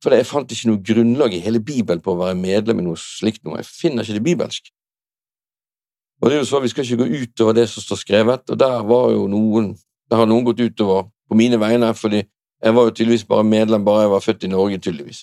For 0.01 0.13
jeg 0.15 0.25
fant 0.25 0.51
ikke 0.51 0.69
noe 0.69 0.81
grunnlag 0.81 1.33
i 1.37 1.43
hele 1.43 1.61
Bibelen 1.61 2.01
på 2.01 2.15
å 2.15 2.19
være 2.23 2.37
medlem 2.39 2.81
i 2.81 2.85
noe 2.85 2.97
slikt 2.97 3.43
noe. 3.45 3.59
Jeg 3.61 3.69
finner 3.69 4.05
ikke 4.05 4.17
det 4.17 4.25
bibelsk. 4.25 4.71
Og 6.21 6.29
det 6.29 6.37
er 6.37 6.41
jo 6.41 6.49
så, 6.49 6.59
Vi 6.59 6.69
skal 6.69 6.85
ikke 6.85 7.03
gå 7.03 7.21
utover 7.21 7.53
det 7.57 7.69
som 7.69 7.83
står 7.83 8.01
skrevet, 8.01 8.49
og 8.49 8.59
der 8.59 8.83
var 8.85 9.11
jo 9.13 9.27
noen 9.29 9.73
det 10.11 10.17
har 10.19 10.27
noen 10.27 10.43
gått 10.43 10.59
utover 10.59 11.05
på 11.29 11.35
mine 11.39 11.55
vegne, 11.59 11.93
fordi 11.95 12.25
jeg 12.63 12.75
var 12.75 12.83
jo 12.83 12.91
tydeligvis 12.91 13.23
bare 13.25 13.45
medlem 13.47 13.85
bare 13.85 14.01
jeg 14.01 14.11
var 14.11 14.19
født 14.25 14.43
i 14.43 14.49
Norge, 14.51 14.77
tydeligvis. 14.77 15.21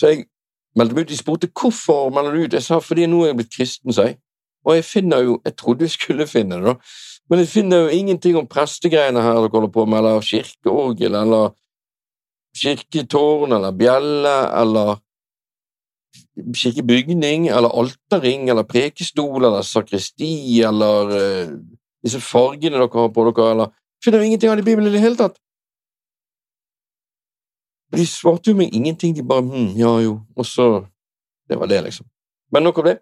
Så 0.00 0.10
jeg 0.10 0.24
meldte 0.76 0.96
meg 0.96 1.06
ut. 1.06 1.12
De 1.12 1.18
spurte 1.18 1.50
hvorfor 1.60 2.10
melder 2.10 2.34
du 2.34 2.42
ut. 2.44 2.56
Jeg 2.56 2.66
sa 2.66 2.80
fordi 2.82 3.06
nå 3.06 3.22
er 3.22 3.30
jeg 3.30 3.38
blitt 3.38 3.54
kristen, 3.54 3.94
sa 3.94 4.08
jeg. 4.08 4.18
Og 4.66 4.74
jeg 4.76 4.84
finner 4.84 5.22
jo 5.24 5.40
Jeg 5.44 5.56
trodde 5.56 5.86
jeg 5.86 5.90
skulle 5.90 6.26
finne 6.26 6.58
det, 6.58 6.64
da. 6.64 6.74
Men 7.30 7.38
jeg 7.38 7.48
finner 7.48 7.84
jo 7.84 7.94
ingenting 7.94 8.36
om 8.36 8.48
prestegreiene 8.50 9.22
her 9.22 9.38
dere 9.38 9.52
holder 9.52 9.72
på 9.72 9.84
med, 9.86 9.98
eller 9.98 10.20
kirkeorgel, 10.20 11.14
eller 11.14 11.54
kirketårn, 12.56 13.52
eller 13.52 13.72
bjelle, 13.72 14.36
eller 14.62 14.96
kirkebygning, 16.56 17.48
eller 17.48 17.68
alterring, 17.68 18.48
eller 18.48 18.66
prekestol, 18.68 19.44
eller 19.44 19.62
sakristi, 19.62 20.62
eller 20.66 21.12
uh, 21.12 21.52
disse 22.04 22.20
fargene 22.24 22.78
dere 22.78 22.90
har 22.94 23.12
på 23.14 23.26
dere, 23.30 23.50
eller 23.54 23.72
finner 24.04 24.22
jo 24.22 24.30
ingenting 24.30 24.50
av 24.50 24.58
det 24.58 24.64
i 24.64 24.70
Bibelen 24.70 24.90
i 24.90 24.96
det 24.96 25.04
hele 25.04 25.20
tatt. 25.20 25.38
De 27.90 28.06
svarte 28.06 28.52
jo 28.52 28.58
meg 28.58 28.74
ingenting, 28.74 29.14
de 29.16 29.26
bare 29.26 29.42
hm, 29.42 29.72
ja 29.78 29.96
jo, 30.04 30.20
og 30.36 30.46
så 30.46 30.86
Det 31.50 31.58
var 31.58 31.66
det, 31.66 31.80
liksom. 31.82 32.06
Men 32.52 32.62
nok 32.62 32.78
om 32.78 32.84
det. 32.84 33.00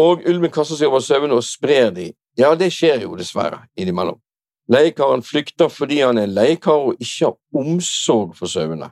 Og 0.00 0.22
ulven 0.24 0.50
kaster 0.50 0.78
seg 0.78 0.88
over 0.88 1.02
sauene 1.04 1.36
og 1.36 1.44
sprer 1.44 1.90
de. 1.92 2.06
Ja, 2.40 2.54
det 2.56 2.70
skjer 2.72 3.02
jo 3.04 3.18
dessverre 3.18 3.58
innimellom. 3.76 4.16
Leiekaren 4.68 5.22
flykter 5.22 5.68
fordi 5.68 6.00
han 6.00 6.18
er 6.18 6.30
leiekar 6.30 6.88
og 6.88 7.00
ikke 7.00 7.26
har 7.26 7.60
omsorg 7.60 8.36
for 8.36 8.48
sauene. 8.48 8.90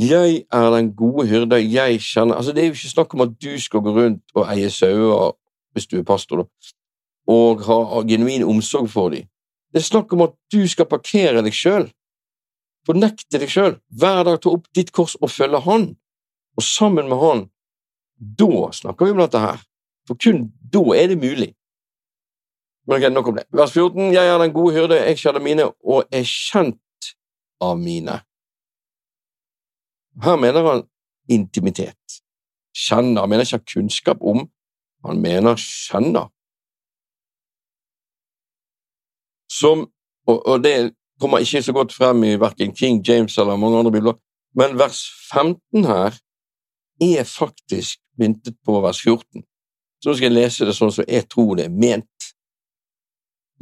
Jeg 0.00 0.44
er 0.52 0.70
den 0.72 0.94
gode 0.96 1.26
hyrde, 1.28 1.58
jeg 1.72 2.00
kjenner 2.00 2.34
Altså, 2.34 2.52
det 2.52 2.62
er 2.62 2.66
jo 2.66 2.72
ikke 2.72 2.88
snakk 2.88 3.14
om 3.14 3.20
at 3.20 3.34
du 3.42 3.60
skal 3.60 3.80
gå 3.80 3.90
rundt 3.90 4.22
og 4.34 4.46
eie 4.54 4.70
sauer 4.70 5.34
hvis 5.72 5.86
du 5.86 5.98
er 5.98 6.04
pastor, 6.04 6.42
da, 6.42 6.72
og 7.28 7.64
ha 7.64 8.00
genuin 8.08 8.44
omsorg 8.44 8.90
for 8.90 9.08
dem. 9.08 9.24
Det 9.72 9.80
er 9.80 9.88
snakk 9.88 10.12
om 10.12 10.26
at 10.26 10.34
du 10.52 10.66
skal 10.68 10.88
parkere 10.88 11.40
deg 11.44 11.54
sjøl, 11.56 11.86
fornekte 12.86 13.40
deg 13.40 13.48
sjøl, 13.48 13.78
hver 13.88 14.24
dag 14.28 14.40
ta 14.42 14.52
opp 14.52 14.68
ditt 14.76 14.92
kors 14.92 15.14
og 15.20 15.32
følge 15.32 15.62
Han, 15.64 15.86
og 16.56 16.62
sammen 16.62 17.08
med 17.08 17.18
Han, 17.24 17.46
da 18.20 18.68
snakker 18.72 19.08
vi 19.08 19.14
om 19.16 19.22
dette 19.24 19.40
her, 19.40 19.64
for 20.08 20.20
kun 20.20 20.50
da 20.60 20.84
er 20.96 21.08
det 21.12 21.18
mulig. 21.20 21.54
Men 22.86 22.98
ok, 22.98 23.12
nok 23.12 23.28
om 23.30 23.36
det. 23.38 23.44
Vers 23.54 23.72
14. 23.72 24.12
Jeg 24.14 24.26
er 24.26 24.38
den 24.38 24.52
gode 24.52 24.74
hyrde, 24.74 24.98
jeg 24.98 25.18
kjenner 25.18 25.42
mine 25.44 25.68
og 25.70 26.04
er 26.10 26.24
kjent 26.26 27.12
av 27.62 27.78
mine. 27.78 28.18
Her 30.22 30.36
mener 30.36 30.66
han 30.66 30.82
intimitet. 31.30 32.18
Kjenner, 32.74 33.22
han 33.22 33.30
mener 33.30 33.46
ikke 33.46 33.76
kunnskap 33.76 34.22
om, 34.22 34.46
han 35.06 35.20
mener 35.22 35.56
kjenner. 35.60 36.28
Som, 39.52 39.86
og, 40.26 40.46
og 40.48 40.64
det 40.64 40.92
kommer 41.20 41.44
ikke 41.44 41.62
så 41.62 41.74
godt 41.76 41.94
frem 41.94 42.24
i 42.24 42.36
verken 42.40 42.74
King 42.74 43.02
James 43.06 43.38
eller 43.38 43.56
mange 43.56 43.78
andre 43.78 43.92
bibler, 43.92 44.18
men 44.58 44.78
vers 44.78 45.04
15 45.30 45.84
her 45.86 46.18
er 47.02 47.24
faktisk 47.24 48.00
myntet 48.18 48.56
på 48.64 48.80
vers 48.80 49.00
14. 49.02 49.44
Så 50.02 50.10
nå 50.10 50.16
skal 50.18 50.32
jeg 50.32 50.34
lese 50.34 50.66
det 50.66 50.74
sånn 50.76 50.92
som 50.92 51.06
jeg 51.06 51.28
tror 51.30 51.54
det 51.58 51.68
er 51.68 51.76
ment. 51.84 52.11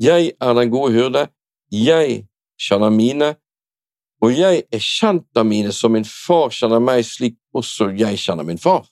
Jeg 0.00 0.32
er 0.40 0.54
den 0.56 0.70
gode 0.72 0.92
hyrde, 0.92 1.26
jeg 1.70 2.22
kjenner 2.60 2.90
mine, 2.90 3.34
og 4.24 4.32
jeg 4.32 4.62
er 4.72 4.80
kjent 4.80 5.36
av 5.36 5.44
mine 5.48 5.72
som 5.76 5.92
min 5.92 6.06
far 6.08 6.48
kjenner 6.56 6.80
meg, 6.80 7.04
slik 7.04 7.36
også 7.56 7.90
jeg 7.98 8.16
kjenner 8.20 8.46
min 8.48 8.60
far. 8.60 8.86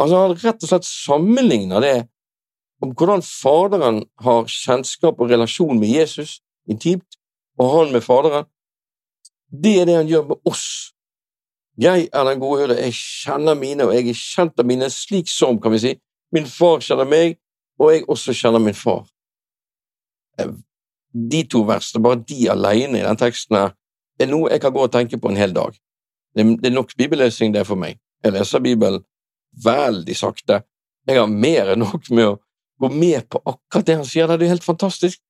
Altså, 0.00 0.18
han 0.20 0.34
rett 0.36 0.64
og 0.66 0.68
slett 0.68 0.88
sammenligner 0.88 1.80
det 1.84 1.96
om 2.82 2.92
hvordan 2.92 3.22
Faderen 3.24 4.02
har 4.20 4.50
kjennskap 4.50 5.20
og 5.20 5.30
relasjon 5.30 5.78
med 5.80 5.92
Jesus 5.94 6.40
intimt, 6.68 7.16
og 7.56 7.70
han 7.72 7.94
med 7.94 8.04
Faderen. 8.04 8.48
Det 9.48 9.78
er 9.80 9.88
det 9.88 9.96
han 9.96 10.10
gjør 10.10 10.28
med 10.32 10.50
oss. 10.50 10.66
Jeg 11.80 12.08
er 12.12 12.28
den 12.28 12.42
gode 12.42 12.60
hyrde, 12.62 12.78
jeg 12.82 12.92
kjenner 12.98 13.56
mine, 13.56 13.88
og 13.88 13.94
jeg 13.96 14.10
er 14.10 14.20
kjent 14.20 14.60
av 14.60 14.68
mine, 14.68 14.90
slik 14.92 15.30
som, 15.30 15.56
kan 15.60 15.72
vi 15.72 15.82
si, 15.86 15.96
min 16.34 16.46
far 16.50 16.84
kjenner 16.84 17.08
meg, 17.08 17.38
og 17.80 17.94
jeg 17.94 18.06
også 18.10 18.34
kjenner 18.36 18.62
min 18.62 18.76
far. 18.76 19.06
Eh, 20.40 20.52
de 21.14 21.42
to 21.46 21.62
versene, 21.68 22.02
bare 22.02 22.22
de 22.26 22.48
alene 22.50 23.00
i 23.00 23.06
den 23.06 23.18
teksten 23.18 23.56
her, 23.58 23.74
er 24.18 24.30
noe 24.30 24.50
jeg 24.50 24.62
kan 24.62 24.74
gå 24.74 24.82
og 24.82 24.92
tenke 24.92 25.18
på 25.18 25.30
en 25.30 25.38
hel 25.38 25.54
dag. 25.54 25.76
Det 26.34 26.66
er 26.66 26.74
nok 26.74 26.94
bibellesing, 26.98 27.54
det 27.54 27.66
for 27.66 27.78
meg. 27.78 28.00
Jeg 28.24 28.34
leser 28.34 28.62
Bibelen 28.62 29.04
veldig 29.64 30.16
sakte. 30.18 30.62
Jeg 31.06 31.20
har 31.20 31.30
mer 31.30 31.74
enn 31.74 31.84
nok 31.84 32.10
med 32.10 32.32
å 32.32 32.34
gå 32.80 32.90
med 32.90 33.28
på 33.30 33.38
akkurat 33.44 33.86
det 33.86 33.98
han 34.00 34.08
sier 34.08 34.26
der. 34.26 34.40
Det 34.40 34.48
er 34.48 34.56
helt 34.56 34.66
fantastisk. 34.66 35.20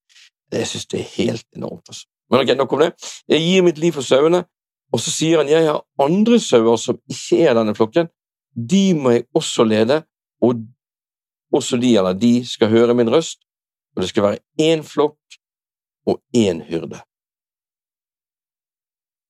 Jeg 0.53 0.67
synes 0.69 0.89
det 0.89 0.99
er 1.01 1.09
helt 1.17 1.45
enormt, 1.57 1.89
altså. 1.89 2.07
Men 2.31 2.41
ok, 2.41 2.55
nok 2.57 2.73
om 2.73 2.81
det. 2.81 2.91
Jeg 3.29 3.43
gir 3.43 3.65
mitt 3.65 3.77
liv 3.81 3.93
for 3.93 4.05
sauene, 4.05 4.45
og 4.93 5.01
så 5.01 5.13
sier 5.13 5.41
han 5.41 5.49
jeg 5.49 5.67
har 5.67 5.83
andre 6.01 6.39
sauer 6.41 6.79
som 6.81 6.97
ikke 7.11 7.43
er 7.45 7.57
denne 7.57 7.75
flokken. 7.77 8.09
De 8.55 8.85
må 8.97 9.13
jeg 9.13 9.27
også 9.35 9.65
lede, 9.67 9.99
og 10.41 10.63
også 11.53 11.77
de 11.81 11.91
eller 11.99 12.17
de 12.17 12.39
skal 12.47 12.71
høre 12.71 12.95
min 12.97 13.11
røst, 13.11 13.44
og 13.95 14.01
det 14.01 14.09
skal 14.09 14.23
være 14.23 14.39
én 14.61 14.83
flokk 14.83 15.37
og 16.05 16.21
én 16.37 16.61
hyrde. 16.67 16.99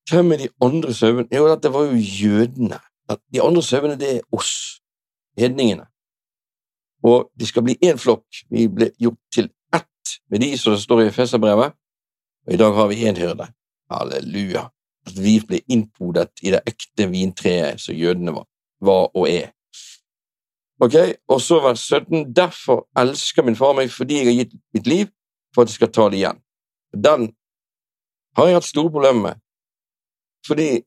Hvem 0.10 0.32
er 0.32 0.38
de 0.38 0.50
andre 0.62 0.94
sauene? 0.94 1.28
Jo, 1.34 1.48
dette 1.50 1.74
var 1.74 1.88
jo 1.90 1.98
jødene. 1.98 2.80
De 3.34 3.42
andre 3.42 3.64
sauene, 3.64 3.98
det 4.00 4.16
er 4.16 4.22
oss 4.32 4.82
hedningene. 5.38 5.88
Og 7.04 7.32
de 7.40 7.48
skal 7.48 7.64
bli 7.66 7.78
én 7.86 7.98
flokk. 8.02 8.26
Vi 8.50 8.68
ble 8.68 8.92
gjort 9.02 9.22
til 9.34 9.50
ett 9.74 10.18
med 10.30 10.42
de 10.42 10.58
som 10.58 10.78
står 10.78 11.06
i 11.06 11.12
Feserbrevet, 11.12 11.74
og 12.48 12.54
i 12.54 12.58
dag 12.58 12.74
har 12.74 12.88
vi 12.88 13.06
én 13.06 13.18
hyrde. 13.18 13.50
Halleluja. 13.92 14.70
at 15.06 15.20
vi 15.22 15.40
ble 15.48 15.60
innpodet 15.70 16.42
i 16.42 16.52
det 16.54 16.64
ekte 16.66 17.06
vintreet 17.12 17.82
som 17.82 17.98
jødene 17.98 18.34
var, 18.34 18.48
var 18.82 19.12
og 19.14 19.28
er. 19.30 19.52
Ok, 20.80 20.96
Og 21.28 21.42
så 21.42 21.60
vers 21.64 21.80
17. 21.80 22.36
Derfor 22.36 22.88
elsker 23.00 23.44
min 23.44 23.56
far 23.56 23.74
meg 23.74 23.92
fordi 23.92 24.18
jeg 24.20 24.26
har 24.26 24.40
gitt 24.44 24.56
mitt 24.74 24.88
liv 24.88 25.08
for 25.56 25.64
at 25.64 25.72
jeg 25.72 25.80
skal 25.80 25.92
ta 25.92 26.10
det 26.10 26.20
igjen. 26.20 26.42
Den 26.92 27.30
har 28.36 28.48
jeg 28.48 28.58
hatt 28.58 28.68
store 28.68 28.92
problemer 28.92 29.22
med, 29.22 29.36
fordi 30.48 30.84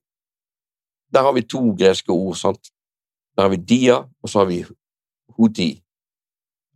der 1.13 1.23
har 1.25 1.33
vi 1.33 1.43
to 1.43 1.73
greske 1.79 2.13
ord. 2.13 2.37
sant? 2.37 2.71
Der 3.37 3.43
har 3.43 3.49
vi 3.49 3.57
dia, 3.57 3.97
og 4.23 4.29
så 4.29 4.39
har 4.39 4.47
vi 4.47 4.65
huti, 5.39 5.83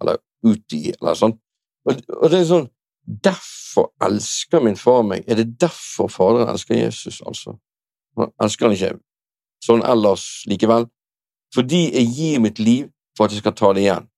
eller 0.01 0.17
uti, 0.43 0.93
eller 1.01 1.15
sånn. 1.15 1.37
Og, 1.85 2.01
det 2.31 2.39
er 2.39 2.49
sånn 2.49 2.71
Derfor 3.03 3.89
elsker 4.01 4.61
min 4.63 4.77
far 4.79 5.03
meg. 5.03 5.25
Er 5.27 5.35
det 5.35 5.61
derfor 5.61 6.07
Faderen 6.09 6.49
elsker 6.49 6.77
Jesus, 6.77 7.19
altså? 7.27 7.57
Han 8.17 8.31
elsker 8.39 8.69
han 8.69 8.77
ikke 8.77 8.91
sånn 9.67 9.83
ellers 9.83 10.45
likevel. 10.47 10.87
Fordi 11.55 11.81
jeg 11.91 12.13
gir 12.15 12.45
mitt 12.45 12.61
liv 12.63 12.87
for 13.17 13.27
at 13.27 13.35
jeg 13.35 13.43
skal 13.43 13.55
ta 13.57 13.73
det 13.77 13.87
igjen. 13.87 14.09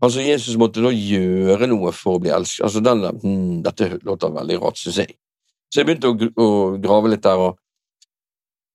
Altså, 0.00 0.22
Jesus 0.24 0.56
måtte 0.56 0.80
da 0.80 0.92
gjøre 0.94 1.68
noe 1.68 1.92
for 1.92 2.16
å 2.16 2.22
bli 2.22 2.32
elsket. 2.32 2.64
Altså, 2.64 2.80
den 2.84 3.02
der, 3.04 3.16
hmm, 3.20 3.58
Dette 3.66 3.90
låter 4.06 4.32
veldig 4.32 4.60
rart, 4.62 4.80
synes 4.80 5.02
jeg. 5.02 5.18
Så 5.70 5.80
jeg 5.80 5.88
begynte 5.88 6.10
å, 6.10 6.30
å 6.40 6.46
grave 6.82 7.12
litt 7.12 7.24
der, 7.26 7.40
og, 7.40 7.58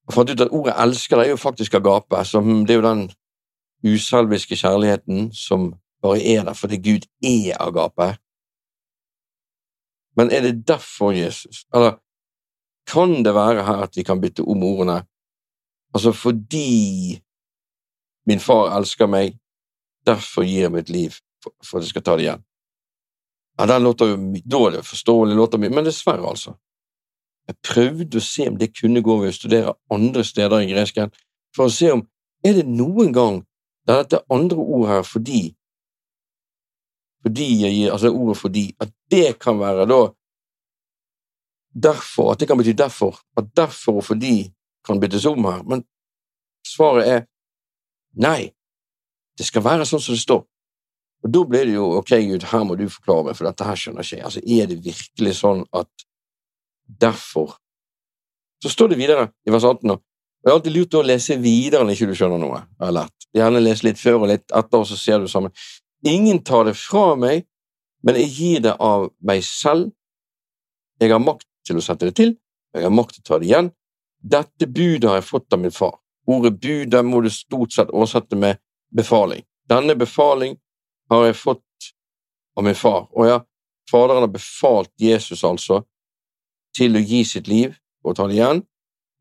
og 0.06 0.14
fant 0.14 0.30
ut 0.30 0.44
at 0.46 0.54
ordet 0.54 0.76
'elsker' 0.78 1.18
det 1.18 1.26
er 1.26 1.34
jo 1.34 1.42
faktisk 1.42 1.80
agape. 1.80 2.22
Som, 2.30 2.66
det 2.66 2.76
er 2.76 2.80
jo 2.80 2.86
den 2.86 3.08
uselviske 3.86 4.56
kjærligheten 4.56 5.32
som 5.34 5.74
bare 6.06 6.22
er 6.22 6.46
der 6.46 6.54
fordi 6.54 6.78
Gud 6.78 7.10
er 7.26 7.58
agape. 7.60 8.16
Men 10.16 10.32
er 10.32 10.42
det 10.42 10.68
derfor 10.68 11.12
Jesus 11.12 11.66
Eller 11.74 11.98
kan 12.88 13.26
det 13.26 13.34
være 13.36 13.66
her 13.66 13.84
at 13.84 13.98
vi 13.98 14.04
kan 14.04 14.22
bytte 14.22 14.46
om 14.46 14.64
ordene? 14.64 15.04
Altså 15.94 16.12
fordi 16.12 17.20
min 18.26 18.42
far 18.42 18.74
elsker 18.78 19.10
meg, 19.10 19.38
derfor 20.06 20.46
gir 20.46 20.66
jeg 20.66 20.74
mitt 20.74 20.90
liv 20.90 21.16
for, 21.44 21.78
at 21.78 21.86
jeg 21.86 21.94
skal 21.94 22.06
ta 22.06 22.16
det 22.18 22.28
igjen. 22.28 22.46
Ja, 23.58 23.68
den 23.70 23.86
låter 23.86 24.12
jo 24.12 24.18
dårlig 24.44 24.84
forståelig, 24.84 25.36
låter 25.36 25.62
mye, 25.62 25.72
men 25.72 25.88
dessverre, 25.88 26.28
altså. 26.28 26.56
Jeg 27.48 27.62
prøvde 27.64 28.20
å 28.20 28.26
se 28.26 28.48
om 28.50 28.58
det 28.58 28.74
kunne 28.76 29.04
gå 29.06 29.20
ved 29.22 29.32
å 29.32 29.38
studere 29.38 29.76
andre 29.94 30.26
steder 30.26 30.66
i 30.66 30.72
gresken, 30.72 31.14
for 31.56 31.70
å 31.70 31.74
se 31.74 31.92
om 31.94 32.04
er 32.46 32.58
det 32.58 32.66
noen 32.68 33.14
gang 33.14 33.44
der 33.86 34.02
dette 34.02 34.24
andre 34.34 34.58
ordet 34.58 34.92
her 34.92 35.06
fordi 35.08 35.44
fordi 37.26 37.46
jeg 37.64 37.74
gir, 37.74 37.92
altså 37.92 38.12
ordet 38.14 38.38
fordi, 38.38 38.66
at 38.78 38.92
det 39.10 39.40
kan 39.42 39.58
være 39.58 39.88
da 39.90 40.02
derfor, 41.74 42.32
at 42.32 42.40
det 42.40 42.48
kan 42.48 42.60
bety 42.60 42.76
derfor, 42.78 43.18
at 43.38 43.50
derfor 43.58 43.98
og 43.98 44.06
fordi 44.06 44.52
kan 44.86 45.00
byttes 45.02 45.26
om 45.26 45.48
her, 45.50 45.64
men 45.66 45.82
svaret 46.68 47.08
er 47.10 47.24
nei, 48.22 48.52
det 49.38 49.48
skal 49.48 49.66
være 49.66 49.88
sånn 49.88 50.04
som 50.04 50.16
det 50.16 50.24
står. 50.24 50.44
Og 51.26 51.32
da 51.34 51.42
blir 51.50 51.66
det 51.66 51.76
jo 51.76 51.86
ok, 52.00 52.12
Gud, 52.30 52.48
her 52.52 52.66
må 52.68 52.76
du 52.78 52.86
forklare 52.92 53.30
meg, 53.30 53.38
for 53.38 53.50
dette 53.50 53.68
her 53.68 53.80
skjønner 53.80 54.06
ikke 54.06 54.18
jeg. 54.20 54.26
Altså, 54.28 54.44
er 54.46 54.68
det 54.70 54.82
virkelig 54.86 55.38
sånn 55.42 55.64
at 55.76 56.06
derfor 56.86 57.56
Så 58.64 58.70
står 58.72 58.94
det 58.94 58.98
videre 58.98 59.24
i 59.46 59.52
vers 59.52 59.66
18 59.68 59.90
nå. 59.90 59.96
jeg 60.42 60.50
har 60.50 60.56
alltid 60.58 60.74
lurt 60.74 60.96
å 60.96 61.02
lese 61.06 61.36
videre 61.38 61.84
når 61.84 61.94
ikke 61.94 62.08
du 62.08 62.14
skjønner 62.18 62.40
noe. 62.42 62.62
Jeg 62.80 62.86
har 62.86 62.94
lært. 62.96 63.26
Gjerne 63.36 63.62
lese 63.62 63.86
litt 63.86 64.00
før 64.00 64.24
og 64.24 64.30
litt 64.32 64.46
etter, 64.48 64.80
og 64.80 64.88
så 64.90 64.98
ser 64.98 65.20
du 65.20 65.28
sammen. 65.30 65.52
Ingen 66.08 66.40
tar 66.46 66.66
det 66.66 66.74
fra 66.78 67.16
meg, 67.20 67.46
men 68.06 68.18
jeg 68.22 68.32
gir 68.32 68.64
det 68.66 68.76
av 68.82 69.10
meg 69.26 69.44
selv. 69.46 69.92
Jeg 71.02 71.12
har 71.12 71.22
makt 71.22 71.46
til 71.68 71.82
å 71.82 71.84
sette 71.84 72.10
det 72.10 72.16
til, 72.18 72.34
og 72.74 72.80
jeg 72.80 72.88
har 72.88 72.96
makt 72.96 73.18
til 73.18 73.26
å 73.26 73.28
ta 73.28 73.40
det 73.42 73.50
igjen. 73.50 73.70
Dette 74.36 74.70
budet 74.72 75.10
har 75.10 75.20
jeg 75.20 75.28
fått 75.28 75.54
av 75.54 75.62
min 75.62 75.76
far. 75.76 75.98
Ordet 76.26 76.56
bud 76.62 76.96
må 77.06 77.22
du 77.22 77.30
stort 77.30 77.74
sett 77.74 77.92
oversette 77.94 78.38
med 78.40 78.58
befaling. 78.96 79.44
Denne 79.70 79.96
befaling 79.98 80.58
har 81.10 81.26
jeg 81.28 81.38
fått 81.38 81.92
av 82.58 82.66
min 82.66 82.78
far. 82.78 83.06
Og 83.14 83.30
ja, 83.30 83.42
Faderen 83.92 84.26
har 84.26 84.32
befalt 84.34 84.90
Jesus 84.98 85.44
altså 85.46 85.84
til 86.76 86.98
å 86.98 87.04
gi 87.06 87.22
sitt 87.28 87.48
liv 87.48 87.76
og 88.06 88.16
ta 88.18 88.26
det 88.26 88.40
igjen. 88.40 88.64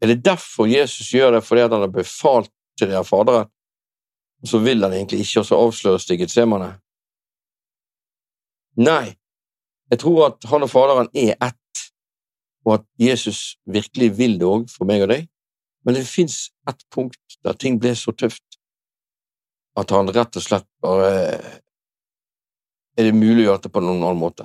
Er 0.01 0.11
det 0.13 0.23
derfor 0.25 0.69
Jesus 0.69 1.13
gjør 1.13 1.37
det, 1.37 1.45
fordi 1.45 1.67
han 1.67 1.77
har 1.77 1.93
befalt 1.93 2.53
til 2.79 2.89
det 2.89 2.97
av 2.99 3.09
Faderen? 3.09 3.51
og 4.45 4.49
så 4.49 4.59
vil 4.61 4.83
han 4.85 4.93
egentlig 4.93 5.23
ikke, 5.25 5.41
og 5.41 5.47
så 5.49 5.57
avsløres 5.57 6.05
det 6.05 6.19
i 6.19 6.21
Getsemane. 6.21 6.75
Nei, 8.77 9.15
jeg 9.89 10.01
tror 10.03 10.27
at 10.27 10.45
han 10.51 10.67
og 10.67 10.69
Faderen 10.69 11.09
er 11.17 11.39
ett, 11.41 11.85
og 12.69 12.75
at 12.75 12.85
Jesus 13.01 13.57
virkelig 13.65 14.11
vil 14.19 14.37
det 14.41 14.49
òg 14.49 14.67
for 14.69 14.85
meg 14.89 15.07
og 15.07 15.15
deg, 15.15 15.25
men 15.85 15.97
det 15.97 16.05
fins 16.09 16.49
ett 16.69 16.83
punkt 16.95 17.39
der 17.45 17.57
ting 17.61 17.79
ble 17.81 17.95
så 17.99 18.13
tøft 18.17 18.59
at 19.79 19.91
han 19.95 20.11
rett 20.15 20.39
og 20.39 20.45
slett 20.45 20.69
bare 20.85 21.13
Er 22.95 23.09
det 23.09 23.17
mulig 23.17 23.43
å 23.43 23.47
gjøre 23.49 23.65
det 23.65 23.71
på 23.75 23.81
noen 23.83 24.05
annen 24.05 24.21
måte? 24.21 24.45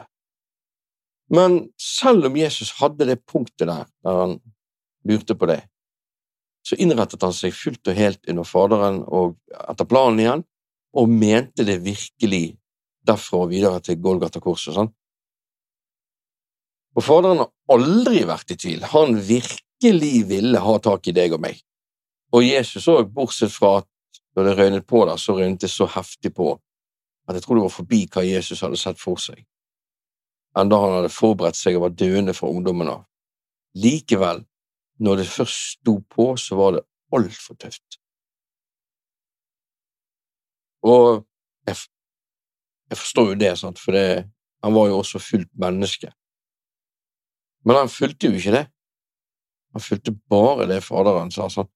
Men 1.29 1.59
selv 1.77 2.25
om 2.25 2.37
Jesus 2.39 2.71
hadde 2.79 3.05
det 3.05 3.19
punktet 3.29 3.67
der, 3.69 3.85
der 4.01 4.15
han 4.23 4.31
lurte 5.05 5.35
på 5.37 5.45
det, 5.45 5.59
så 6.65 6.73
innrettet 6.81 7.21
han 7.21 7.35
seg 7.35 7.53
fullt 7.53 7.91
og 7.91 7.99
helt 7.99 8.25
under 8.25 8.47
Faderen 8.49 9.03
og 9.05 9.37
etter 9.53 9.85
planen 9.85 10.23
igjen, 10.23 10.41
og 10.97 11.13
mente 11.13 11.65
det 11.67 11.77
virkelig 11.85 12.57
derfra 13.05 13.43
og 13.43 13.53
videre 13.53 13.83
til 13.85 14.01
Golgata-korset. 14.01 14.89
Og 16.97 17.05
Faderen 17.05 17.43
har 17.43 17.53
aldri 17.77 18.25
vært 18.27 18.53
i 18.53 18.57
tvil. 18.59 18.89
Han 18.95 19.21
virkelig 19.81 20.27
ville 20.27 20.59
ha 20.59 20.79
tak 20.79 21.07
i 21.07 21.11
deg 21.11 21.33
og 21.33 21.41
meg. 21.41 21.59
Og 22.33 22.43
Jesus 22.43 22.87
òg, 22.87 23.09
bortsett 23.13 23.51
fra 23.51 23.79
at 23.79 23.87
når 24.35 24.43
det 24.43 24.57
røynet 24.57 24.87
på 24.87 25.05
der, 25.05 25.17
så 25.17 25.33
røynet 25.33 25.61
det 25.61 25.69
så 25.69 25.85
heftig 25.87 26.33
på 26.35 26.59
at 27.27 27.35
jeg 27.35 27.43
tror 27.43 27.55
det 27.55 27.63
var 27.63 27.69
forbi 27.69 28.07
hva 28.09 28.23
Jesus 28.25 28.61
hadde 28.61 28.77
sett 28.77 28.99
for 28.99 29.17
seg, 29.21 29.45
enda 30.57 30.79
han 30.81 30.95
hadde 30.95 31.11
forberedt 31.13 31.55
seg 31.55 31.75
og 31.77 31.83
var 31.83 31.89
døende 31.93 32.33
for 32.33 32.49
ungdommen 32.49 32.89
av. 32.89 33.03
Likevel 33.77 34.45
når 34.99 35.15
det 35.21 35.27
først 35.29 35.77
sto 35.77 35.99
på, 36.09 36.35
så 36.37 36.55
var 36.55 36.71
det 36.75 36.85
altfor 37.13 37.55
tøft. 37.55 37.99
Og 40.83 41.25
jeg, 41.67 41.75
jeg, 42.89 42.97
forstår 42.97 43.29
jo 43.29 43.37
det, 43.39 43.53
sant, 43.59 43.79
for 43.79 43.95
det, 43.95 44.25
han 44.63 44.73
var 44.73 44.89
jo 44.89 44.97
også 44.99 45.19
fullt 45.19 45.51
menneske. 45.53 46.11
Men 47.65 47.75
han 47.83 47.91
fulgte 47.93 48.27
jo 48.27 48.39
ikke 48.39 48.55
det. 48.57 48.65
Han 49.73 49.83
fulgte 49.83 50.15
bare 50.31 50.67
det 50.69 50.81
Faderen 50.85 51.31
sa. 51.31 51.49
Sånn. 51.53 51.69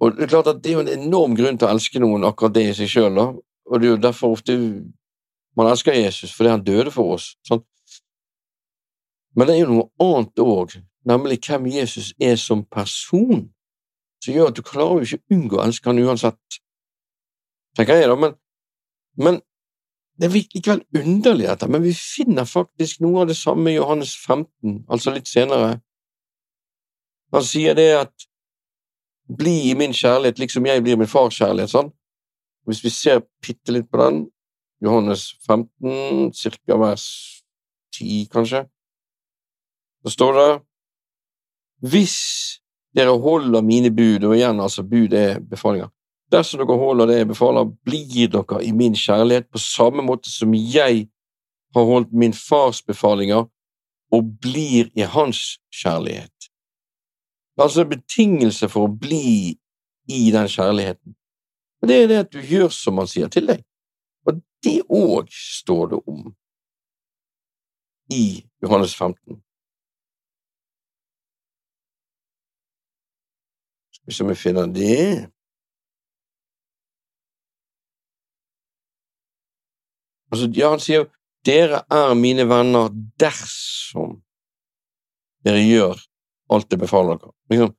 Og 0.00 0.16
Det 0.16 0.24
er 0.24 0.32
klart 0.32 0.50
at 0.50 0.62
det 0.62 0.70
er 0.70 0.78
jo 0.78 0.84
en 0.84 0.94
enorm 0.94 1.34
grunn 1.36 1.58
til 1.58 1.68
å 1.68 1.74
elske 1.74 2.00
noen, 2.00 2.24
akkurat 2.24 2.54
det 2.54 2.68
i 2.70 2.76
seg 2.76 2.88
sjøl, 2.88 3.18
og 3.20 3.74
det 3.76 3.86
er 3.86 3.92
jo 3.92 4.00
derfor 4.00 4.36
ofte 4.36 4.56
man 5.58 5.68
elsker 5.68 5.92
Jesus, 5.92 6.32
fordi 6.32 6.54
han 6.54 6.64
døde 6.64 6.92
for 6.94 7.16
oss. 7.16 7.34
Sånn. 7.46 7.60
Men 9.36 9.46
det 9.46 9.56
er 9.56 9.60
jo 9.64 9.74
noe 9.74 9.90
annet 10.02 10.42
òg 10.42 10.78
nemlig 11.08 11.40
hvem 11.46 11.68
Jesus 11.70 12.12
er 12.20 12.36
som 12.40 12.64
person, 12.64 13.48
som 14.24 14.34
gjør 14.34 14.50
at 14.50 14.58
du 14.58 14.64
klarer 14.66 15.00
jo 15.00 15.06
ikke 15.06 15.20
å 15.20 15.36
unngå 15.36 15.58
å 15.58 15.62
elske 15.64 15.88
han 15.88 16.02
uansett, 16.02 16.58
tenker 17.78 18.00
jeg 18.00 18.10
da, 18.10 18.16
men, 18.20 18.34
men 19.16 19.40
det 20.20 20.28
er 20.28 20.34
likevel 20.36 20.82
underlig, 21.00 21.46
dette, 21.48 21.68
men 21.72 21.84
vi 21.84 21.94
finner 21.96 22.48
faktisk 22.48 23.00
noe 23.04 23.22
av 23.22 23.30
det 23.30 23.38
samme 23.38 23.72
i 23.72 23.78
Johannes 23.78 24.12
15, 24.20 24.82
altså 24.92 25.14
litt 25.14 25.30
senere. 25.30 25.78
Han 27.32 27.44
sier 27.46 27.76
det 27.78 27.90
at 27.98 28.26
bli 29.38 29.70
i 29.70 29.76
min 29.78 29.94
kjærlighet 29.94 30.40
liksom 30.42 30.66
jeg 30.66 30.82
blir 30.82 30.98
min 30.98 31.10
fars 31.10 31.38
kjærlighet, 31.38 31.70
sånn. 31.70 31.92
Hvis 32.66 32.82
vi 32.84 32.90
ser 32.92 33.22
bitte 33.42 33.74
litt 33.74 33.88
på 33.90 34.00
den, 34.02 34.24
Johannes 34.82 35.28
15, 35.46 36.32
cirka 36.34 36.76
vers 36.80 37.06
10, 37.94 38.26
kanskje, 38.32 38.64
så 40.02 40.12
står 40.14 40.36
det 40.38 40.50
hvis 41.90 42.18
dere 42.96 43.14
holder 43.22 43.62
mine 43.64 43.90
bud, 43.94 44.24
og 44.24 44.34
igjen, 44.36 44.60
altså, 44.60 44.82
bud 44.84 45.14
er 45.16 45.38
befalinger, 45.40 45.88
dersom 46.32 46.60
dere 46.60 46.78
holder 46.80 47.08
det 47.10 47.20
jeg 47.20 47.30
befaler, 47.30 47.70
blir 47.86 48.28
dere 48.32 48.60
i 48.66 48.72
min 48.76 48.96
kjærlighet 48.98 49.48
på 49.52 49.62
samme 49.62 50.04
måte 50.04 50.30
som 50.32 50.54
jeg 50.54 51.06
har 51.74 51.86
holdt 51.86 52.12
min 52.12 52.34
fars 52.34 52.82
befalinger 52.82 53.46
og 54.10 54.32
blir 54.42 54.90
i 54.98 55.06
hans 55.06 55.60
kjærlighet. 55.74 56.39
Altså 57.60 57.84
betingelse 57.84 58.68
for 58.72 58.88
å 58.88 58.92
bli 59.02 59.56
i 60.10 60.20
den 60.32 60.48
kjærligheten. 60.48 61.14
Og 61.82 61.88
Det 61.88 61.96
er 62.02 62.08
det 62.08 62.18
at 62.24 62.32
du 62.32 62.40
gjør 62.40 62.68
som 62.72 62.98
han 62.98 63.08
sier 63.08 63.28
til 63.28 63.46
deg. 63.48 63.62
Og 64.26 64.40
det 64.64 64.80
òg 64.88 65.28
står 65.32 65.92
det 65.92 66.00
om 66.06 66.32
i 68.12 68.24
Johannes 68.62 68.96
15. 68.96 69.40
Hvis 74.04 74.20
vi 74.28 74.34
finner 74.34 74.66
det 74.66 75.30
Altså, 80.30 80.46
ja, 80.54 80.68
han 80.70 80.78
sier 80.78 81.08
dere 81.46 81.80
er 81.90 82.12
mine 82.14 82.44
venner 82.46 82.92
dersom 83.18 84.20
dere 85.42 85.62
gjør 85.64 85.98
alt 86.50 86.72
jeg 86.72 86.80
befaler 86.80 87.18
dere. 87.20 87.34
Liksom, 87.52 87.74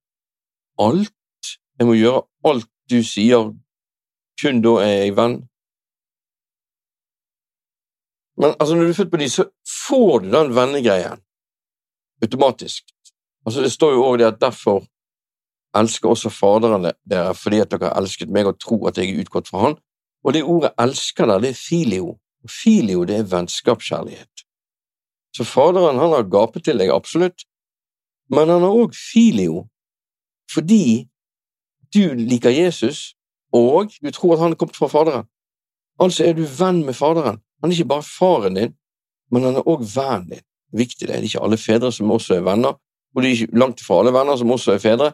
alt? 0.80 1.56
Jeg 1.80 1.88
må 1.88 1.96
gjøre 1.98 2.24
alt 2.50 2.70
du 2.92 3.00
sier, 3.08 3.52
kun 4.42 4.62
da 4.64 4.76
er 4.84 4.96
jeg 5.06 5.16
venn? 5.18 5.40
Men 8.42 8.56
altså, 8.58 8.76
når 8.76 8.88
du 8.88 8.94
er 8.94 8.98
født 8.98 9.12
på 9.12 9.20
ny, 9.22 9.28
så 9.30 9.46
får 9.88 10.24
du 10.24 10.32
den 10.34 10.56
vennegreien 10.56 11.22
automatisk. 12.24 12.90
Altså, 13.46 13.62
Det 13.62 13.72
står 13.72 13.94
jo 13.94 14.08
òg 14.08 14.18
det 14.22 14.28
at 14.28 14.42
derfor 14.42 14.84
elsker 15.78 16.10
også 16.10 16.30
Faderen 16.30 16.90
dere 17.10 17.36
fordi 17.36 17.62
at 17.64 17.72
dere 17.72 17.90
har 17.90 18.02
elsket 18.02 18.30
meg 18.30 18.50
og 18.50 18.60
tror 18.60 18.90
at 18.90 18.98
jeg 18.98 19.10
er 19.10 19.22
utgått 19.24 19.48
fra 19.48 19.66
Han. 19.66 19.78
Og 20.24 20.34
det 20.34 20.44
ordet 20.44 20.74
elsker 20.80 21.26
der, 21.26 21.40
det 21.40 21.50
er 21.50 21.58
filio. 21.58 22.18
Filio, 22.50 23.06
det 23.06 23.16
er 23.18 23.30
vennskapskjærlighet. 23.30 24.46
Så 25.36 25.46
Faderen 25.48 26.00
han 26.00 26.14
har 26.14 26.30
gapet 26.30 26.66
til 26.66 26.78
deg, 26.78 26.92
absolutt, 26.94 27.46
men 28.32 28.50
han 28.50 28.64
har 28.64 28.78
òg 28.84 28.96
filio 28.96 29.66
fordi 30.52 31.08
du 31.94 32.14
liker 32.16 32.52
Jesus, 32.52 33.14
og 33.54 33.92
du 34.04 34.12
tror 34.12 34.34
at 34.34 34.42
han 34.44 34.52
er 34.52 34.60
kommet 34.60 34.76
fra 34.76 34.88
Faderen. 34.92 35.28
Altså 36.00 36.26
er 36.26 36.36
du 36.36 36.44
venn 36.44 36.86
med 36.86 36.96
Faderen. 36.96 37.40
Han 37.62 37.72
er 37.72 37.76
ikke 37.76 37.88
bare 37.88 38.04
faren 38.04 38.56
din, 38.56 38.74
men 39.32 39.44
han 39.48 39.60
er 39.60 39.68
òg 39.68 39.84
vennen 39.96 40.30
din. 40.30 40.46
Viktig 40.76 41.08
det. 41.08 41.16
Det 41.16 41.18
er 41.18 41.28
ikke 41.28 41.44
alle 41.44 41.60
fedre 41.60 41.92
som 41.92 42.12
også 42.12 42.38
er 42.38 42.46
venner, 42.48 42.80
og 43.16 43.22
det 43.22 43.30
er 43.30 43.36
ikke 43.36 43.60
langt 43.60 43.84
fra 43.84 44.00
alle 44.00 44.14
venner 44.16 44.40
som 44.40 44.52
også 44.52 44.76
er 44.76 44.84
fedre, 44.84 45.12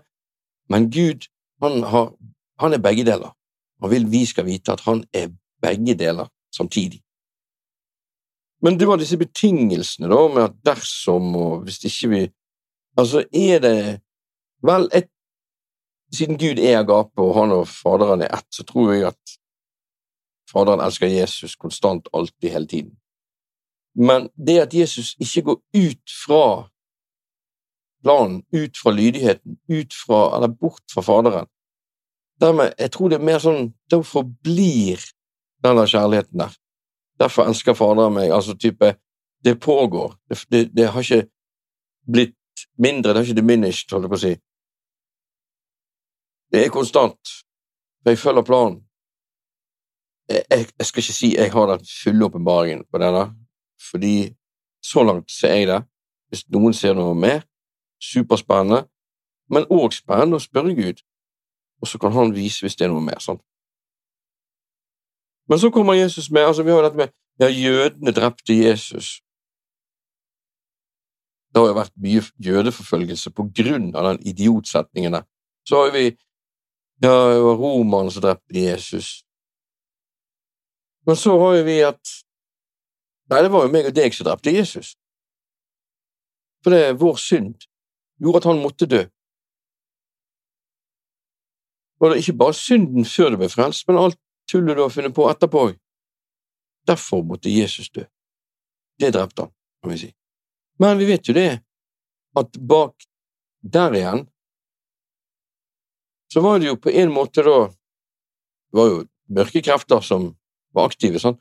men 0.69 0.89
Gud, 0.91 1.26
han, 1.61 1.84
har, 1.84 2.14
han 2.60 2.73
er 2.73 2.81
begge 2.84 3.06
deler. 3.06 3.34
Han 3.81 3.91
vil 3.91 4.11
vi 4.11 4.26
skal 4.26 4.45
vite 4.45 4.73
at 4.73 4.84
han 4.85 5.03
er 5.14 5.30
begge 5.61 5.95
deler 5.98 6.30
samtidig. 6.56 7.02
Men 8.61 8.80
det 8.80 8.88
var 8.88 8.98
disse 8.98 9.18
betingelsene, 9.18 10.10
da, 10.10 10.22
med 10.34 10.44
at 10.44 10.56
dersom 10.65 11.35
og 11.35 11.64
hvis 11.65 11.84
ikke 11.85 12.10
vi 12.10 12.22
Altså, 12.98 13.26
er 13.34 13.60
det 13.60 14.02
Vel, 14.65 14.90
et, 14.94 15.10
siden 16.14 16.38
Gud 16.38 16.57
er 16.57 16.80
agape, 16.80 17.22
og 17.22 17.36
han 17.38 17.52
og 17.52 17.68
Faderen 17.68 18.24
er 18.26 18.32
ett, 18.34 18.48
så 18.52 18.64
tror 18.65 18.94
jeg 18.94 19.07
at 19.07 19.36
Faderen 20.52 20.82
elsker 20.82 21.07
Jesus 21.07 21.56
konstant, 21.56 22.10
alltid, 22.14 22.49
hele 22.49 22.68
tiden. 22.68 22.95
Men 23.95 24.30
det 24.48 24.60
at 24.60 24.74
Jesus 24.74 25.15
ikke 25.19 25.41
går 25.41 25.61
ut 25.78 26.15
fra 26.26 26.69
planen, 28.03 28.44
ut 28.53 28.78
fra 28.84 28.91
lydigheten, 28.91 29.57
ut 29.69 29.94
fra, 30.06 30.36
eller 30.36 30.48
bort 30.48 30.84
fra 30.94 31.02
Faderen 31.02 31.48
Dermed, 32.41 32.74
Jeg 32.80 32.91
tror 32.91 33.10
det 33.10 33.18
er 33.18 33.26
mer 33.26 33.40
sånn 33.41 33.72
Da 33.90 33.98
forblir 34.06 35.02
denne 35.65 35.88
kjærligheten 35.90 36.38
der. 36.38 36.53
Derfor 37.19 37.49
elsker 37.49 37.74
Faderen 37.74 38.14
meg. 38.14 38.30
Altså 38.32 38.53
type 38.53 38.94
Det 39.44 39.60
pågår. 39.60 40.14
Det, 40.30 40.45
det, 40.52 40.61
det, 40.78 40.88
har 40.88 41.02
ikke 41.02 41.30
blitt 42.06 42.36
mindre, 42.78 43.12
det 43.12 43.22
har 43.22 43.28
ikke 43.28 43.41
diminished, 43.41 43.91
holdt 43.91 44.08
jeg 44.08 44.14
på 44.14 44.20
å 44.20 44.24
si. 44.26 44.34
Det 46.52 46.64
er 46.64 46.74
konstant. 46.74 47.34
For 48.02 48.14
jeg 48.14 48.22
følger 48.22 48.45
planen 48.48 48.84
jeg, 50.30 50.68
jeg, 50.80 50.86
skal 50.86 51.02
ikke 51.02 51.14
si 51.14 51.36
jeg 51.36 51.52
har 51.52 51.66
den 51.72 51.86
fulle 52.04 52.26
åpenbaringen 52.26 52.84
på 52.91 52.99
denne, 52.99 53.24
fordi 53.90 54.36
så 54.84 55.04
langt 55.04 55.32
ser 55.32 55.54
jeg 55.56 55.68
det. 55.68 55.82
Hvis 56.28 56.44
noen 56.52 56.74
ser 56.76 56.95
noe 56.98 57.16
mer, 57.16 57.45
superspennende, 58.04 58.84
men 59.49 59.68
òg 59.72 59.95
spennende 59.95 60.40
å 60.40 60.44
spørre 60.44 60.76
Gud, 60.76 60.99
og 61.82 61.88
så 61.88 61.99
kan 62.02 62.12
han 62.12 62.34
vise 62.36 62.66
hvis 62.66 62.76
det 62.76 62.88
er 62.88 62.91
noe 62.91 63.04
mer. 63.04 63.22
sånn. 63.24 63.40
Men 65.48 65.60
så 65.60 65.72
kommer 65.72 65.95
Jesus 65.95 66.28
med 66.32 66.44
altså 66.44 66.64
Vi 66.64 66.72
har 66.72 66.82
jo 66.82 66.84
dette 66.84 66.98
med 66.98 67.14
ja, 67.40 67.48
jødene 67.48 68.12
drepte 68.12 68.54
Jesus. 68.54 69.22
Det 71.58 71.62
har 71.64 71.72
jo 71.72 71.76
vært 71.80 71.94
mye 72.06 72.22
jødeforfølgelse 72.46 73.32
på 73.34 73.48
grunn 73.58 73.88
av 73.98 74.12
den 74.12 74.20
idiotsetningen 74.30 75.16
der. 75.16 75.24
Så 75.66 75.80
har 75.80 75.88
vi 75.96 76.04
ja, 76.06 76.14
det 77.02 77.40
romerne 77.42 78.12
som 78.14 78.22
drepte 78.22 78.54
Jesus. 78.54 79.08
Men 81.02 81.18
så 81.18 81.34
har 81.42 81.64
vi 81.66 81.80
at 81.82 82.14
Nei, 83.34 83.42
det 83.42 83.50
var 83.52 83.66
jo 83.66 83.72
meg 83.74 83.90
og 83.90 83.96
deg 83.98 84.14
som 84.14 84.28
drepte 84.28 84.54
Jesus. 84.54 84.92
For 86.62 86.76
det 86.76 86.84
er 86.86 87.02
vår 87.02 87.18
synd 87.20 87.66
gjorde 88.22 88.44
at 88.44 88.48
han 88.52 88.62
måtte 88.62 88.86
dø. 88.94 89.02
Og 91.98 92.06
det 92.06 92.20
er 92.20 92.22
ikke 92.22 92.38
bare 92.44 92.54
synden 92.54 93.10
før 93.16 93.34
du 93.34 93.40
ble 93.42 93.50
frelst, 93.50 93.88
men 93.90 93.98
alt 93.98 94.22
tullet 94.46 94.78
du 94.78 94.86
har 94.86 94.94
funnet 94.94 95.18
på 95.18 95.26
etterpå? 95.32 95.66
Derfor 96.86 97.26
måtte 97.26 97.50
Jesus 97.50 97.90
dø. 97.90 98.06
Det 99.02 99.10
drepte 99.18 99.50
han, 99.50 99.56
kan 99.82 99.96
vi 99.96 100.02
si. 100.06 100.14
Men 100.80 100.98
vi 100.98 101.08
vet 101.10 101.28
jo 101.28 101.36
det, 101.38 101.60
at 102.38 102.58
bak 102.58 103.08
der 103.62 103.95
igjen 103.98 104.26
så 106.34 106.44
var 106.44 106.60
det 106.60 106.68
jo 106.68 106.78
på 106.82 106.91
en 106.91 107.12
måte 107.14 107.44
da 107.45 107.58
Det 108.68 108.76
var 108.76 108.90
jo 108.91 108.98
mørke 109.32 109.62
krefter 109.64 110.02
som 110.04 110.26
var 110.76 110.90
aktive, 110.90 111.22
sånn. 111.24 111.38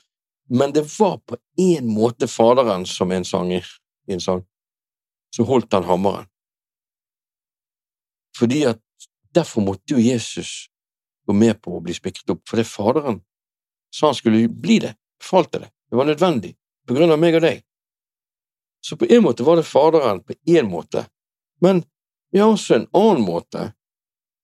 men 0.48 0.70
det 0.72 0.84
var 0.98 1.18
på 1.26 1.36
en 1.58 1.88
måte 1.90 2.28
Faderen 2.30 2.86
som 2.86 3.10
en 3.12 3.24
sanger 3.26 3.66
i 4.06 4.14
en 4.14 4.22
sang, 4.22 4.44
så 5.34 5.42
holdt 5.42 5.74
han 5.74 5.84
hammeren. 5.84 6.28
Fordi 8.38 8.62
at 8.70 8.80
Derfor 9.36 9.60
måtte 9.60 9.92
jo 9.92 10.00
Jesus 10.00 10.70
gå 11.26 11.34
med 11.36 11.58
på 11.60 11.74
å 11.76 11.82
bli 11.84 11.92
spikret 11.92 12.30
opp, 12.32 12.40
for 12.48 12.56
det 12.56 12.64
Faderen 12.64 13.18
sa 13.92 14.08
han 14.08 14.16
skulle 14.16 14.46
bli 14.48 14.78
det, 14.80 14.94
befalte 15.20 15.60
det, 15.60 15.68
det 15.90 15.98
var 15.98 16.08
nødvendig, 16.08 16.54
på 16.88 16.96
grunn 16.96 17.12
av 17.12 17.20
meg 17.20 17.36
og 17.36 17.44
deg. 17.44 17.65
Så 18.86 18.96
på 18.96 19.08
en 19.10 19.24
måte 19.24 19.42
var 19.42 19.58
det 19.58 19.66
Faderen, 19.66 20.20
på 20.22 20.34
en 20.46 20.68
måte, 20.70 21.06
men 21.60 21.82
vi 22.30 22.38
har 22.38 22.52
også 22.52 22.74
en 22.76 22.86
annen 22.94 23.24
måte. 23.26 23.72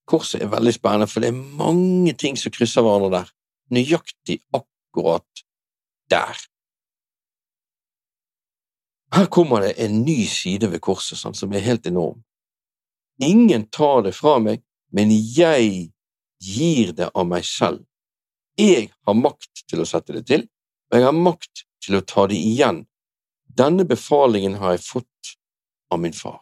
Korset 0.09 0.43
er 0.43 0.51
veldig 0.51 0.73
spennende, 0.75 1.07
for 1.07 1.23
det 1.23 1.31
er 1.31 1.45
mange 1.61 2.15
ting 2.19 2.39
som 2.41 2.51
krysser 2.51 2.83
hverandre 2.83 3.13
der, 3.13 3.31
nøyaktig 3.71 4.41
akkurat 4.51 5.45
der. 6.11 6.43
Her 9.15 9.31
kommer 9.31 9.63
det 9.63 9.77
en 9.85 10.03
ny 10.03 10.25
side 10.27 10.73
ved 10.73 10.83
korset 10.83 11.21
sånn, 11.21 11.39
som 11.39 11.53
er 11.55 11.63
helt 11.63 11.87
enorm. 11.87 12.23
Ingen 13.23 13.69
tar 13.71 14.03
det 14.07 14.17
fra 14.17 14.39
meg, 14.43 14.65
men 14.91 15.13
jeg 15.13 15.93
gir 16.43 16.95
det 16.97 17.13
av 17.15 17.29
meg 17.29 17.47
selv. 17.47 17.85
Jeg 18.59 18.91
har 19.07 19.15
makt 19.15 19.69
til 19.71 19.85
å 19.85 19.89
sette 19.89 20.17
det 20.17 20.27
til, 20.33 20.49
og 20.91 20.99
jeg 20.99 21.07
har 21.07 21.15
makt 21.31 21.69
til 21.85 22.01
å 22.01 22.07
ta 22.09 22.27
det 22.27 22.41
igjen. 22.41 22.83
Denne 23.59 23.85
befalingen 23.85 24.57
har 24.61 24.77
jeg 24.77 24.87
fått 24.87 25.35
av 25.93 26.01
min 26.01 26.17
far. 26.17 26.41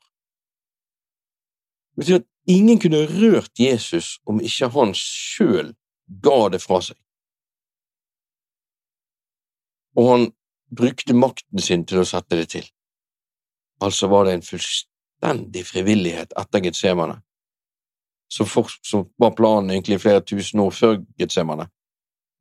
Det 1.94 2.04
betyr 2.04 2.20
at 2.20 2.28
ingen 2.50 2.78
kunne 2.80 3.06
rørt 3.10 3.58
Jesus 3.58 4.18
om 4.30 4.40
ikke 4.40 4.70
han 4.76 4.94
sjøl 4.96 5.74
ga 6.22 6.40
det 6.54 6.62
fra 6.62 6.80
seg 6.84 6.98
og 10.00 10.10
han 10.10 10.28
brukte 10.70 11.14
makten 11.14 11.62
sin 11.62 11.84
til 11.86 12.02
å 12.02 12.08
sette 12.08 12.38
det 12.38 12.48
til. 12.54 12.66
Altså 13.84 14.10
var 14.12 14.26
det 14.26 14.36
en 14.36 14.46
fullstendig 14.46 15.64
frivillighet 15.66 16.34
etter 16.38 16.64
Getsemane, 16.64 17.18
som, 18.30 18.48
som 18.86 19.08
var 19.18 19.34
planen 19.38 19.72
egentlig 19.74 20.00
flere 20.02 20.22
tusen 20.22 20.62
år 20.62 20.74
før 20.76 21.00
Getsemane. 21.18 21.68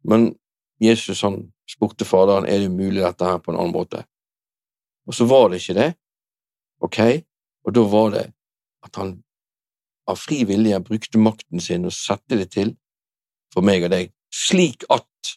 Men 0.04 0.34
Jesus 0.80 1.24
han 1.26 1.42
spurte 1.70 2.08
Faderen 2.08 2.48
er 2.48 2.62
det 2.64 2.72
mulig 2.72 3.02
dette 3.04 3.26
her 3.26 3.42
på 3.44 3.52
en 3.52 3.60
annen 3.60 3.76
måte. 3.76 4.06
Og 5.10 5.16
så 5.18 5.26
var 5.26 5.50
det 5.50 5.62
ikke 5.64 5.78
det, 5.80 5.90
ok, 6.86 7.00
og 7.66 7.74
da 7.76 7.84
var 7.90 8.12
det 8.14 8.28
at 8.86 9.00
han 9.02 9.16
av 10.10 10.18
fri 10.22 10.44
vilje 10.48 10.78
brukte 10.86 11.22
makten 11.22 11.62
sin 11.62 11.88
og 11.90 11.94
sette 11.94 12.38
det 12.38 12.52
til 12.54 12.76
for 13.54 13.66
meg 13.66 13.86
og 13.88 13.94
deg, 13.94 14.14
slik 14.30 14.86
at 14.94 15.34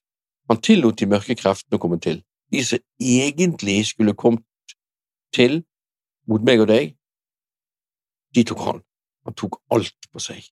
han 0.50 0.60
tillot 0.60 1.00
de 1.00 1.08
mørke 1.08 1.36
kreftene 1.38 1.78
å 1.78 1.82
komme 1.82 1.98
til, 2.04 2.20
de 2.52 2.64
som 2.64 2.82
egentlig 3.00 3.78
skulle 3.88 4.16
kommet 4.18 4.76
til 5.32 5.62
mot 6.28 6.44
meg 6.44 6.60
og 6.60 6.68
deg. 6.68 6.92
De 8.36 8.44
tok 8.48 8.60
han. 8.66 8.82
Han 9.24 9.36
tok 9.38 9.56
alt 9.72 10.08
på 10.12 10.20
seg. 10.20 10.44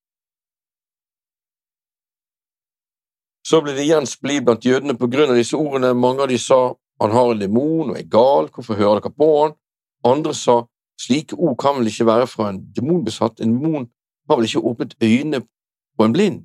Så 3.45 3.61
ble 3.65 3.75
det 3.77 3.85
igjen 3.85 4.09
splid 4.09 4.45
blant 4.47 4.65
jødene 4.65 4.97
på 4.97 5.09
grunn 5.13 5.33
av 5.33 5.39
disse 5.39 5.59
ordene. 5.59 5.93
Mange 5.97 6.25
av 6.25 6.31
de 6.31 6.39
sa 6.41 6.61
han 7.01 7.11
har 7.11 7.33
en 7.33 7.41
demon 7.41 7.91
og 7.91 7.99
er 7.99 8.09
gal, 8.11 8.51
hvorfor 8.55 8.75
hører 8.75 9.01
dere 9.01 9.13
på 9.13 9.31
han? 9.43 9.57
Andre 10.05 10.35
sa 10.35 10.63
slike 11.01 11.37
ord 11.37 11.57
kan 11.59 11.79
vel 11.79 11.89
ikke 11.89 12.07
være 12.07 12.27
fra 12.27 12.51
en 12.51 12.61
demonbesatt, 12.77 13.41
en 13.41 13.55
demon 13.57 13.89
har 14.29 14.37
vel 14.37 14.49
ikke 14.49 14.65
åpnet 14.71 14.95
øynene 15.03 15.41
på 15.99 16.05
en 16.05 16.13
blind? 16.13 16.41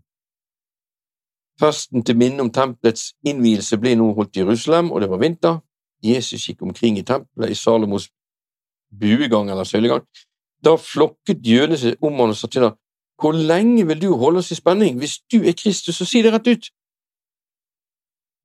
Festen 1.60 2.03
til 2.03 2.18
minne 2.18 2.41
om 2.44 2.52
tempelets 2.52 3.14
innvielse 3.23 3.77
ble 3.80 3.95
nå 3.95 4.11
holdt 4.14 4.36
i 4.36 4.44
Jerusalem, 4.44 4.91
og 4.91 5.02
det 5.02 5.10
var 5.10 5.22
vinter. 5.23 5.60
Jesus 6.03 6.48
gikk 6.48 6.61
omkring 6.61 6.98
i 6.99 7.03
tempelet 7.07 7.52
i 7.52 7.56
Salomos 7.56 8.10
buegang 8.99 9.49
eller 9.49 9.64
søylegang. 9.64 10.03
Da 10.65 10.76
flokket 10.76 11.45
jødene 11.48 11.77
seg 11.77 12.02
om 12.03 12.19
han 12.19 12.34
og 12.34 12.36
sa 12.36 12.48
til 12.48 12.68
ham, 12.68 12.76
Hvor 13.22 13.32
lenge 13.32 13.88
vil 13.88 14.02
du 14.02 14.15
holde 14.15 14.38
oss 14.38 14.52
i 14.52 14.56
spenning? 14.56 14.98
Hvis 14.98 15.19
du 15.32 15.38
er 15.38 15.53
Kristus, 15.56 15.95
så 15.95 16.06
si 16.06 16.22
det 16.22 16.34
rett 16.34 16.48
ut. 16.48 16.65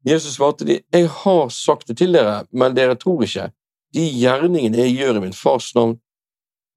Jesus 0.07 0.35
svarte 0.35 0.65
de, 0.65 0.81
Jeg 0.93 1.09
har 1.09 1.49
sagt 1.49 1.89
det 1.89 1.97
til 1.97 2.13
dere, 2.13 2.47
men 2.53 2.77
dere 2.77 2.97
tror 2.97 3.23
ikke. 3.25 3.51
De 3.95 4.07
gjerningene 4.07 4.79
jeg 4.79 4.97
gjør 4.97 5.19
i 5.19 5.25
min 5.27 5.37
fars 5.37 5.75
navn, 5.75 5.99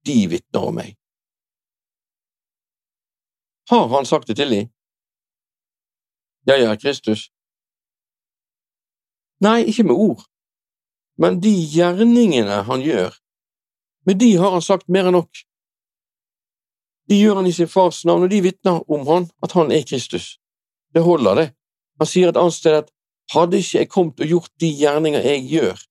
de 0.06 0.16
vitner 0.28 0.66
om 0.68 0.74
meg. 0.76 0.96
Har 3.70 3.88
han 3.88 4.06
sagt 4.06 4.28
det 4.28 4.36
til 4.36 4.50
dem? 4.50 4.68
Jeg 6.46 6.66
er 6.68 6.76
Kristus. 6.76 7.30
Nei, 9.40 9.64
ikke 9.64 9.86
med 9.88 9.96
ord, 9.96 10.26
men 11.16 11.40
de 11.40 11.52
gjerningene 11.72 12.62
han 12.68 12.84
gjør, 12.84 13.16
med 14.04 14.20
de 14.20 14.30
har 14.36 14.52
han 14.52 14.64
sagt 14.64 14.88
mer 14.92 15.08
enn 15.08 15.16
nok. 15.16 15.44
De 17.08 17.16
gjør 17.20 17.40
han 17.40 17.48
i 17.48 17.52
sin 17.52 17.68
fars 17.68 18.04
navn, 18.04 18.24
og 18.24 18.32
de 18.32 18.42
vitner 18.44 18.84
om 18.92 19.06
han, 19.08 19.28
at 19.44 19.52
han 19.56 19.72
er 19.72 19.84
Kristus. 19.88 20.38
Det 20.94 21.02
holder, 21.04 21.34
det. 21.40 21.48
Han 22.00 22.08
sier 22.08 22.30
et 22.30 22.40
annet 22.40 22.56
sted 22.56 22.78
at 22.78 22.93
hadde 23.32 23.58
ikke 23.58 23.78
jeg 23.78 23.88
kommet 23.88 24.20
og 24.20 24.26
gjort 24.26 24.52
de 24.60 24.70
gjerninger 24.78 25.24
jeg 25.24 25.44
gjør, 25.48 25.82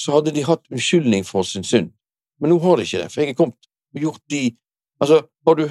så 0.00 0.16
hadde 0.16 0.34
de 0.34 0.44
hatt 0.46 0.62
unnskyldning 0.70 1.26
for 1.26 1.42
sin 1.42 1.66
synd. 1.66 1.90
Men 2.40 2.52
nå 2.52 2.58
har 2.62 2.76
de 2.76 2.86
ikke 2.86 3.02
det, 3.02 3.10
for 3.12 3.20
jeg 3.20 3.34
er 3.34 3.38
kommet 3.38 3.70
og 3.94 4.04
gjort 4.08 4.24
de 4.30 4.56
Altså, 5.00 5.22
har 5.46 5.54
du 5.54 5.62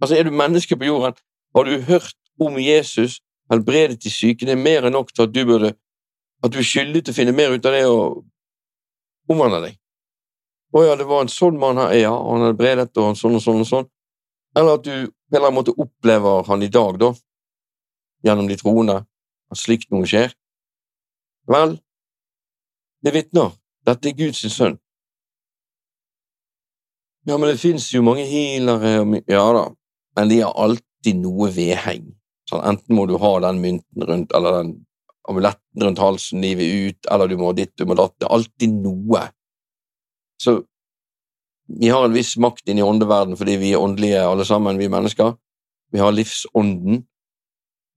Altså, 0.00 0.16
er 0.16 0.22
du 0.22 0.30
menneske 0.30 0.76
på 0.76 0.84
jorden, 0.84 1.12
har 1.54 1.62
du 1.64 1.80
hørt 1.80 2.16
om 2.40 2.56
Jesus, 2.58 3.20
helbredet 3.52 4.02
de 4.02 4.10
syke, 4.10 4.46
det 4.46 4.52
er 4.52 4.62
mer 4.62 4.86
enn 4.88 4.94
nok 4.96 5.12
til 5.12 5.26
at 5.26 5.34
du 5.34 5.44
burde 5.44 5.74
at 6.42 6.52
du 6.52 6.58
er 6.58 6.64
skyldig 6.64 7.02
til 7.04 7.12
å 7.12 7.18
finne 7.18 7.34
mer 7.36 7.52
ut 7.52 7.66
av 7.68 7.74
det 7.76 7.82
og 7.84 8.22
omvende 9.28 9.60
deg. 9.66 9.76
Å 10.72 10.84
ja, 10.86 10.94
det 10.96 11.06
var 11.08 11.24
en 11.24 11.32
sånn 11.32 11.58
mann 11.60 11.80
her, 11.82 11.92
ja, 11.98 12.12
han 12.14 12.46
hadde 12.46 12.56
bredet 12.56 13.02
og 13.02 13.18
sånn 13.18 13.36
og 13.36 13.44
sånn 13.44 13.60
og 13.64 13.68
sånn. 13.68 13.88
Eller 14.56 14.78
at 14.78 14.86
du 14.86 14.94
på 14.94 15.36
en 15.36 15.36
eller 15.36 15.48
annen 15.50 15.58
måte 15.58 15.74
opplever 15.76 16.46
han 16.48 16.64
i 16.64 16.70
dag, 16.72 16.98
da, 17.02 17.10
gjennom 18.26 18.48
de 18.48 18.56
troende, 18.58 18.96
at 19.50 19.58
slikt 19.60 19.90
noe 19.90 20.06
skjer. 20.08 20.34
Vel, 21.50 21.76
det 23.04 23.14
vitner. 23.16 23.56
Dette 23.86 24.10
er 24.10 24.16
Guds 24.18 24.44
sønn. 24.52 24.78
Ja, 27.28 27.36
men 27.36 27.50
det 27.50 27.60
fins 27.60 27.90
jo 27.92 28.00
mange 28.04 28.24
healere 28.24 29.20
Ja 29.28 29.44
da, 29.52 29.66
men 30.16 30.30
de 30.30 30.40
har 30.40 30.56
alltid 30.56 31.20
noe 31.20 31.50
vedheng. 31.52 32.08
Sånn, 32.48 32.64
enten 32.66 32.96
må 32.96 33.04
du 33.06 33.16
ha 33.20 33.32
den 33.44 33.60
mynten 33.62 34.06
rundt, 34.08 34.32
eller 34.36 34.56
den 34.60 34.72
amuletten 35.28 35.84
rundt 35.84 36.00
halsen 36.02 36.42
livet 36.42 36.66
ut, 36.66 37.10
eller 37.12 37.30
du 37.30 37.36
må 37.38 37.52
ditt, 37.56 37.74
du 37.78 37.86
må 37.86 37.94
datt. 37.98 38.16
Det 38.18 38.26
er 38.26 38.34
alltid 38.34 38.80
noe. 38.82 39.26
Så 40.40 40.56
vi 41.70 41.92
har 41.92 42.04
en 42.04 42.16
viss 42.16 42.34
makt 42.40 42.68
inn 42.68 42.80
i 42.80 42.86
åndeverden 42.86 43.36
fordi 43.38 43.54
vi 43.60 43.74
er 43.74 43.84
åndelige 43.84 44.24
alle 44.26 44.46
sammen, 44.48 44.80
vi 44.80 44.90
mennesker. 44.90 45.36
Vi 45.92 46.02
har 46.02 46.14
livsånden. 46.14 47.04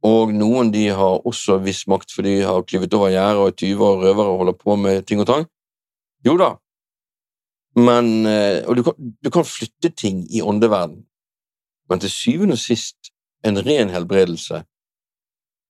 Og 0.04 0.34
noen 0.36 0.72
de 0.74 0.88
har 0.92 1.22
også 1.24 1.62
viss 1.64 1.86
makt 1.88 2.12
fordi 2.12 2.40
de 2.42 2.48
har 2.48 2.66
klyvet 2.68 2.94
over 2.98 3.14
gjerdet 3.14 3.40
og 3.40 3.48
er 3.52 3.58
tyver 3.62 3.86
og 3.88 4.04
røvere 4.04 4.34
og 4.34 4.42
holder 4.42 4.58
på 4.60 4.76
med 4.76 5.06
ting 5.08 5.22
og 5.24 5.30
tang. 5.30 5.48
Jo 6.28 6.36
da, 6.40 6.54
men 7.76 8.26
eh, 8.26 8.68
Og 8.68 8.76
du 8.76 8.84
kan, 8.84 8.94
du 9.24 9.30
kan 9.30 9.46
flytte 9.46 9.90
ting 9.90 10.24
i 10.36 10.42
åndeverden, 10.42 11.06
men 11.90 12.00
til 12.00 12.12
syvende 12.12 12.54
og 12.54 12.62
sist 12.62 13.12
en 13.46 13.60
ren 13.66 13.90
helbredelse, 13.90 14.64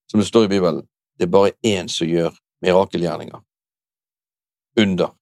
som 0.10 0.20
det 0.20 0.28
står 0.28 0.46
i 0.46 0.52
Bibelen, 0.52 0.84
det 1.18 1.26
er 1.26 1.32
bare 1.32 1.56
én 1.66 1.88
som 1.88 2.08
gjør 2.08 2.36
mirakelgjerninger. 2.62 3.40
Under. 4.78 5.16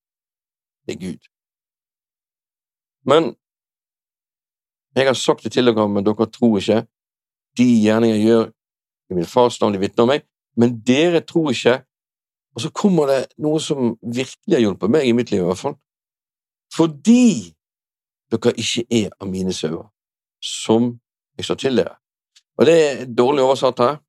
Det 0.86 0.96
er 0.96 1.00
Gud. 1.00 1.28
Men 3.06 3.36
jeg 4.96 5.08
har 5.08 5.14
sagt 5.14 5.44
det 5.44 5.52
til 5.52 5.66
dere, 5.66 5.88
men 5.88 6.06
dere 6.06 6.28
tror 6.32 6.58
ikke. 6.60 6.82
De 7.58 7.68
gjerninger 7.84 8.18
gjør 8.18 8.52
i 9.12 9.16
min 9.16 9.28
fars 9.28 9.60
navn, 9.62 9.74
de 9.76 9.82
vitner 9.82 10.06
om 10.06 10.12
meg, 10.14 10.26
men 10.58 10.78
dere 10.88 11.22
tror 11.28 11.52
ikke. 11.52 11.82
Og 12.56 12.64
så 12.64 12.72
kommer 12.76 13.08
det 13.08 13.22
noe 13.40 13.60
som 13.64 13.96
virkelig 14.02 14.56
har 14.56 14.64
hjulpet 14.64 14.92
meg 14.92 15.08
i 15.08 15.16
mitt 15.16 15.32
liv, 15.32 15.44
i 15.44 15.50
hvert 15.50 15.60
fall. 15.60 15.78
Fordi 16.72 17.54
dere 18.32 18.54
ikke 18.60 18.86
er 18.88 19.10
av 19.20 19.28
mine 19.32 19.54
sauer, 19.56 19.88
som 20.44 20.94
jeg 21.38 21.48
sa 21.48 21.56
til 21.60 21.80
dere. 21.80 21.98
Og 22.60 22.68
det 22.68 22.78
er 22.80 23.06
dårlig 23.08 23.44
oversatt 23.44 23.80
her. 23.84 24.00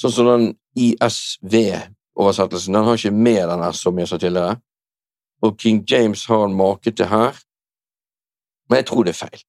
Sånn 0.00 0.14
som 0.14 0.28
den 0.28 0.46
ISV-oversettelsen, 0.80 2.74
den 2.74 2.88
har 2.88 2.98
ikke 2.98 3.14
med 3.14 3.42
den 3.48 3.64
her, 3.64 3.76
som 3.76 3.98
jeg 4.00 4.08
sa 4.10 4.18
til 4.20 4.36
dere. 4.36 4.56
Og 5.42 5.56
King 5.58 5.82
James 5.88 6.24
har 6.30 6.44
en 6.46 6.56
make 6.56 6.92
til 6.92 7.08
her, 7.10 7.36
men 8.68 8.80
jeg 8.80 8.86
tror 8.88 9.04
det 9.04 9.12
er 9.12 9.20
feil. 9.20 9.42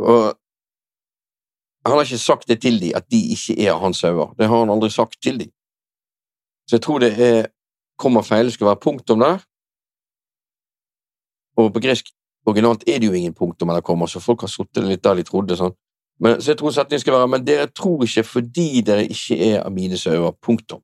Og 0.00 0.36
han 1.86 1.96
har 1.96 2.04
ikke 2.04 2.18
sagt 2.18 2.48
det 2.48 2.60
til 2.62 2.80
dem 2.80 2.96
at 2.96 3.06
de 3.10 3.20
ikke 3.34 3.56
er 3.64 3.78
hans 3.80 4.02
sauer. 4.02 4.34
Det 4.38 4.48
har 4.48 4.58
han 4.58 4.70
aldri 4.70 4.90
sagt 4.90 5.16
til 5.22 5.38
dem. 5.40 5.50
Så 6.68 6.76
jeg 6.76 6.82
tror 6.82 6.98
det 6.98 7.12
er, 7.18 7.46
kommer 7.98 8.22
feil. 8.22 8.46
Det 8.46 8.54
skal 8.54 8.66
være 8.66 8.82
punktum 8.84 9.20
der. 9.20 9.40
Og 11.56 11.72
på 11.72 11.80
gresk 11.80 12.12
originalt 12.46 12.84
er 12.88 13.00
det 13.00 13.06
jo 13.06 13.12
ingen 13.12 13.34
punktum 13.34 13.68
eller 13.68 13.80
kommer, 13.80 14.06
så 14.06 14.20
folk 14.20 14.40
har 14.40 14.48
sittet 14.48 14.86
litt 14.86 15.02
der 15.04 15.18
de 15.18 15.24
trodde. 15.26 15.56
sånn. 15.56 15.74
Men, 16.20 16.40
så 16.40 16.52
jeg 16.52 16.60
tror 16.60 16.72
setningen 16.76 17.00
skal 17.00 17.16
være 17.16 17.28
men 17.32 17.44
dere 17.44 17.66
tror 17.66 18.04
ikke 18.04 18.24
fordi 18.28 18.82
dere 18.84 19.08
ikke 19.08 19.36
er 19.50 19.60
av 19.64 19.72
mine 19.72 19.98
sauer. 19.98 20.36
Punktum. 20.42 20.82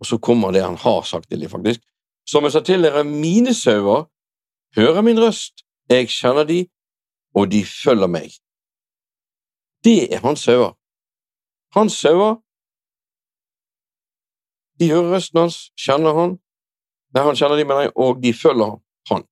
Og 0.00 0.06
så 0.06 0.18
kommer 0.18 0.52
det 0.52 0.64
han 0.64 0.76
har 0.76 1.02
sagt 1.02 1.30
til 1.30 1.40
dem, 1.40 1.50
faktisk. 1.50 1.80
Som 2.28 2.44
jeg 2.44 2.52
sa 2.52 2.60
til 2.60 2.84
dere, 2.84 3.04
mine 3.04 3.54
sauer 3.54 4.04
hører 4.76 5.02
min 5.02 5.20
røst, 5.20 5.64
jeg 5.88 6.08
kjenner 6.12 6.44
de, 6.44 6.66
og 7.34 7.50
de 7.52 7.62
følger 7.64 8.10
meg. 8.10 8.34
Det 9.86 10.00
er 10.14 10.20
hans 10.26 10.42
sauer. 10.46 10.72
Hans 11.76 11.94
sauer, 12.02 12.40
de 14.78 14.90
hører 14.90 15.12
røsten 15.14 15.40
hans, 15.44 15.58
kjenner 15.78 16.18
han, 16.18 16.36
Nei, 17.14 17.22
han 17.24 17.36
kjenner 17.38 17.56
de, 17.56 17.64
mener 17.64 17.86
jeg, 17.86 17.92
og 17.96 18.18
de 18.20 18.32
følger 18.36 18.74
han. 19.08 19.22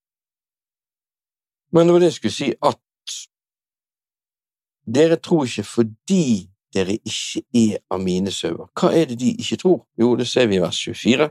Men 1.74 1.86
det 1.86 1.92
var 1.92 2.00
det 2.00 2.08
jeg 2.08 2.16
skulle 2.16 2.32
si, 2.32 2.46
at 2.62 2.80
dere 4.96 5.18
tror 5.20 5.44
ikke 5.44 5.64
fordi 5.68 6.26
dere 6.74 6.96
ikke 6.96 7.42
er 7.60 7.82
av 7.92 8.00
mine 8.00 8.32
sauer. 8.32 8.70
Hva 8.78 8.92
er 8.96 9.10
det 9.10 9.18
de 9.20 9.34
ikke 9.36 9.58
tror? 9.60 9.82
Jo, 10.00 10.14
det 10.16 10.28
ser 10.30 10.48
vi 10.48 10.56
i 10.56 10.62
vers 10.62 10.80
24. 10.86 11.28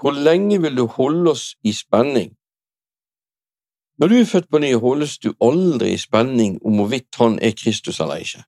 Hvor 0.00 0.16
lenge 0.16 0.60
vil 0.62 0.80
du 0.80 0.86
holde 0.86 1.30
oss 1.30 1.44
i 1.64 1.72
spenning? 1.76 2.32
Når 3.98 4.08
du 4.08 4.14
er 4.14 4.28
født 4.28 4.50
på 4.50 4.58
ny, 4.60 4.74
holdes 4.74 5.18
du 5.18 5.30
aldri 5.40 5.94
i 5.94 6.00
spenning 6.00 6.58
om 6.64 6.80
hvorvidt 6.80 7.16
han 7.16 7.38
er 7.42 7.56
Kristus 7.56 8.00
eller 8.00 8.20
ikke. 8.20 8.42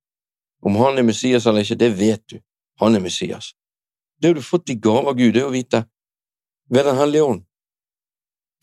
Om 0.62 0.76
han 0.76 0.98
er 0.98 1.06
Messias 1.08 1.46
eller 1.46 1.64
ikke, 1.64 1.78
det 1.80 1.92
vet 1.98 2.24
du. 2.30 2.40
Han 2.80 2.94
er 2.94 3.00
Messias. 3.00 3.54
Det 4.20 4.28
har 4.28 4.34
du 4.34 4.42
fått 4.42 4.68
i 4.68 4.74
gave 4.74 5.08
av 5.08 5.16
Gud, 5.16 5.32
det 5.34 5.42
er 5.42 5.48
å 5.48 5.54
vite, 5.54 5.84
ved 6.68 6.84
Den 6.84 6.96
hellige 6.96 7.24
ånd. 7.24 7.44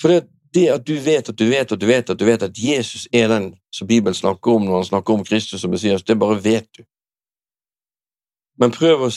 For 0.01 0.11
det, 0.11 0.27
det 0.53 0.67
at 0.71 0.85
du 0.85 0.95
vet 0.99 1.29
at 1.29 1.37
du 1.37 1.45
vet 1.49 1.71
at 1.71 1.79
du 1.79 1.85
vet 1.87 2.09
at 2.09 2.19
du 2.19 2.25
vet 2.25 2.43
at 2.43 2.59
Jesus 2.59 3.07
er 3.11 3.31
den 3.31 3.53
som 3.73 3.87
Bibelen 3.87 4.15
snakker 4.15 4.59
om 4.59 4.65
når 4.65 4.75
han 4.75 4.89
snakker 4.91 5.13
om 5.13 5.23
Kristus 5.25 5.63
og 5.63 5.71
Messias, 5.73 6.03
det 6.03 6.19
bare 6.19 6.37
vet 6.43 6.67
du. 6.77 6.83
Men 8.59 8.71
prøv 8.71 9.07
å 9.07 9.11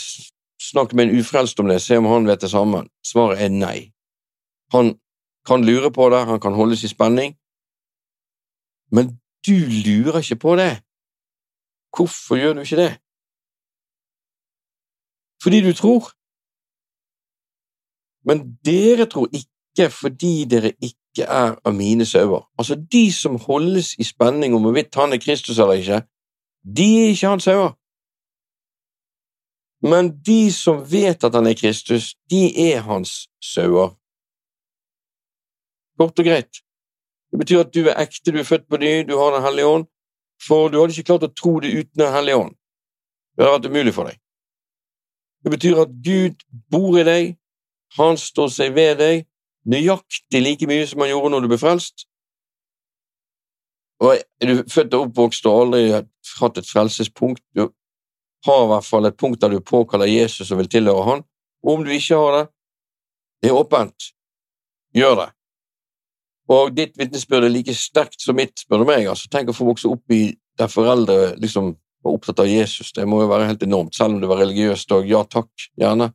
snakke 0.59 0.97
med 0.97 1.09
en 1.09 1.21
ufrelst 1.21 1.61
om 1.61 1.69
det, 1.69 1.83
se 1.83 1.99
om 1.99 2.09
han 2.11 2.27
vet 2.27 2.41
det 2.43 2.51
samme. 2.51 2.87
Svaret 3.07 3.43
er 3.45 3.53
nei. 3.55 3.93
Han 4.73 4.97
kan 5.47 5.65
lure 5.65 5.91
på 5.95 6.09
det, 6.11 6.25
han 6.27 6.41
kan 6.41 6.57
holdes 6.57 6.85
i 6.85 6.91
spenning, 6.91 7.37
men 8.93 9.21
du 9.47 9.57
lurer 9.87 10.21
ikke 10.23 10.37
på 10.37 10.57
det. 10.57 10.73
Hvorfor 11.97 12.37
gjør 12.37 12.53
du 12.53 12.61
ikke 12.61 12.83
det? 12.85 12.93
Fordi 15.43 15.59
du 15.67 15.73
tror. 15.73 16.03
Men 18.29 18.59
dere 18.65 19.07
tror 19.07 19.29
ikke 19.33 19.91
fordi 19.91 20.45
dere 20.51 20.73
ikke 20.83 21.23
er 21.23 21.57
av 21.65 21.75
mine 21.75 22.07
sauer. 22.07 22.43
Altså, 22.59 22.75
de 22.75 23.13
som 23.13 23.39
holdes 23.39 23.95
i 23.99 24.05
spenning 24.05 24.55
om 24.55 24.63
hvorvidt 24.63 24.95
han 24.95 25.13
er 25.13 25.23
Kristus 25.23 25.59
eller 25.59 25.73
ikke, 25.73 26.01
de 26.77 26.89
er 27.03 27.09
ikke 27.15 27.33
hans 27.33 27.45
sauer. 27.45 27.73
Men 29.83 30.11
de 30.27 30.53
som 30.53 30.83
vet 30.93 31.25
at 31.25 31.35
han 31.35 31.47
er 31.47 31.55
Kristus, 31.55 32.15
de 32.31 32.73
er 32.73 32.81
hans 32.81 33.29
sauer. 33.41 33.95
Kort 35.99 36.19
og 36.19 36.25
greit. 36.25 36.63
Det 37.33 37.41
betyr 37.43 37.61
at 37.61 37.75
du 37.75 37.83
er 37.87 38.01
ekte, 38.01 38.33
du 38.33 38.39
er 38.41 38.49
født 38.49 38.69
på 38.69 38.81
ny, 38.81 39.03
du 39.09 39.17
har 39.19 39.35
Den 39.37 39.45
hellige 39.45 39.67
ånd, 39.67 39.87
for 40.43 40.69
du 40.69 40.81
hadde 40.81 40.95
ikke 40.97 41.11
klart 41.13 41.27
å 41.29 41.35
tro 41.35 41.59
det 41.61 41.75
uten 41.75 42.05
Den 42.05 42.13
hellige 42.13 42.37
ånd. 42.45 42.55
Det 43.37 43.45
hadde 43.45 43.59
vært 43.59 43.73
umulig 43.73 43.95
for 43.95 44.11
deg. 44.11 44.21
Det 45.45 45.51
betyr 45.55 45.83
at 45.85 45.97
Gud 46.05 46.45
bor 46.71 46.99
i 46.99 47.05
deg, 47.07 47.37
han 47.99 48.19
står 48.19 48.49
seg 48.53 48.75
ved 48.75 48.99
deg, 48.99 49.27
nøyaktig 49.69 50.43
like 50.43 50.67
mye 50.69 50.87
som 50.89 51.05
han 51.05 51.13
gjorde 51.13 51.31
når 51.35 51.45
du 51.45 51.51
ble 51.53 51.61
frelst. 51.61 52.09
Og 54.03 54.15
er 54.15 54.51
du 54.51 54.63
født 54.71 54.95
og 54.95 55.09
oppvokst 55.09 55.47
og 55.51 55.61
aldri 55.63 55.83
hatt 55.93 56.61
et 56.61 56.69
frelsespunkt, 56.69 57.43
du 57.55 57.69
har 58.47 58.65
i 58.65 58.69
hvert 58.73 58.87
fall 58.87 59.09
et 59.09 59.19
punkt 59.19 59.41
der 59.43 59.55
du 59.55 59.61
påkaller 59.61 60.07
Jesus 60.07 60.51
og 60.53 60.61
vil 60.63 60.71
tilhøre 60.71 61.07
han. 61.09 61.25
Og 61.65 61.73
om 61.75 61.85
du 61.85 61.91
ikke 61.91 62.19
har 62.19 62.37
det, 62.37 62.45
det 63.43 63.51
er 63.51 63.59
åpent. 63.59 64.13
Gjør 64.95 65.17
det. 65.23 65.29
Og 66.49 66.73
ditt 66.77 66.95
vitnesbyrd 66.97 67.45
er 67.45 67.53
like 67.53 67.75
sterkt 67.77 68.23
som 68.25 68.39
mitt, 68.39 68.57
spør 68.63 68.83
du 68.83 68.89
meg. 68.89 69.07
altså 69.07 69.29
Tenk 69.33 69.53
å 69.53 69.57
få 69.57 69.69
vokse 69.69 69.91
opp 69.91 70.15
i 70.15 70.33
der 70.59 70.71
foreldre 70.73 71.35
liksom 71.39 71.75
var 72.05 72.15
opptatt 72.15 72.41
av 72.41 72.49
Jesus. 72.49 72.93
Det 72.97 73.05
må 73.07 73.21
jo 73.23 73.31
være 73.31 73.51
helt 73.51 73.63
enormt, 73.67 73.95
selv 73.95 74.17
om 74.17 74.23
du 74.23 74.29
var 74.31 74.41
religiøs 74.43 74.87
og 74.97 75.11
ja 75.11 75.23
takk, 75.29 75.51
gjerne. 75.79 76.13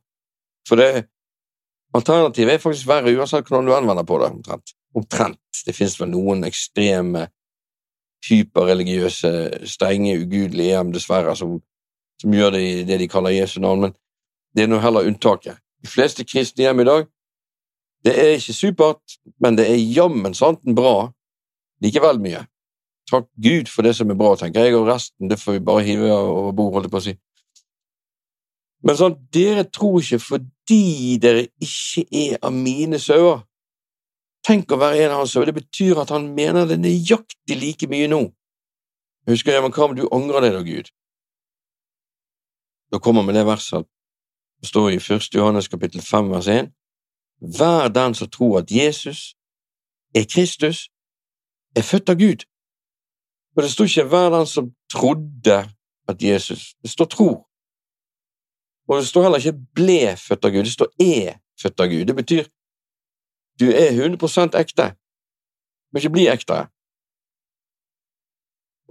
For 0.68 0.80
det, 0.80 1.06
Alternativet 1.94 2.56
er 2.56 2.62
faktisk 2.62 2.88
verre 2.90 3.14
uansett 3.14 3.46
hvordan 3.46 3.68
du 3.68 3.76
anvender 3.76 4.06
på 4.08 4.18
det, 4.18 4.32
omtrent. 4.34 4.74
Omtrent. 4.98 5.60
Det 5.66 5.76
finnes 5.78 6.00
vel 6.00 6.10
noen 6.10 6.42
ekstreme 6.48 7.28
hyperreligiøse, 8.26 9.30
strenge, 9.70 10.16
ugudelige 10.24 10.74
hjem, 10.74 10.94
dessverre, 10.96 11.36
som, 11.38 11.60
som 12.22 12.34
gjør 12.34 12.56
det 12.56 12.62
i 12.64 12.84
det 12.88 12.98
de 13.02 13.10
kaller 13.12 13.36
Jesu 13.36 13.60
navn, 13.62 13.88
men 13.88 13.96
det 14.56 14.66
er 14.66 14.72
nå 14.72 14.80
heller 14.82 15.10
unntaket. 15.10 15.60
De 15.84 15.92
fleste 15.92 16.26
kristne 16.26 16.66
hjem 16.66 16.82
i 16.82 16.88
dag, 16.88 17.06
det 18.04 18.14
er 18.20 18.34
ikke 18.38 18.56
supert, 18.56 19.18
men 19.40 19.58
det 19.58 19.68
er 19.70 19.80
jammen 19.80 20.36
santen 20.36 20.76
bra 20.76 21.12
likevel 21.84 22.20
mye. 22.24 22.44
Takk 23.10 23.28
Gud 23.44 23.70
for 23.72 23.86
det 23.86 23.94
som 23.98 24.12
er 24.12 24.20
bra, 24.20 24.34
tenker 24.40 24.66
jeg, 24.66 24.76
og 24.78 24.88
resten 24.88 25.32
det 25.32 25.40
får 25.40 25.58
vi 25.58 25.64
bare 25.68 25.86
hive 25.88 26.12
over 26.12 26.52
bord, 26.56 26.74
holdt 26.78 26.88
jeg 26.88 26.94
på 26.94 27.02
å 27.02 27.06
si. 27.08 27.16
Men 28.84 29.00
sånn, 29.00 29.16
dere 29.32 29.64
tror 29.72 30.02
ikke 30.02 30.20
fordi 30.20 31.18
dere 31.24 31.46
ikke 31.64 32.04
er 32.10 32.40
av 32.44 32.56
mine 32.56 33.00
sauer. 33.00 33.44
Tenk 34.44 34.72
å 34.76 34.80
være 34.80 35.06
en 35.06 35.16
av 35.16 35.24
hans 35.24 35.36
sauer, 35.36 35.48
det 35.48 35.62
betyr 35.62 36.02
at 36.04 36.12
han 36.12 36.28
mener 36.36 36.68
det 36.68 36.82
nøyaktig 36.84 37.60
like 37.60 37.88
mye 37.92 38.10
nå. 38.12 38.26
Husker 39.32 39.56
jeg, 39.56 39.64
men 39.64 39.72
hva 39.72 39.88
om 39.88 39.96
du 39.96 40.04
angrer 40.12 40.44
deg 40.44 40.58
da, 40.58 40.64
Gud? 40.68 40.92
Da 42.92 43.00
kommer 43.00 43.24
med 43.24 43.40
det 43.40 43.48
verset 43.48 43.88
det 44.64 44.70
står 44.70 44.92
i 44.92 44.96
1. 44.96 45.36
Johannes 45.36 45.68
kapittel 45.68 46.02
5 46.02 46.30
vers 46.32 46.48
1. 46.48 46.70
Hver 47.44 47.88
den 47.92 48.16
som 48.16 48.30
tror 48.30 48.62
at 48.64 48.72
Jesus 48.72 49.36
er 50.16 50.26
Kristus, 50.34 50.90
er 51.76 51.82
født 51.82 52.10
av 52.10 52.16
Gud. 52.16 52.46
Og 53.56 53.64
det 53.64 53.72
står 53.72 53.86
ikke 53.86 54.10
hver 54.10 54.30
den 54.30 54.48
som 54.48 54.72
trodde 54.92 55.58
at 56.08 56.24
Jesus 56.24 56.76
Det 56.84 56.90
står 56.92 57.06
tro. 57.06 57.30
Og 58.88 58.98
det 58.98 59.08
står 59.08 59.24
heller 59.24 59.40
ikke 59.40 59.60
ble 59.76 60.16
født 60.18 60.46
av 60.46 60.52
Gud, 60.52 60.64
det 60.64 60.74
står 60.74 60.92
er 61.00 61.40
født 61.62 61.80
av 61.80 61.88
Gud. 61.88 62.06
Det 62.08 62.16
betyr 62.16 62.44
du 63.60 63.70
er 63.70 63.92
100 63.94 64.58
ekte. 64.60 64.90
Du 64.94 65.94
må 65.94 66.02
ikke 66.02 66.16
bli 66.16 66.28
ekte. 66.28 66.66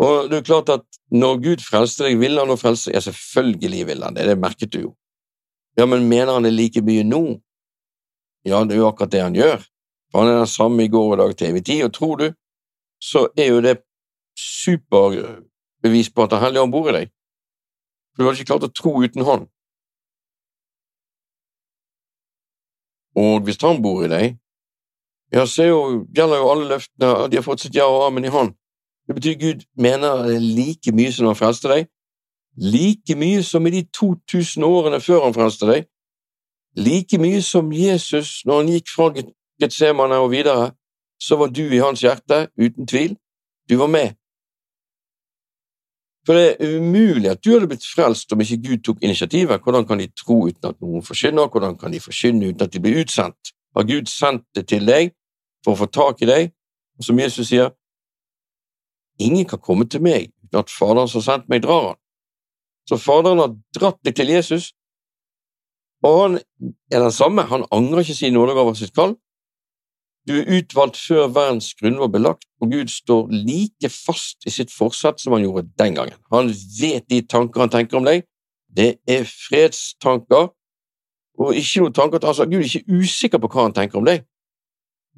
Og 0.03 0.31
det 0.31 0.39
er 0.39 0.47
klart 0.47 0.69
at 0.73 0.85
når 1.11 1.41
Gud 1.43 1.65
frelste 1.67 2.07
deg, 2.07 2.19
ville 2.21 2.41
han 2.41 2.51
å 2.51 2.57
frelse? 2.57 2.93
Ja, 2.95 3.03
selvfølgelig 3.03 3.87
ville 3.87 4.07
han 4.07 4.17
det, 4.17 4.27
det 4.27 4.39
merket 4.39 4.73
du 4.73 4.81
jo. 4.81 4.93
Ja, 5.79 5.87
men 5.87 6.09
mener 6.09 6.33
han 6.33 6.47
det 6.47 6.55
like 6.55 6.83
mye 6.85 7.05
nå? 7.07 7.41
Ja, 8.45 8.65
det 8.65 8.75
er 8.75 8.83
jo 8.83 8.89
akkurat 8.91 9.13
det 9.13 9.23
han 9.23 9.37
gjør. 9.39 9.63
Han 10.15 10.29
er 10.29 10.43
den 10.43 10.51
samme 10.51 10.85
i 10.85 10.91
går 10.93 11.15
og 11.15 11.19
dag 11.19 11.37
til 11.37 11.53
evig 11.53 11.65
tid, 11.67 11.85
og 11.85 11.95
tror 11.95 12.17
du, 12.17 12.29
så 13.03 13.29
er 13.39 13.49
jo 13.53 13.61
det 13.65 13.77
superbevis 14.39 16.11
på 16.15 16.23
at 16.23 16.31
Den 16.31 16.41
hellige 16.41 16.63
ånd 16.63 16.73
bor 16.73 16.89
i 16.91 16.97
deg. 16.97 17.11
Du 18.19 18.25
hadde 18.25 18.39
ikke 18.39 18.53
klart 18.53 18.69
å 18.69 18.73
tro 18.73 18.93
uten 19.03 19.25
Han. 19.25 19.47
Og 23.17 23.45
hvis 23.45 23.61
Han 23.63 23.83
bor 23.83 24.05
i 24.05 24.11
deg, 24.13 24.37
ja, 25.33 25.47
så 25.49 25.65
gjelder 25.65 26.43
jo 26.43 26.51
alle 26.53 26.69
løftene, 26.75 27.29
de 27.33 27.39
har 27.39 27.47
fått 27.47 27.65
sitt 27.65 27.77
ja 27.77 27.87
og 27.89 28.07
amen 28.09 28.29
i 28.29 28.33
Han. 28.33 28.53
Det 29.09 29.17
betyr 29.17 29.39
Gud 29.41 29.65
mener 29.81 30.27
det 30.29 30.41
like 30.43 30.93
mye 30.93 31.13
som 31.13 31.31
Han 31.31 31.39
frelste 31.39 31.73
deg, 31.73 31.89
like 32.61 33.17
mye 33.17 33.41
som 33.43 33.67
i 33.67 33.73
de 33.73 33.87
2000 33.97 34.65
årene 34.65 35.01
før 35.01 35.25
Han 35.27 35.37
frelste 35.37 35.69
deg, 35.71 35.89
like 36.77 37.19
mye 37.19 37.43
som 37.43 37.73
Jesus 37.73 38.43
når 38.47 38.63
han 38.63 38.73
gikk 38.73 38.89
fra 38.95 39.11
Getsemane 39.61 40.19
og 40.19 40.31
videre, 40.33 40.73
så 41.21 41.37
var 41.37 41.53
du 41.55 41.63
i 41.63 41.79
hans 41.79 42.03
hjerte, 42.03 42.49
uten 42.59 42.87
tvil. 42.87 43.17
Du 43.71 43.77
var 43.79 43.87
med. 43.87 44.15
For 46.27 46.39
det 46.39 46.57
er 46.61 46.79
umulig 46.79 47.31
at 47.31 47.45
du 47.45 47.51
hadde 47.53 47.67
blitt 47.67 47.87
frelst 47.87 48.33
om 48.33 48.41
ikke 48.41 48.61
Gud 48.63 48.83
tok 48.87 49.03
initiativet. 49.03 49.63
Hvordan 49.63 49.87
kan 49.87 49.99
de 49.99 50.07
tro 50.19 50.47
uten 50.47 50.69
at 50.71 50.79
noen 50.81 51.03
forkynner? 51.03 51.49
Hvordan 51.51 51.79
kan 51.79 51.93
de 51.93 52.01
forkynne 52.01 52.49
uten 52.49 52.63
at 52.63 52.73
de 52.73 52.81
blir 52.81 53.01
utsendt? 53.03 53.55
Har 53.77 53.87
Gud 53.89 54.07
sendt 54.07 54.47
det 54.55 54.69
til 54.69 54.87
deg 54.87 55.15
for 55.65 55.75
å 55.75 55.81
få 55.83 55.89
tak 55.91 56.23
i 56.23 56.29
deg? 56.31 56.53
Og 56.99 57.07
som 57.07 57.19
Jesus 57.19 57.49
sier, 57.51 57.73
ingen 59.19 59.47
kan 59.49 59.59
komme 59.59 59.89
til 59.89 60.03
meg 60.03 60.31
uten 60.45 60.61
at 60.61 60.71
Faderen 60.71 61.11
som 61.11 61.23
har 61.23 61.27
sendt 61.27 61.51
meg, 61.51 61.65
drar 61.65 61.89
han. 61.89 61.99
Så 62.89 62.99
Faderen 63.03 63.43
har 63.43 63.57
dratt 63.75 63.99
deg 64.05 64.15
til 64.15 64.31
Jesus, 64.31 64.73
og 66.03 66.17
han 66.21 66.39
er 66.91 67.05
den 67.05 67.15
samme. 67.15 67.45
Han 67.47 67.67
angrer 67.71 68.03
ikke 68.03 68.19
sin 68.19 68.37
over 68.37 68.75
sitt 68.75 68.95
kall, 68.95 69.17
du 70.29 70.37
er 70.39 70.51
utvalgt 70.55 70.99
før 71.03 71.27
verdens 71.35 71.73
grunnlov 71.75 72.13
ble 72.15 72.21
lagt, 72.23 72.45
og 72.63 72.71
Gud 72.71 72.91
står 72.93 73.31
like 73.35 73.89
fast 73.91 74.47
i 74.47 74.53
sitt 74.55 74.71
forsett 74.71 75.19
som 75.19 75.35
han 75.35 75.43
gjorde 75.43 75.67
den 75.81 75.97
gangen. 75.97 76.19
Han 76.31 76.53
vet 76.79 77.09
de 77.11 77.23
tanker 77.27 77.65
han 77.65 77.73
tenker 77.73 77.99
om 77.99 78.07
deg. 78.07 78.23
Det 78.71 79.01
er 79.11 79.27
fredstanker, 79.27 80.53
og 81.43 81.59
ikke 81.59 81.83
noen 81.83 81.97
tanker 81.97 82.23
altså, 82.23 82.47
Gud 82.47 82.61
er 82.61 82.69
ikke 82.69 83.01
usikker 83.01 83.43
på 83.43 83.51
hva 83.51 83.67
han 83.67 83.75
tenker 83.75 83.99
om 83.99 84.07
deg. 84.07 84.23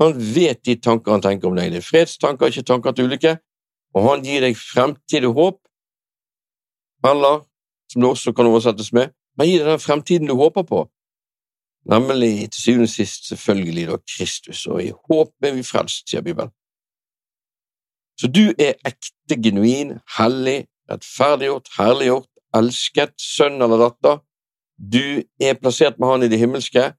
Han 0.00 0.16
vet 0.16 0.64
de 0.64 0.78
tanker 0.80 1.12
han 1.12 1.22
tenker 1.22 1.50
om 1.50 1.58
deg. 1.58 1.74
Det 1.74 1.82
er 1.82 1.86
fredstanker, 1.86 2.48
ikke 2.48 2.66
tanker 2.72 2.96
til 2.96 3.10
ulykke, 3.10 3.36
og 3.94 4.08
han 4.08 4.24
gir 4.24 4.40
deg 4.42 4.56
fremtidig 4.58 5.34
håp, 5.36 5.60
eller, 7.04 7.44
som 7.92 8.00
det 8.00 8.08
også 8.08 8.32
kan 8.32 8.48
oversettes 8.48 8.88
med, 8.96 9.12
han 9.42 9.48
gi 9.48 9.58
deg 9.58 9.68
den 9.68 9.82
fremtiden 9.82 10.30
du 10.30 10.36
håper 10.38 10.66
på 10.68 10.84
nemlig 11.90 12.50
til 12.52 12.62
syvende 12.62 12.88
og 12.88 12.88
sist 12.88 13.28
selvfølgelig 13.28 13.86
da 13.88 13.96
Kristus, 14.16 14.66
og 14.66 14.82
i 14.82 14.90
håp 14.90 15.32
er 15.44 15.54
vi 15.54 15.62
frelst, 15.62 16.08
sier 16.08 16.24
Bibelen. 16.24 16.52
Så 18.20 18.30
du 18.30 18.54
er 18.58 18.78
ekte, 18.86 19.36
genuin, 19.42 19.98
hellig, 20.18 20.66
rettferdiggjort, 20.90 21.68
herliggjort, 21.78 22.30
elsket, 22.54 23.14
sønn 23.20 23.62
eller 23.62 23.82
datter. 23.82 24.20
Du 24.78 25.22
er 25.42 25.58
plassert 25.60 25.98
med 25.98 26.08
Han 26.08 26.22
i 26.22 26.30
det 26.30 26.38
himmelske, 26.38 26.92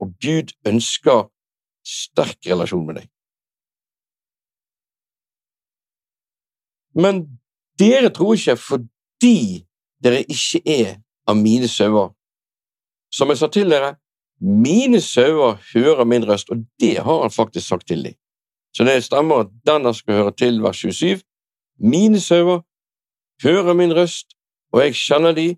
og 0.00 0.12
Gud 0.22 0.52
ønsker 0.66 1.28
sterk 1.86 2.46
relasjon 2.46 2.86
med 2.86 3.00
deg. 3.00 3.08
Men 6.96 7.26
dere 7.78 8.10
tror 8.10 8.34
ikke 8.34 8.56
fordi 8.56 9.66
dere 10.02 10.24
ikke 10.24 10.62
er 10.64 10.94
av 11.26 11.36
mine 11.36 11.68
sauer. 11.68 12.12
Som 13.12 13.30
jeg 13.30 13.40
sa 13.40 13.48
til 13.52 13.70
dere, 13.70 13.94
mine 14.40 15.00
sauer 15.00 15.56
hører 15.72 16.04
min 16.04 16.26
røst, 16.28 16.50
og 16.52 16.64
det 16.80 16.98
har 16.98 17.22
han 17.22 17.32
faktisk 17.32 17.68
sagt 17.68 17.86
til 17.88 18.04
dem. 18.04 18.16
Så 18.76 18.84
det 18.84 18.98
stemmer 19.04 19.46
at 19.46 19.52
denne 19.64 19.94
skal 19.96 20.18
høre 20.20 20.32
til 20.36 20.60
vers 20.62 20.76
27. 20.76 21.22
Mine 21.80 22.20
sauer 22.20 22.60
hører 23.42 23.74
min 23.74 23.94
røst, 23.96 24.36
og 24.72 24.82
jeg 24.84 24.96
kjenner 24.98 25.32
de, 25.32 25.54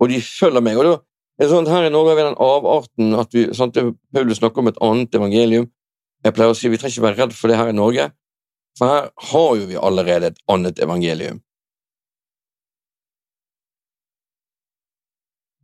og 0.00 0.10
de 0.10 0.20
følger 0.22 0.64
meg. 0.64 0.78
Og 0.78 0.84
da 0.84 0.94
er 1.38 1.46
det 1.46 1.52
sånn 1.52 1.70
Her 1.70 1.86
i 1.86 1.92
Norge 1.94 2.14
har 2.14 2.18
vi 2.18 2.26
den 2.26 2.40
avarten 2.42 3.18
at 3.18 3.34
vi, 3.34 3.44
sant, 3.54 3.78
Paulus 4.14 4.40
snakker 4.40 4.64
om 4.64 4.70
et 4.72 4.80
annet 4.82 5.14
evangelium. 5.14 5.68
Jeg 6.26 6.34
pleier 6.34 6.50
å 6.50 6.56
si 6.58 6.70
vi 6.70 6.80
trenger 6.80 6.96
ikke 6.96 7.06
være 7.06 7.20
redd 7.22 7.36
for 7.38 7.50
det 7.50 7.58
her 7.60 7.70
i 7.70 7.76
Norge, 7.78 8.08
for 8.78 8.90
her 8.90 9.10
har 9.30 9.52
jo 9.60 9.68
vi 9.70 9.78
allerede 9.78 10.32
et 10.32 10.40
annet 10.50 10.82
evangelium. 10.82 11.38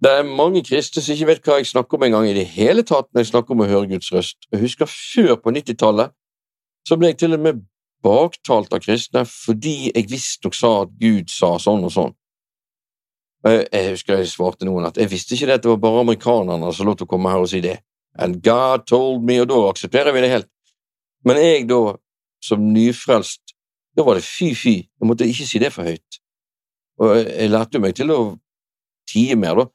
Det 0.04 0.10
er 0.12 0.26
mange 0.28 0.60
kristne 0.60 1.00
som 1.00 1.14
ikke 1.14 1.26
vet 1.30 1.46
hva 1.46 1.54
jeg 1.56 1.70
snakker 1.70 1.96
om 1.96 2.02
engang 2.04 2.26
i 2.28 2.34
det 2.36 2.44
hele 2.52 2.82
tatt 2.84 3.06
når 3.08 3.22
jeg 3.22 3.28
snakker 3.30 3.54
om 3.54 3.62
å 3.64 3.68
høre 3.70 3.88
Guds 3.88 4.10
røst. 4.12 4.42
Jeg 4.52 4.60
husker 4.60 4.90
før 4.90 5.38
på 5.40 5.52
90-tallet 5.54 6.12
så 6.84 6.98
ble 7.00 7.08
jeg 7.08 7.22
til 7.22 7.36
og 7.38 7.40
med 7.46 7.62
baktalt 8.04 8.74
av 8.76 8.82
kristne 8.84 9.22
fordi 9.24 9.94
jeg 9.94 10.10
visstnok 10.10 10.58
sa 10.58 10.72
at 10.82 10.92
Gud 11.00 11.32
sa 11.32 11.54
sånn 11.62 11.86
og 11.88 11.94
sånn. 11.94 12.12
Jeg 13.48 13.94
husker 13.94 14.20
jeg 14.20 14.28
svarte 14.28 14.68
noen 14.68 14.90
at 14.90 15.00
jeg 15.00 15.08
visste 15.08 15.38
ikke 15.38 15.48
det 15.48 15.56
at 15.56 15.64
det 15.64 15.70
var 15.72 15.80
bare 15.86 16.02
amerikanerne 16.04 16.72
som 16.76 16.90
lot 16.90 17.04
å 17.04 17.08
komme 17.08 17.32
her 17.32 17.44
og 17.46 17.48
si 17.54 17.62
det. 17.64 17.78
And 18.20 18.42
God 18.44 18.84
told 18.90 19.24
me, 19.24 19.38
og 19.40 19.48
da 19.48 19.60
aksepterer 19.70 20.12
vi 20.12 20.22
det 20.26 20.30
helt. 20.34 20.50
Men 21.24 21.40
jeg 21.40 21.64
da, 21.70 21.80
som 22.44 22.66
nyfrelst, 22.74 23.56
da 23.96 24.04
var 24.04 24.20
det 24.20 24.26
fy-fy, 24.26 24.74
jeg 24.84 25.08
måtte 25.08 25.28
ikke 25.28 25.48
si 25.48 25.62
det 25.64 25.72
for 25.72 25.88
høyt. 25.88 26.20
Og 27.00 27.16
jeg 27.22 27.48
lærte 27.52 27.80
meg 27.80 27.96
til 27.96 28.12
å 28.12 28.20
tie 29.08 29.36
mer, 29.40 29.64
da. 29.64 29.66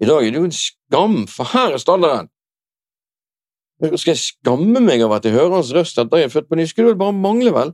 I 0.00 0.08
dag 0.08 0.26
er 0.26 0.30
det 0.30 0.40
jo 0.40 0.44
en 0.44 0.52
skam, 0.52 1.26
for 1.30 1.48
her 1.52 1.72
er 1.72 1.80
standarden. 1.80 2.28
Skal 3.96 4.10
jeg 4.10 4.18
skamme 4.18 4.80
meg 4.80 5.02
over 5.04 5.18
at 5.18 5.24
jeg 5.24 5.36
hører 5.36 5.54
hans 5.58 5.72
røst 5.74 5.98
etter 5.98 6.20
jeg 6.20 6.30
er 6.30 6.32
født 6.32 6.48
på 6.48 6.56
ny? 6.56 6.64
Skulle 6.64 6.94
det 6.94 6.98
bare 7.00 7.12
mangle, 7.12 7.52
vel? 7.52 7.72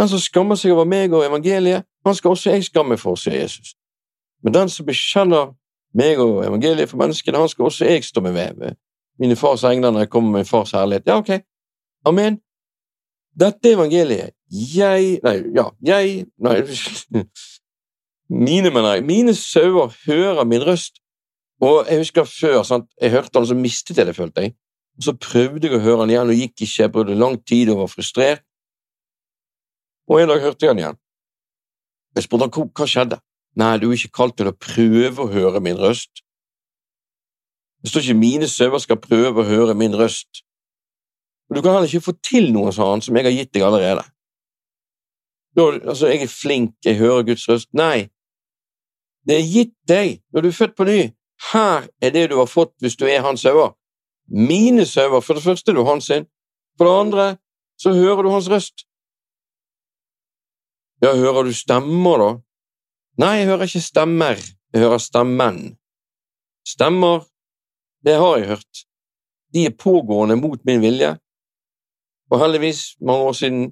Den 0.00 0.08
som 0.08 0.20
skammer 0.20 0.56
seg 0.56 0.72
over 0.72 0.88
meg 0.88 1.12
og 1.12 1.26
evangeliet, 1.26 1.84
han 2.06 2.14
skal 2.16 2.32
også 2.32 2.54
jeg 2.54 2.64
skamme 2.64 2.96
for, 2.98 3.16
sier 3.20 3.42
Jesus. 3.42 3.74
Men 4.42 4.54
den 4.54 4.72
som 4.72 4.86
bekjenner 4.88 5.52
meg 5.94 6.20
og 6.20 6.40
evangeliet 6.46 6.88
for 6.90 7.00
menneskene, 7.00 7.38
han 7.38 7.52
skal 7.52 7.68
også 7.68 7.88
jeg 7.88 8.04
stå 8.04 8.20
med 8.20 8.32
ved. 8.32 8.76
mine 9.18 9.36
fars 9.36 9.64
engler 9.64 9.90
når 9.90 10.00
jeg 10.00 10.10
kommer 10.10 10.30
med 10.30 10.38
min 10.38 10.46
fars 10.46 10.70
herlighet. 10.70 11.06
Ja, 11.06 11.16
ok. 11.16 11.30
Amen. 12.04 12.40
Dette 13.40 13.72
evangeliet. 13.72 14.30
Jeg 14.50 15.20
Nei, 15.24 15.36
ja, 15.54 15.68
jeg 15.84 16.26
Nei, 16.38 16.56
mine, 18.48 18.70
mener 18.70 18.94
jeg. 18.94 19.04
Mine 19.04 19.34
sauer 19.34 19.92
hører 20.06 20.44
min 20.44 20.66
røst, 20.66 21.01
og 21.62 21.86
jeg 21.86 22.02
husker 22.02 22.26
før, 22.26 22.62
sant? 22.66 22.88
jeg 23.00 23.12
hørte 23.14 23.38
han, 23.38 23.46
så 23.46 23.54
mistet 23.54 23.98
jeg 23.98 24.08
det, 24.08 24.16
følte 24.16 24.46
jeg. 24.46 24.54
Og 24.98 25.06
så 25.06 25.14
prøvde 25.14 25.68
jeg 25.68 25.78
å 25.78 25.82
høre 25.84 26.02
han 26.02 26.12
igjen, 26.12 26.32
og 26.32 26.40
gikk 26.40 26.56
ikke, 26.56 26.80
jeg 26.82 26.92
brukte 26.92 27.18
lang 27.18 27.38
tid 27.48 27.70
og 27.72 27.84
var 27.84 27.92
frustrert. 27.92 28.42
Og 30.10 30.20
en 30.20 30.32
dag 30.32 30.42
hørte 30.42 30.66
jeg 30.66 30.72
han 30.72 30.82
igjen. 30.82 30.98
Jeg 32.16 32.26
spurte 32.26 32.48
han 32.48 32.72
hva 32.76 32.88
skjedde. 32.90 33.20
Nei, 33.62 33.76
du 33.78 33.86
er 33.88 33.94
ikke 33.96 34.16
kalt 34.18 34.36
til 34.40 34.50
å 34.50 34.56
prøve 34.56 35.24
å 35.24 35.30
høre 35.32 35.62
min 35.64 35.78
røst. 35.78 36.24
Det 37.82 37.90
står 37.90 38.06
ikke 38.06 38.18
mine 38.18 38.48
sauer 38.50 38.82
skal 38.82 39.00
prøve 39.02 39.42
å 39.42 39.46
høre 39.46 39.76
min 39.78 39.94
røst. 39.98 40.42
Og 41.50 41.56
du 41.56 41.62
kan 41.62 41.76
heller 41.76 41.90
ikke 41.90 42.08
få 42.08 42.16
til 42.24 42.50
noe, 42.54 42.72
sa 42.74 42.90
han, 42.90 43.02
som 43.04 43.16
jeg 43.16 43.26
har 43.28 43.34
gitt 43.34 43.54
deg 43.54 43.64
allerede. 43.66 44.04
Da, 45.56 45.66
altså, 45.78 46.08
jeg 46.08 46.24
er 46.24 46.32
flink, 46.32 46.76
jeg 46.84 46.98
hører 46.98 47.26
Guds 47.28 47.48
røst. 47.50 47.68
Nei. 47.76 48.08
Det 49.28 49.36
er 49.38 49.46
gitt 49.46 49.74
deg 49.88 50.22
når 50.32 50.46
du 50.46 50.48
er 50.48 50.56
født 50.56 50.78
på 50.78 50.86
ny. 50.88 51.00
Her 51.50 51.88
er 52.00 52.12
det 52.14 52.28
du 52.30 52.36
har 52.38 52.50
fått 52.50 52.74
hvis 52.80 52.96
du 52.96 53.06
er 53.10 53.24
hans 53.24 53.42
sauer. 53.42 53.74
Mine 54.30 54.86
sauer, 54.86 55.20
for 55.20 55.36
det 55.36 55.44
første 55.44 55.72
er 55.72 55.76
du 55.76 55.84
hans 55.84 56.06
sin. 56.08 56.28
For 56.78 56.88
det 56.88 57.00
andre 57.00 57.26
så 57.80 57.92
hører 57.92 58.22
du 58.22 58.30
hans 58.30 58.48
røst. 58.50 58.86
Ja, 61.02 61.16
hører 61.18 61.48
du 61.48 61.52
stemmer, 61.52 62.22
da? 62.22 62.30
Nei, 63.18 63.32
jeg 63.40 63.48
hører 63.50 63.66
ikke 63.66 63.82
stemmer, 63.82 64.38
jeg 64.72 64.84
hører 64.84 65.02
stemmen. 65.02 65.58
Stemmer, 66.68 67.26
det 68.06 68.14
har 68.22 68.38
jeg 68.38 68.48
hørt. 68.54 68.84
De 69.52 69.66
er 69.66 69.74
pågående 69.76 70.38
mot 70.38 70.62
min 70.64 70.80
vilje, 70.80 71.16
og 72.30 72.40
heldigvis, 72.40 72.96
mange 73.00 73.22
år 73.28 73.32
siden 73.36 73.62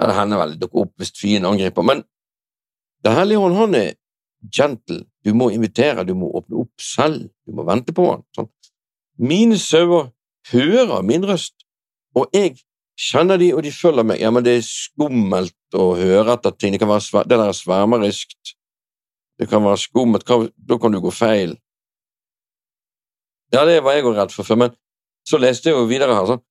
ja, 0.00 0.06
Det 0.06 0.14
hender 0.16 0.38
vel 0.40 0.54
det 0.54 0.60
dukker 0.62 0.86
opp 0.86 0.94
hvis 0.96 1.12
fienden 1.12 1.50
angriper, 1.50 1.82
men 1.82 2.04
Den 3.04 3.16
hellige 3.18 3.38
hånd, 3.38 3.56
han 3.58 3.74
er 3.74 3.90
gentle. 4.56 5.02
Du 5.22 5.32
må 5.38 5.50
invitere, 5.54 6.04
du 6.04 6.14
må 6.18 6.30
åpne 6.34 6.64
opp 6.64 6.82
selv, 6.82 7.28
du 7.46 7.54
må 7.54 7.66
vente 7.68 7.94
på 7.94 8.08
han. 8.10 8.24
Sånn. 8.36 8.50
Mine 9.22 9.58
sauer 9.60 10.10
hører 10.50 11.04
min 11.06 11.24
røst, 11.28 11.66
og 12.18 12.32
jeg 12.34 12.56
kjenner 12.98 13.38
de, 13.40 13.52
og 13.54 13.62
de 13.64 13.72
følger 13.74 14.06
meg. 14.06 14.20
Ja, 14.22 14.32
men 14.34 14.44
det 14.46 14.56
er 14.58 14.66
skummelt 14.66 15.78
å 15.78 15.92
høre 15.98 16.34
etter 16.34 16.54
ting. 16.56 16.74
Det 16.74 16.82
kan 16.82 16.90
være 16.90 17.24
det 17.28 17.38
der 17.38 17.48
er 17.48 17.56
svermeriskt. 17.56 18.56
Det 19.38 19.48
kan 19.50 19.64
være 19.64 19.80
skummelt. 19.80 20.26
Da 20.26 20.78
kan 20.78 20.94
du 20.94 21.00
gå 21.02 21.12
feil. 21.14 21.56
Ja, 23.52 23.66
det 23.68 23.82
var 23.84 23.96
jeg 23.96 24.06
òg 24.08 24.16
redd 24.16 24.32
for 24.32 24.48
før, 24.48 24.64
men 24.64 24.74
så 25.28 25.38
leste 25.40 25.70
jeg 25.70 25.76
jo 25.76 25.88
videre 25.90 26.16
her 26.16 26.28
sånn. 26.30 26.42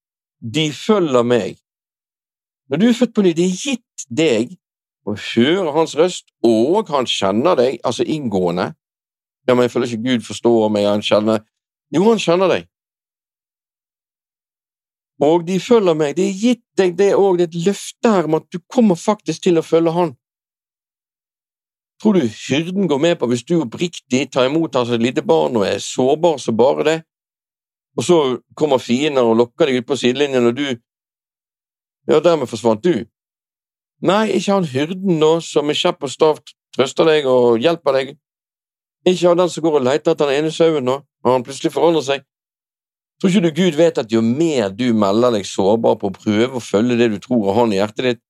De 0.41 0.67
følger 0.73 1.25
meg. 1.27 1.59
Når 2.71 2.81
du 2.81 2.87
er 2.87 2.97
født 2.97 3.15
på 3.15 3.23
ny, 3.25 3.33
det 3.35 3.47
er 3.49 3.55
gitt 3.57 4.05
deg 4.07 4.53
å 5.07 5.15
hører 5.17 5.71
hans 5.75 5.95
røst, 5.97 6.29
og 6.45 6.89
han 6.93 7.07
kjenner 7.09 7.57
deg, 7.57 7.79
altså 7.83 8.05
inngående. 8.05 8.71
Ja, 9.47 9.55
men 9.55 9.65
jeg 9.65 9.73
føler 9.73 9.89
ikke 9.89 10.09
Gud 10.09 10.27
forstår 10.27 10.69
meg, 10.69 10.89
han 10.89 11.05
kjenner 11.05 11.41
Jo, 11.91 12.05
han 12.07 12.21
kjenner 12.21 12.47
deg 12.47 12.67
og 15.21 15.45
de 15.47 15.59
følger 15.59 15.93
meg. 15.97 16.15
Det 16.17 16.25
er 16.27 16.39
gitt 16.39 16.63
deg 16.77 16.97
det 16.97 17.11
òg, 17.15 17.37
det 17.37 17.45
er 17.45 17.51
et 17.51 17.67
løfte 17.67 18.13
her 18.15 18.27
om 18.29 18.39
at 18.39 18.47
du 18.53 18.59
kommer 18.73 18.97
faktisk 18.97 19.45
til 19.45 19.61
å 19.61 19.65
følge 19.65 19.93
Han. 19.93 20.15
Tror 22.01 22.17
du 22.17 22.25
hyrden 22.25 22.87
går 22.89 22.99
med 22.99 23.19
på 23.21 23.29
hvis 23.29 23.45
du 23.45 23.59
oppriktig 23.59 24.23
tar 24.33 24.49
imot 24.49 24.75
hans 24.75 24.89
lite 24.97 25.21
barn 25.21 25.59
og 25.59 25.67
er 25.67 25.77
sårbar 25.77 26.39
som 26.41 26.57
bare 26.57 26.85
det, 26.87 26.99
og 27.97 28.07
så 28.07 28.17
kommer 28.57 28.81
fiender 28.81 29.27
og 29.27 29.37
lokker 29.37 29.69
deg 29.69 29.83
ut 29.83 29.89
på 29.91 29.99
sidelinjen, 29.99 30.47
og 30.47 30.57
du 30.57 30.65
Ja, 32.09 32.17
dermed 32.19 32.49
forsvant 32.49 32.81
du. 32.83 33.05
Nei, 34.01 34.31
ikke 34.33 34.55
han 34.55 34.65
hyrden 34.65 35.19
nå, 35.21 35.35
som 35.45 35.67
med 35.69 35.77
kjepp 35.77 36.01
og 36.01 36.09
stav 36.09 36.41
trøster 36.73 37.05
deg 37.05 37.27
og 37.29 37.61
hjelper 37.61 37.97
deg. 37.97 38.13
Ikke 39.05 39.29
han 39.29 39.41
den 39.41 39.51
som 39.53 39.65
går 39.65 39.79
og 39.79 39.85
leter 39.85 40.15
etter 40.15 40.29
den 40.29 40.41
ene 40.41 40.53
sauen 40.53 40.85
nå, 40.87 40.99
og 41.01 41.31
han 41.35 41.45
plutselig 41.45 41.73
forandrer 41.75 42.05
seg. 42.07 42.27
Tror 43.21 43.29
ikke 43.29 43.45
du 43.45 43.51
Gud 43.53 43.75
vet 43.77 43.99
at 44.01 44.13
jo 44.13 44.23
mer 44.25 44.71
du 44.73 44.87
melder 44.97 45.35
deg 45.37 45.45
sårbar 45.45 45.99
på 46.01 46.09
å 46.09 46.15
prøve 46.15 46.57
å 46.57 46.63
følge 46.63 46.97
det 46.97 47.11
du 47.13 47.19
tror 47.21 47.43
og 47.43 47.57
har 47.59 47.67
i 47.69 47.77
hjertet 47.77 48.07
ditt, 48.07 48.21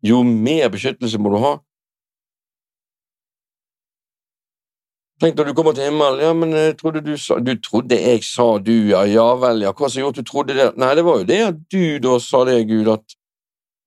jo 0.00 0.22
mer 0.24 0.70
beskyttelse 0.72 1.20
må 1.20 1.34
du 1.34 1.42
ha? 1.42 1.58
Tenk 5.20 5.36
når 5.36 5.50
du 5.50 5.56
kommer 5.58 5.76
til 5.76 5.84
himmelen, 5.84 6.22
ja, 6.24 6.30
men 6.32 6.54
jeg 6.56 6.78
trodde 6.80 7.02
du 7.04 7.12
sa 7.20 7.36
Du 7.44 7.52
trodde 7.60 7.98
jeg 8.00 8.22
sa 8.24 8.54
du, 8.56 8.72
ja, 8.88 9.02
ja 9.04 9.26
vel, 9.36 9.66
ja, 9.66 9.74
hva 9.76 9.90
som 9.92 10.00
gjorde 10.00 10.22
at 10.22 10.24
du 10.24 10.30
trodde 10.30 10.56
det? 10.56 10.70
Nei, 10.80 10.94
det 10.96 11.04
var 11.04 11.20
jo 11.20 11.28
det 11.28 11.40
at 11.44 11.60
du 11.68 11.84
da 12.00 12.16
sa 12.24 12.40
det, 12.48 12.62
Gud, 12.70 12.88
at 12.88 13.16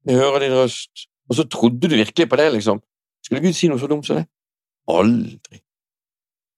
jeg 0.06 0.22
hører 0.22 0.46
din 0.46 0.54
røst, 0.60 1.08
og 1.34 1.38
så 1.40 1.48
trodde 1.50 1.90
du 1.90 1.96
virkelig 1.96 2.30
på 2.30 2.38
det, 2.38 2.52
liksom. 2.54 2.80
Skulle 3.26 3.42
Gud 3.42 3.56
si 3.58 3.68
noe 3.72 3.82
så 3.82 3.88
dumt 3.90 4.06
som 4.06 4.20
det? 4.20 4.28
Aldri. 4.94 5.64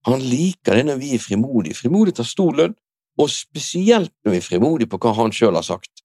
Han 0.09 0.19
liker 0.19 0.75
det 0.75 0.85
når 0.89 0.97
vi 0.99 1.13
er 1.15 1.21
frimodige. 1.23 1.77
Frimodige 1.79 2.19
tar 2.19 2.27
stor 2.27 2.51
lønn 2.57 2.75
og 3.15 3.31
spesielt 3.31 4.11
når 4.25 4.35
vi 4.35 4.41
er 4.41 4.45
frimodige 4.49 4.91
på 4.91 4.99
hva 4.99 5.13
han 5.15 5.31
sjøl 5.31 5.55
har 5.55 5.63
sagt. 5.63 6.03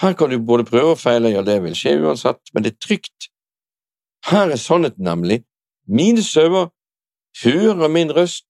Her 0.00 0.14
kan 0.16 0.30
du 0.30 0.38
både 0.40 0.64
prøve 0.64 0.94
og 0.94 0.98
feile, 0.98 1.34
ja, 1.34 1.42
det 1.42 1.58
vil 1.62 1.76
skje 1.76 1.98
uansett, 2.00 2.40
men 2.54 2.64
det 2.64 2.72
er 2.72 2.80
trygt. 2.86 3.28
Her 4.30 4.48
er 4.48 4.60
sannheten 4.62 5.04
nemlig, 5.04 5.42
mine 5.84 6.22
sauer 6.22 6.70
hører 7.42 7.92
min 7.92 8.14
røst, 8.16 8.46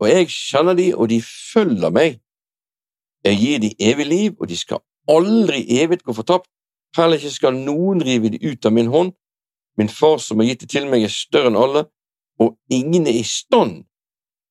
og 0.00 0.08
jeg 0.08 0.30
kjenner 0.32 0.74
de, 0.74 0.90
og 0.96 1.12
de 1.12 1.20
følger 1.22 1.92
meg. 1.92 2.18
Jeg 3.24 3.36
gir 3.38 3.60
de 3.60 3.74
evig 3.78 4.06
liv, 4.06 4.32
og 4.40 4.48
de 4.48 4.56
skal 4.56 4.80
aldri 5.08 5.62
evig 5.82 6.00
gå 6.02 6.16
fortapt, 6.16 6.48
heller 6.96 7.16
ikke 7.20 7.34
skal 7.34 7.56
noen 7.56 8.02
rive 8.04 8.28
de 8.32 8.38
ut 8.42 8.66
av 8.66 8.72
min 8.74 8.90
hånd. 8.90 9.12
Min 9.78 9.88
far 9.88 10.18
som 10.18 10.40
har 10.40 10.46
gitt 10.50 10.64
det 10.64 10.70
til 10.74 10.88
meg, 10.90 11.04
er 11.04 11.12
større 11.12 11.48
enn 11.52 11.58
alle, 11.58 11.82
og 12.40 12.56
ingen 12.72 13.06
er 13.08 13.16
i 13.20 13.26
stand 13.26 13.84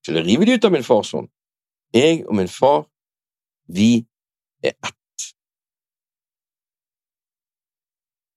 til 0.06 0.18
å 0.18 0.24
rive 0.26 0.46
de 0.48 0.56
ut 0.58 0.66
av 0.66 0.74
min 0.74 0.86
fars 0.86 1.12
hånd. 1.14 1.28
Jeg 1.94 2.26
og 2.28 2.36
min 2.38 2.52
far, 2.52 2.86
vi 3.68 4.06
er 4.64 4.74
ett. 4.74 4.96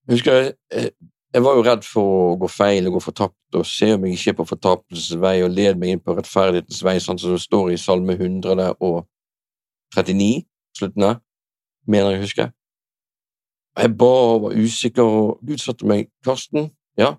Jeg 0.09 0.15
husker 0.17 0.33
jeg, 0.39 0.53
jeg 1.33 1.43
var 1.47 1.55
jo 1.57 1.65
redd 1.65 1.85
for 1.89 2.05
å 2.05 2.37
gå 2.41 2.49
feil 2.53 2.87
og 2.89 2.95
gå 2.99 3.03
fortapt 3.07 3.57
og 3.57 3.65
se 3.69 3.89
om 3.95 4.05
jeg 4.05 4.13
ikke 4.19 4.31
er 4.33 4.41
på 4.41 4.51
fortapelsens 4.51 5.21
vei 5.23 5.37
og 5.45 5.55
led 5.55 5.75
meg 5.81 5.89
inn 5.95 6.05
på 6.05 6.17
rettferdighetens 6.17 6.85
vei, 6.85 6.97
sånn 7.01 7.21
som 7.21 7.31
det 7.33 7.45
står 7.45 7.67
i 7.73 7.81
Salme 7.81 8.15
139, 8.19 10.33
slutten 10.77 11.03
der, 11.07 11.17
mener 11.89 12.11
jeg 12.17 12.25
husker. 12.27 12.47
Jeg 13.79 13.97
ba 13.97 14.13
og 14.35 14.43
var 14.43 14.57
usikker, 14.59 15.03
og 15.03 15.39
Gud 15.47 15.61
sa 15.63 15.73
til 15.73 15.89
meg, 15.89 16.11
Karsten, 16.25 16.71
ja, 16.99 17.15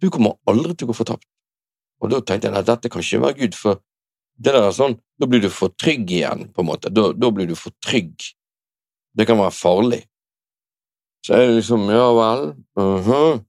du 0.00 0.08
kommer 0.10 0.38
aldri 0.48 0.74
til 0.74 0.88
å 0.88 0.92
gå 0.92 0.96
fortapt. 0.96 1.26
Og 2.02 2.10
da 2.10 2.20
tenkte 2.20 2.48
jeg 2.48 2.58
at 2.58 2.68
dette 2.70 2.90
kan 2.90 3.04
ikke 3.04 3.20
være 3.22 3.38
Gud, 3.42 3.58
for 3.58 3.82
det 4.42 4.54
der 4.54 4.64
er 4.66 4.74
sånn, 4.74 4.98
Da 5.20 5.28
blir 5.30 5.38
du 5.38 5.50
for 5.54 5.70
trygg 5.78 6.08
igjen, 6.10 6.48
på 6.50 6.64
en 6.64 6.66
måte. 6.66 6.90
Da, 6.90 7.12
da 7.14 7.28
blir 7.30 7.46
du 7.46 7.54
for 7.54 7.70
trygg. 7.84 8.16
Det 9.14 9.26
kan 9.28 9.38
være 9.38 9.54
farlig. 9.54 10.00
Så 11.22 11.36
det 11.38 11.60
liksom 11.60 11.84
Ja 11.90 12.08
vel, 12.16 12.56
uh 12.76 13.06
-huh. 13.06 13.44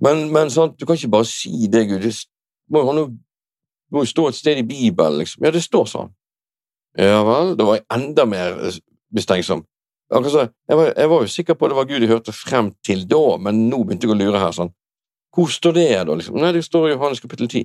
Men, 0.00 0.32
men 0.32 0.50
sant, 0.50 0.80
du 0.80 0.86
kan 0.86 0.96
ikke 0.96 1.08
bare 1.08 1.24
si 1.24 1.68
det, 1.72 1.88
Gud. 1.88 2.00
Det 2.00 2.14
må, 2.70 2.94
jo, 2.94 3.04
må 3.90 4.04
stå 4.04 4.28
et 4.28 4.34
sted 4.34 4.58
i 4.58 4.66
Bibelen, 4.66 5.18
liksom. 5.18 5.44
Ja, 5.44 5.50
det 5.50 5.62
står 5.62 5.84
sånn. 5.86 6.10
Ja 6.98 7.22
vel, 7.24 7.54
da 7.56 7.64
var 7.64 7.74
jeg 7.74 7.86
enda 7.90 8.24
mer 8.24 8.58
mistenksom. 9.14 9.62
Jeg, 10.12 10.76
var, 10.76 10.92
jeg 10.92 11.08
var 11.08 11.22
jo 11.22 11.30
sikker 11.32 11.56
på 11.56 11.64
at 11.64 11.72
det 11.72 11.76
var 11.78 11.86
Gud 11.88 12.04
jeg 12.04 12.10
hørte 12.10 12.34
frem 12.36 12.72
til 12.84 13.06
da, 13.08 13.38
men 13.40 13.66
nå 13.70 13.78
begynte 13.82 14.08
jeg 14.08 14.12
å 14.12 14.18
lure 14.18 14.40
her. 14.42 14.52
sånn. 14.52 14.72
Hvor 15.32 15.48
står 15.48 15.72
det, 15.78 15.88
da? 16.04 16.14
liksom? 16.14 16.36
Nei, 16.36 16.52
det 16.52 16.64
står 16.66 16.90
i 16.90 16.92
Johannes 16.92 17.22
kapittel 17.24 17.48
10. 17.48 17.64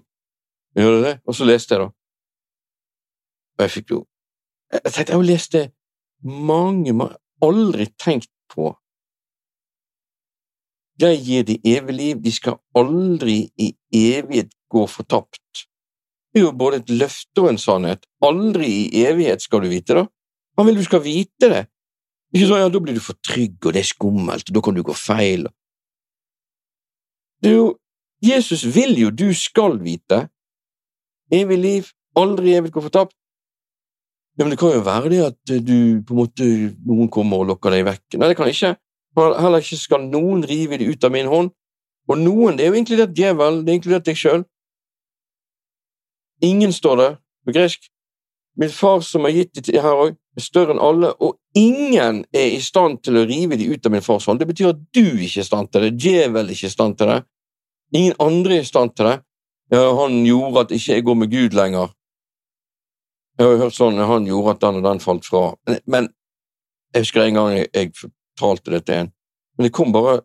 Gjør 0.79 0.95
det 0.95 1.03
det? 1.03 1.13
Og 1.27 1.35
så 1.35 1.47
leste 1.47 1.75
jeg, 1.75 1.83
da. 1.83 1.89
Og 3.57 3.65
jeg 3.65 3.73
fikk 3.73 3.95
jo 3.95 4.03
Jeg 4.73 4.83
tenkte, 4.83 5.11
jeg 5.11 5.17
har 5.17 5.25
lest 5.25 5.53
det 5.55 5.63
mange, 6.23 6.93
mange 6.93 7.17
Aldri 7.41 7.87
tenkt 7.99 8.29
på 8.53 8.71
Jeg 11.01 11.21
gir 11.25 11.43
de 11.45 11.57
evig 11.75 11.95
liv, 11.95 12.21
de 12.21 12.31
skal 12.33 12.57
aldri 12.75 13.51
i 13.61 13.67
evighet 13.93 14.49
gå 14.71 14.81
fortapt. 14.89 15.67
Det 16.33 16.41
er 16.41 16.47
jo 16.47 16.55
både 16.57 16.79
et 16.81 16.89
løfte 16.89 17.43
og 17.43 17.51
en 17.51 17.59
sannhet. 17.61 18.07
Aldri 18.25 18.65
i 18.87 19.03
evighet 19.05 19.45
skal 19.45 19.61
du 19.61 19.69
vite, 19.69 19.93
da. 19.93 20.07
Han 20.57 20.65
vil 20.65 20.79
du 20.79 20.83
skal 20.87 21.03
vite 21.05 21.51
det. 21.53 21.61
Ikke 22.35 22.47
sånn, 22.49 22.63
ja, 22.65 22.69
Da 22.69 22.79
blir 22.83 22.97
du 22.97 23.03
for 23.03 23.17
trygg, 23.23 23.59
og 23.65 23.73
det 23.73 23.83
er 23.83 23.91
skummelt, 23.91 24.49
og 24.49 24.55
da 24.55 24.63
kan 24.63 24.75
du 24.75 24.83
gå 24.83 24.95
feil. 24.97 25.47
Det 27.41 27.51
er 27.51 27.59
jo 27.59 27.67
Jesus 28.23 28.63
vil 28.73 28.97
jo 28.97 29.11
du 29.13 29.29
skal 29.37 29.77
vite, 29.79 30.25
Evig 31.27 31.57
liv, 31.59 31.87
aldri 32.15 32.53
evig 32.55 32.71
gå 32.71 32.81
fortapt. 32.81 33.11
Ja, 34.37 34.45
men 34.45 34.53
det 34.53 34.59
kan 34.61 34.71
jo 34.71 34.83
være 34.85 35.09
det 35.11 35.21
at 35.25 35.53
du 35.65 36.03
på 36.05 36.13
en 36.13 36.19
måte 36.21 36.45
noen 36.87 37.09
kommer 37.11 37.41
og 37.41 37.49
lokker 37.49 37.73
deg 37.73 37.83
vekk. 37.87 38.15
Nei, 38.15 38.29
det 38.31 38.37
kan 38.39 38.47
ikke. 38.47 38.75
Heller 39.17 39.63
ikke 39.63 39.79
skal 39.81 40.05
noen 40.05 40.45
rive 40.47 40.77
det 40.79 40.87
ut 40.87 41.03
av 41.03 41.11
min 41.11 41.27
hånd. 41.27 41.51
Og 42.07 42.21
noen, 42.21 42.55
det 42.55 42.63
er 42.63 42.71
jo 42.71 42.79
inkludert 42.79 43.15
djevel, 43.17 43.63
det 43.65 43.73
er 43.73 43.79
inkludert 43.79 44.07
deg 44.07 44.19
sjøl. 44.19 44.45
Ingen 46.45 46.71
står 46.71 47.01
det 47.01 47.09
på 47.43 47.55
gresk. 47.57 47.89
Min 48.57 48.71
far 48.71 49.01
som 49.03 49.25
har 49.27 49.35
gitt 49.35 49.57
det 49.57 49.81
her 49.83 50.03
òg, 50.05 50.15
større 50.41 50.75
enn 50.75 50.81
alle, 50.83 51.11
og 51.23 51.37
ingen 51.57 52.23
er 52.35 52.51
i 52.53 52.61
stand 52.61 53.01
til 53.05 53.19
å 53.19 53.25
rive 53.29 53.57
de 53.57 53.69
ut 53.71 53.85
av 53.85 53.93
min 53.93 54.05
fars 54.05 54.27
hånd. 54.29 54.41
Det 54.41 54.49
betyr 54.49 54.71
at 54.73 54.81
du 54.93 55.05
ikke 55.05 55.41
er 55.41 55.45
i 55.45 55.47
stand 55.47 55.71
til 55.71 55.85
det, 55.85 55.93
djevel 55.97 56.45
er 56.45 56.53
ikke 56.55 56.69
i 56.69 56.75
stand 56.75 56.97
til 56.99 57.11
det, 57.11 57.21
ingen 57.97 58.17
andre 58.21 58.59
er 58.59 58.65
i 58.65 58.69
stand 58.69 58.93
til 58.95 59.09
det, 59.09 59.17
han 59.71 60.21
gjorde 60.23 60.63
at 60.63 60.71
ikke 60.71 60.93
jeg 60.93 61.03
går 61.03 61.17
med 61.19 61.31
Gud 61.31 61.57
lenger. 61.57 61.89
Jeg 63.37 63.47
har 63.47 63.59
hørt 63.61 63.75
sånn 63.75 63.99
han 63.99 64.25
gjorde 64.25 64.55
at 64.55 64.61
den 64.63 64.79
og 64.79 64.85
den 64.87 65.01
falt 65.03 65.27
fra. 65.27 65.41
Men 65.85 66.07
jeg 66.93 67.03
husker 67.03 67.25
en 67.25 67.37
gang 67.37 67.51
jeg, 67.53 67.67
jeg 67.75 67.91
fortalte 67.99 68.73
det 68.73 68.85
til 68.87 69.01
en, 69.01 69.11
men 69.57 69.67
det 69.67 69.73
kom 69.75 69.91
bare 69.93 70.21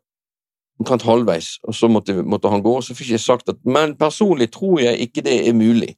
omtrent 0.80 1.04
halvveis, 1.06 1.56
og 1.68 1.74
så 1.76 1.88
måtte, 1.92 2.14
måtte, 2.22 2.50
han 2.50 2.62
gå, 2.62 2.76
og 2.78 2.84
så 2.84 2.94
fikk 2.96 3.12
jeg 3.14 3.22
sagt 3.22 3.50
at 3.52 3.58
men 3.64 3.96
personlig 3.98 4.50
tror 4.54 4.80
jeg 4.80 5.04
ikke 5.06 5.24
det 5.26 5.36
er 5.48 5.56
mulig. 5.56 5.94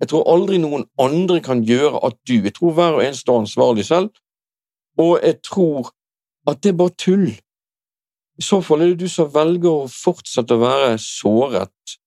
Jeg 0.00 0.10
tror 0.12 0.28
aldri 0.30 0.60
noen 0.62 0.86
andre 1.00 1.40
kan 1.42 1.64
gjøre 1.66 2.00
at 2.06 2.16
du 2.28 2.36
Jeg 2.38 2.54
tror 2.54 2.72
hver 2.72 2.98
og 2.98 3.04
en 3.04 3.14
står 3.14 3.40
ansvarlig 3.40 3.84
selv, 3.86 4.10
og 4.98 5.18
jeg 5.22 5.40
tror 5.42 5.90
at 6.46 6.62
det 6.62 6.72
er 6.72 6.78
bare 6.78 6.96
tull. 6.98 7.28
I 8.38 8.42
så 8.42 8.60
fall 8.62 8.82
er 8.82 8.92
det 8.92 9.00
du 9.00 9.08
som 9.10 9.30
velger 9.34 9.70
å 9.70 9.90
fortsette 9.90 10.54
å 10.54 10.62
være 10.62 10.98
såret 11.02 11.98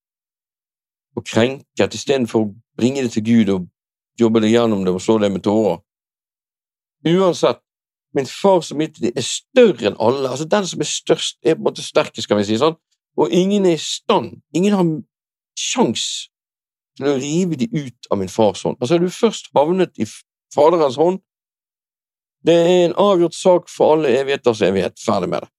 og 1.16 1.26
krenket 1.28 1.96
istedenfor 1.96 2.46
å 2.46 2.52
bringe 2.80 3.04
det 3.04 3.12
til 3.18 3.26
Gud 3.28 3.52
og 3.52 3.68
jobbe 4.20 4.42
deg 4.44 4.56
gjennom 4.56 4.86
det 4.86 4.94
og 4.96 5.04
slå 5.04 5.18
det 5.20 5.32
med 5.32 5.44
tårer. 5.44 5.82
Uansett, 7.08 7.60
min 8.16 8.28
far 8.28 8.62
som 8.64 8.80
mitt 8.80 9.00
er 9.04 9.26
større 9.26 9.92
enn 9.92 10.00
alle. 10.00 10.30
Altså, 10.30 10.48
den 10.48 10.68
som 10.68 10.84
er 10.84 10.88
størst, 10.88 11.40
er 11.44 11.56
på 11.56 11.64
en 11.64 11.68
måte 11.68 11.84
sterkest, 11.84 12.28
kan 12.30 12.40
vi 12.40 12.48
si 12.48 12.60
sånn. 12.60 12.78
Og 13.20 13.32
ingen 13.36 13.66
er 13.68 13.76
i 13.76 13.82
stand, 13.84 14.38
ingen 14.56 14.76
har 14.76 14.88
sjans 15.60 16.31
til 16.98 17.08
å 17.08 17.18
rive 17.20 17.58
de 17.60 17.68
ut 17.72 18.12
av 18.12 18.20
min 18.20 18.32
fars 18.32 18.64
hånd. 18.66 18.78
Altså, 18.80 18.96
er 18.96 19.04
du 19.04 19.14
først 19.14 19.52
havnet 19.56 19.98
i 20.02 20.08
Faderens 20.52 21.00
hånd, 21.00 21.22
det 22.46 22.56
er 22.58 22.86
en 22.86 22.98
avgjort 22.98 23.38
sak 23.38 23.70
for 23.70 23.96
alle 23.96 24.12
evigheters 24.18 24.64
evighet. 24.66 24.98
Ferdig 25.00 25.30
med 25.30 25.46
det. 25.46 25.52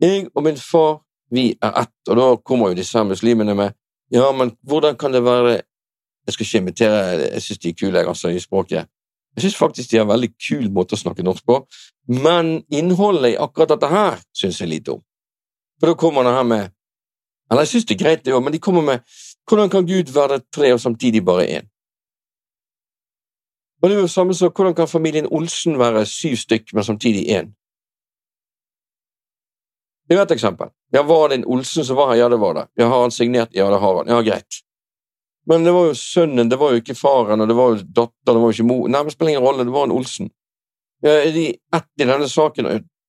Jeg 0.00 0.28
og 0.34 0.44
min 0.46 0.56
far, 0.56 1.02
vi 1.30 1.50
er 1.62 1.82
ett, 1.82 1.96
og 2.08 2.16
da 2.16 2.28
kommer 2.44 2.70
jo 2.70 2.78
disse 2.78 3.02
muslimene 3.04 3.54
med 3.58 3.74
ja, 4.10 4.30
men 4.32 4.54
hvordan 4.64 4.96
kan 4.96 5.12
det 5.12 5.20
være 5.24 5.62
Jeg 6.28 6.32
skal 6.32 6.44
ikke 6.44 6.58
imitere, 6.58 6.96
jeg 7.32 7.42
synes 7.42 7.58
de 7.58 7.68
er 7.68 7.74
kule, 7.80 7.98
altså, 8.08 8.28
i 8.28 8.40
språket. 8.40 8.84
Jeg 9.34 9.42
synes 9.42 9.56
faktisk 9.56 9.90
de 9.90 9.96
har 9.96 10.02
en 10.04 10.10
veldig 10.10 10.28
kul 10.48 10.66
måte 10.70 10.92
å 10.92 11.00
snakke 11.00 11.24
norsk 11.24 11.44
på, 11.48 11.56
men 12.10 12.50
innholdet 12.68 13.30
i 13.32 13.38
akkurat 13.40 13.70
dette 13.72 13.88
her 13.88 14.18
synes 14.36 14.60
jeg 14.60 14.68
lite 14.68 14.92
om. 14.92 15.00
For 15.80 15.88
da 15.88 15.94
kommer 15.96 16.28
det 16.28 16.34
her 16.36 16.44
med 16.44 16.74
Eller 17.50 17.64
jeg 17.64 17.68
synes 17.68 17.84
det 17.84 17.94
er 17.94 18.04
greit, 18.04 18.24
det 18.24 18.34
òg, 18.36 18.42
men 18.44 18.52
de 18.52 18.58
kommer 18.60 18.82
med 18.84 19.00
hvordan 19.48 19.70
kan 19.70 19.86
Gud 19.86 20.12
være 20.14 20.40
tre 20.54 20.72
og 20.72 20.80
samtidig 20.80 21.24
bare 21.24 21.46
én? 21.58 21.68
Og 23.82 23.88
det 23.88 23.96
er 23.96 24.00
jo 24.00 24.10
samme 24.10 24.34
som 24.34 24.50
hvordan 24.50 24.74
kan 24.74 24.88
familien 24.88 25.26
Olsen 25.30 25.78
være 25.78 26.06
syv 26.06 26.36
stykk, 26.36 26.74
men 26.74 26.84
samtidig 26.84 27.28
én? 27.30 27.54
Det 30.08 30.16
er 30.16 30.22
et 30.22 30.30
eksempel. 30.30 30.70
Ja, 30.92 31.02
Var 31.02 31.28
det 31.28 31.34
en 31.38 31.44
Olsen 31.44 31.84
som 31.84 31.96
var 31.96 32.08
her? 32.08 32.22
Ja, 32.22 32.28
det 32.28 32.40
var 32.40 32.54
det. 32.54 32.66
Ja, 32.78 32.88
Har 32.88 33.00
han 33.00 33.10
signert? 33.10 33.48
Ja, 33.52 33.70
det 33.70 33.80
har 33.80 33.96
han. 33.96 34.08
Ja, 34.08 34.20
greit. 34.22 34.62
Men 35.46 35.64
det 35.64 35.72
var 35.72 35.86
jo 35.86 35.94
sønnen, 35.94 36.48
det 36.48 36.58
var 36.60 36.72
jo 36.72 36.80
ikke 36.80 36.94
faren, 36.94 37.40
og 37.40 37.48
det 37.48 37.56
var 37.56 37.68
jo 37.70 37.76
datteren, 37.76 38.36
det 38.36 38.40
var 38.42 38.50
jo 38.50 38.56
ikke 38.56 38.68
mor 38.68 38.88
Nei, 38.88 39.00
det 39.04 39.12
spiller 39.12 39.30
ingen 39.32 39.44
rolle, 39.46 39.64
det 39.64 39.72
var 39.72 39.86
en 39.86 39.94
Olsen. 39.96 40.30
Ja, 41.02 41.14
er 41.22 41.32
de 41.32 41.46
ett 41.76 41.88
i 42.02 42.04
denne 42.04 42.28
saken? 42.28 42.68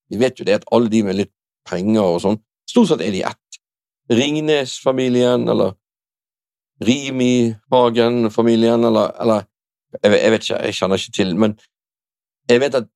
Vi 0.10 0.20
vet 0.22 0.40
jo 0.40 0.46
det 0.48 0.60
at 0.62 0.68
alle 0.72 0.92
de 0.92 1.02
med 1.04 1.18
litt 1.20 1.34
penger 1.68 2.04
og 2.04 2.22
sånn, 2.24 2.40
stort 2.70 2.92
sett 2.92 3.04
er 3.04 3.12
de 3.12 3.26
ett. 3.28 3.60
Ringnes-familien, 4.10 5.50
eller 5.52 5.76
Rimi-Hagen-familien, 6.86 8.84
eller, 8.84 9.12
eller 9.22 9.44
jeg, 10.04 10.12
jeg, 10.14 10.32
vet 10.32 10.44
ikke, 10.44 10.62
jeg 10.66 10.78
kjenner 10.78 11.02
ikke 11.02 11.18
til, 11.18 11.36
men 11.36 11.58
jeg 12.50 12.62
vet 12.64 12.78
at 12.80 12.88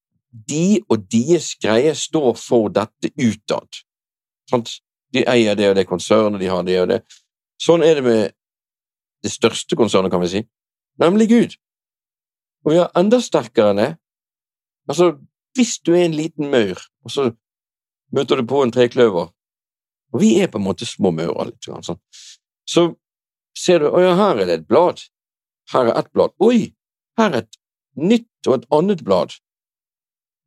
de 0.50 0.82
og 0.90 1.04
deres 1.12 1.54
greie 1.62 1.94
står 1.96 2.34
for 2.40 2.72
dette 2.74 3.12
utad. 3.20 3.82
De 5.14 5.26
eier 5.30 5.58
det 5.58 5.70
og 5.70 5.76
det 5.78 5.88
konsernet, 5.90 6.42
de 6.42 6.50
har 6.50 6.64
det 6.66 6.80
og 6.82 6.90
det. 6.90 7.02
Sånn 7.62 7.84
er 7.86 8.00
det 8.00 8.06
med 8.06 8.34
det 9.24 9.32
største 9.32 9.78
konsernet, 9.80 10.12
kan 10.12 10.24
vi 10.24 10.32
si, 10.32 10.42
nemlig 11.00 11.30
Gud. 11.30 11.54
Og 12.64 12.74
vi 12.74 12.80
har 12.80 12.92
enda 12.98 13.20
sterkere 13.24 13.74
enn 13.74 13.82
det. 13.82 13.92
Altså, 14.90 15.14
hvis 15.56 15.78
du 15.86 15.94
er 15.94 16.08
en 16.08 16.18
liten 16.18 16.50
maur, 16.52 16.82
og 17.06 17.14
så 17.14 17.30
møter 18.16 18.40
du 18.40 18.48
på 18.48 18.64
en 18.64 18.72
trekløver 18.74 19.32
Og 20.14 20.22
vi 20.22 20.36
er 20.42 20.50
på 20.52 20.60
en 20.60 20.66
måte 20.68 20.86
små 20.86 21.10
maurer, 21.10 21.50
litt 21.50 21.66
sånn. 21.66 21.98
Så 22.70 22.82
ser 23.58 23.84
du 23.84 23.90
å 23.90 24.02
ja, 24.02 24.14
her 24.18 24.42
er 24.42 24.50
det 24.50 24.60
et 24.62 24.68
blad. 24.68 25.02
Her 25.74 25.92
er 25.92 26.00
ett 26.00 26.12
blad. 26.14 26.34
Oi, 26.44 26.74
her 27.20 27.32
er 27.32 27.44
et 27.44 27.60
nytt 27.96 28.50
og 28.50 28.60
et 28.60 28.70
annet 28.74 29.04
blad. 29.06 29.36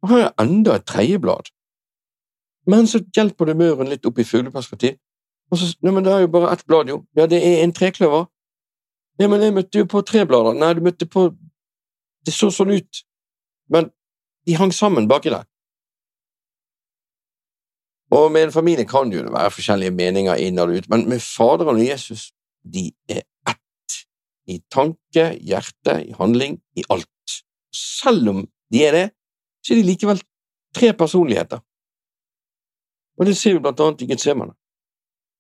Og 0.03 0.13
her 0.13 0.29
er 0.29 0.43
enda 0.43 0.77
et 0.77 0.87
tredje 0.87 1.21
blad. 1.23 1.51
Men 2.67 2.89
så 2.91 3.01
hjelper 3.15 3.47
du 3.47 3.55
mauren 3.55 3.91
litt 3.91 4.07
opp 4.07 4.19
i 4.19 4.27
fugleperspektiv. 4.27 4.99
Og 5.51 5.61
så, 5.61 5.71
nei, 5.87 5.93
men 5.95 6.05
det 6.05 6.13
er 6.13 6.25
jo 6.25 6.33
bare 6.35 6.51
ett 6.53 6.67
blad, 6.67 6.89
jo. 6.91 7.05
Ja, 7.15 7.29
det 7.31 7.39
er 7.39 7.63
en 7.63 7.75
trekløver. 7.75 8.27
Ja, 9.21 9.29
men 9.31 9.43
jeg 9.43 9.55
møtte 9.55 9.81
jo 9.81 9.89
på 9.89 10.03
tre 10.05 10.27
blader. 10.29 10.57
Nei, 10.59 10.73
du 10.75 10.83
møtte 10.85 11.09
på 11.09 11.31
Det 12.27 12.33
så 12.35 12.49
sånn 12.51 12.73
ut, 12.75 13.05
men 13.71 13.85
de 14.51 14.57
hang 14.59 14.73
sammen 14.75 15.05
baki 15.07 15.31
der. 15.31 15.45
Og 18.11 18.33
med 18.35 18.49
en 18.49 18.53
familie 18.53 18.83
kan 18.87 19.13
det 19.13 19.21
jo 19.21 19.31
være 19.31 19.53
forskjellige 19.55 19.95
meninger 19.95 20.43
innad 20.43 20.73
og 20.73 20.81
ut, 20.81 20.89
men 20.91 21.05
med 21.07 21.23
Faderen 21.23 21.79
og 21.79 21.87
Jesus, 21.87 22.33
de 22.73 22.91
er 23.09 23.23
ett. 23.49 23.97
I 24.47 24.61
tanke, 24.71 25.25
hjerte, 25.43 25.97
i 26.07 26.13
handling, 26.19 26.61
i 26.77 26.85
alt. 26.91 27.39
Selv 27.75 28.29
om 28.31 28.45
de 28.73 28.85
er 28.87 28.93
det, 28.95 29.07
så 29.65 29.75
er 29.75 29.81
de 29.81 29.89
likevel 29.89 30.23
tre 30.77 30.93
personligheter. 30.95 31.63
Og 33.19 33.27
det 33.27 33.37
ser 33.37 33.57
vi 33.57 33.63
blant 33.65 33.81
annet 33.81 34.05
i 34.05 34.11
Getsemane. 34.11 34.55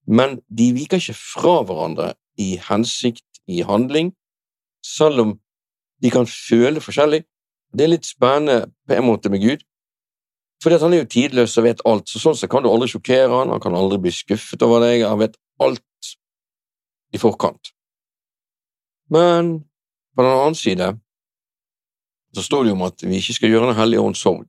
Men 0.06 0.40
de 0.48 0.70
viker 0.74 1.02
ikke 1.02 1.18
fra 1.18 1.60
hverandre 1.66 2.12
i 2.40 2.56
hensikt 2.68 3.42
i 3.46 3.62
handling, 3.66 4.12
selv 4.84 5.22
om 5.22 5.32
de 6.02 6.10
kan 6.10 6.28
føle 6.30 6.82
forskjellig. 6.82 7.24
Det 7.74 7.84
er 7.84 7.92
litt 7.92 8.08
spennende 8.08 8.70
på 8.86 8.96
en 8.96 9.06
måte 9.06 9.30
med 9.32 9.42
Gud, 9.42 9.64
fordi 10.62 10.78
han 10.80 10.94
er 10.94 11.02
jo 11.02 11.10
tidløs 11.12 11.56
og 11.60 11.66
vet 11.66 11.82
alt, 11.88 12.08
så 12.08 12.20
sånn 12.22 12.36
sett 12.38 12.50
kan 12.52 12.64
du 12.64 12.70
aldri 12.70 12.88
sjokkere 12.90 13.28
han, 13.32 13.52
han 13.52 13.62
kan 13.62 13.76
aldri 13.76 13.98
bli 14.06 14.12
skuffet 14.14 14.62
over 14.64 14.86
deg, 14.86 15.04
han 15.04 15.20
vet 15.20 15.36
alt 15.62 15.84
i 17.12 17.18
forkant. 17.18 17.72
Men 19.10 19.60
på 20.16 20.22
den 20.22 20.32
annen 20.32 20.58
side 20.58 20.90
så 22.34 22.42
står 22.42 22.64
det 22.64 22.70
jo 22.70 22.76
om 22.76 22.86
at 22.88 23.02
vi 23.02 23.16
ikke 23.16 23.36
skal 23.36 23.50
gjøre 23.50 23.66
Den 23.66 23.78
hellige 23.78 24.00
ånds 24.00 24.20
sorg. 24.20 24.46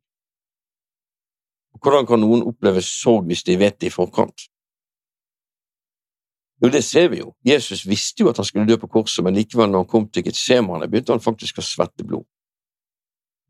Hvordan 1.81 2.07
kan 2.07 2.19
noen 2.19 2.43
oppleve 2.43 2.81
sorg 2.81 3.27
hvis 3.29 3.43
de 3.43 3.59
vet 3.59 3.77
det 3.81 3.91
i 3.91 3.93
forkant? 3.93 4.47
Jo, 6.61 6.69
det 6.73 6.83
ser 6.83 7.09
vi 7.09 7.19
jo. 7.21 7.35
Jesus 7.45 7.85
visste 7.85 8.23
jo 8.23 8.29
at 8.29 8.37
han 8.37 8.45
skulle 8.45 8.65
dø 8.67 8.79
på 8.81 8.89
korset, 8.89 9.23
men 9.23 9.35
likevel, 9.37 9.69
når 9.69 9.83
han 9.85 9.91
kom 9.91 10.09
til 10.09 10.25
Getsemane, 10.25 10.89
begynte 10.89 11.13
han 11.13 11.21
faktisk 11.21 11.61
å 11.61 11.65
svette 11.65 12.03
blod. 12.03 12.25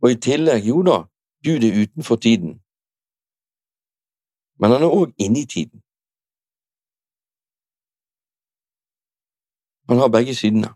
Og 0.03 0.11
i 0.11 0.19
tillegg, 0.19 0.67
jo 0.67 0.83
da, 0.83 1.05
Gud 1.45 1.63
er 1.63 1.79
utenfor 1.83 2.19
tiden, 2.19 2.57
men 4.59 4.73
han 4.73 4.83
er 4.83 4.93
òg 4.93 5.13
inne 5.21 5.45
i 5.45 5.49
tiden. 5.49 5.81
Han 9.89 9.97
har 9.97 10.07
begge 10.07 10.35
sidene. 10.35 10.69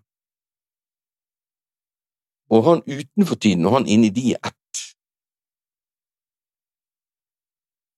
Og 2.51 2.63
han 2.67 2.83
utenfor 2.88 3.35
tiden 3.35 3.65
og 3.65 3.71
han 3.77 3.88
inni 3.88 4.09
de 4.09 4.33
er 4.33 4.47
ett. 4.47 4.77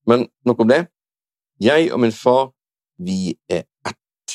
Men 0.08 0.28
nok 0.46 0.60
om 0.60 0.68
det. 0.68 0.88
Jeg 1.60 1.94
og 1.94 2.00
min 2.00 2.12
far, 2.12 2.52
vi 2.98 3.36
er 3.50 3.64
ett. 3.88 4.30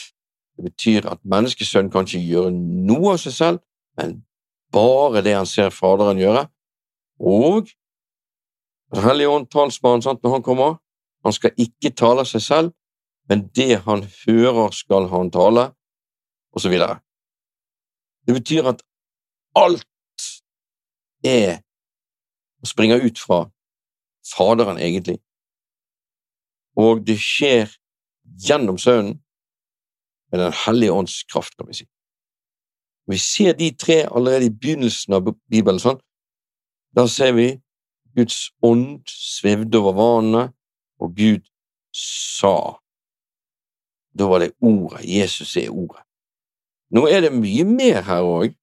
Det 0.57 0.65
betyr 0.65 1.07
at 1.07 1.19
menneskesønnen 1.25 1.91
kan 1.91 2.07
ikke 2.07 2.25
gjøre 2.25 2.51
noe 2.89 3.13
av 3.15 3.21
seg 3.23 3.35
selv, 3.35 3.59
men 3.99 4.23
bare 4.73 5.23
det 5.23 5.37
han 5.37 5.47
ser 5.47 5.71
Faderen 5.71 6.19
gjøre. 6.19 6.49
Og 7.21 7.69
Den 8.89 9.03
hellige 9.05 9.29
ånd, 9.29 9.47
talsmannen, 9.53 10.03
sant, 10.03 10.23
når 10.23 10.31
han 10.31 10.43
kommer, 10.43 10.77
han 11.25 11.33
skal 11.37 11.53
ikke 11.61 11.91
tale 11.93 12.23
seg 12.25 12.41
selv, 12.41 12.71
men 13.29 13.43
det 13.53 13.83
han 13.85 14.01
hører, 14.25 14.71
skal 14.73 15.11
han 15.13 15.29
tale, 15.31 15.67
videre. 16.67 16.99
Det 18.27 18.35
betyr 18.35 18.67
at 18.73 18.83
alt 19.55 19.87
er 21.25 21.61
å 22.63 22.67
springe 22.67 22.99
ut 22.99 23.19
fra 23.19 23.47
Faderen, 24.29 24.77
egentlig, 24.77 25.17
og 26.77 27.01
det 27.07 27.17
skjer 27.23 27.71
gjennom 28.45 28.77
Sønnen, 28.79 29.23
med 30.31 30.41
Den 30.41 30.53
hellige 30.53 30.93
ånds 30.93 31.23
kraft, 31.25 31.57
kan 31.57 31.67
vi 31.67 31.75
si. 31.79 31.87
Vi 33.09 33.17
ser 33.19 33.55
de 33.57 33.71
tre 33.73 34.03
allerede 34.05 34.47
i 34.47 34.53
begynnelsen 34.53 35.15
av 35.17 35.25
Bibelen. 35.49 35.81
sånn. 35.81 36.01
Da 36.93 37.07
ser 37.09 37.33
vi 37.33 37.63
Guds 38.15 38.51
ånd 38.63 39.09
svevde 39.09 39.79
over 39.79 39.93
vannet, 39.97 40.53
og 41.01 41.15
Gud 41.17 41.49
sa. 41.95 42.77
Da 44.13 44.29
var 44.29 44.39
det 44.39 44.53
ordet. 44.61 45.05
Jesus 45.05 45.57
er 45.57 45.71
ordet. 45.71 46.03
Nå 46.95 47.05
er 47.09 47.27
det 47.27 47.35
mye 47.37 47.67
mer 47.69 48.01
her 48.07 48.25
òg, 48.25 48.55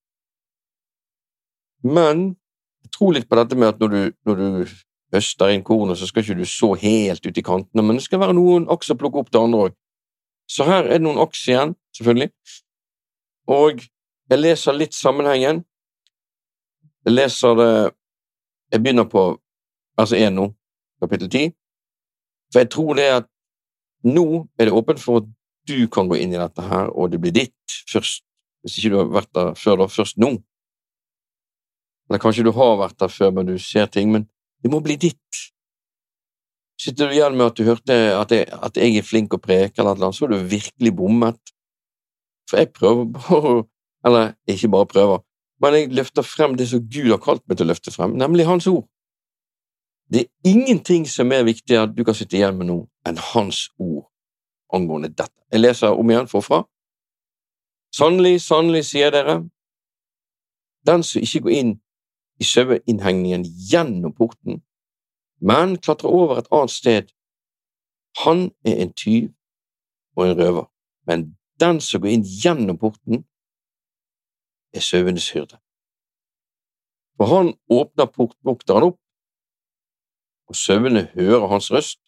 men 1.86 2.32
jeg 2.86 2.92
tror 2.96 3.14
litt 3.14 3.28
på 3.30 3.38
dette 3.38 3.58
med 3.58 3.74
at 3.74 3.82
når 3.82 3.92
du, 3.94 4.02
når 4.26 4.40
du 4.40 4.76
høster 5.14 5.54
inn 5.54 5.64
kornet, 5.66 6.00
så 6.00 6.08
skal 6.10 6.24
ikke 6.24 6.38
du 6.40 6.46
så 6.50 6.72
helt 6.82 7.26
ut 7.26 7.38
i 7.38 7.46
kantene, 7.46 7.84
men 7.86 8.00
det 8.00 8.06
skal 8.06 8.22
være 8.24 8.38
noen 8.38 8.66
også 8.72 8.98
plukke 8.98 9.22
opp 9.22 9.30
til 9.30 9.46
andre 9.46 9.68
òg. 9.68 9.76
Så 10.50 10.66
her 10.66 10.86
er 10.86 10.98
det 10.98 11.06
noen 11.06 11.22
aks 11.22 11.44
igjen, 11.50 11.74
selvfølgelig. 11.98 12.32
Og 13.54 13.82
jeg 14.30 14.42
leser 14.42 14.78
litt 14.78 14.98
sammenhengen. 14.98 15.64
Jeg 17.06 17.14
leser 17.14 17.56
det 17.60 17.72
Jeg 18.74 18.82
begynner 18.82 19.06
på 19.06 19.22
vers 19.96 20.12
1 20.12 20.34
nå, 20.34 20.48
kapittel 21.00 21.30
10. 21.30 21.52
For 22.52 22.64
jeg 22.64 22.70
tror 22.74 22.98
det 22.98 23.06
at 23.20 23.28
nå 24.04 24.26
er 24.58 24.66
det 24.68 24.74
åpent 24.74 25.00
for 25.00 25.22
at 25.22 25.28
du 25.68 25.88
kan 25.92 26.10
gå 26.10 26.20
inn 26.22 26.34
i 26.34 26.40
dette 26.40 26.62
her, 26.62 26.92
og 26.94 27.12
det 27.12 27.20
blir 27.24 27.34
ditt 27.36 27.80
først. 27.92 28.24
Hvis 28.66 28.78
ikke 28.80 28.94
du 28.94 29.00
har 29.02 29.12
vært 29.14 29.34
der 29.38 29.52
før, 29.60 29.84
da. 29.84 29.90
Først 29.92 30.18
nå. 30.22 30.32
Eller 32.10 32.22
kanskje 32.22 32.46
du 32.46 32.54
har 32.56 32.80
vært 32.80 32.98
der 33.02 33.12
før, 33.14 33.34
men 33.34 33.50
du 33.50 33.58
ser 33.62 33.90
ting. 33.94 34.12
Men 34.14 34.28
det 34.64 34.72
må 34.74 34.82
bli 34.86 34.98
ditt. 34.98 35.20
sitter 36.82 37.08
du 37.08 37.14
igjen 37.16 37.38
med 37.38 37.46
at 37.46 37.58
du 37.58 37.64
hørte 37.64 37.96
at 38.20 38.32
jeg, 38.36 38.48
at 38.52 38.78
jeg 38.78 38.98
er 39.00 39.06
flink 39.06 39.34
å 39.34 39.40
preke, 39.40 39.80
eller 39.82 39.96
noe, 39.96 40.14
så 40.14 40.26
har 40.26 40.34
du 40.34 40.50
virkelig 40.50 40.92
bommet. 40.96 41.54
For 42.50 42.62
jeg 42.62 42.74
prøver 42.74 43.06
bare 43.16 43.64
Eller 44.06 44.36
ikke 44.46 44.70
bare 44.70 44.86
prøver, 44.86 45.22
men 45.62 45.74
jeg 45.74 45.94
løfter 45.98 46.22
frem 46.22 46.54
det 46.54 46.68
som 46.70 46.84
Gud 46.94 47.08
har 47.10 47.18
kalt 47.18 47.42
meg 47.50 47.58
til 47.58 47.66
å 47.66 47.72
løfte 47.72 47.90
frem, 47.90 48.12
nemlig 48.22 48.46
Hans 48.46 48.68
ord. 48.70 48.84
Det 50.14 50.20
er 50.20 50.52
ingenting 50.52 51.08
som 51.10 51.32
er 51.34 51.48
viktigere 51.48 51.88
at 51.88 51.96
du 51.96 52.04
kan 52.06 52.14
sitte 52.14 52.38
igjen 52.38 52.60
med 52.60 52.70
nå, 52.70 52.76
enn 53.10 53.18
Hans 53.32 53.64
ord 53.82 54.04
angående 54.76 55.10
dette. 55.10 55.34
Jeg 55.52 55.62
leser 55.62 55.96
om 55.96 56.10
igjen 56.10 56.30
forfra. 56.30 56.64
Sannelig, 57.96 58.42
sannelig, 58.44 58.84
sier 58.90 59.14
dere, 59.14 59.40
den 60.86 61.04
som 61.04 61.24
ikke 61.24 61.46
går 61.46 61.56
inn 61.60 61.74
i 62.40 62.46
saueinnhegningen 62.46 63.46
gjennom 63.70 64.14
porten, 64.14 64.60
men 65.40 65.78
klatrer 65.80 66.12
over 66.12 66.42
et 66.42 66.52
annet 66.52 66.74
sted, 66.74 67.14
han 68.24 68.50
er 68.68 68.82
en 68.84 68.94
tyv 68.94 69.32
og 70.16 70.28
en 70.28 70.38
røver, 70.40 70.68
men 71.08 71.26
den 71.60 71.80
som 71.82 72.04
går 72.04 72.18
inn 72.18 72.28
gjennom 72.28 72.80
porten, 72.80 73.24
er 74.76 74.84
sauenes 74.84 75.30
hyrde. 75.32 75.58
For 77.16 77.32
han 77.32 77.54
åpner 77.72 78.12
portvokteren 78.12 78.90
opp, 78.92 79.00
og 80.52 80.56
sauene 80.60 81.08
hører 81.16 81.48
hans 81.48 81.72
røst, 81.72 82.02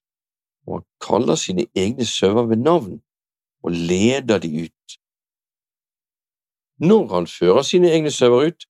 og 0.67 0.73
han 0.77 0.85
kaller 1.07 1.35
sine 1.39 1.65
egne 1.75 2.05
sauer 2.05 2.45
ved 2.47 2.57
navn 2.57 2.99
og 3.63 3.71
leder 3.71 4.39
de 4.43 4.49
ut. 4.65 4.97
Når 6.79 7.07
han 7.15 7.27
fører 7.27 7.63
sine 7.65 7.89
egne 7.91 8.11
sauer 8.11 8.51
ut, 8.51 8.67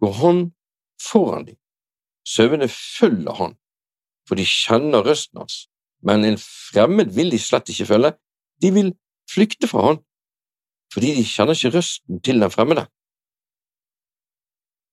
går 0.00 0.12
han 0.22 0.38
foran 1.10 1.46
dem. 1.46 1.58
Sauene 2.26 2.68
følger 2.68 3.34
han, 3.34 3.56
for 4.28 4.38
de 4.38 4.46
kjenner 4.46 5.02
røsten 5.08 5.42
hans, 5.42 5.66
men 6.06 6.24
en 6.24 6.38
fremmed 6.38 7.10
vil 7.16 7.32
de 7.34 7.38
slett 7.38 7.68
ikke 7.72 7.88
følge, 7.90 8.12
de 8.62 8.70
vil 8.76 8.92
flykte 9.34 9.68
fra 9.68 9.86
han, 9.88 9.98
fordi 10.94 11.14
de 11.18 11.24
kjenner 11.26 11.58
ikke 11.58 11.76
røsten 11.78 12.20
til 12.22 12.40
den 12.40 12.50
fremmede. 12.50 12.86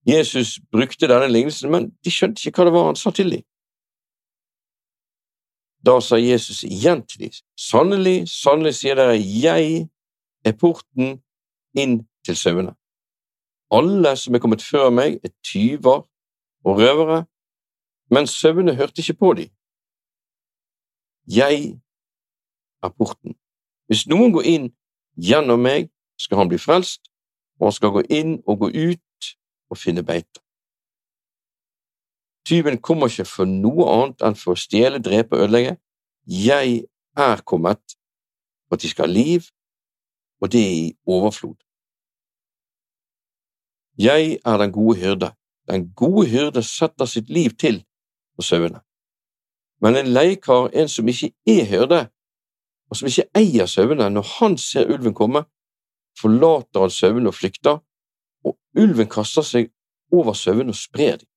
Jesus 0.08 0.58
brukte 0.72 1.08
denne 1.12 1.28
lignelsen, 1.30 1.72
men 1.72 1.92
de 2.06 2.12
skjønte 2.12 2.48
ikke 2.48 2.64
hva 2.64 2.70
det 2.70 2.74
var 2.74 2.86
han 2.90 2.98
sa 2.98 3.12
til 3.14 3.34
dem. 3.36 3.44
Da 5.86 6.00
sa 6.02 6.18
Jesus 6.20 6.64
igjen 6.64 7.06
til 7.08 7.20
dem, 7.20 7.36
sannelig, 7.56 8.28
sannelig 8.28 8.76
sier 8.82 8.98
dere, 9.00 9.16
jeg 9.16 9.88
er 10.46 10.56
porten 10.60 11.22
inn 11.78 12.02
til 12.26 12.36
sauene. 12.36 12.74
Alle 13.72 14.16
som 14.18 14.36
er 14.36 14.44
kommet 14.44 14.66
før 14.66 14.90
meg, 14.90 15.20
er 15.24 15.32
tyver 15.46 16.04
og 16.66 16.82
røvere, 16.82 17.26
men 18.12 18.28
sauene 18.28 18.76
hørte 18.76 19.00
ikke 19.00 19.20
på 19.22 19.34
dem. 19.40 19.54
Jeg 21.30 21.80
er 22.84 22.90
porten. 22.90 23.38
Hvis 23.88 24.08
noen 24.10 24.34
går 24.34 24.50
inn 24.50 24.68
gjennom 25.16 25.62
meg, 25.64 25.90
skal 26.20 26.42
han 26.42 26.50
bli 26.52 26.60
frelst, 26.60 27.08
og 27.60 27.70
han 27.70 27.78
skal 27.78 27.94
gå 27.96 28.04
inn 28.10 28.40
og 28.48 28.66
gå 28.66 28.70
ut 28.74 29.32
og 29.70 29.78
finne 29.78 30.04
beite. 30.04 30.42
Tyven 32.48 32.80
kommer 32.82 33.12
ikke 33.12 33.28
for 33.28 33.50
noe 33.50 33.88
annet 33.94 34.26
enn 34.26 34.38
for 34.40 34.56
å 34.56 34.60
stjele, 34.60 35.02
drepe 35.04 35.38
og 35.38 35.46
ødelegge. 35.46 35.78
Jeg 36.26 36.86
er 37.18 37.42
kommet 37.46 37.82
for 38.68 38.78
at 38.78 38.84
de 38.84 38.92
skal 38.92 39.10
ha 39.10 39.14
liv, 39.14 39.50
og 40.42 40.52
det 40.54 40.62
i 40.62 40.86
overflod. 41.08 41.58
Jeg 44.00 44.40
er 44.46 44.58
den 44.58 44.72
gode 44.72 45.00
hyrde. 45.00 45.34
Den 45.68 45.90
gode 45.94 46.30
hyrde 46.30 46.64
setter 46.64 47.06
sitt 47.06 47.30
liv 47.30 47.58
til 47.60 47.84
for 48.36 48.48
sauene. 48.48 48.80
Men 49.82 49.96
en 49.96 50.14
leiekar, 50.16 50.70
en 50.74 50.88
som 50.88 51.08
ikke 51.08 51.34
er 51.48 51.66
hyrde, 51.68 52.06
og 52.90 52.98
som 52.98 53.08
ikke 53.08 53.28
eier 53.38 53.68
sauene, 53.68 54.10
når 54.10 54.26
han 54.40 54.58
ser 54.58 54.90
ulven 54.92 55.14
komme, 55.14 55.44
forlater 56.20 56.86
han 56.86 56.94
sauene 56.94 57.32
og 57.32 57.36
flykter, 57.38 57.82
og 58.46 58.58
ulven 58.80 59.10
kaster 59.12 59.46
seg 59.46 59.70
over 60.16 60.34
sauene 60.34 60.74
og 60.74 60.80
sprer 60.80 61.20
dem. 61.20 61.29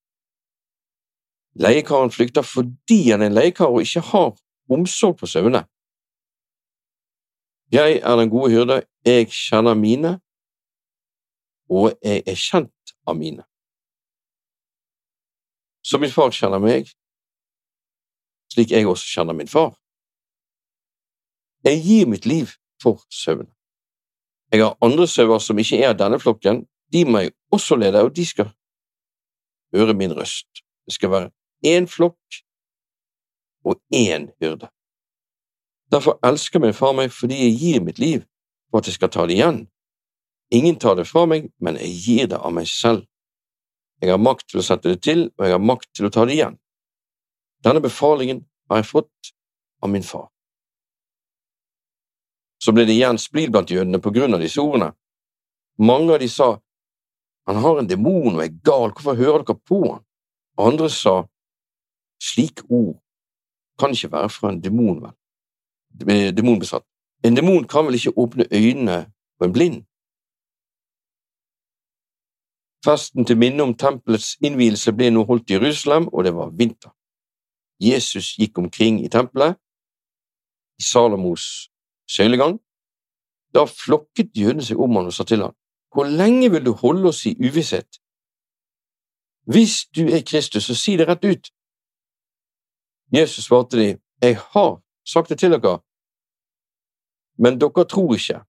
Leiekaren 1.55 2.11
flykter 2.11 2.43
fordi 2.43 3.11
han 3.11 3.23
er 3.23 3.29
en 3.29 3.37
leiekar 3.37 3.69
og 3.69 3.83
ikke 3.85 4.01
har 4.13 4.33
omsorg 4.73 5.19
for 5.21 5.29
sauene. 5.29 5.67
Jeg 7.73 8.01
er 8.01 8.17
den 8.17 8.31
gode 8.31 8.51
hyrde, 8.53 8.83
jeg 9.05 9.29
kjenner 9.33 9.75
mine, 9.75 10.21
og 11.71 11.93
jeg 12.05 12.23
er 12.27 12.37
kjent 12.37 12.93
av 13.09 13.17
mine. 13.17 13.45
Så 15.83 15.99
min 15.99 16.13
far 16.13 16.33
kjenner 16.37 16.61
meg, 16.63 16.93
slik 18.53 18.71
jeg 18.71 18.87
også 18.87 19.09
kjenner 19.15 19.37
min 19.37 19.49
far. 19.49 19.73
Jeg 21.65 21.81
gir 21.85 22.09
mitt 22.11 22.27
liv 22.27 22.53
for 22.83 23.01
sauene. 23.11 23.51
Jeg 24.53 24.61
har 24.65 24.77
andre 24.85 25.07
sauer 25.09 25.41
som 25.41 25.59
ikke 25.59 25.81
er 25.81 25.95
av 25.95 26.01
denne 26.01 26.21
flokken, 26.21 26.67
de 26.93 27.05
må 27.09 27.25
jeg 27.25 27.33
også 27.53 27.77
lede, 27.81 28.03
og 28.05 28.13
de 28.17 28.27
skal 28.29 28.53
høre 29.73 29.95
min 29.97 30.13
røst. 30.13 30.61
Det 30.85 30.95
skal 30.95 31.11
være 31.11 31.31
én 31.63 31.87
flokk 31.87 32.43
og 33.65 33.81
én 33.95 34.31
hyrde. 34.41 34.69
Derfor 35.93 36.19
elsker 36.25 36.61
min 36.61 36.75
far 36.75 36.95
meg 36.97 37.13
fordi 37.13 37.39
jeg 37.45 37.59
gir 37.61 37.85
mitt 37.85 37.99
liv 37.99 38.25
for 38.71 38.81
at 38.81 38.89
jeg 38.89 38.97
skal 38.97 39.13
ta 39.13 39.27
det 39.27 39.37
igjen. 39.37 39.67
Ingen 40.53 40.77
tar 40.77 40.97
det 40.97 41.09
fra 41.09 41.25
meg, 41.29 41.51
men 41.61 41.79
jeg 41.81 41.93
gir 42.05 42.31
det 42.33 42.41
av 42.41 42.53
meg 42.53 42.69
selv. 42.69 43.05
Jeg 44.03 44.11
har 44.11 44.21
makt 44.21 44.49
til 44.51 44.61
å 44.61 44.65
sette 44.67 44.91
det 44.91 45.01
til, 45.05 45.29
og 45.39 45.47
jeg 45.47 45.55
har 45.55 45.63
makt 45.63 45.89
til 45.95 46.09
å 46.09 46.13
ta 46.13 46.25
det 46.27 46.35
igjen. 46.35 46.59
Denne 47.63 47.81
befalingen 47.81 48.43
har 48.69 48.83
jeg 48.83 48.91
fått 48.91 49.33
av 49.83 49.93
min 49.93 50.03
far. 50.03 50.27
Så 52.63 52.75
ble 52.75 52.85
det 52.87 52.97
igjen 52.97 53.19
splid 53.19 53.53
blant 53.55 53.71
jødene 53.71 54.01
på 54.03 54.13
grunn 54.15 54.35
av 54.35 54.43
disse 54.43 54.63
ordene. 54.63 54.93
Mange 55.79 56.15
av 56.15 56.21
de 56.23 56.29
sa, 56.31 56.57
han 57.47 57.59
har 57.63 57.79
en 57.79 57.89
demon 57.91 58.37
og 58.37 58.43
er 58.45 58.53
gal, 58.65 58.93
hvorfor 58.93 59.19
hører 59.19 59.47
dere 59.47 59.59
på 59.59 59.81
han? 59.87 60.03
Andre 60.63 60.91
sa, 60.93 61.23
slike 62.31 62.65
ord 62.71 62.97
kan 63.79 63.91
ikke 63.91 64.13
være 64.13 64.31
fra 64.31 64.53
en 64.53 64.61
demon, 64.65 65.03
vel, 66.07 66.37
demonbesatt. 66.37 66.85
En 67.25 67.37
demon 67.37 67.65
kan 67.69 67.87
vel 67.87 67.95
ikke 67.95 68.19
åpne 68.19 68.47
øynene 68.53 69.13
på 69.39 69.45
en 69.45 69.53
blind? 69.53 69.79
Festen 72.85 73.25
til 73.25 73.39
minne 73.39 73.63
om 73.63 73.75
tempelets 73.79 74.37
innvielse 74.43 74.93
ble 74.93 75.11
nå 75.11 75.23
holdt 75.25 75.51
i 75.51 75.55
Jerusalem, 75.55 76.09
og 76.09 76.25
det 76.25 76.35
var 76.35 76.51
vinter. 76.59 76.91
Jesus 77.81 78.35
gikk 78.39 78.59
omkring 78.59 79.05
i 79.05 79.09
tempelet, 79.09 79.57
i 80.79 80.83
Salomos 80.83 81.71
søylegang. 82.11 82.59
Da 83.55 83.65
flokket 83.65 84.31
jødene 84.37 84.65
seg 84.65 84.81
om 84.81 84.97
han 84.97 85.11
og 85.11 85.15
sa 85.15 85.25
til 85.25 85.43
ham, 85.43 85.55
Hvor 85.95 86.05
lenge 86.05 86.51
vil 86.51 86.65
du 86.65 86.73
holde 86.73 87.09
oss 87.09 87.27
i 87.27 87.37
uvisshet? 87.37 88.01
Hvis 89.45 89.85
du 89.97 90.03
er 90.09 90.23
Kristus, 90.27 90.65
så 90.65 90.75
si 90.75 90.97
det 90.97 91.09
rett 91.09 91.25
ut. 91.25 91.51
Jesus 93.13 93.45
svarte 93.45 93.77
de, 93.77 93.99
Jeg 94.23 94.37
har 94.37 94.83
sagt 95.05 95.29
det 95.29 95.39
til 95.39 95.51
dere, 95.51 95.81
men 97.39 97.59
dere 97.61 97.85
tror 97.85 98.15
ikke. 98.15 98.41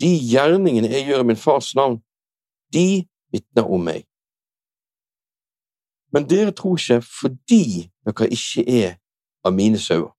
De 0.00 0.10
gjerningene 0.32 0.88
jeg 0.88 1.06
gjør 1.06 1.24
i 1.24 1.28
min 1.30 1.36
fars 1.36 1.74
navn, 1.76 2.00
de 2.72 3.06
vitner 3.32 3.68
om 3.68 3.84
meg. 3.84 4.06
Men 6.12 6.26
dere 6.26 6.54
tror 6.56 6.78
ikke 6.78 7.02
fordi 7.04 7.90
dere 8.06 8.30
ikke 8.32 8.64
er 8.66 8.96
av 9.44 9.54
mine 9.54 9.78
sauer. 9.78 10.10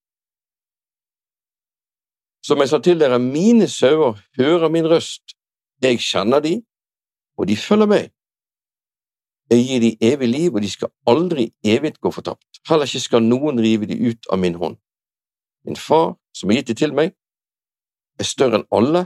Som 2.45 2.61
jeg 2.61 2.71
sa 2.71 2.79
til 2.81 2.99
dere, 2.99 3.19
mine 3.19 3.67
sauer 3.69 4.21
hører 4.37 4.69
min 4.69 4.87
røst, 4.89 5.35
jeg 5.81 5.99
kjenner 6.01 6.39
de, 6.41 6.61
og 7.37 7.47
de 7.47 7.57
følger 7.57 7.89
meg. 7.89 8.09
Jeg 9.51 9.65
gir 9.67 9.81
de 9.83 9.97
evig 10.13 10.27
liv, 10.29 10.53
og 10.53 10.61
de 10.63 10.69
skal 10.71 10.91
aldri 11.07 11.49
evig 11.63 11.97
gå 11.99 12.11
fortapt. 12.11 12.61
Heller 12.69 12.87
ikke 12.87 13.03
skal 13.03 13.23
noen 13.25 13.59
rive 13.59 13.89
de 13.89 13.97
ut 14.07 14.29
av 14.31 14.39
min 14.39 14.55
hånd. 14.55 14.77
Min 15.67 15.75
far, 15.75 16.15
som 16.33 16.49
har 16.49 16.61
gitt 16.61 16.71
de 16.71 16.75
til 16.79 16.95
meg, 16.95 17.11
er 18.19 18.27
større 18.27 18.61
enn 18.61 18.69
alle, 18.71 19.01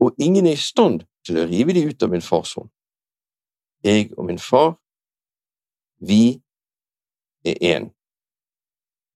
og 0.00 0.16
ingen 0.18 0.46
er 0.46 0.56
i 0.56 0.62
stand 0.62 1.04
til 1.26 1.42
å 1.42 1.44
rive 1.50 1.76
de 1.76 1.84
ut 1.90 2.02
av 2.02 2.12
min 2.14 2.24
fars 2.24 2.54
hånd. 2.56 2.70
Jeg 3.84 4.08
og 4.16 4.24
min 4.30 4.40
far, 4.40 4.78
vi 6.00 6.40
er 7.44 7.60
én. 7.74 7.90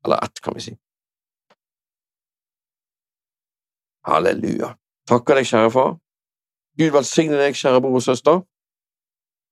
Eller 0.04 0.24
ett, 0.24 0.44
kan 0.44 0.54
vi 0.54 0.66
si. 0.66 0.76
Halleluja. 4.04 4.74
Takker 5.08 5.40
deg, 5.40 5.48
kjære 5.48 5.72
far. 5.72 5.96
Gud 6.78 6.92
velsigne 6.94 7.40
deg, 7.40 7.56
kjære 7.56 7.80
bror 7.80 7.98
og 7.98 8.04
søster, 8.04 8.44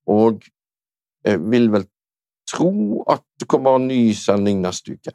og 0.09 0.45
jeg 1.25 1.41
vil 1.51 1.73
vel 1.73 1.87
tro 2.51 3.03
at 3.11 3.25
det 3.41 3.49
kommer 3.49 3.77
en 3.77 3.89
ny 3.89 4.13
sending 4.17 4.61
neste 4.63 4.97
uke. 4.97 5.13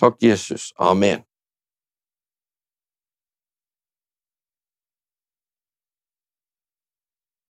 Takk, 0.00 0.22
Jesus. 0.22 0.72
Amen. 0.78 1.24